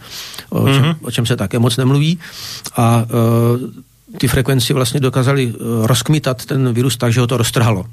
O, 0.50 0.68
čem, 0.68 0.84
mm-hmm. 0.84 0.96
o 1.02 1.12
čem 1.12 1.26
se 1.26 1.36
také 1.36 1.60
moc 1.60 1.78
nemluví. 1.78 2.20
A 2.76 3.06
uh, 3.06 4.18
ty 4.18 4.28
frekvenci 4.28 4.74
vlastně 4.74 5.00
dokázali 5.00 5.46
uh, 5.48 5.86
rozkmitat 5.88 6.46
ten 6.46 6.74
virus 6.74 6.98
tak, 6.98 7.14
že 7.14 7.20
ho 7.20 7.28
to 7.28 7.38
roztrhalo. 7.38 7.86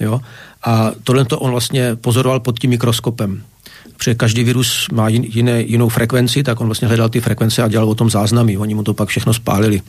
Jo? 0.00 0.20
A 0.64 0.90
tohle 1.04 1.24
to 1.24 1.38
on 1.38 1.50
vlastně 1.50 1.96
pozoroval 1.96 2.40
pod 2.40 2.58
tím 2.58 2.70
mikroskopem 2.70 3.42
protože 3.96 4.14
každý 4.14 4.44
virus 4.44 4.86
má 4.92 5.08
jiné, 5.08 5.62
jinou 5.62 5.88
frekvenci, 5.88 6.42
tak 6.42 6.60
on 6.60 6.66
vlastně 6.66 6.88
hledal 6.88 7.08
ty 7.08 7.20
frekvence 7.20 7.62
a 7.62 7.68
dělal 7.68 7.90
o 7.90 7.94
tom 7.94 8.10
záznamy. 8.10 8.56
Oni 8.56 8.74
mu 8.74 8.82
to 8.82 8.94
pak 8.94 9.08
všechno 9.08 9.34
spálili. 9.34 9.82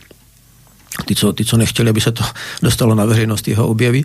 Ty 1.05 1.15
co, 1.15 1.33
ty, 1.33 1.45
co 1.45 1.57
nechtěli, 1.57 1.89
aby 1.89 2.01
se 2.01 2.11
to 2.11 2.23
dostalo 2.61 2.95
na 2.95 3.05
veřejnost, 3.05 3.47
jeho 3.47 3.67
objevy. 3.67 4.03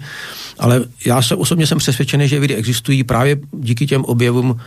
Ale 0.59 0.85
já 1.07 1.23
se 1.23 1.35
osobně 1.35 1.67
jsem 1.67 1.79
přesvědčený, 1.79 2.29
že 2.29 2.41
viry 2.41 2.55
existují 2.55 3.05
právě 3.05 3.37
díky 3.53 3.87
těm 3.87 4.05
objevům 4.05 4.51
uh, 4.51 4.59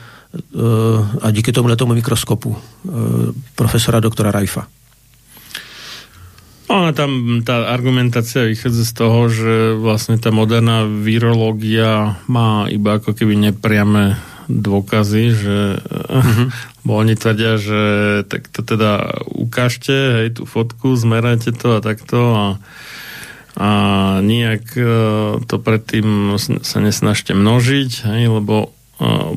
a 1.21 1.31
díky 1.31 1.51
tomu 1.51 1.75
tomu 1.75 1.93
mikroskopu 1.93 2.49
uh, 2.49 2.93
profesora 3.55 3.99
doktora 3.99 4.31
Raifa. 4.31 4.67
Ona 6.73 6.89
tam, 6.95 7.43
tá 7.45 7.69
argumentácia 7.69 8.49
vychádza 8.49 8.81
z 8.87 8.93
toho, 8.97 9.19
že 9.29 9.77
vlastne 9.77 10.17
tá 10.17 10.31
moderná 10.33 10.87
virológia 10.87 12.17
má 12.25 12.65
iba 12.71 12.97
ako 12.97 13.13
keby 13.13 13.35
nepriame 13.35 14.17
dôkazy, 14.49 15.23
že 15.37 15.57
mm-hmm. 15.83 16.47
bo 16.83 16.99
oni 16.99 17.15
tvrdia, 17.15 17.55
že 17.59 17.81
tak 18.27 18.51
to 18.51 18.63
teda 18.63 19.23
ukážte, 19.31 19.95
hej, 20.23 20.39
tú 20.39 20.43
fotku, 20.43 20.95
zmerajte 20.99 21.55
to 21.55 21.79
a 21.79 21.83
takto 21.83 22.19
a, 22.35 22.47
a 23.55 23.69
nijak 24.19 24.63
e, 24.75 24.85
to 25.47 25.55
predtým 25.59 26.35
sa 26.39 26.77
nesnažte 26.83 27.31
množiť, 27.31 27.91
hej, 28.03 28.23
lebo 28.27 28.75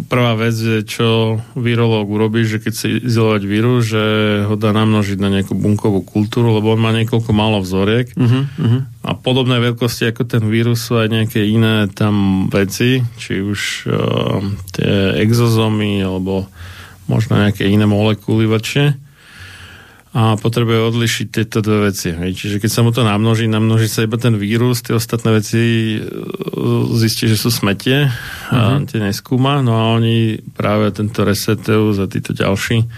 prvá 0.07 0.37
vec 0.37 0.55
je, 0.55 0.85
čo 0.85 1.41
virológ 1.57 2.07
urobí, 2.07 2.45
že 2.45 2.61
keď 2.61 2.73
chce 2.77 2.87
izolovať 3.09 3.43
vírus, 3.49 3.89
že 3.89 4.05
ho 4.47 4.55
dá 4.55 4.71
namnožiť 4.71 5.19
na 5.19 5.33
nejakú 5.33 5.57
bunkovú 5.57 6.05
kultúru, 6.05 6.55
lebo 6.55 6.77
on 6.77 6.81
má 6.81 6.93
niekoľko 6.93 7.31
málo 7.33 7.65
vzoriek 7.65 8.13
uh-huh, 8.15 8.43
uh-huh. 8.47 8.81
a 9.03 9.11
podobné 9.17 9.59
veľkosti 9.59 10.13
ako 10.13 10.29
ten 10.29 10.45
vírus 10.47 10.85
sú 10.85 11.01
aj 11.01 11.09
nejaké 11.09 11.41
iné 11.49 11.89
tam 11.89 12.47
veci, 12.53 13.03
či 13.17 13.41
už 13.41 13.61
uh, 13.89 14.45
tie 14.77 15.25
exozomy 15.25 16.05
alebo 16.05 16.47
možno 17.07 17.39
nejaké 17.39 17.67
iné 17.67 17.87
molekuly 17.87 18.47
väčšie 18.47 19.07
a 20.17 20.33
potrebuje 20.41 20.81
odlišiť 20.81 21.27
tieto 21.29 21.61
dve 21.61 21.93
veci. 21.93 22.09
Hej. 22.09 22.41
Čiže 22.41 22.57
keď 22.57 22.71
sa 22.73 22.81
mu 22.81 22.89
to 22.89 23.05
namnoží, 23.05 23.45
namnoží 23.53 23.85
sa 23.85 24.01
iba 24.01 24.17
ten 24.17 24.41
vírus, 24.41 24.81
tie 24.81 24.97
ostatné 24.97 25.29
veci 25.29 25.61
e, 25.61 26.01
zistí, 26.97 27.29
že 27.29 27.37
sú 27.37 27.53
smetie 27.53 28.09
a 28.49 28.81
uh-huh. 28.81 28.89
tie 28.89 28.97
neskúma, 28.97 29.61
no 29.61 29.77
a 29.77 29.93
oni 29.93 30.41
práve 30.57 30.89
tento 30.97 31.21
resetujú 31.21 31.93
za 31.93 32.09
títo 32.09 32.33
ďalší 32.33 32.89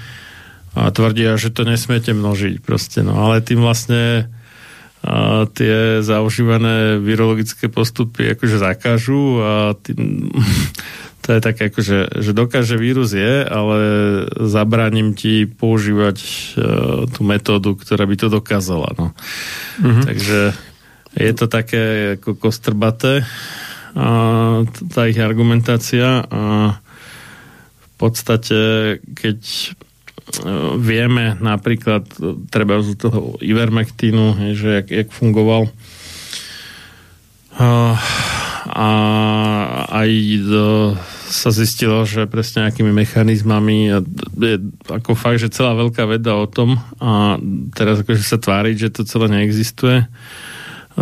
a 0.79 0.95
tvrdia, 0.95 1.35
že 1.35 1.51
to 1.51 1.67
nesmiete 1.67 2.15
množiť 2.15 2.63
proste, 2.63 3.03
no 3.03 3.19
ale 3.19 3.43
tým 3.43 3.67
vlastne 3.67 4.31
a 4.99 5.47
tie 5.55 6.03
zaužívané 6.03 6.99
virologické 6.99 7.71
postupy 7.71 8.35
akože 8.35 8.59
zakážu 8.59 9.39
a 9.39 9.79
tým 9.79 10.27
to 11.29 11.37
je 11.37 11.45
také 11.45 11.69
ako, 11.69 11.81
že, 11.85 12.09
že 12.25 12.33
dokáže 12.33 12.81
vírus 12.81 13.13
je, 13.13 13.45
ale 13.45 13.79
zabránim 14.49 15.13
ti 15.13 15.45
používať 15.45 16.17
uh, 16.25 17.05
tú 17.05 17.21
metódu, 17.21 17.77
ktorá 17.77 18.09
by 18.09 18.17
to 18.17 18.33
dokázala. 18.33 18.97
No. 18.97 19.13
Mm-hmm. 19.77 20.05
Takže 20.09 20.39
je 21.21 21.33
to 21.37 21.45
také 21.53 22.17
ako 22.17 22.33
kostrbaté 22.33 23.29
a 23.93 24.09
tá 24.89 25.05
ich 25.05 25.21
argumentácia 25.21 26.25
a 26.25 26.81
v 27.77 27.89
podstate 27.99 28.59
keď 29.19 29.41
e, 29.43 29.69
vieme 30.79 31.35
napríklad 31.43 32.07
treba 32.47 32.79
z 32.79 32.95
toho 32.95 33.35
ivermektínu, 33.43 34.55
že 34.55 34.69
jak, 34.85 34.87
jak 34.93 35.09
fungoval 35.11 35.67
uh, 37.59 37.97
a 38.69 38.89
aj 39.89 40.11
do, 40.47 40.95
sa 41.29 41.53
zistilo, 41.53 42.03
že 42.09 42.25
presne 42.25 42.67
akými 42.67 42.91
mechanizmami 42.91 43.79
a 43.93 43.99
je 44.41 44.57
ako 44.89 45.13
fakt, 45.13 45.45
že 45.45 45.53
celá 45.53 45.77
veľká 45.77 46.09
veda 46.09 46.35
o 46.35 46.49
tom 46.49 46.81
a 46.99 47.37
teraz 47.77 48.01
akože 48.01 48.25
sa 48.25 48.41
tváriť, 48.41 48.89
že 48.89 48.93
to 48.93 49.03
celé 49.05 49.29
neexistuje 49.29 50.09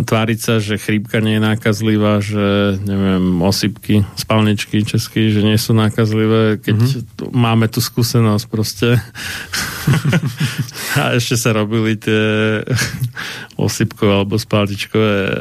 tváriť 0.03 0.39
sa, 0.39 0.53
že 0.61 0.77
chrípka 0.77 1.17
nie 1.23 1.37
je 1.37 1.45
nákazlivá, 1.47 2.21
že 2.21 2.77
neviem, 2.85 3.41
osypky, 3.41 4.05
spalničky 4.13 4.85
česky, 4.85 5.33
že 5.33 5.41
nie 5.41 5.57
sú 5.57 5.73
nákazlivé, 5.73 6.61
keď 6.61 6.77
mm-hmm. 6.77 7.33
máme 7.33 7.65
tu 7.71 7.81
skúsenosť 7.81 8.45
proste. 8.45 9.01
a 11.01 11.17
ešte 11.17 11.35
sa 11.39 11.55
robili 11.57 11.97
tie 11.97 12.61
osypkové 13.57 14.21
alebo 14.21 14.37
spalničkové 14.37 15.13
uh, 15.17 15.39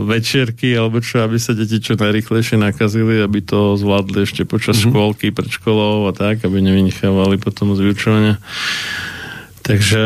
večierky, 0.00 0.72
alebo 0.72 1.04
čo, 1.04 1.20
aby 1.20 1.36
sa 1.36 1.52
deti 1.52 1.76
čo 1.76 1.98
najrychlejšie 1.98 2.56
nakazili, 2.56 3.20
aby 3.20 3.44
to 3.44 3.76
zvládli 3.76 4.24
ešte 4.24 4.48
počas 4.48 4.80
mm-hmm. 4.80 4.92
škôlky, 4.92 5.26
pred 5.36 5.50
školou 5.52 6.08
a 6.08 6.12
tak, 6.16 6.40
aby 6.48 6.64
nevynechávali 6.64 7.36
potom 7.36 7.76
z 7.76 7.84
vyučovania. 7.84 8.40
Takže 9.62 10.02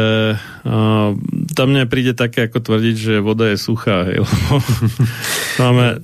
uh, 0.67 1.15
tam 1.55 1.67
mne 1.71 1.87
príde 1.87 2.13
také, 2.13 2.51
ako 2.51 2.59
tvrdiť, 2.59 2.97
že 2.99 3.15
voda 3.23 3.47
je 3.47 3.57
suchá. 3.57 4.11
Hej, 4.11 4.27
máme, 5.63 6.03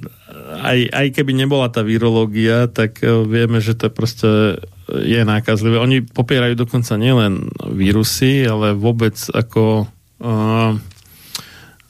aj, 0.63 0.79
aj 0.95 1.07
keby 1.19 1.35
nebola 1.35 1.67
tá 1.69 1.83
virológia, 1.83 2.71
tak 2.71 3.03
uh, 3.03 3.27
vieme, 3.27 3.59
že 3.59 3.75
to 3.75 3.91
proste 3.91 4.63
je 4.87 5.21
nákazlivé. 5.27 5.83
Oni 5.83 6.07
popierajú 6.07 6.55
dokonca 6.55 6.95
nielen 6.95 7.51
vírusy, 7.67 8.47
ale 8.47 8.79
vôbec 8.79 9.19
ako 9.35 9.91
uh, 10.23 10.73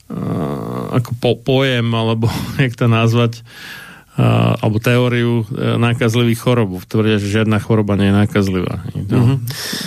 uh, 0.09 0.83
ako 0.97 1.11
po, 1.21 1.31
pojem, 1.37 1.87
alebo 1.93 2.27
jak 2.63 2.73
to 2.73 2.89
nazvať, 2.89 3.45
uh, 3.45 3.82
alebo 4.61 4.77
teóriu 4.77 5.41
uh, 5.41 5.81
nákazlivých 5.81 6.37
chorob. 6.37 6.77
Tvrdia, 6.85 7.17
že 7.17 7.41
žiadna 7.41 7.57
choroba 7.57 7.97
nie 7.97 8.13
je 8.13 8.15
nákazlivá. 8.15 8.85
Mm-hmm. 8.93 9.37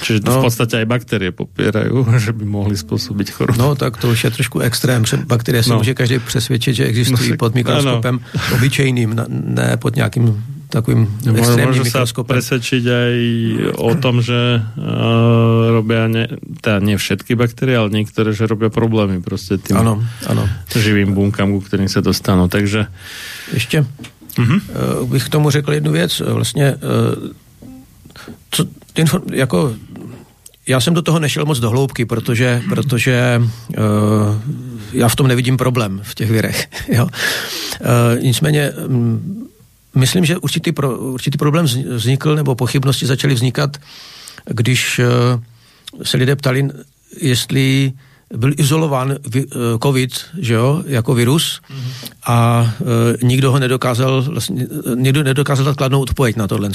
Čiže 0.03 0.19
no, 0.27 0.43
v 0.43 0.51
podstate 0.51 0.83
aj 0.83 0.87
bakterie 0.91 1.31
popierajú, 1.31 2.03
že 2.25 2.35
by 2.35 2.43
mohli 2.43 2.75
spôsobiť 2.75 3.29
chorobu. 3.31 3.59
No 3.59 3.79
tak 3.79 4.03
to 4.03 4.11
už 4.11 4.27
je 4.27 4.31
trošku 4.35 4.59
extrém. 4.67 5.07
Bakterie 5.27 5.63
se 5.63 5.71
no. 5.71 5.79
může 5.79 5.95
každý 5.95 6.19
přesvědčit, 6.19 6.75
že 6.75 6.85
existují 6.85 7.31
no, 7.31 7.37
pod 7.37 7.55
mikroskopem 7.55 8.19
ano. 8.19 8.55
obyčejným, 8.59 9.11
ne 9.29 9.77
pod 9.77 9.97
nějakým 9.97 10.43
takovým 10.77 11.09
extrémnym 11.33 11.81
mikroskopem. 11.81 12.37
Môžu 12.37 12.53
sa 12.53 12.61
presvedčiť 12.61 12.85
aj 12.85 13.15
o 13.81 13.91
tom, 13.97 14.21
že 14.21 14.61
uh, 14.61 15.81
robia, 15.81 16.05
ne, 16.13 16.29
teda 16.61 16.85
nie 16.85 17.01
všetky 17.01 17.33
baktérie, 17.33 17.81
ale 17.81 17.89
niektoré, 17.89 18.37
že 18.37 18.45
robia 18.45 18.69
problémy 18.69 19.25
proste 19.25 19.57
tým 19.57 19.81
ano, 19.81 20.05
ano. 20.29 20.45
živým 20.69 21.17
bunkám, 21.17 21.49
ku 21.57 21.65
ktorým 21.65 21.89
sa 21.89 22.05
dostanú. 22.05 22.53
Takže... 22.53 22.93
Ešte 23.57 23.89
uh-huh. 24.37 24.61
bych 25.09 25.25
k 25.25 25.33
tomu 25.33 25.51
řekl 25.51 25.73
jednu 25.73 25.93
věc. 25.93 26.13
Vlastně, 26.21 26.75
uh, 26.75 27.33
co, 28.51 28.65
inform, 28.95 29.23
jako, 29.33 29.75
já 30.69 30.81
jsem 30.81 30.95
do 30.95 31.03
toho 31.03 31.19
nešel 31.19 31.45
moc 31.45 31.59
do 31.59 31.71
hloubky, 31.71 32.05
protože, 32.05 32.63
protože 32.69 33.43
uh, 33.43 33.85
já 34.93 35.09
v 35.09 35.17
tom 35.17 35.27
nevidím 35.27 35.57
problém 35.57 36.01
v 36.03 36.15
těch 36.15 36.31
virech. 36.31 36.69
jo? 36.89 37.07
Uh, 37.07 38.23
nicméně 38.23 38.71
um, 38.71 39.46
myslím, 39.97 40.25
že 40.25 40.39
určitý, 40.39 40.73
pro, 40.73 40.99
určitý 40.99 41.39
problém 41.39 41.65
vznikl, 41.67 42.37
nebo 42.37 42.55
pochybnosti 42.55 43.07
začaly 43.07 43.35
vznikat, 43.35 43.77
když 44.45 44.99
uh, 44.99 45.07
se 46.03 46.17
lidé 46.17 46.37
ptali, 46.37 46.69
jestli 47.21 47.93
byl 48.35 48.53
izolován 48.57 49.17
vi, 49.29 49.47
COVID, 49.83 50.13
že 50.39 50.55
jo, 50.55 50.83
jako 50.87 51.15
virus 51.15 51.61
mm-hmm. 51.63 52.11
a 52.27 52.67
e, 53.23 53.27
nikdo 53.27 53.53
ho 53.53 53.59
nedokázal, 53.59 54.23
vlastně, 54.23 54.67
nikdo 54.95 55.23
nedokázal 55.23 55.65
dát 55.65 55.77
kladnou 55.77 56.01
odpověď 56.01 56.37
na 56.37 56.49
tohle. 56.49 56.71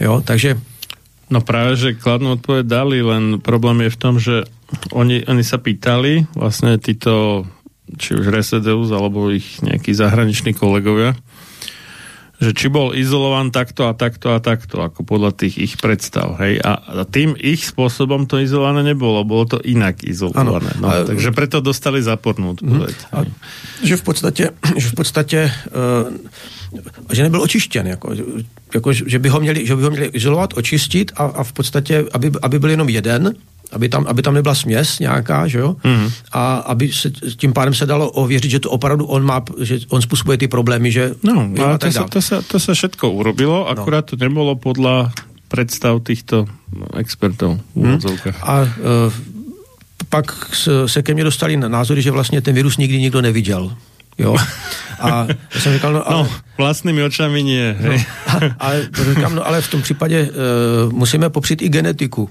Jo, 0.00 0.22
takže 0.24 0.60
No 1.32 1.40
práve, 1.40 1.80
že 1.80 1.96
kladnú 1.96 2.36
odpoveď 2.36 2.64
dali, 2.68 3.00
len 3.00 3.40
problém 3.40 3.88
je 3.88 3.90
v 3.96 4.00
tom, 4.00 4.20
že 4.20 4.44
oni, 4.92 5.24
oni 5.24 5.40
sa 5.40 5.56
pýtali, 5.56 6.28
vlastne 6.36 6.76
títo, 6.76 7.44
či 7.96 8.20
už 8.20 8.28
Resedeus, 8.28 8.92
alebo 8.92 9.32
ich 9.32 9.64
nejakí 9.64 9.96
zahraniční 9.96 10.52
kolegovia, 10.52 11.16
že 12.42 12.50
či 12.50 12.66
bol 12.66 12.90
izolovan 12.90 13.54
takto 13.54 13.86
a 13.86 13.94
takto 13.94 14.34
a 14.34 14.42
takto, 14.42 14.82
ako 14.82 15.06
podľa 15.06 15.30
tých 15.30 15.54
ich 15.62 15.74
predstav. 15.78 16.34
Hej? 16.42 16.58
A, 16.58 16.74
a 16.74 17.06
tým 17.06 17.38
ich 17.38 17.70
spôsobom 17.70 18.26
to 18.26 18.42
izolované 18.42 18.82
nebolo, 18.82 19.22
bolo 19.22 19.46
to 19.46 19.58
inak 19.62 20.02
izolované. 20.02 20.74
Ano, 20.74 20.82
no, 20.82 20.86
ale, 20.90 21.06
takže 21.06 21.30
preto 21.30 21.62
dostali 21.62 22.02
zapornú 22.02 22.58
odpoveď. 22.58 22.96
Mm, 22.98 23.14
a, 23.14 23.18
že 23.86 23.94
v 23.94 24.02
podstate, 24.02 24.42
že 24.82 24.88
v 24.90 24.94
podstate 24.98 25.38
uh, 25.70 26.10
že 27.12 27.22
nebyl 27.22 27.42
očištěn, 27.42 27.86
jako, 27.86 28.14
jako, 28.74 28.92
že, 28.92 29.18
by 29.18 29.28
ho 29.28 29.40
měli, 29.40 29.66
že 29.66 29.76
by 29.76 29.82
ho 29.82 29.90
měli 29.90 30.06
izolovat, 30.06 30.50
očistit 30.56 31.12
a, 31.16 31.24
a 31.24 31.44
v 31.44 31.52
podstatě, 31.52 32.04
aby, 32.12 32.32
aby 32.42 32.58
byl 32.58 32.70
jenom 32.70 32.88
jeden, 32.88 33.34
aby 33.72 33.88
tam, 33.88 34.06
aby 34.08 34.22
tam 34.22 34.34
nebyla 34.34 34.54
směs 34.54 34.98
nějaká, 34.98 35.46
že 35.46 35.58
jo? 35.58 35.76
Mm. 35.84 36.08
A 36.32 36.54
aby 36.56 36.92
se, 36.92 37.10
tím 37.10 37.52
pádem 37.52 37.74
se 37.74 37.86
dalo 37.86 38.10
ověřit, 38.10 38.50
že 38.50 38.60
to 38.60 38.70
opravdu 38.70 39.06
on 39.06 39.24
má, 39.24 39.42
že 39.60 39.78
on 39.88 40.02
způsobuje 40.02 40.38
ty 40.38 40.48
problémy, 40.48 40.92
že... 40.92 41.14
No, 41.22 41.48
jo, 41.54 41.66
a 41.66 41.78
to, 41.78 41.92
sa, 41.92 42.04
to, 42.08 42.22
sa, 42.22 42.42
to 42.42 42.60
sa 42.60 42.72
všetko 42.74 43.10
urobilo, 43.10 43.64
no. 43.64 43.68
akurát 43.68 44.04
to 44.04 44.16
nebolo 44.16 44.56
podľa 44.56 45.12
predstav 45.48 46.00
týchto 46.00 46.48
expertov 46.96 47.60
v 47.76 47.84
mm. 47.84 48.00
A 48.40 48.64
uh, 48.64 49.12
pak 50.08 50.56
se 50.86 51.02
ke 51.02 51.14
mně 51.14 51.24
dostali 51.24 51.56
názory, 51.56 52.02
že 52.02 52.10
vlastně 52.10 52.40
ten 52.40 52.54
virus 52.54 52.76
nikdy 52.76 53.00
nikdo 53.00 53.20
neviděl. 53.20 53.76
Jo. 54.18 54.36
A 55.00 55.26
já 55.54 55.60
jsem 55.60 55.72
říkal, 55.72 55.92
no, 55.92 56.08
ale, 56.08 56.22
no 56.22 56.28
vlastnými 56.58 57.02
očami 57.02 57.42
nie. 57.42 57.76
No, 57.80 57.90
ale, 58.58 58.88
říkám, 59.14 59.34
no, 59.34 59.46
ale 59.46 59.60
v 59.60 59.70
tom 59.70 59.82
případě 59.82 60.30
uh, 60.30 60.92
musíme 60.92 61.30
popřít 61.30 61.62
i 61.62 61.68
genetiku. 61.68 62.30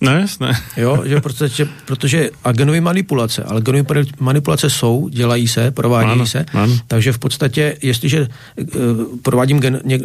No 0.00 0.12
jasné. 0.12 0.52
Jo, 0.76 1.02
že 1.06 1.20
protože, 1.20 1.68
protože 1.84 2.30
a 2.44 2.52
genové 2.52 2.80
manipulace, 2.80 3.42
ale 3.42 3.60
genové 3.60 4.04
manipulace 4.20 4.70
jsou, 4.70 5.08
dělají 5.08 5.48
se, 5.48 5.70
provádějí 5.70 6.12
ano, 6.12 6.26
se, 6.26 6.46
ano. 6.52 6.78
takže 6.86 7.12
v 7.12 7.18
podstatě, 7.18 7.76
jestliže 7.82 8.20
uh, 8.20 8.66
provádím 9.22 9.60
gen, 9.60 9.80
něk, 9.84 10.02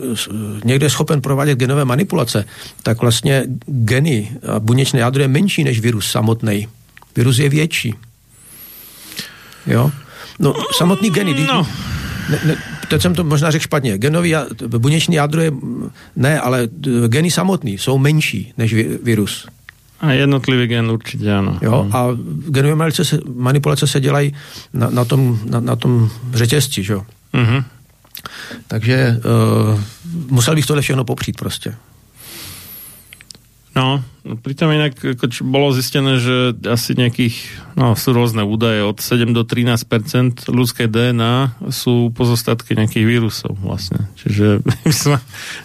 někde 0.66 0.90
schopen 0.90 1.22
provádět 1.22 1.60
genové 1.60 1.86
manipulace, 1.86 2.46
tak 2.84 3.02
vlastně 3.02 3.44
geny 3.66 4.32
a 4.56 4.60
buněčné 4.60 5.00
jádro 5.00 5.22
je 5.22 5.28
menší 5.28 5.64
než 5.64 5.80
virus 5.80 6.12
samotný. 6.12 6.68
Virus 7.16 7.38
je 7.38 7.50
větší. 7.50 7.94
Jo? 9.68 9.92
No, 10.40 10.54
samotný 10.78 11.10
geny. 11.10 11.48
No. 11.48 11.68
Ne, 12.30 12.40
ne, 12.46 12.56
teď 12.88 13.02
jsem 13.02 13.16
to 13.16 13.24
možná 13.24 13.52
řekl 13.52 13.64
špatně. 13.64 13.98
Genový, 13.98 14.36
buněčný 14.68 15.16
jádro 15.16 15.42
je, 15.42 15.52
ne, 16.16 16.40
ale 16.40 16.68
geny 17.08 17.32
samotný 17.32 17.78
jsou 17.78 17.98
menší 17.98 18.54
než 18.58 18.74
virus. 19.04 19.48
A 20.04 20.12
jednotlivý 20.12 20.68
gen 20.68 20.92
určitě 20.92 21.34
ano. 21.34 21.60
Jo, 21.62 21.88
a 21.92 22.08
genové 22.50 22.76
manipulace 22.76 23.06
se, 23.06 23.20
manipulace 23.36 23.88
se 23.88 24.00
dělají 24.00 24.34
na, 24.74 24.90
na, 24.90 25.06
tom, 25.06 25.40
na, 25.46 25.60
na 25.60 25.76
tom 25.76 26.10
řetězci, 26.34 26.84
že 26.84 26.94
jo. 26.94 27.06
Mm-hmm. 27.34 27.64
Takže 28.68 29.22
uh, 29.74 29.82
musel 30.30 30.56
bych 30.56 30.66
tohle 30.66 30.82
všechno 30.82 31.04
popřít 31.04 31.38
prostě. 31.38 31.76
No, 33.74 34.06
pritom 34.22 34.70
inak 34.70 34.94
ako, 35.02 35.34
čo 35.34 35.42
bolo 35.50 35.74
zistené, 35.74 36.22
že 36.22 36.54
asi 36.70 36.94
nejakých, 36.94 37.34
no 37.74 37.98
sú 37.98 38.14
rôzne 38.14 38.46
údaje, 38.46 38.86
od 38.86 39.02
7 39.02 39.34
do 39.34 39.42
13% 39.42 40.46
ľudské 40.54 40.86
DNA 40.86 41.58
sú 41.74 42.14
pozostatky 42.14 42.78
nejakých 42.78 43.02
vírusov 43.10 43.58
vlastne. 43.58 44.14
Čiže 44.22 44.62
my, 44.86 44.94
sme, 44.94 45.18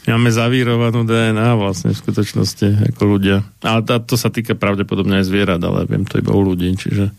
máme 0.09 0.33
zavírovanú 0.33 1.05
DNA 1.05 1.53
vlastne 1.61 1.93
v 1.93 2.01
skutočnosti 2.01 2.97
ako 2.97 3.03
ľudia. 3.05 3.45
Ale 3.61 3.85
tá, 3.85 4.01
to 4.01 4.17
sa 4.17 4.33
týka 4.33 4.57
pravdepodobne 4.57 5.21
aj 5.21 5.29
zvierat, 5.29 5.61
ale 5.61 5.85
viem 5.85 6.09
to 6.09 6.17
iba 6.17 6.33
u 6.33 6.41
ľudí, 6.41 6.73
čiže... 6.81 7.13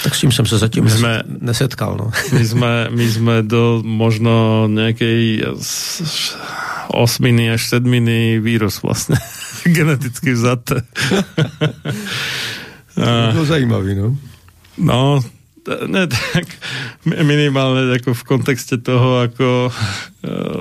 Tak 0.00 0.16
s 0.16 0.24
tým 0.24 0.32
som 0.32 0.48
sa 0.48 0.56
zatím 0.56 0.88
my 0.88 0.92
sme, 0.96 1.12
nesetkal, 1.44 1.92
no. 1.92 2.08
My 2.36 2.44
sme, 2.44 2.72
my 2.88 3.06
sme 3.06 3.34
do 3.44 3.84
možno 3.84 4.64
nejakej 4.64 5.44
osminy 6.88 7.52
až 7.52 7.68
sedminy 7.68 8.40
vírus 8.40 8.80
vlastne. 8.80 9.20
Geneticky 9.76 10.32
vzaté. 10.32 10.82
to 12.94 13.32
bylo 13.32 13.44
zajímavý, 13.44 13.94
no. 13.94 14.16
No, 14.78 15.20
ne, 15.88 16.06
tak 16.06 16.46
minimálne 17.08 17.96
ako 17.96 18.14
v 18.14 18.22
kontexte 18.28 18.78
toho, 18.78 19.24
ako 19.24 19.48
eh, 19.68 19.72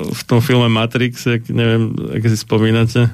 v 0.09 0.21
tom 0.25 0.39
filme 0.41 0.71
Matrix, 0.71 1.27
jak, 1.27 1.45
neviem, 1.51 1.93
ak 2.15 2.23
si 2.25 2.37
spomínate, 2.39 3.11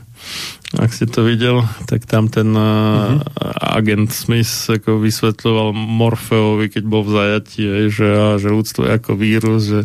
ak 0.72 0.95
ste 0.95 1.03
to 1.03 1.27
videl, 1.27 1.68
tak 1.84 2.07
tam 2.07 2.31
ten 2.31 2.56
uh-huh. 2.56 3.19
agent 3.60 4.07
Smith 4.15 4.72
ako 4.72 5.03
vysvetľoval 5.03 5.76
Morfeovi, 5.76 6.72
keď 6.72 6.84
bol 6.88 7.03
v 7.03 7.11
zajatí, 7.11 7.91
že, 7.91 8.39
že 8.39 8.48
ľudstvo 8.48 8.88
je 8.88 8.91
ako 8.95 9.11
vírus, 9.19 9.68
že, 9.68 9.81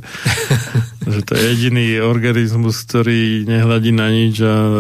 že 1.12 1.20
to 1.26 1.32
je 1.34 1.42
jediný 1.42 1.98
organizmus, 2.06 2.86
ktorý 2.86 3.50
nehľadí 3.50 3.90
na 3.90 4.14
nič 4.14 4.38
a 4.46 4.56
e, 4.62 4.72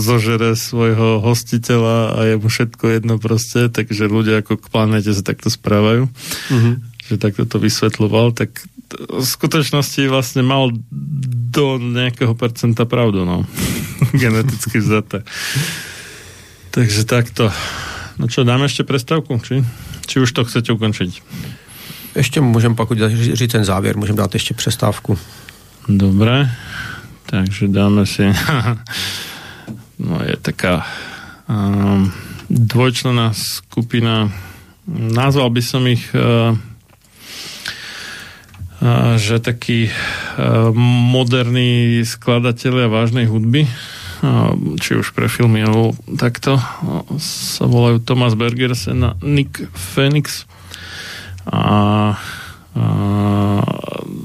zožere 0.00 0.56
svojho 0.56 1.20
hostiteľa 1.20 2.16
a 2.16 2.18
je 2.32 2.34
mu 2.40 2.48
všetko 2.48 2.84
jedno 2.88 3.14
proste, 3.20 3.68
takže 3.68 4.08
ľudia 4.08 4.40
ako 4.40 4.64
k 4.64 4.66
planete 4.72 5.12
sa 5.12 5.20
takto 5.20 5.52
správajú. 5.52 6.08
Uh-huh. 6.08 6.74
Že 7.12 7.14
takto 7.20 7.44
to 7.44 7.60
vysvetľoval, 7.60 8.32
tak 8.32 8.64
v 9.08 9.24
skutočnosti 9.24 10.02
vlastne 10.08 10.42
mal 10.42 10.72
do 11.52 11.76
nejakého 11.76 12.32
percenta 12.34 12.84
pravdu, 12.88 13.24
no. 13.24 13.44
Geneticky 14.20 14.80
vzaté. 14.80 15.24
Takže 16.72 17.04
takto. 17.04 17.52
No 18.16 18.28
čo, 18.28 18.44
dáme 18.44 18.68
ešte 18.68 18.84
prestávku? 18.84 19.36
Či, 19.40 19.60
či 20.08 20.16
už 20.20 20.32
to 20.32 20.44
chcete 20.44 20.72
ukončiť? 20.72 21.22
Ještě 22.16 22.40
můžeme 22.40 22.74
pak 22.74 22.88
říct 23.32 23.52
ten 23.52 23.64
závěr, 23.64 23.96
můžeme 23.96 24.16
dát 24.16 24.34
ještě 24.34 24.54
přestávku. 24.54 25.18
Dobre, 25.88 26.50
takže 27.26 27.68
dáme 27.68 28.06
si... 28.06 28.22
no 29.98 30.20
je 30.24 30.36
taká 30.36 30.86
um, 31.48 32.12
dvojčlená 32.50 33.32
skupina, 33.32 34.32
nazval 34.86 35.50
by 35.50 35.62
som 35.62 35.86
ich 35.86 36.14
uh, 36.14 36.58
že 39.16 39.38
taký 39.38 39.94
moderní 41.14 42.02
skladatelia 42.02 42.90
vážnej 42.90 43.30
hudby, 43.30 43.70
či 44.78 44.90
už 44.98 45.14
pre 45.14 45.26
filmy 45.30 45.62
alebo 45.62 45.94
takto, 46.18 46.58
sa 47.18 47.64
volajú 47.66 48.02
Thomas 48.02 48.34
Bergersen 48.34 49.02
a 49.02 49.10
Nick 49.22 49.66
Phoenix 49.74 50.46
a, 51.46 51.62
a 52.74 52.84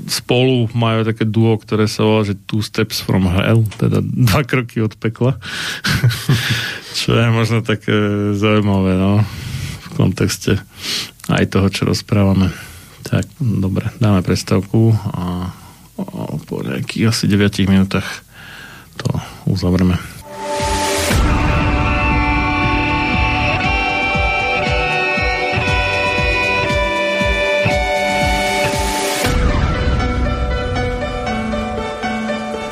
spolu 0.08 0.70
majú 0.78 1.02
také 1.06 1.26
duo, 1.26 1.58
ktoré 1.58 1.90
sa 1.90 2.06
volá, 2.06 2.22
že 2.26 2.38
Two 2.46 2.62
Steps 2.62 3.02
from 3.02 3.26
Hell, 3.26 3.66
teda 3.78 4.02
dva 4.02 4.42
kroky 4.46 4.82
od 4.86 4.94
pekla. 4.98 5.38
čo 6.98 7.14
je 7.18 7.28
možno 7.30 7.62
také 7.66 7.94
zaujímavé, 8.34 8.98
no, 8.98 9.22
v 9.82 9.88
kontexte 9.98 10.62
aj 11.28 11.46
toho, 11.52 11.68
čo 11.74 11.90
rozprávame. 11.90 12.54
Tak, 13.08 13.24
dobre, 13.40 13.88
dáme 14.04 14.20
prestavku 14.20 14.92
a, 14.92 15.48
a 15.96 16.22
po 16.44 16.60
nejakých 16.60 17.08
asi 17.08 17.24
9 17.32 17.72
minútach 17.72 18.04
to 19.00 19.08
uzavrieme. 19.48 19.96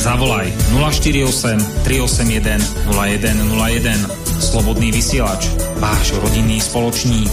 Zavolaj 0.00 0.48
048 0.72 1.60
381 1.84 2.56
0101. 2.88 3.92
Slobodný 4.40 4.96
vysielač. 4.96 5.52
Váš 5.76 6.16
rodinný 6.24 6.56
spoločník. 6.56 7.28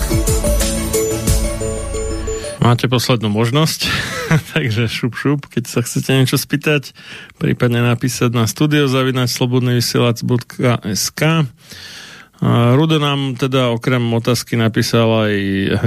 Máte 2.60 2.92
poslednú 2.92 3.32
možnosť, 3.32 3.88
takže 4.52 4.92
šup 4.92 5.16
šup, 5.16 5.48
keď 5.48 5.72
sa 5.72 5.80
chcete 5.80 6.12
niečo 6.12 6.36
spýtať, 6.36 6.92
prípadne 7.40 7.88
napísať 7.88 8.36
na 8.36 8.44
studiozavinať.slobodnyvysielac.sk 8.44 11.22
Rudo 12.76 13.00
nám 13.00 13.40
teda 13.40 13.72
okrem 13.72 14.04
otázky 14.12 14.60
napísal 14.60 15.24
aj 15.24 15.34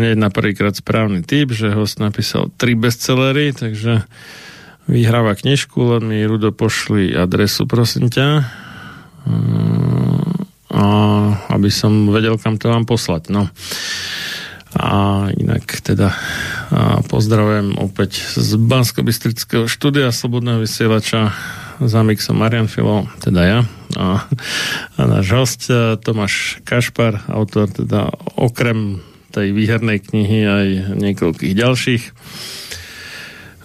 hneď 0.01 0.17
na 0.17 0.33
prvýkrát 0.33 0.73
správny 0.73 1.29
typ, 1.29 1.53
že 1.53 1.77
host 1.77 2.01
napísal 2.01 2.49
tri 2.57 2.73
bestsellery, 2.73 3.53
takže 3.53 4.09
vyhráva 4.91 5.39
knižku, 5.39 5.79
len 5.97 6.03
mi 6.11 6.27
Rudo 6.27 6.51
pošli 6.51 7.15
adresu, 7.15 7.71
prosím 7.71 8.11
ťa. 8.11 8.27
Mm, 9.25 10.27
a 10.71 10.87
aby 11.55 11.71
som 11.71 12.11
vedel, 12.11 12.35
kam 12.37 12.59
to 12.59 12.67
vám 12.69 12.85
poslať. 12.85 13.31
No. 13.31 13.47
A 14.75 15.27
inak 15.35 15.67
teda 15.83 16.15
a 16.71 17.03
pozdravujem 17.03 17.75
opäť 17.83 18.23
z 18.39 18.55
bansko 18.55 19.03
štúdia 19.67 20.15
Slobodného 20.15 20.63
vysielača 20.63 21.35
za 21.83 22.01
mixom 22.07 22.39
Marian 22.39 22.71
Filo, 22.71 23.11
teda 23.19 23.43
ja 23.43 23.61
a, 23.99 24.23
a 24.95 25.01
náš 25.03 25.27
host 25.35 25.61
e, 25.67 25.99
Tomáš 25.99 26.63
Kašpar, 26.63 27.27
autor 27.27 27.73
teda 27.73 28.13
okrem 28.39 29.03
tej 29.35 29.51
výhernej 29.55 29.99
knihy 30.03 30.41
aj 30.47 30.67
niekoľkých 30.99 31.55
ďalších 31.55 32.03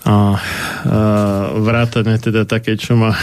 a, 0.06 0.12
a 0.12 0.18
vrátane 1.58 2.22
teda 2.22 2.46
také, 2.46 2.78
čo 2.78 2.94
má 2.94 3.18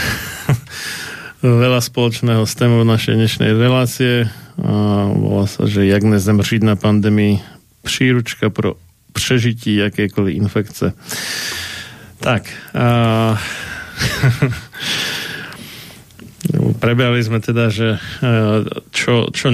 veľa 1.41 1.79
spoločného 1.79 2.43
s 2.43 2.53
témou 2.59 2.83
našej 2.83 3.15
dnešnej 3.15 3.55
relácie. 3.55 4.27
A 4.59 5.07
volá 5.07 5.47
sa, 5.47 5.65
že 5.65 5.87
jak 5.87 6.03
nezemřít 6.03 6.63
na 6.63 6.75
pandemii 6.75 7.39
příručka 7.81 8.49
pro 8.49 8.75
přežití 9.13 9.75
jakékoliv 9.75 10.35
infekce. 10.35 10.93
Tak. 12.19 12.51
A... 12.75 12.85
Prebrali 16.83 17.23
sme 17.23 17.39
teda, 17.39 17.71
že 17.71 17.95
čo, 18.91 19.31
čo 19.31 19.47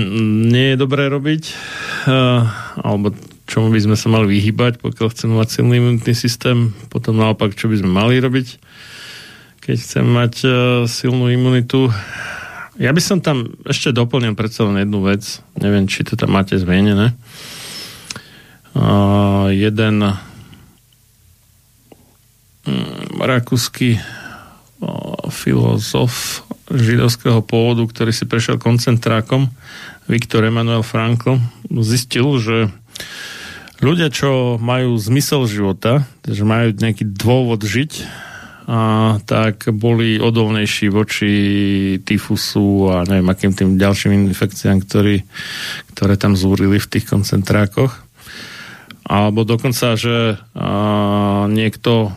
nie 0.49 0.73
je 0.73 0.81
dobré 0.81 1.05
robiť, 1.05 1.53
alebo 2.81 3.13
čomu 3.49 3.73
by 3.73 3.81
sme 3.81 3.97
sa 3.97 4.13
mali 4.13 4.29
vyhybať, 4.37 4.77
pokiaľ 4.77 5.09
chceme 5.09 5.33
mať 5.33 5.49
silný 5.49 5.81
imunitný 5.81 6.13
systém, 6.13 6.69
potom 6.93 7.17
naopak, 7.17 7.57
čo 7.57 7.65
by 7.65 7.81
sme 7.81 7.89
mali 7.89 8.21
robiť, 8.21 8.61
keď 9.65 9.75
chceme 9.81 10.05
mať 10.05 10.33
uh, 10.45 10.53
silnú 10.85 11.33
imunitu. 11.33 11.89
Ja 12.77 12.93
by 12.93 13.01
som 13.01 13.25
tam 13.25 13.57
ešte 13.65 13.89
doplnil 13.89 14.37
predsa 14.37 14.69
len 14.69 14.85
jednu 14.85 15.01
vec, 15.01 15.25
neviem, 15.57 15.89
či 15.89 16.05
to 16.05 16.13
tam 16.13 16.37
máte 16.37 16.61
zmenené. 16.61 17.17
Uh, 18.77 19.49
jeden 19.49 20.05
um, 20.05 20.13
rakúsky 23.17 23.97
uh, 23.97 25.25
filozof 25.33 26.45
židovského 26.69 27.41
pôvodu, 27.41 27.81
ktorý 27.89 28.13
si 28.13 28.29
prešiel 28.29 28.61
koncentrákom, 28.61 29.49
Viktor 30.05 30.45
Emanuel 30.45 30.85
Frankl, 30.85 31.41
zistil, 31.81 32.37
že 32.37 32.69
ľudia, 33.79 34.11
čo 34.11 34.59
majú 34.59 34.95
zmysel 34.95 35.47
života, 35.47 36.07
že 36.23 36.43
majú 36.47 36.75
nejaký 36.75 37.03
dôvod 37.07 37.63
žiť, 37.63 37.91
a 38.69 39.17
tak 39.25 39.65
boli 39.73 40.21
odolnejší 40.21 40.93
voči 40.93 41.33
tyfusu 42.05 42.93
a 42.93 43.01
neviem 43.01 43.25
akým 43.25 43.57
tým 43.57 43.81
ďalším 43.81 44.29
infekciám, 44.29 44.85
ktorý, 44.85 45.25
ktoré 45.97 46.13
tam 46.21 46.37
zúrili 46.37 46.77
v 46.77 46.85
tých 46.85 47.09
koncentrákoch. 47.09 47.97
Alebo 49.09 49.41
dokonca, 49.41 49.97
že 49.97 50.37
a, 50.53 51.49
niekto 51.49 52.13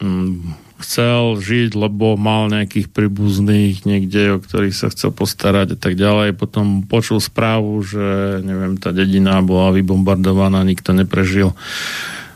mm, 0.00 0.61
chcel 0.82 1.38
žiť, 1.38 1.78
lebo 1.78 2.18
mal 2.18 2.50
nejakých 2.50 2.90
príbuzných 2.90 3.86
niekde, 3.86 4.36
o 4.36 4.42
ktorých 4.42 4.74
sa 4.74 4.90
chcel 4.90 5.14
postarať 5.14 5.74
a 5.74 5.78
tak 5.78 5.94
ďalej. 5.94 6.34
Potom 6.36 6.84
počul 6.84 7.22
správu, 7.22 7.80
že 7.86 8.42
neviem, 8.42 8.76
tá 8.76 8.90
dedina 8.90 9.38
bola 9.40 9.70
vybombardovaná, 9.72 10.66
nikto 10.66 10.90
neprežil 10.92 11.54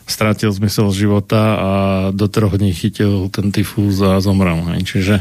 stratil 0.07 0.55
zmysel 0.55 0.95
života 0.95 1.43
a 1.59 1.71
do 2.15 2.31
troch 2.31 2.55
dní 2.55 2.71
chytil 2.71 3.27
ten 3.27 3.51
tyfúz 3.51 3.99
a 4.07 4.23
zomrel. 4.23 4.63
Hej. 4.71 4.81
Čiže 4.87 5.15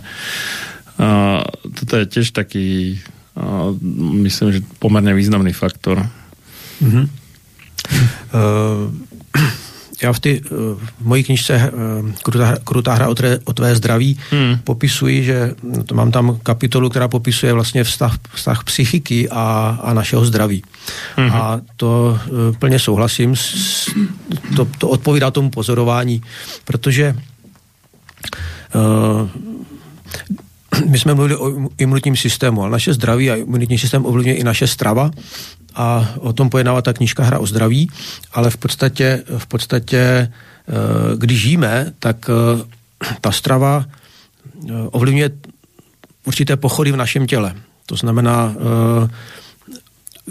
a, 1.02 1.42
toto 1.66 1.94
je 1.98 2.06
tiež 2.06 2.30
taký 2.32 3.02
a, 3.34 3.74
myslím, 4.22 4.54
že 4.54 4.60
pomerne 4.78 5.18
významný 5.18 5.52
faktor. 5.52 6.06
Mm-hmm. 6.80 7.06
Uh, 8.36 8.90
já 10.04 10.14
v, 10.14 10.20
ty, 10.20 10.42
v 10.50 10.80
mojí 11.00 11.24
knižce 11.24 11.72
Krutá, 12.24 12.58
krutá 12.64 12.94
hra 12.94 13.08
o, 13.08 13.16
tvé, 13.16 13.40
o 13.46 13.54
tvé 13.54 13.76
zdraví 13.76 14.20
hmm. 14.32 14.58
popisuji, 14.64 15.24
že 15.24 15.56
to 15.86 15.96
mám 15.96 16.12
tam 16.12 16.40
kapitolu, 16.44 16.90
která 16.90 17.08
popisuje 17.08 17.54
vlastně 17.54 17.84
vztah, 17.84 18.18
vztah 18.34 18.64
psychiky 18.64 19.30
a, 19.30 19.78
a 19.84 19.94
našeho 19.94 20.26
zdraví. 20.26 20.64
Hmm. 21.16 21.32
A 21.32 21.62
to 21.78 22.20
plně 22.60 22.80
souhlasím, 22.80 23.36
s, 23.36 23.90
to, 24.56 24.68
to 24.78 24.90
odpovídá 24.90 25.32
tomu 25.32 25.50
pozorování, 25.50 26.22
protože 26.66 27.16
uh, 28.76 29.30
my 30.90 31.00
jsme 31.00 31.14
mluvili 31.14 31.36
o 31.36 31.70
imunitním 31.78 32.16
systému, 32.16 32.62
ale 32.62 32.72
naše 32.72 32.94
zdraví 32.94 33.32
a 33.32 33.36
imunitní 33.36 33.78
systém 33.78 34.06
ovlivňuje 34.06 34.38
i 34.38 34.44
naše 34.44 34.68
strava 34.68 35.12
a 35.76 36.14
o 36.20 36.34
tom 36.34 36.50
pojednává 36.50 36.82
ta 36.82 36.94
knížka 36.94 37.24
Hra 37.24 37.40
o 37.40 37.46
zdraví, 37.46 37.92
ale 38.34 38.50
v 38.50 38.58
podstatě, 38.58 39.24
v 39.38 39.46
podstatě 39.46 39.98
eh, 39.98 40.32
když 41.18 41.42
žijeme, 41.42 41.94
tak 42.00 42.30
eh, 42.30 42.64
ta 43.22 43.32
strava 43.32 43.86
eh, 43.86 44.72
ovlivňuje 44.92 45.30
určité 46.26 46.58
pochody 46.58 46.92
v 46.92 46.96
našem 46.96 47.28
těle. 47.28 47.56
To 47.86 47.96
znamená, 47.96 48.56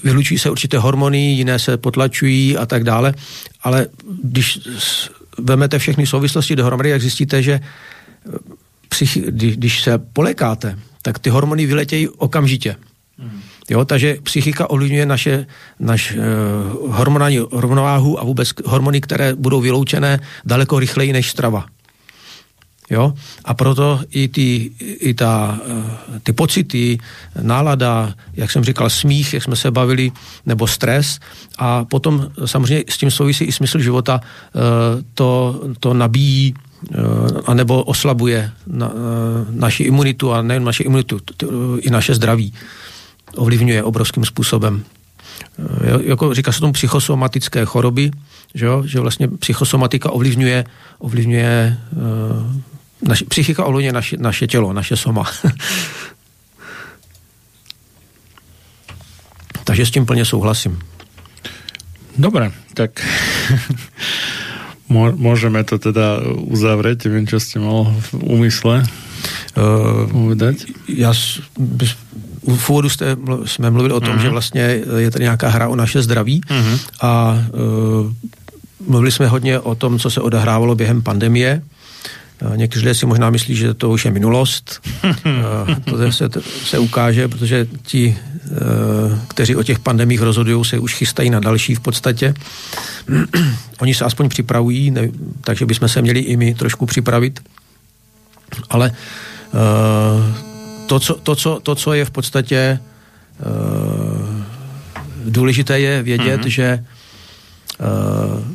vylučují 0.05 0.39
se 0.39 0.51
určité 0.51 0.79
hormony, 0.79 1.19
jiné 1.19 1.59
se 1.59 1.77
potlačují 1.77 2.57
a 2.57 2.67
tak 2.67 2.85
dále, 2.85 3.15
ale 3.63 3.87
když 4.23 4.61
vemete 5.39 5.79
všechny 5.79 6.07
souvislosti 6.07 6.57
dohromady, 6.57 6.91
jak 6.91 7.01
zjistíte, 7.01 7.43
že 7.43 7.61
psychi- 8.95 9.31
když 9.31 9.83
se 9.83 9.99
polekáte, 9.99 10.79
tak 11.03 11.19
ty 11.19 11.31
hormony 11.31 11.67
vyletějí 11.67 12.09
okamžitě. 12.09 12.77
Mm. 13.19 13.41
Jo, 13.71 13.85
takže 13.85 14.17
psychika 14.23 14.71
ovlivňuje 14.71 15.07
naše, 15.07 15.47
naš 15.81 16.13
uh, 16.13 16.97
hormonální 16.97 17.39
rovnováhu 17.53 18.21
a 18.21 18.25
vůbec 18.25 18.49
hormony, 18.65 19.01
které 19.01 19.35
budou 19.35 19.61
vyloučené 19.61 20.21
daleko 20.45 20.79
rychleji 20.79 21.13
než 21.13 21.31
strava. 21.31 21.67
Jo? 22.91 23.15
A 23.45 23.55
proto 23.55 24.01
i, 24.11 24.29
ty, 24.29 24.71
i 24.81 25.15
ta, 25.15 25.59
uh, 25.67 26.19
ty 26.23 26.33
pocity, 26.33 26.99
nálada, 27.41 28.15
jak 28.35 28.51
jsem 28.51 28.65
říkal, 28.65 28.91
smích, 28.91 29.35
jak 29.35 29.43
jsme 29.43 29.57
se 29.57 29.71
bavili, 29.71 30.13
nebo 30.47 30.67
stres 30.67 31.19
a 31.59 31.85
potom 31.85 32.31
samozřejmě 32.45 32.85
s 32.89 32.99
tím 32.99 33.11
souvisí 33.11 33.45
i 33.45 33.53
smysl 33.53 33.79
života, 33.79 34.21
uh, 34.21 34.61
to, 35.15 35.61
to 35.81 35.95
nabíjí 35.95 36.55
anebo 37.47 37.85
oslabuje 37.85 38.51
na, 38.67 38.93
naši 39.51 39.83
imunitu 39.83 40.33
a 40.33 40.43
nejen 40.43 40.65
naši 40.65 40.83
imunitu, 40.83 41.21
i 41.81 41.91
naše 41.91 42.15
zdraví 42.15 42.53
ovlivňuje 43.37 43.83
obrovským 43.83 44.25
způsobem. 44.25 44.85
E, 45.85 46.09
jako 46.09 46.35
říká 46.35 46.53
se 46.53 46.61
tomu 46.61 46.73
psychosomatické 46.73 47.65
choroby, 47.65 48.11
že, 48.55 48.67
jo? 48.67 48.83
že 48.87 49.01
vlastně 49.01 49.29
psychosomatika 49.29 50.11
ovlivňuje, 50.11 50.65
ovlivňuje 50.99 51.79
naši, 53.03 53.25
psychika 53.25 53.65
ovlivňuje 53.65 53.93
naše, 53.93 54.17
naše 54.17 54.47
tělo, 54.47 54.73
naše 54.73 54.97
soma. 54.97 55.25
Takže 59.65 59.87
s 59.87 59.91
tím 59.91 60.07
plně 60.07 60.25
souhlasím. 60.25 60.79
Dobre, 62.19 62.53
tak 62.75 62.91
môžeme 64.95 65.61
to 65.67 65.83
teda 65.83 66.23
uzavrieť. 66.49 67.11
Neviem, 67.11 67.27
čo 67.27 67.43
ste 67.43 67.59
mal 67.59 67.91
v 67.91 68.09
úmysle 68.39 68.87
uh, 68.87 70.07
povedať. 70.07 70.71
Ja 70.87 71.11
v 72.45 72.67
úvodu 72.71 72.89
jste, 72.89 73.17
jsme 73.45 73.71
mluvili 73.71 73.95
o 73.95 74.01
tom, 74.01 74.17
uh-huh. 74.17 74.23
že 74.23 74.29
vlastně 74.29 74.81
je 74.97 75.11
tady 75.11 75.25
nějaká 75.25 75.49
hra 75.49 75.69
o 75.69 75.77
naše 75.77 76.03
zdraví 76.03 76.41
uh-huh. 76.41 76.79
a 77.01 77.39
uh, 77.53 78.13
mluvili 78.89 79.13
jsme 79.13 79.27
hodně 79.27 79.61
o 79.61 79.75
tom, 79.75 79.99
co 79.99 80.11
se 80.11 80.21
odehrávalo 80.21 80.75
během 80.75 81.03
pandemie. 81.03 81.63
Někteří 82.57 82.85
lidé 82.85 82.95
si 82.95 83.07
možná 83.07 83.31
myslí, 83.31 83.57
že 83.57 83.75
to 83.75 83.91
už 83.91 84.05
je 84.05 84.11
minulost. 84.11 84.81
to 85.85 86.13
se, 86.13 86.29
se 86.65 86.79
ukáže, 86.79 87.29
protože 87.29 87.67
ti, 87.83 88.17
kteří 89.29 89.57
o 89.57 89.63
těch 89.63 89.79
pandemích 89.79 90.21
rozhodují, 90.21 90.65
se 90.65 90.79
už 90.79 90.95
chystají 90.95 91.31
na 91.31 91.41
další 91.41 91.75
v 91.75 91.81
podstatě. 91.81 92.35
Oni 93.81 93.95
se 93.95 94.05
aspoň 94.05 94.29
připravují, 94.29 94.91
ne, 94.91 95.09
takže 95.41 95.67
bychom 95.67 95.89
se 95.89 96.03
měli 96.03 96.21
i 96.21 96.37
my 96.37 96.55
trošku 96.55 96.87
připravit. 96.87 97.41
Ale 98.71 98.93
to, 100.87 101.01
co, 101.01 101.15
to, 101.15 101.37
co, 101.37 101.61
to, 101.63 101.75
co 101.75 101.93
je 101.93 102.05
v 102.05 102.11
podstatě 102.11 102.79
důležité, 105.25 105.81
je 105.81 106.03
vědět, 106.03 106.41
mm-hmm. 106.41 106.47
že 106.47 106.85
uh, 107.81 108.55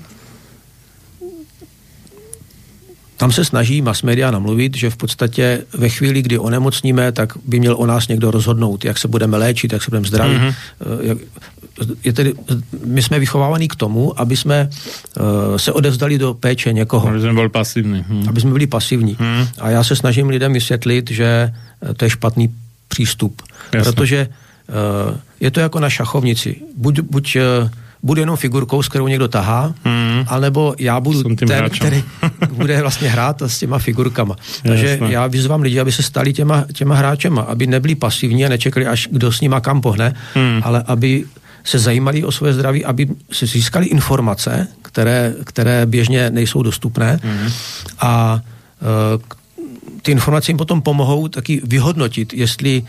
tam 3.19 3.31
se 3.31 3.45
snaží 3.45 3.81
mass 3.81 4.03
media 4.03 4.31
namluvit, 4.31 4.77
že 4.77 4.89
v 4.89 4.97
podstatě 4.97 5.61
ve 5.73 5.89
chvíli, 5.89 6.21
kdy 6.21 6.39
onemocníme, 6.39 7.11
tak 7.11 7.33
by 7.45 7.59
měl 7.59 7.75
o 7.75 7.85
nás 7.85 8.07
někdo 8.07 8.31
rozhodnout, 8.31 8.85
jak 8.85 8.97
se 8.97 9.07
budeme 9.07 9.37
léčit, 9.37 9.73
jak 9.73 9.83
se 9.83 9.91
budeme 9.91 10.07
zdravit. 10.07 10.41
Mm-hmm. 10.41 10.55
Jak, 11.01 11.17
je 12.03 12.13
tedy, 12.13 12.33
my 12.85 13.01
jsme 13.01 13.19
vychovávaní 13.19 13.67
k 13.67 13.75
tomu, 13.75 14.19
aby 14.19 14.37
jsme 14.37 14.69
uh, 14.69 15.57
se 15.57 15.71
odevzdali 15.71 16.17
do 16.17 16.33
péče 16.33 16.73
někoho. 16.73 17.09
Aby 17.09 17.19
jsme 17.19 17.33
byli 17.33 17.49
pasivní. 17.49 18.05
Hmm. 18.07 18.29
Aby 18.29 18.41
jsme 18.41 18.51
byli 18.51 18.67
pasivní. 18.67 19.17
Hmm. 19.19 19.47
A 19.59 19.69
já 19.69 19.83
se 19.83 19.95
snažím 19.95 20.29
lidem 20.29 20.53
vysvětlit, 20.53 21.11
že 21.11 21.53
to 21.97 22.05
je 22.05 22.09
špatný 22.09 22.49
přístup. 22.87 23.41
Jasne. 23.73 23.91
Protože 23.91 24.27
uh, 24.27 25.17
je 25.39 25.51
to 25.51 25.59
jako 25.59 25.79
na 25.79 25.89
šachovnici. 25.89 26.55
Buď, 26.77 26.99
buď 26.99 27.35
uh, 27.35 27.69
budu 28.03 28.21
jenom 28.21 28.37
figurkou, 28.37 28.83
s 28.83 28.87
kterou 28.87 29.07
někdo 29.07 29.27
tahá, 29.27 29.73
hmm. 29.83 30.23
anebo 30.27 30.75
já 30.79 30.99
budu 30.99 31.23
ten, 31.23 31.49
hráčem. 31.49 31.79
který 31.79 32.03
bude 32.53 32.81
vlastně 32.81 33.09
hrát 33.09 33.41
s 33.41 33.59
těma 33.59 33.79
figurkama. 33.79 34.35
Takže 34.63 34.87
Jasne. 34.87 35.11
já 35.11 35.27
vyzvám 35.27 35.61
lidi, 35.61 35.79
aby 35.79 35.91
se 35.91 36.03
stali 36.03 36.33
těma, 36.33 36.65
těma 36.73 36.95
hráčema, 36.95 37.41
aby 37.41 37.67
nebyli 37.67 37.95
pasivní 37.95 38.45
a 38.45 38.49
nečekali, 38.49 38.87
až 38.87 39.07
kdo 39.11 39.31
s 39.31 39.41
nima 39.41 39.61
kam 39.61 39.81
pohne, 39.81 40.15
hmm. 40.33 40.61
ale 40.63 40.83
aby 40.87 41.25
se 41.63 41.79
zajímali 41.79 42.23
o 42.23 42.31
své 42.31 42.53
zdraví, 42.53 42.85
aby 42.85 43.07
se 43.31 43.45
získali 43.45 43.85
informace, 43.85 44.67
které, 44.81 45.33
které 45.43 45.85
běžně 45.85 46.29
nejsou 46.29 46.63
dostupné 46.63 47.19
mm. 47.23 47.51
a 47.99 48.41
e, 48.81 50.01
ty 50.01 50.11
informace 50.11 50.51
jim 50.51 50.57
potom 50.57 50.81
pomohou 50.81 51.27
taky 51.27 51.61
vyhodnotit, 51.63 52.33
jestli 52.33 52.77
e, 52.77 52.83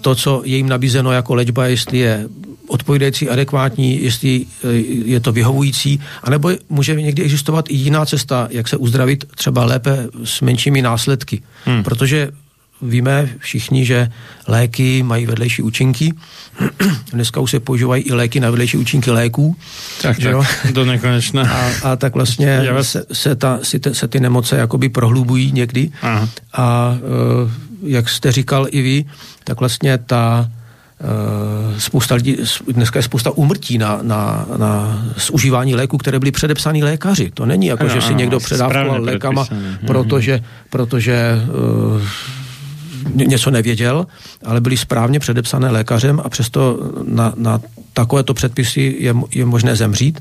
to, 0.00 0.14
co 0.14 0.42
je 0.44 0.56
jim 0.56 0.68
nabízeno 0.68 1.12
jako 1.12 1.34
léčba, 1.34 1.66
jestli 1.66 1.98
je 1.98 2.28
odpovídající, 2.72 3.28
adekvátní, 3.28 4.02
jestli 4.02 4.46
e, 4.64 4.72
je 5.04 5.20
to 5.20 5.32
vyhovující, 5.32 6.00
anebo 6.22 6.50
může 6.68 6.94
někdy 6.94 7.22
existovat 7.22 7.70
i 7.70 7.74
jiná 7.74 8.06
cesta, 8.06 8.48
jak 8.50 8.68
se 8.68 8.76
uzdravit 8.76 9.24
třeba 9.34 9.64
lépe 9.64 10.08
s 10.24 10.40
menšími 10.40 10.82
následky. 10.82 11.42
Hmm. 11.64 11.82
Protože 11.82 12.28
víme 12.82 13.28
všichni, 13.38 13.86
že 13.86 14.10
léky 14.48 15.02
mají 15.02 15.26
vedlejší 15.26 15.62
účinky. 15.62 16.14
Dneska 17.12 17.40
už 17.40 17.50
se 17.50 17.60
používají 17.60 18.02
i 18.02 18.12
léky 18.12 18.40
na 18.40 18.50
vedlejší 18.50 18.76
účinky 18.76 19.10
léků. 19.10 19.56
Tak, 20.02 20.20
že 20.20 20.32
tak, 20.32 20.72
do 20.72 20.84
nekonečna. 20.84 21.42
A, 21.52 21.90
a 21.92 21.96
tak 21.96 22.14
vlastně 22.14 22.60
se, 22.80 23.04
se, 23.12 23.36
ta, 23.36 23.58
si 23.62 23.78
te, 23.78 23.94
se 23.94 24.08
ty 24.08 24.20
nemoce 24.20 24.56
jakoby 24.56 24.88
prohlubují 24.88 25.52
někdy. 25.52 25.90
Aha. 26.02 26.28
A 26.52 26.96
uh, 27.42 27.50
jak 27.90 28.08
jste 28.08 28.32
říkal 28.32 28.66
i 28.70 28.82
vy, 28.82 29.04
tak 29.44 29.60
vlastně 29.60 29.98
ta 29.98 30.50
spousta 31.78 32.14
lidí, 32.14 32.36
dneska 32.68 32.98
je 32.98 33.02
spousta 33.02 33.30
úmrtí 33.30 33.78
na, 33.78 33.98
na, 34.02 34.46
na 34.56 35.02
užívání 35.32 35.74
léků, 35.74 35.98
které 35.98 36.18
byly 36.18 36.32
předepsány 36.32 36.82
lékaři. 36.82 37.30
To 37.34 37.46
není 37.46 37.66
jako, 37.66 37.84
ano, 37.84 37.94
že 37.94 38.00
si 38.00 38.14
někdo 38.14 38.38
předával 38.38 39.02
lékama, 39.02 39.46
protože, 39.86 40.40
protože 40.70 41.42
uh, 41.94 42.02
něco 43.14 43.50
nevěděl, 43.50 44.06
ale 44.44 44.60
byly 44.60 44.76
správně 44.76 45.18
předepsané 45.20 45.70
lékařem 45.70 46.20
a 46.24 46.28
přesto 46.28 46.90
na, 47.04 47.32
na 47.36 47.60
takovéto 47.92 48.34
předpisy 48.34 48.96
je, 48.98 49.14
je 49.30 49.44
možné 49.44 49.76
zemřít. 49.76 50.20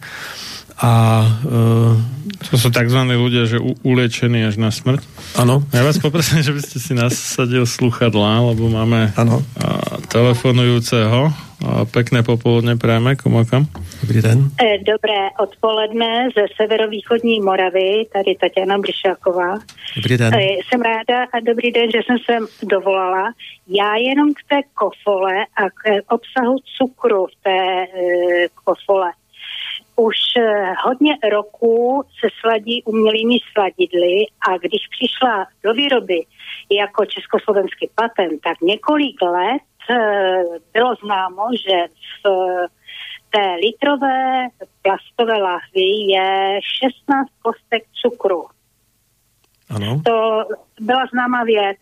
A, 0.78 1.24
uh, 1.46 2.02
to 2.50 2.58
jsou 2.58 2.70
takzvaní 2.70 3.16
lidé, 3.16 3.46
že 3.46 3.60
u, 3.60 3.76
ulečení 3.84 4.46
až 4.46 4.58
na 4.58 4.72
smrt. 4.72 5.04
Ano. 5.36 5.64
Já 5.74 5.84
vás 5.84 5.98
poprosím, 5.98 6.44
že 6.44 6.52
byste 6.52 6.80
si 6.80 6.94
nasadil 6.94 7.66
sluchadla, 7.66 8.42
lebo 8.42 8.70
máme 8.70 9.14
ano. 9.16 9.38
Uh, 9.38 10.02
telefonujúceho 10.08 11.34
A 11.62 11.86
pekné 11.86 12.26
popoludne 12.26 12.74
prajeme, 12.74 13.14
komakam. 13.14 13.70
Dobrý 14.02 14.22
den. 14.22 14.50
Eh, 14.58 14.82
dobré 14.82 15.30
odpoledne 15.38 16.34
ze 16.34 16.46
severovýchodní 16.58 17.42
Moravy, 17.42 18.06
tady 18.14 18.36
Tatiana 18.36 18.78
Bryšáková. 18.78 19.60
Dobrý 19.96 20.18
den. 20.18 20.34
Eh, 20.34 20.58
Jsem 20.66 20.82
ráda 20.82 21.24
a 21.34 21.40
dobrý 21.40 21.72
den, 21.72 21.92
že 21.92 22.00
jsem 22.06 22.18
se 22.18 22.66
dovolala. 22.66 23.34
Já 23.68 23.96
jenom 23.96 24.34
k 24.34 24.42
té 24.50 24.60
kofole 24.74 25.46
a 25.58 25.70
k 25.70 26.02
obsahu 26.10 26.56
cukru 26.78 27.26
v 27.26 27.36
té 27.44 27.60
e, 27.84 27.88
kofole. 28.64 29.12
Už 29.96 30.18
hodně 31.12 31.30
roků 31.30 32.04
se 32.20 32.28
sladí 32.42 32.84
umělými 32.84 33.38
sladidly 33.54 34.26
a 34.50 34.58
když 34.58 34.82
přišla 34.90 35.48
do 35.64 35.74
výroby 35.74 36.26
jako 36.72 37.06
československý 37.06 37.90
patent, 37.96 38.42
tak 38.42 38.62
několik 38.62 39.22
let 39.22 39.62
e, 39.90 39.96
bylo 40.74 40.96
známo, 41.04 41.44
že 41.68 41.78
v 42.24 42.68
té 43.30 43.56
litrové 43.56 44.48
plastové 44.82 45.42
lahvi 45.42 45.90
je 46.08 46.60
16 46.82 47.30
kostek 47.42 47.84
cukru. 48.02 48.46
Ano. 49.76 50.02
To 50.06 50.44
byla 50.80 51.06
známá 51.14 51.44
věc. 51.44 51.78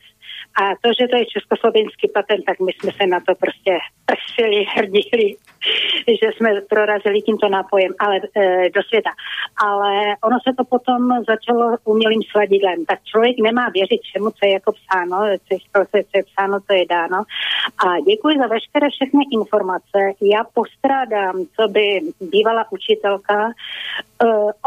A 0.61 0.64
to, 0.82 0.90
že 0.99 1.07
to 1.07 1.16
je 1.18 1.26
československý 1.26 2.07
patent, 2.14 2.45
tak 2.45 2.60
my 2.60 2.72
jsme 2.74 2.91
se 2.91 3.07
na 3.07 3.20
to 3.20 3.36
prostě 3.36 3.72
prsili, 4.06 4.66
hrdili, 4.76 5.36
že 6.22 6.28
jsme 6.32 6.61
prorazili 6.61 7.22
tímto 7.22 7.49
nápojem 7.49 7.94
ale, 7.99 8.16
e, 8.18 8.70
do 8.70 8.84
světa. 8.84 9.10
Ale 9.66 10.16
ono 10.24 10.38
se 10.48 10.52
to 10.57 10.64
potom 10.64 11.02
začalo 11.28 11.78
umělým 11.84 12.24
sladidlem. 12.32 12.86
Tak 12.86 12.99
člověk 13.03 13.36
nemá 13.40 13.70
věřit 13.70 14.02
všemu, 14.02 14.30
co 14.32 14.41
je 14.45 14.52
jako 14.52 14.72
psáno, 14.72 15.18
co 15.45 15.53
je, 15.53 16.03
co 16.03 16.18
je 16.18 16.24
psáno, 16.24 16.60
to 16.68 16.74
je 16.74 16.86
dáno. 16.86 17.18
A 17.86 17.99
děkuji 17.99 18.38
za 18.38 18.48
veškeré 18.48 18.88
všechny 18.90 19.24
informace. 19.32 19.99
Já 20.22 20.44
postrádám, 20.53 21.36
co 21.56 21.68
by 21.68 21.99
bývala 22.22 22.72
učitelka, 22.72 23.40
e, 23.48 23.52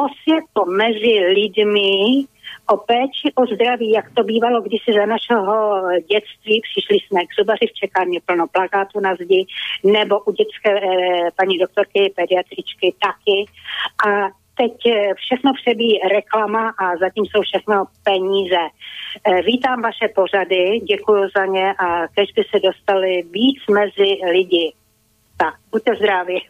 osvětu 0.07 0.61
mezi 0.71 1.13
lidmi, 1.35 2.27
o 2.67 2.77
péči 2.77 3.33
o 3.35 3.47
zdraví, 3.47 3.91
jak 3.91 4.11
to 4.15 4.25
bývalo 4.25 4.63
kdysi 4.63 4.93
za 4.99 5.07
našeho 5.07 5.83
dětství, 6.11 6.61
přišli 6.71 6.97
jsme 6.97 7.21
k 7.25 7.35
zubaři 7.39 7.67
v 7.67 7.79
čekárně 7.81 8.21
plno 8.27 8.47
plakátu 8.53 9.01
na 9.01 9.15
zdi, 9.15 9.47
nebo 9.85 10.21
u 10.21 10.33
dětské 10.33 10.71
e, 10.71 10.83
paní 11.37 11.59
doktorky, 11.59 12.13
pediatričky 12.17 12.95
taky. 13.07 13.39
A 14.07 14.43
teď 14.57 14.73
eh, 14.87 15.15
všechno 15.15 15.53
přebí 15.61 16.01
reklama 16.13 16.69
a 16.69 16.97
zatím 16.97 17.25
jsou 17.27 17.43
všechno 17.43 17.85
peníze. 18.03 18.63
E, 19.25 19.43
vítám 19.43 19.83
vaše 19.83 20.09
pořady, 20.15 20.81
děkuji 20.89 21.23
za 21.37 21.47
ně 21.47 21.75
a 21.79 22.09
kež 22.09 22.33
by 22.37 22.43
se 22.51 22.61
dostali 22.61 23.23
víc 23.23 23.59
mezi 23.71 24.11
lidi. 24.33 24.73
Tak, 25.37 25.55
buďte 25.71 25.95
zdraví. 25.97 26.43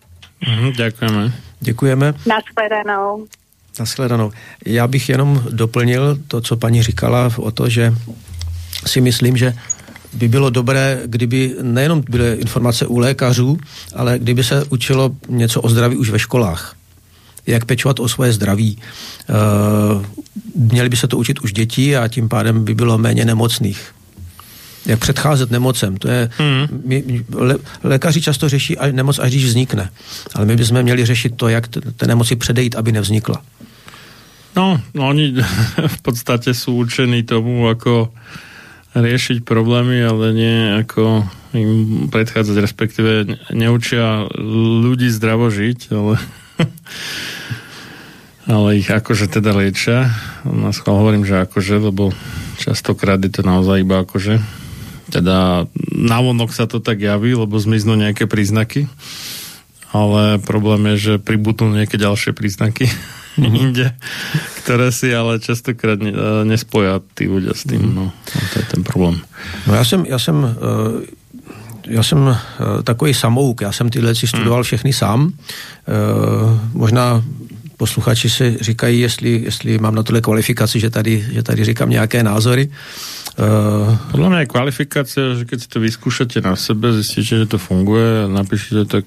Mhm, 0.48 0.72
ďakujeme. 0.72 1.32
Děkujeme. 1.60 2.12
Naschledanou. 2.26 3.26
Naschledanou. 3.78 4.32
Já 4.66 4.86
bych 4.86 5.08
jenom 5.08 5.44
doplnil 5.50 6.18
to, 6.28 6.40
co 6.40 6.56
paní 6.56 6.82
říkala 6.82 7.32
o 7.36 7.50
to, 7.50 7.68
že 7.68 7.94
si 8.86 9.00
myslím, 9.00 9.36
že 9.36 9.54
by 10.12 10.28
bylo 10.28 10.50
dobré, 10.50 11.02
kdyby 11.06 11.54
nejenom 11.62 12.02
byly 12.10 12.34
informace 12.34 12.86
u 12.86 12.98
lékařů, 12.98 13.58
ale 13.94 14.18
kdyby 14.18 14.44
se 14.44 14.64
učilo 14.64 15.10
něco 15.28 15.60
o 15.60 15.68
zdraví 15.68 15.96
už 15.96 16.10
ve 16.10 16.18
školách. 16.18 16.76
Jak 17.46 17.64
pečovat 17.64 18.00
o 18.00 18.08
svoje 18.08 18.32
zdraví. 18.32 18.78
E, 18.78 19.34
měli 20.56 20.88
by 20.88 20.96
se 20.96 21.08
to 21.08 21.18
učit 21.18 21.40
už 21.40 21.52
děti 21.52 21.96
a 21.96 22.08
tím 22.08 22.28
pádem 22.28 22.64
by 22.64 22.74
bylo 22.74 22.98
méně 22.98 23.24
nemocných. 23.24 23.94
Jak 24.86 24.98
předcházet 24.98 25.50
nemocem. 25.50 25.96
To 25.96 26.08
je, 26.08 26.30
Mhm. 26.38 26.82
my, 26.84 26.96
le, 27.34 27.54
lékaři 27.82 28.20
často 28.20 28.48
řeší 28.48 28.78
až, 28.78 28.92
nemoc, 28.92 29.18
až 29.18 29.30
když 29.30 29.44
vznikne. 29.44 29.90
Ale 30.34 30.46
my 30.46 30.56
bychom 30.56 30.82
měli 30.82 31.06
řešit 31.06 31.36
to, 31.36 31.48
jak 31.48 31.68
té 31.96 32.06
nemoci 32.06 32.36
předejít, 32.36 32.74
aby 32.76 32.92
nevznikla. 32.92 33.42
No, 34.56 34.80
no 34.94 35.08
oni 35.08 35.32
v 35.96 35.98
podstate 36.02 36.52
sú 36.52 36.76
učení 36.76 37.22
tomu, 37.22 37.64
ako 37.72 38.12
riešiť 38.92 39.48
problémy, 39.48 40.04
ale 40.04 40.36
nie 40.36 40.58
ako 40.76 41.24
im 41.56 41.72
predchádzať, 42.12 42.56
respektíve 42.60 43.12
neučia 43.56 44.28
ľudí 44.84 45.08
zdravo 45.08 45.48
žiť, 45.48 45.80
ale, 45.96 46.20
ale 48.52 48.68
ich 48.76 48.88
akože 48.92 49.32
teda 49.32 49.56
liečia. 49.56 50.12
Na 50.44 50.74
schvál 50.76 51.00
hovorím, 51.00 51.24
že 51.24 51.40
akože, 51.40 51.78
lebo 51.80 52.12
častokrát 52.60 53.22
je 53.24 53.32
to 53.32 53.40
naozaj 53.46 53.80
iba 53.80 54.04
akože 54.04 54.36
teda 55.12 55.68
navonok 55.92 56.56
sa 56.56 56.64
to 56.64 56.80
tak 56.80 57.04
javí, 57.04 57.36
lebo 57.36 57.60
zmiznú 57.60 58.00
nejaké 58.00 58.24
príznaky, 58.24 58.88
ale 59.92 60.40
problém 60.40 60.96
je, 60.96 60.96
že 60.96 61.14
pribudnú 61.20 61.76
nejaké 61.76 62.00
ďalšie 62.00 62.32
príznaky 62.32 62.88
inde, 63.36 63.92
ktoré 64.64 64.88
si 64.88 65.12
ale 65.12 65.36
častokrát 65.36 66.00
e, 66.00 66.08
nespoja 66.48 67.04
tí 67.12 67.28
ľudia 67.28 67.52
s 67.52 67.68
tým. 67.68 67.92
No, 67.92 68.08
a 68.08 68.40
to 68.56 68.56
je 68.64 68.66
ten 68.72 68.80
problém. 68.80 69.20
No 69.68 69.74
já 69.76 69.84
jsem, 69.84 70.06
já 70.08 70.18
jsem, 70.18 70.36
eh, 70.44 71.06
já 71.86 72.02
jsem 72.02 72.28
eh, 72.28 72.82
takový 72.82 73.14
samouk, 73.14 73.60
já 73.60 73.72
jsem 73.72 73.90
tyhle 73.90 74.14
si 74.14 74.26
studoval 74.26 74.62
všechny 74.62 74.92
sám. 74.92 75.32
Možná 76.72 77.22
posluchači 77.82 78.30
si 78.30 78.46
říkají, 78.62 79.00
jestli, 79.02 79.30
jestli 79.50 79.78
mám 79.82 79.94
na 79.94 80.02
tohle 80.06 80.20
kvalifikaci, 80.22 80.78
že 80.80 80.90
tady, 80.90 81.26
že 81.34 81.42
tady 81.42 81.64
říkám 81.74 81.90
nějaké 81.90 82.22
názory. 82.22 82.70
Eh, 83.32 84.12
Podľa 84.14 84.28
mňa 84.30 84.38
je 84.44 84.52
kvalifikácia, 84.54 85.24
že 85.40 85.42
keď 85.48 85.58
si 85.58 85.68
to 85.72 85.78
vyskúšate 85.82 86.38
na 86.44 86.54
sebe, 86.54 86.92
zistíte, 86.94 87.42
že 87.42 87.46
to 87.50 87.58
funguje 87.58 88.28
napíšete, 88.28 88.84
tak 88.86 89.04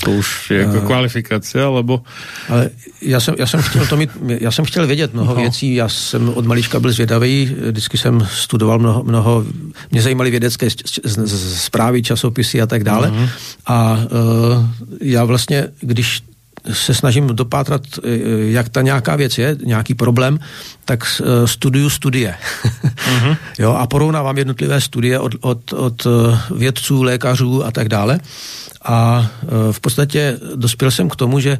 to 0.00 0.10
už 0.14 0.50
je 0.50 0.58
jako 0.64 0.80
kvalifikácia, 0.86 1.68
lebo 1.68 2.00
Ale 2.48 2.70
já 3.02 3.20
jsem, 3.20 3.34
já 3.38 3.46
jsem 3.46 3.60
chtěl 3.62 3.86
to 3.86 3.96
mít, 3.96 4.10
já 4.40 4.50
jsem 4.50 4.64
chtěl 4.64 4.86
vědět 4.86 5.12
mnoho 5.14 5.34
No. 5.34 5.40
věcí, 5.42 5.74
já 5.74 5.88
jsem 5.88 6.28
od 6.28 6.46
malička 6.46 6.80
byl 6.80 6.92
zvědavý, 6.92 7.50
vždycky 7.70 7.98
jsem 7.98 8.26
studoval 8.32 8.78
mnoho, 8.78 9.02
mnoho 9.04 9.44
mě 9.90 10.02
zajímaly 10.02 10.30
vědecké 10.30 10.70
z- 10.70 10.76
z- 11.04 11.18
z- 11.26 11.60
zprávy, 11.68 12.02
časopisy 12.02 12.62
a 12.62 12.66
tak 12.66 12.84
dále. 12.84 13.10
Mhm. 13.10 13.28
A 13.66 13.76
uh, 13.92 14.64
já 15.02 15.24
vlastně, 15.24 15.68
když 15.80 16.22
se 16.72 16.94
snažím 16.94 17.26
dopátrat, 17.26 17.82
eh, 17.98 18.08
jak 18.50 18.68
ta 18.68 18.82
nějaká 18.82 19.16
věc 19.16 19.38
je, 19.38 19.56
nějaký 19.64 19.94
problém, 19.94 20.38
tak 20.84 21.04
eh, 21.04 21.48
studuju 21.48 21.90
studie. 21.90 22.34
Mhm. 23.12 23.36
jo, 23.58 23.72
a 23.72 23.86
porovnávám 23.86 24.38
jednotlivé 24.38 24.80
studie 24.80 25.18
od, 25.18 25.34
od, 25.40 25.72
od 25.72 26.06
vědců, 26.56 27.02
lékařů 27.02 27.64
a 27.64 27.70
tak 27.70 27.88
dále. 27.88 28.20
A 28.84 29.30
v 29.72 29.80
podstatě 29.80 30.38
dospěl 30.54 30.90
jsem 30.90 31.08
k 31.08 31.16
tomu, 31.16 31.40
že 31.40 31.58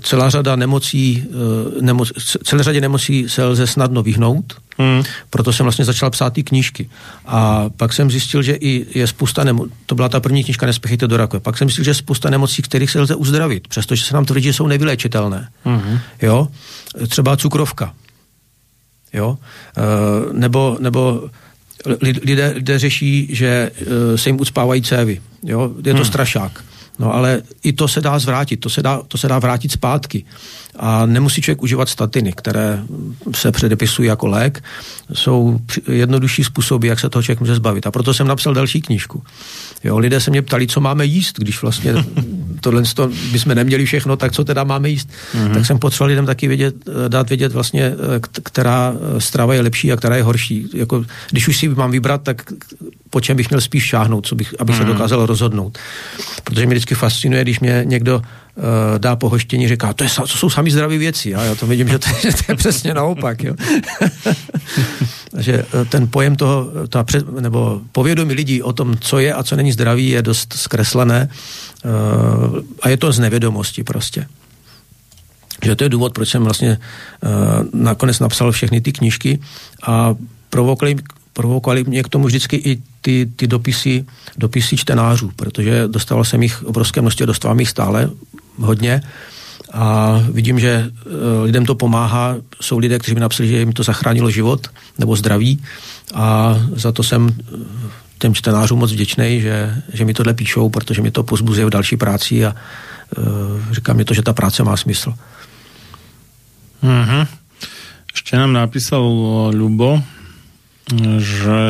celá 0.00 0.30
řada 0.30 0.56
nemocí, 0.56 1.24
eh, 1.28 1.82
nemoc, 1.82 2.12
celé 2.44 2.62
řadě 2.62 2.80
nemocí 2.80 3.28
se 3.28 3.44
lze 3.44 3.66
snadno 3.66 4.02
vyhnout, 4.02 4.54
Hmm. 4.78 5.02
proto 5.30 5.52
jsem 5.52 5.64
vlastně 5.64 5.84
začal 5.84 6.10
psát 6.10 6.32
ty 6.32 6.42
knížky. 6.42 6.90
A 7.26 7.70
pak 7.76 7.92
jsem 7.92 8.10
zjistil, 8.10 8.42
že 8.42 8.54
i 8.54 8.98
je 8.98 9.06
spousta 9.06 9.44
nemocí, 9.44 9.72
to 9.86 9.94
byla 9.94 10.08
ta 10.08 10.20
první 10.20 10.44
knížka 10.44 10.66
Nespěchejte 10.66 11.06
do 11.06 11.16
rakve, 11.16 11.40
pak 11.40 11.58
jsem 11.58 11.68
zjistil, 11.68 11.84
že 11.84 11.90
je 11.90 11.94
spousta 11.94 12.30
nemocí, 12.30 12.62
kterých 12.62 12.90
se 12.90 13.00
lze 13.00 13.14
uzdravit, 13.14 13.68
přestože 13.68 14.04
se 14.04 14.14
nám 14.14 14.24
tvrdí, 14.24 14.44
že 14.44 14.52
jsou 14.52 14.66
nevyléčitelné. 14.66 15.48
Mhm. 15.64 15.98
Jo? 16.22 16.48
Třeba 17.08 17.36
cukrovka. 17.36 17.94
Jo? 19.12 19.38
E, 19.76 20.32
nebo, 20.32 20.76
nebo 20.80 21.28
li- 22.02 22.20
lidé, 22.24 22.52
lidé 22.54 22.78
řeší, 22.78 23.28
že 23.30 23.70
se 24.16 24.28
jim 24.28 24.40
ucpávají 24.40 24.82
cévy. 24.82 25.20
Jo? 25.42 25.70
Je 25.84 25.92
to 25.92 25.96
hmm. 25.96 26.04
strašák. 26.04 26.64
No 27.00 27.14
ale 27.14 27.42
i 27.62 27.72
to 27.72 27.88
se 27.88 28.00
dá 28.00 28.18
zvrátit, 28.18 28.56
to 28.56 28.70
se 28.70 28.82
dá, 28.82 29.02
to 29.08 29.18
se 29.18 29.28
dá 29.28 29.38
vrátit 29.38 29.72
zpátky. 29.72 30.24
A 30.76 31.06
nemusí 31.06 31.42
člověk 31.42 31.62
užívat 31.62 31.88
statiny, 31.88 32.32
které 32.32 32.82
se 33.34 33.52
předepisují 33.52 34.08
jako 34.08 34.26
lék. 34.26 34.64
Jsou 35.12 35.60
jednodušší 35.88 36.44
způsoby, 36.44 36.88
jak 36.88 37.00
se 37.00 37.08
toho 37.08 37.22
člověk 37.22 37.40
může 37.40 37.54
zbavit. 37.54 37.86
A 37.86 37.90
proto 37.90 38.14
jsem 38.14 38.26
napsal 38.26 38.54
další 38.54 38.82
knížku. 38.82 39.22
Jo, 39.84 39.98
lidé 39.98 40.20
se 40.20 40.30
mě 40.30 40.42
ptali, 40.42 40.66
co 40.66 40.80
máme 40.80 41.06
jíst, 41.06 41.38
když 41.38 41.62
vlastně 41.62 41.94
tohle 42.60 42.82
to 42.94 43.10
bychom 43.32 43.54
neměli 43.54 43.84
všechno, 43.84 44.16
tak 44.16 44.32
co 44.32 44.44
teda 44.44 44.64
máme 44.64 44.88
jíst. 44.88 45.08
Mm-hmm. 45.08 45.54
Tak 45.54 45.66
jsem 45.66 45.78
potřeboval 45.78 46.08
lidem 46.08 46.26
taky 46.26 46.48
vědět, 46.48 46.74
eh, 46.88 47.08
dát 47.08 47.28
vědět 47.28 47.52
vlastně, 47.52 47.82
eh, 47.82 48.20
která 48.42 48.94
eh, 48.94 49.20
strava 49.20 49.54
je 49.54 49.60
lepší 49.60 49.92
a 49.92 49.96
která 49.96 50.16
je 50.16 50.22
horší. 50.22 50.70
Jako, 50.74 51.04
když 51.30 51.48
už 51.48 51.58
si 51.58 51.68
mám 51.68 51.90
vybrat, 51.90 52.22
tak 52.22 52.42
po 53.10 53.20
čem 53.20 53.36
bych 53.36 53.50
měl 53.50 53.60
spíš 53.60 53.84
šáhnout, 53.84 54.26
co 54.26 54.34
bych, 54.34 54.54
abych 54.58 54.76
mm-hmm. 54.76 54.78
se 54.78 54.84
dokázal 54.84 55.26
rozhodnout. 55.26 55.78
Protože 56.44 56.66
mě 56.66 56.74
vždycky 56.74 56.94
fascinuje, 56.94 57.42
když 57.42 57.60
mě 57.60 57.82
někdo 57.84 58.22
dá 58.98 59.16
pohoštění, 59.16 59.68
říká, 59.68 59.92
to, 59.92 60.04
je, 60.04 60.10
to 60.20 60.26
jsou 60.26 60.50
sami 60.50 60.70
zdraví 60.70 60.98
věci. 60.98 61.34
A 61.34 61.42
já 61.42 61.54
to 61.54 61.66
vidím, 61.66 61.88
že 61.88 61.98
to, 61.98 62.08
je- 62.08 62.20
že 62.30 62.36
to 62.36 62.42
je 62.48 62.56
přesně 62.56 62.94
naopak. 62.94 63.44
Jo. 63.44 63.54
že 65.38 65.64
eh, 65.72 65.84
ten 65.84 66.08
pojem 66.08 66.36
toho, 66.36 66.70
ta 66.88 67.04
před, 67.04 67.40
nebo 67.40 67.80
povědomí 67.92 68.34
lidí 68.34 68.62
o 68.62 68.72
tom, 68.72 68.96
co 69.00 69.18
je 69.18 69.34
a 69.34 69.42
co 69.42 69.56
není 69.56 69.72
zdraví, 69.72 70.08
je 70.08 70.22
dost 70.22 70.52
zkreslené 70.52 71.28
uh, 71.84 72.58
a 72.82 72.88
je 72.88 72.96
to 72.96 73.12
z 73.12 73.18
nevědomosti 73.18 73.84
prostě. 73.84 74.26
Že 75.64 75.76
to 75.76 75.84
je 75.84 75.88
důvod, 75.88 76.12
proč 76.12 76.28
jsem 76.28 76.44
vlastně 76.44 76.78
nakonec 77.72 78.18
napsal 78.18 78.52
všechny 78.52 78.80
ty 78.80 78.92
knížky 78.92 79.38
a 79.86 80.14
provokovali, 80.50 80.96
provokovali 81.32 81.84
mě 81.84 82.02
k 82.02 82.08
tomu 82.08 82.26
vždycky 82.26 82.56
i 82.56 82.82
ty, 83.00 83.28
ty 83.36 83.46
dopisy, 83.46 84.04
dopisy 84.36 84.76
čtenářů, 84.76 85.30
protože 85.36 85.88
dostával 85.88 86.24
jsem 86.24 86.42
jich 86.42 86.62
obrovské 86.62 87.00
množství, 87.00 87.26
dostávám 87.26 87.60
jich 87.60 87.68
stále 87.68 88.10
hodně 88.58 89.02
a 89.72 90.18
vidím, 90.32 90.60
že 90.60 90.90
eh, 90.90 91.10
lidem 91.44 91.66
to 91.66 91.74
pomáhá. 91.74 92.36
Jsou 92.60 92.78
lidé, 92.78 92.98
kteří 92.98 93.14
mi 93.14 93.20
napsali, 93.20 93.48
že 93.48 93.58
jim 93.58 93.72
to 93.72 93.82
zachránilo 93.82 94.30
život 94.30 94.68
nebo 94.98 95.16
zdraví 95.16 95.62
a 96.14 96.56
za 96.74 96.92
to 96.92 97.02
jsem 97.02 97.28
eh, 97.28 97.56
těm 98.18 98.34
čtenářům 98.34 98.78
moc 98.78 98.92
vděčný, 98.92 99.40
že, 99.40 99.82
že 99.92 100.04
mi 100.04 100.14
tohle 100.14 100.34
píšou, 100.34 100.68
protože 100.68 101.02
mi 101.02 101.10
to 101.10 101.22
pozbuzuje 101.22 101.66
v 101.66 101.70
další 101.70 101.96
práci 101.96 102.46
a 102.46 102.54
uh, 103.16 103.24
říká 103.72 103.92
mi 103.92 104.04
to, 104.04 104.14
že 104.14 104.22
ta 104.22 104.32
práce 104.32 104.60
má 104.64 104.76
smysl. 104.76 105.14
Mm-hmm. 106.84 107.26
Ešte 108.12 108.36
nám 108.36 108.52
napísal 108.52 109.00
Ľubo, 109.56 110.04
že 111.16 111.62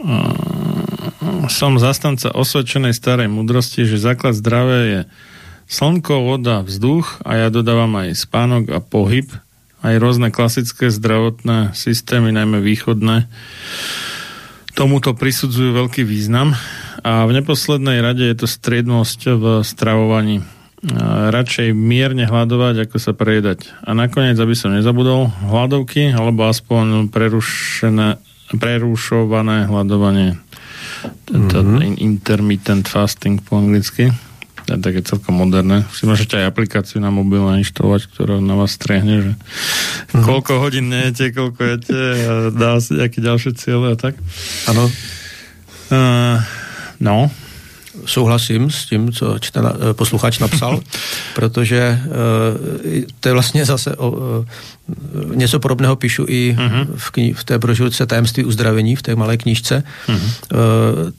uh, 0.00 1.48
som 1.52 1.76
zastanca 1.76 2.32
osvedčenej 2.32 2.96
starej 2.96 3.28
mudrosti, 3.28 3.84
že 3.84 4.00
základ 4.00 4.40
zdravia 4.40 4.80
je 4.88 5.00
slnko, 5.68 6.24
voda, 6.24 6.64
vzduch 6.64 7.20
a 7.22 7.46
ja 7.46 7.48
dodávam 7.52 7.92
aj 8.00 8.16
spánok 8.16 8.64
a 8.72 8.80
pohyb, 8.80 9.28
aj 9.84 9.94
rôzne 10.00 10.32
klasické 10.32 10.88
zdravotné 10.88 11.76
systémy, 11.76 12.32
najmä 12.32 12.58
východné, 12.64 13.28
tomuto 14.72 15.12
prisudzujú 15.12 15.76
veľký 15.76 16.02
význam 16.08 16.56
a 17.04 17.28
v 17.28 17.36
neposlednej 17.36 18.00
rade 18.00 18.24
je 18.26 18.36
to 18.42 18.48
striednosť 18.48 19.20
v 19.38 19.44
stravovaní. 19.62 20.42
Radšej 21.34 21.74
mierne 21.74 22.30
hľadovať, 22.30 22.86
ako 22.86 22.96
sa 23.02 23.10
prejedať. 23.10 23.66
A 23.82 23.98
nakoniec, 23.98 24.38
aby 24.38 24.54
som 24.54 24.70
nezabudol, 24.70 25.26
hľadovky 25.50 26.14
alebo 26.14 26.46
aspoň 26.46 27.10
prerušené, 27.10 28.22
prerušované 28.54 29.66
hľadovanie. 29.66 30.38
Tento 31.26 31.58
mm-hmm. 31.58 31.98
intermittent 31.98 32.86
fasting 32.86 33.42
po 33.42 33.58
anglicky 33.58 34.14
také 34.76 35.00
celkom 35.00 35.40
moderné. 35.40 35.88
Si 35.96 36.04
môžete 36.04 36.36
aj 36.36 36.52
aplikáciu 36.52 37.00
na 37.00 37.08
mobil 37.08 37.40
nainštalovať, 37.40 38.12
ktorá 38.12 38.36
na 38.44 38.52
vás 38.52 38.76
strehne, 38.76 39.14
že 39.24 39.32
mm. 40.12 40.24
koľko 40.28 40.60
hodín 40.60 40.92
nejete, 40.92 41.32
koľko 41.32 41.60
jete 41.64 41.96
a 42.28 42.32
dá 42.52 42.76
si 42.76 43.00
nejaké 43.00 43.24
ďalšie 43.24 43.56
cieľe 43.56 43.94
a 43.94 43.96
tak. 43.96 44.20
Ano. 44.68 44.92
Uh, 45.88 46.36
no, 47.00 47.32
souhlasím 48.04 48.70
s 48.70 48.86
tím, 48.86 49.12
co 49.12 49.38
čtena, 49.38 49.72
eh, 49.72 49.94
posluchač 49.94 50.38
napsal, 50.38 50.80
protože 51.34 52.00
uh, 52.04 52.12
to 53.20 53.28
je 53.28 53.32
vlastně 53.32 53.64
zase 53.64 53.96
o, 53.96 54.44
něco 55.34 55.60
podobného 55.60 55.96
píšu 55.96 56.24
i 56.28 56.56
uh-huh. 56.58 56.86
v, 56.96 57.12
kni- 57.12 57.34
v 57.34 57.44
té 57.44 57.58
brožurce 57.58 58.06
Tajemství 58.06 58.44
uzdravení, 58.44 58.96
v 58.96 59.02
té 59.02 59.16
malé 59.16 59.36
knížce. 59.36 59.82
Uh-huh. 60.08 60.14
Uh, 60.14 60.20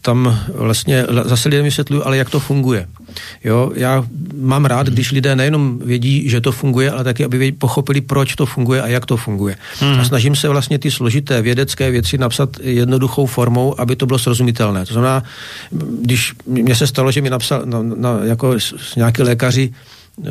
tam 0.01 0.39
vlastně 0.53 1.05
zase 1.25 1.49
lidem 1.49 1.65
vysvětluju, 1.65 2.03
ale 2.05 2.17
jak 2.17 2.29
to 2.29 2.39
funguje. 2.39 2.87
Jo, 3.43 3.71
já 3.75 4.05
mám 4.41 4.65
rád, 4.65 4.87
když 4.87 5.11
lidé 5.11 5.35
nejenom 5.35 5.79
vědí, 5.79 6.29
že 6.29 6.41
to 6.41 6.51
funguje, 6.51 6.91
ale 6.91 7.03
taky, 7.03 7.25
aby 7.25 7.51
pochopili, 7.51 8.01
proč 8.01 8.35
to 8.35 8.45
funguje 8.45 8.81
a 8.81 8.87
jak 8.87 9.05
to 9.05 9.17
funguje. 9.17 9.55
Hmm. 9.79 9.99
A 9.99 10.03
snažím 10.03 10.35
se 10.35 10.49
vlastně 10.49 10.79
ty 10.79 10.91
složité 10.91 11.41
vědecké 11.41 11.91
věci 11.91 12.17
napsat 12.17 12.49
jednoduchou 12.61 13.25
formou, 13.25 13.79
aby 13.79 13.95
to 13.95 14.05
bylo 14.05 14.19
srozumitelné. 14.19 14.85
To 14.85 14.93
znamená, 14.93 15.23
když 16.01 16.33
mně 16.45 16.75
se 16.75 16.87
stalo, 16.87 17.11
že 17.11 17.21
mi 17.21 17.29
napsal, 17.29 17.61
na, 17.65 17.81
na, 17.81 18.19
jako 18.23 18.55
nějaký 18.95 19.21
lékaři 19.21 19.73
e, 20.25 20.29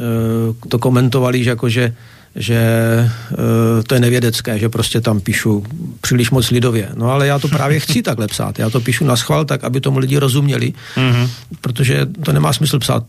to 0.68 0.78
komentovali, 0.78 1.44
že 1.44 1.50
jako, 1.50 1.68
že 1.68 1.94
že 2.36 2.54
e, 2.54 3.82
to 3.82 3.94
je 3.94 4.00
nevědecké, 4.00 4.58
že 4.58 4.68
prostě 4.68 5.00
tam 5.00 5.20
píšu 5.20 5.64
příliš 6.00 6.30
moc 6.30 6.50
lidově. 6.50 6.88
No 6.94 7.10
ale 7.10 7.26
já 7.26 7.38
to 7.38 7.48
právě 7.58 7.80
chci 7.80 8.02
takhle 8.02 8.26
psát. 8.26 8.58
Já 8.58 8.70
to 8.70 8.80
píšu 8.80 9.04
na 9.04 9.16
schvál 9.16 9.44
tak, 9.44 9.64
aby 9.64 9.80
tomu 9.80 9.98
lidi 9.98 10.18
rozuměli, 10.18 10.72
mm-hmm. 10.96 11.28
protože 11.60 12.06
to 12.06 12.32
nemá 12.32 12.52
smysl 12.52 12.78
psát 12.78 13.04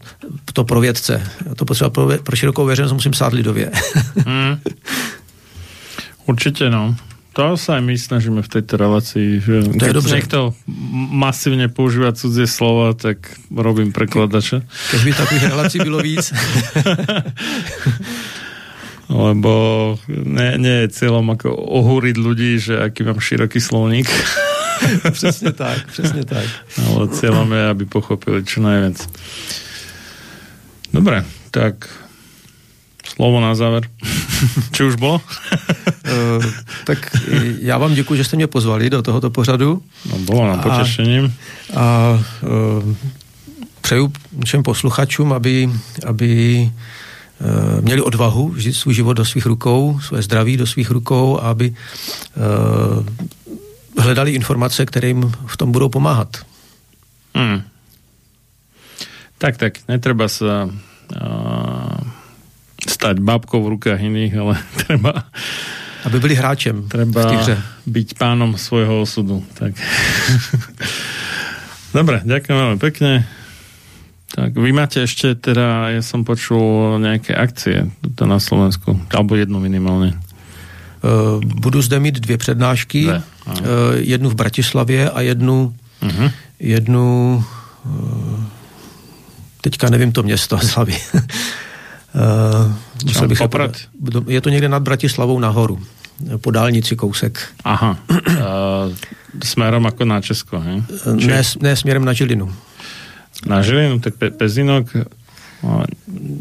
to 0.54 0.64
pro 0.64 0.80
vědce. 0.80 1.22
Já 1.46 1.56
to 1.56 1.66
potřeba 1.66 1.90
pro, 1.90 2.10
pro 2.24 2.36
širokou 2.36 2.66
veřejnost 2.66 2.94
musím 2.94 3.12
psát 3.12 3.34
lidově. 3.34 3.72
mm. 4.26 4.60
Určitě 6.26 6.70
no. 6.70 6.96
To 7.34 7.56
sa 7.56 7.78
aj 7.78 7.86
my 7.86 7.94
snažíme 7.94 8.42
v 8.42 8.50
tejto 8.50 8.76
relácii. 8.76 9.40
Že 9.40 9.56
to 9.80 9.86
je 9.86 9.94
dobře. 9.94 10.16
niekto 10.16 10.40
masívne 11.14 11.70
používa 11.70 12.12
cudzie 12.12 12.50
slova, 12.50 12.98
tak 12.98 13.32
robím 13.54 13.94
prekladače. 13.94 14.66
Keď 14.92 15.00
by 15.04 15.12
takových 15.14 15.46
relácií 15.48 15.80
bylo 15.80 16.00
víc. 16.02 16.34
lebo 19.10 19.54
nie, 20.08 20.62
nie 20.62 20.76
je 20.86 20.94
cieľom 20.94 21.34
ako 21.34 21.50
ohúriť 21.50 22.16
ľudí, 22.16 22.62
že 22.62 22.78
aký 22.78 23.04
mám 23.04 23.18
široký 23.18 23.58
slovník. 23.58 24.06
přesně 25.12 25.52
tak, 25.52 25.88
přesně 25.92 26.24
tak. 26.24 26.46
Ale 26.78 27.08
cieľom 27.12 27.52
je, 27.52 27.64
aby 27.70 27.84
pochopili 27.86 28.46
čo 28.48 28.64
najviac. 28.64 28.96
Dobre, 30.94 31.26
tak 31.52 31.90
slovo 33.04 33.42
na 33.42 33.56
záver. 33.56 33.84
Či 34.74 34.84
už 34.84 34.96
bylo? 34.96 35.22
uh, 35.22 36.46
tak 36.86 37.12
já 37.60 37.78
vám 37.78 37.94
děkuji, 37.94 38.16
že 38.16 38.24
jste 38.24 38.36
mě 38.36 38.48
pozvali 38.48 38.90
do 38.90 39.02
tohoto 39.02 39.30
pořadu. 39.30 39.84
No, 40.12 40.20
bylo 40.20 40.48
nám 40.48 40.60
potěšením. 40.60 41.34
A, 41.76 41.82
a 41.82 42.20
uh, 42.42 42.96
přeju 43.82 44.14
všem 44.46 44.64
posluchačům, 44.64 45.34
aby, 45.34 45.70
aby 46.06 46.72
měli 47.82 48.02
odvahu 48.02 48.50
vzít 48.50 48.74
svůj 48.74 48.94
život 48.94 49.14
do 49.14 49.26
svých 49.26 49.46
rukou, 49.46 50.00
své 50.00 50.22
zdraví 50.22 50.58
do 50.58 50.68
svých 50.68 50.92
rukou, 50.92 51.40
aby 51.40 51.72
uh, 51.72 53.06
hledali 54.04 54.32
informace, 54.32 54.86
které 54.86 55.08
jim 55.08 55.32
v 55.48 55.58
tom 55.58 55.72
budou 55.72 55.90
pomáhat. 55.90 56.38
Hmm. 57.36 57.64
Tak, 59.38 59.58
tak, 59.58 59.74
netreba 59.88 60.28
sa 60.28 60.68
uh, 60.68 62.00
stať 62.84 63.24
babkou 63.24 63.64
v 63.64 63.80
rukách 63.80 64.04
iných, 64.04 64.34
ale 64.36 64.54
treba 64.84 65.24
aby 66.00 66.16
byli 66.20 66.36
hráčem 66.36 66.88
treba 66.88 67.28
byť 67.84 68.08
pánom 68.16 68.56
svojho 68.56 69.04
osudu. 69.04 69.44
Tak. 69.60 69.76
Dobre, 71.98 72.24
ďakujem 72.24 72.56
veľmi 72.56 72.80
pekne. 72.80 73.28
Tak 74.30 74.54
vy 74.54 74.70
máte 74.70 75.02
ešte 75.02 75.34
teda, 75.34 75.90
ja 75.90 76.02
som 76.06 76.22
počul 76.22 77.02
nejaké 77.02 77.34
akcie 77.34 77.90
na 78.22 78.38
Slovensku, 78.38 78.94
alebo 79.10 79.36
jednu 79.36 79.60
minimálně. 79.60 80.14
Uh, 81.04 81.42
budu 81.46 81.82
zde 81.82 82.00
mít 82.00 82.20
dvě 82.20 82.38
přednášky, 82.38 83.08
uh, 83.08 83.16
jednu 83.96 84.30
v 84.30 84.36
Bratislavě 84.36 85.10
a 85.10 85.22
jednu, 85.22 85.76
uh-huh. 86.02 86.32
jednu 86.60 87.44
uh, 87.86 88.44
teďka 89.62 89.90
nevím 89.90 90.12
to 90.12 90.24
město 90.24 90.60
hlavy. 90.76 90.98
uh, 93.24 93.28
bych 93.28 93.42
je 94.28 94.42
to 94.42 94.50
někde 94.50 94.70
nad 94.70 94.84
Bratislavou 94.84 95.40
nahoru, 95.40 95.80
po 96.38 96.52
dálnici 96.52 96.96
kousek. 96.96 97.40
Aha, 97.64 97.98
uh, 98.10 98.18
směrem 99.44 99.86
jako 99.86 100.06
na 100.06 100.22
Česko, 100.22 100.60
he? 100.60 100.84
Ne, 101.14 101.42
ne, 101.62 101.76
směrem 101.76 102.06
na 102.06 102.14
Žilinu 102.14 102.54
na 103.46 103.62
Žilinu, 103.62 104.00
tak 104.00 104.14
Pe- 104.16 104.32
Pezinok, 104.32 104.88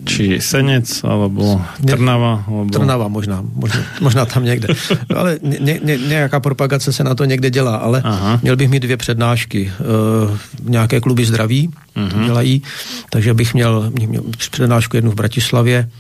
či 0.07 0.39
Senec, 0.39 0.87
alebo 1.03 1.59
Trnava. 1.83 2.47
Alebo... 2.47 2.71
Trnava 2.71 3.11
možná, 3.11 3.43
možná, 3.43 3.83
možná 4.01 4.23
tam 4.27 4.45
někde. 4.45 4.69
ale 5.17 5.39
ně, 5.43 5.81
ně, 5.83 5.99
nějaká 5.99 6.41
propagace 6.41 6.93
se 6.93 7.05
na 7.05 7.15
to 7.15 7.25
někde 7.25 7.51
dělá, 7.51 7.77
ale 7.77 8.03
Aha. 8.05 8.39
měl 8.43 8.57
bych 8.57 8.69
mít 8.69 8.83
dvě 8.83 8.97
přednášky. 8.97 9.73
Uh, 9.81 10.39
nějaké 10.63 11.01
kluby 11.01 11.25
zdraví 11.27 11.71
uh-huh. 11.97 12.25
dělají, 12.25 12.63
takže 13.11 13.35
bych 13.35 13.55
měl, 13.55 13.91
měl 13.91 14.23
přednášku 14.39 14.97
jednu 14.97 15.11
v 15.11 15.15
Bratislavě 15.15 15.91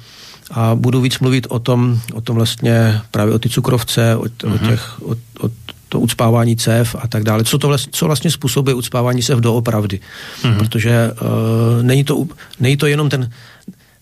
a 0.50 0.74
budu 0.74 1.00
víc 1.00 1.18
mluvit 1.18 1.46
o 1.50 1.58
tom, 1.58 2.00
o 2.14 2.20
tom 2.20 2.36
vlastně 2.36 3.00
právě 3.10 3.34
o 3.34 3.38
ty 3.38 3.48
cukrovce, 3.48 4.16
o, 4.16 4.22
uh-huh. 4.22 4.54
o 4.54 4.58
těch, 4.58 5.02
o, 5.02 5.14
o 5.46 5.50
to 5.88 6.00
ucpávání 6.00 6.56
cév 6.56 6.96
a 6.98 7.08
tak 7.08 7.24
dále. 7.24 7.44
Co, 7.44 7.58
to 7.58 7.68
vlastně, 7.68 7.92
co 7.92 8.06
vlastně 8.06 8.30
způsobuje 8.30 8.74
ucpávání 8.74 9.22
cév 9.22 9.38
doopravdy. 9.38 10.00
Mm-hmm. 10.42 10.58
Protože 10.58 11.10
uh, 11.12 11.82
není, 11.82 12.04
to, 12.04 12.26
není 12.60 12.76
to 12.76 12.86
jenom 12.86 13.08
ten... 13.08 13.30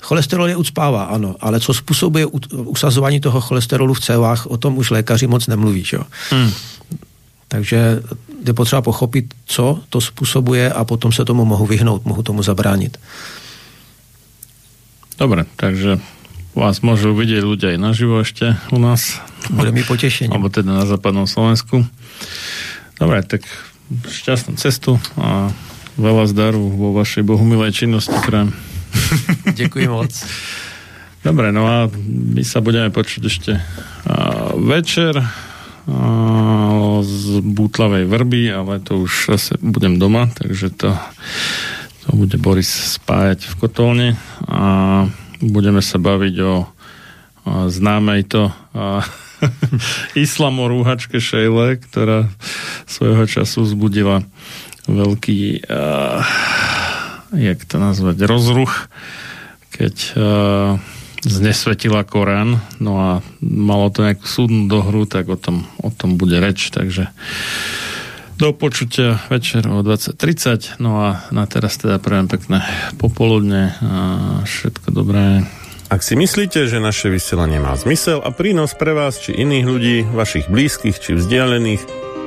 Cholesterol 0.00 0.48
je 0.48 0.56
ucpává, 0.56 1.04
ano, 1.04 1.36
ale 1.40 1.60
co 1.60 1.74
způsobuje 1.74 2.26
usazování 2.52 3.20
toho 3.20 3.40
cholesterolu 3.40 3.94
v 3.94 4.00
cévách, 4.00 4.46
o 4.46 4.56
tom 4.56 4.78
už 4.78 4.90
lékaři 4.90 5.26
moc 5.26 5.46
nemluví. 5.46 5.84
Čo? 5.84 6.02
Mm. 6.32 6.50
Takže 7.48 8.02
je 8.46 8.52
potřeba 8.52 8.82
pochopit, 8.82 9.34
co 9.46 9.80
to 9.88 10.00
způsobuje 10.00 10.72
a 10.72 10.84
potom 10.84 11.12
se 11.12 11.24
tomu 11.24 11.44
mohu 11.44 11.66
vyhnout, 11.66 12.04
mohu 12.04 12.22
tomu 12.22 12.42
zabránit. 12.42 12.98
Dobre, 15.18 15.44
takže 15.56 15.98
vás 16.56 16.80
môžu 16.80 17.12
vidieť 17.12 17.44
ľudia 17.44 17.76
aj 17.76 17.78
naživo 17.78 18.24
ešte 18.24 18.56
u 18.72 18.80
nás. 18.80 19.20
Bude 19.52 19.76
mi 19.76 19.84
potešenie. 19.84 20.32
Alebo 20.32 20.48
teda 20.48 20.72
na 20.72 20.88
západnom 20.88 21.28
Slovensku. 21.28 21.84
Dobre, 22.96 23.20
tak 23.28 23.44
šťastnú 24.08 24.56
cestu 24.56 24.96
a 25.20 25.52
veľa 26.00 26.24
zdaru 26.32 26.64
vo 26.64 26.96
vašej 26.96 27.28
bohumilej 27.28 27.76
činnosti. 27.76 28.16
Prajem. 28.24 28.56
Ďakujem 29.60 29.90
moc. 29.92 30.12
Dobre, 31.20 31.52
no 31.52 31.68
a 31.68 31.76
my 32.08 32.40
sa 32.40 32.64
budeme 32.64 32.88
počuť 32.88 33.22
ešte 33.28 33.52
večer, 34.56 35.20
z 37.06 37.22
bútlavej 37.46 38.10
vrby, 38.10 38.50
ale 38.50 38.82
to 38.82 39.06
už 39.06 39.38
zase 39.38 39.52
budem 39.62 40.02
doma, 40.02 40.26
takže 40.34 40.74
to, 40.74 40.90
to 42.02 42.08
bude 42.10 42.34
Boris 42.42 42.98
spájať 42.98 43.46
v 43.46 43.54
kotolne 43.54 44.08
a 44.50 45.06
budeme 45.40 45.80
sa 45.84 45.96
baviť 46.00 46.34
o, 46.42 46.54
o 47.46 47.52
známej 47.68 48.22
to 48.28 48.42
a, 48.72 49.04
islamorúhačke 50.16 51.20
Šejle, 51.20 51.80
ktorá 51.80 52.28
svojho 52.88 53.28
času 53.28 53.68
zbudila 53.68 54.24
veľký 54.86 55.66
uh, 55.66 56.22
jak 57.34 57.60
to 57.66 57.76
nazvať, 57.82 58.16
rozruch, 58.24 58.86
keď 59.74 59.94
uh, 60.14 60.78
znesvetila 61.26 62.06
Korán, 62.06 62.62
no 62.78 62.92
a 62.96 63.10
malo 63.42 63.90
to 63.90 64.06
nejakú 64.06 64.24
súdnu 64.24 64.70
dohru, 64.70 65.04
tak 65.10 65.26
o 65.26 65.34
tom, 65.34 65.66
o 65.82 65.90
tom 65.90 66.14
bude 66.14 66.38
reč, 66.38 66.70
takže 66.70 67.10
do 68.36 68.52
počutia 68.52 69.16
večer 69.32 69.64
o 69.64 69.80
20.30, 69.80 70.76
no 70.78 71.00
a 71.00 71.24
na 71.32 71.48
teraz 71.48 71.80
teda 71.80 71.96
prajem 71.96 72.28
pekné 72.28 72.60
popoludne 73.00 73.72
a 73.80 74.00
všetko 74.44 74.88
dobré. 74.92 75.48
Ak 75.88 76.04
si 76.04 76.18
myslíte, 76.18 76.68
že 76.68 76.82
naše 76.82 77.08
vysielanie 77.08 77.56
má 77.62 77.72
zmysel 77.78 78.20
a 78.20 78.34
prínos 78.34 78.76
pre 78.76 78.92
vás 78.92 79.16
či 79.22 79.32
iných 79.32 79.64
ľudí, 79.64 79.96
vašich 80.04 80.52
blízkych 80.52 81.00
či 81.00 81.16
vzdialených, 81.16 81.82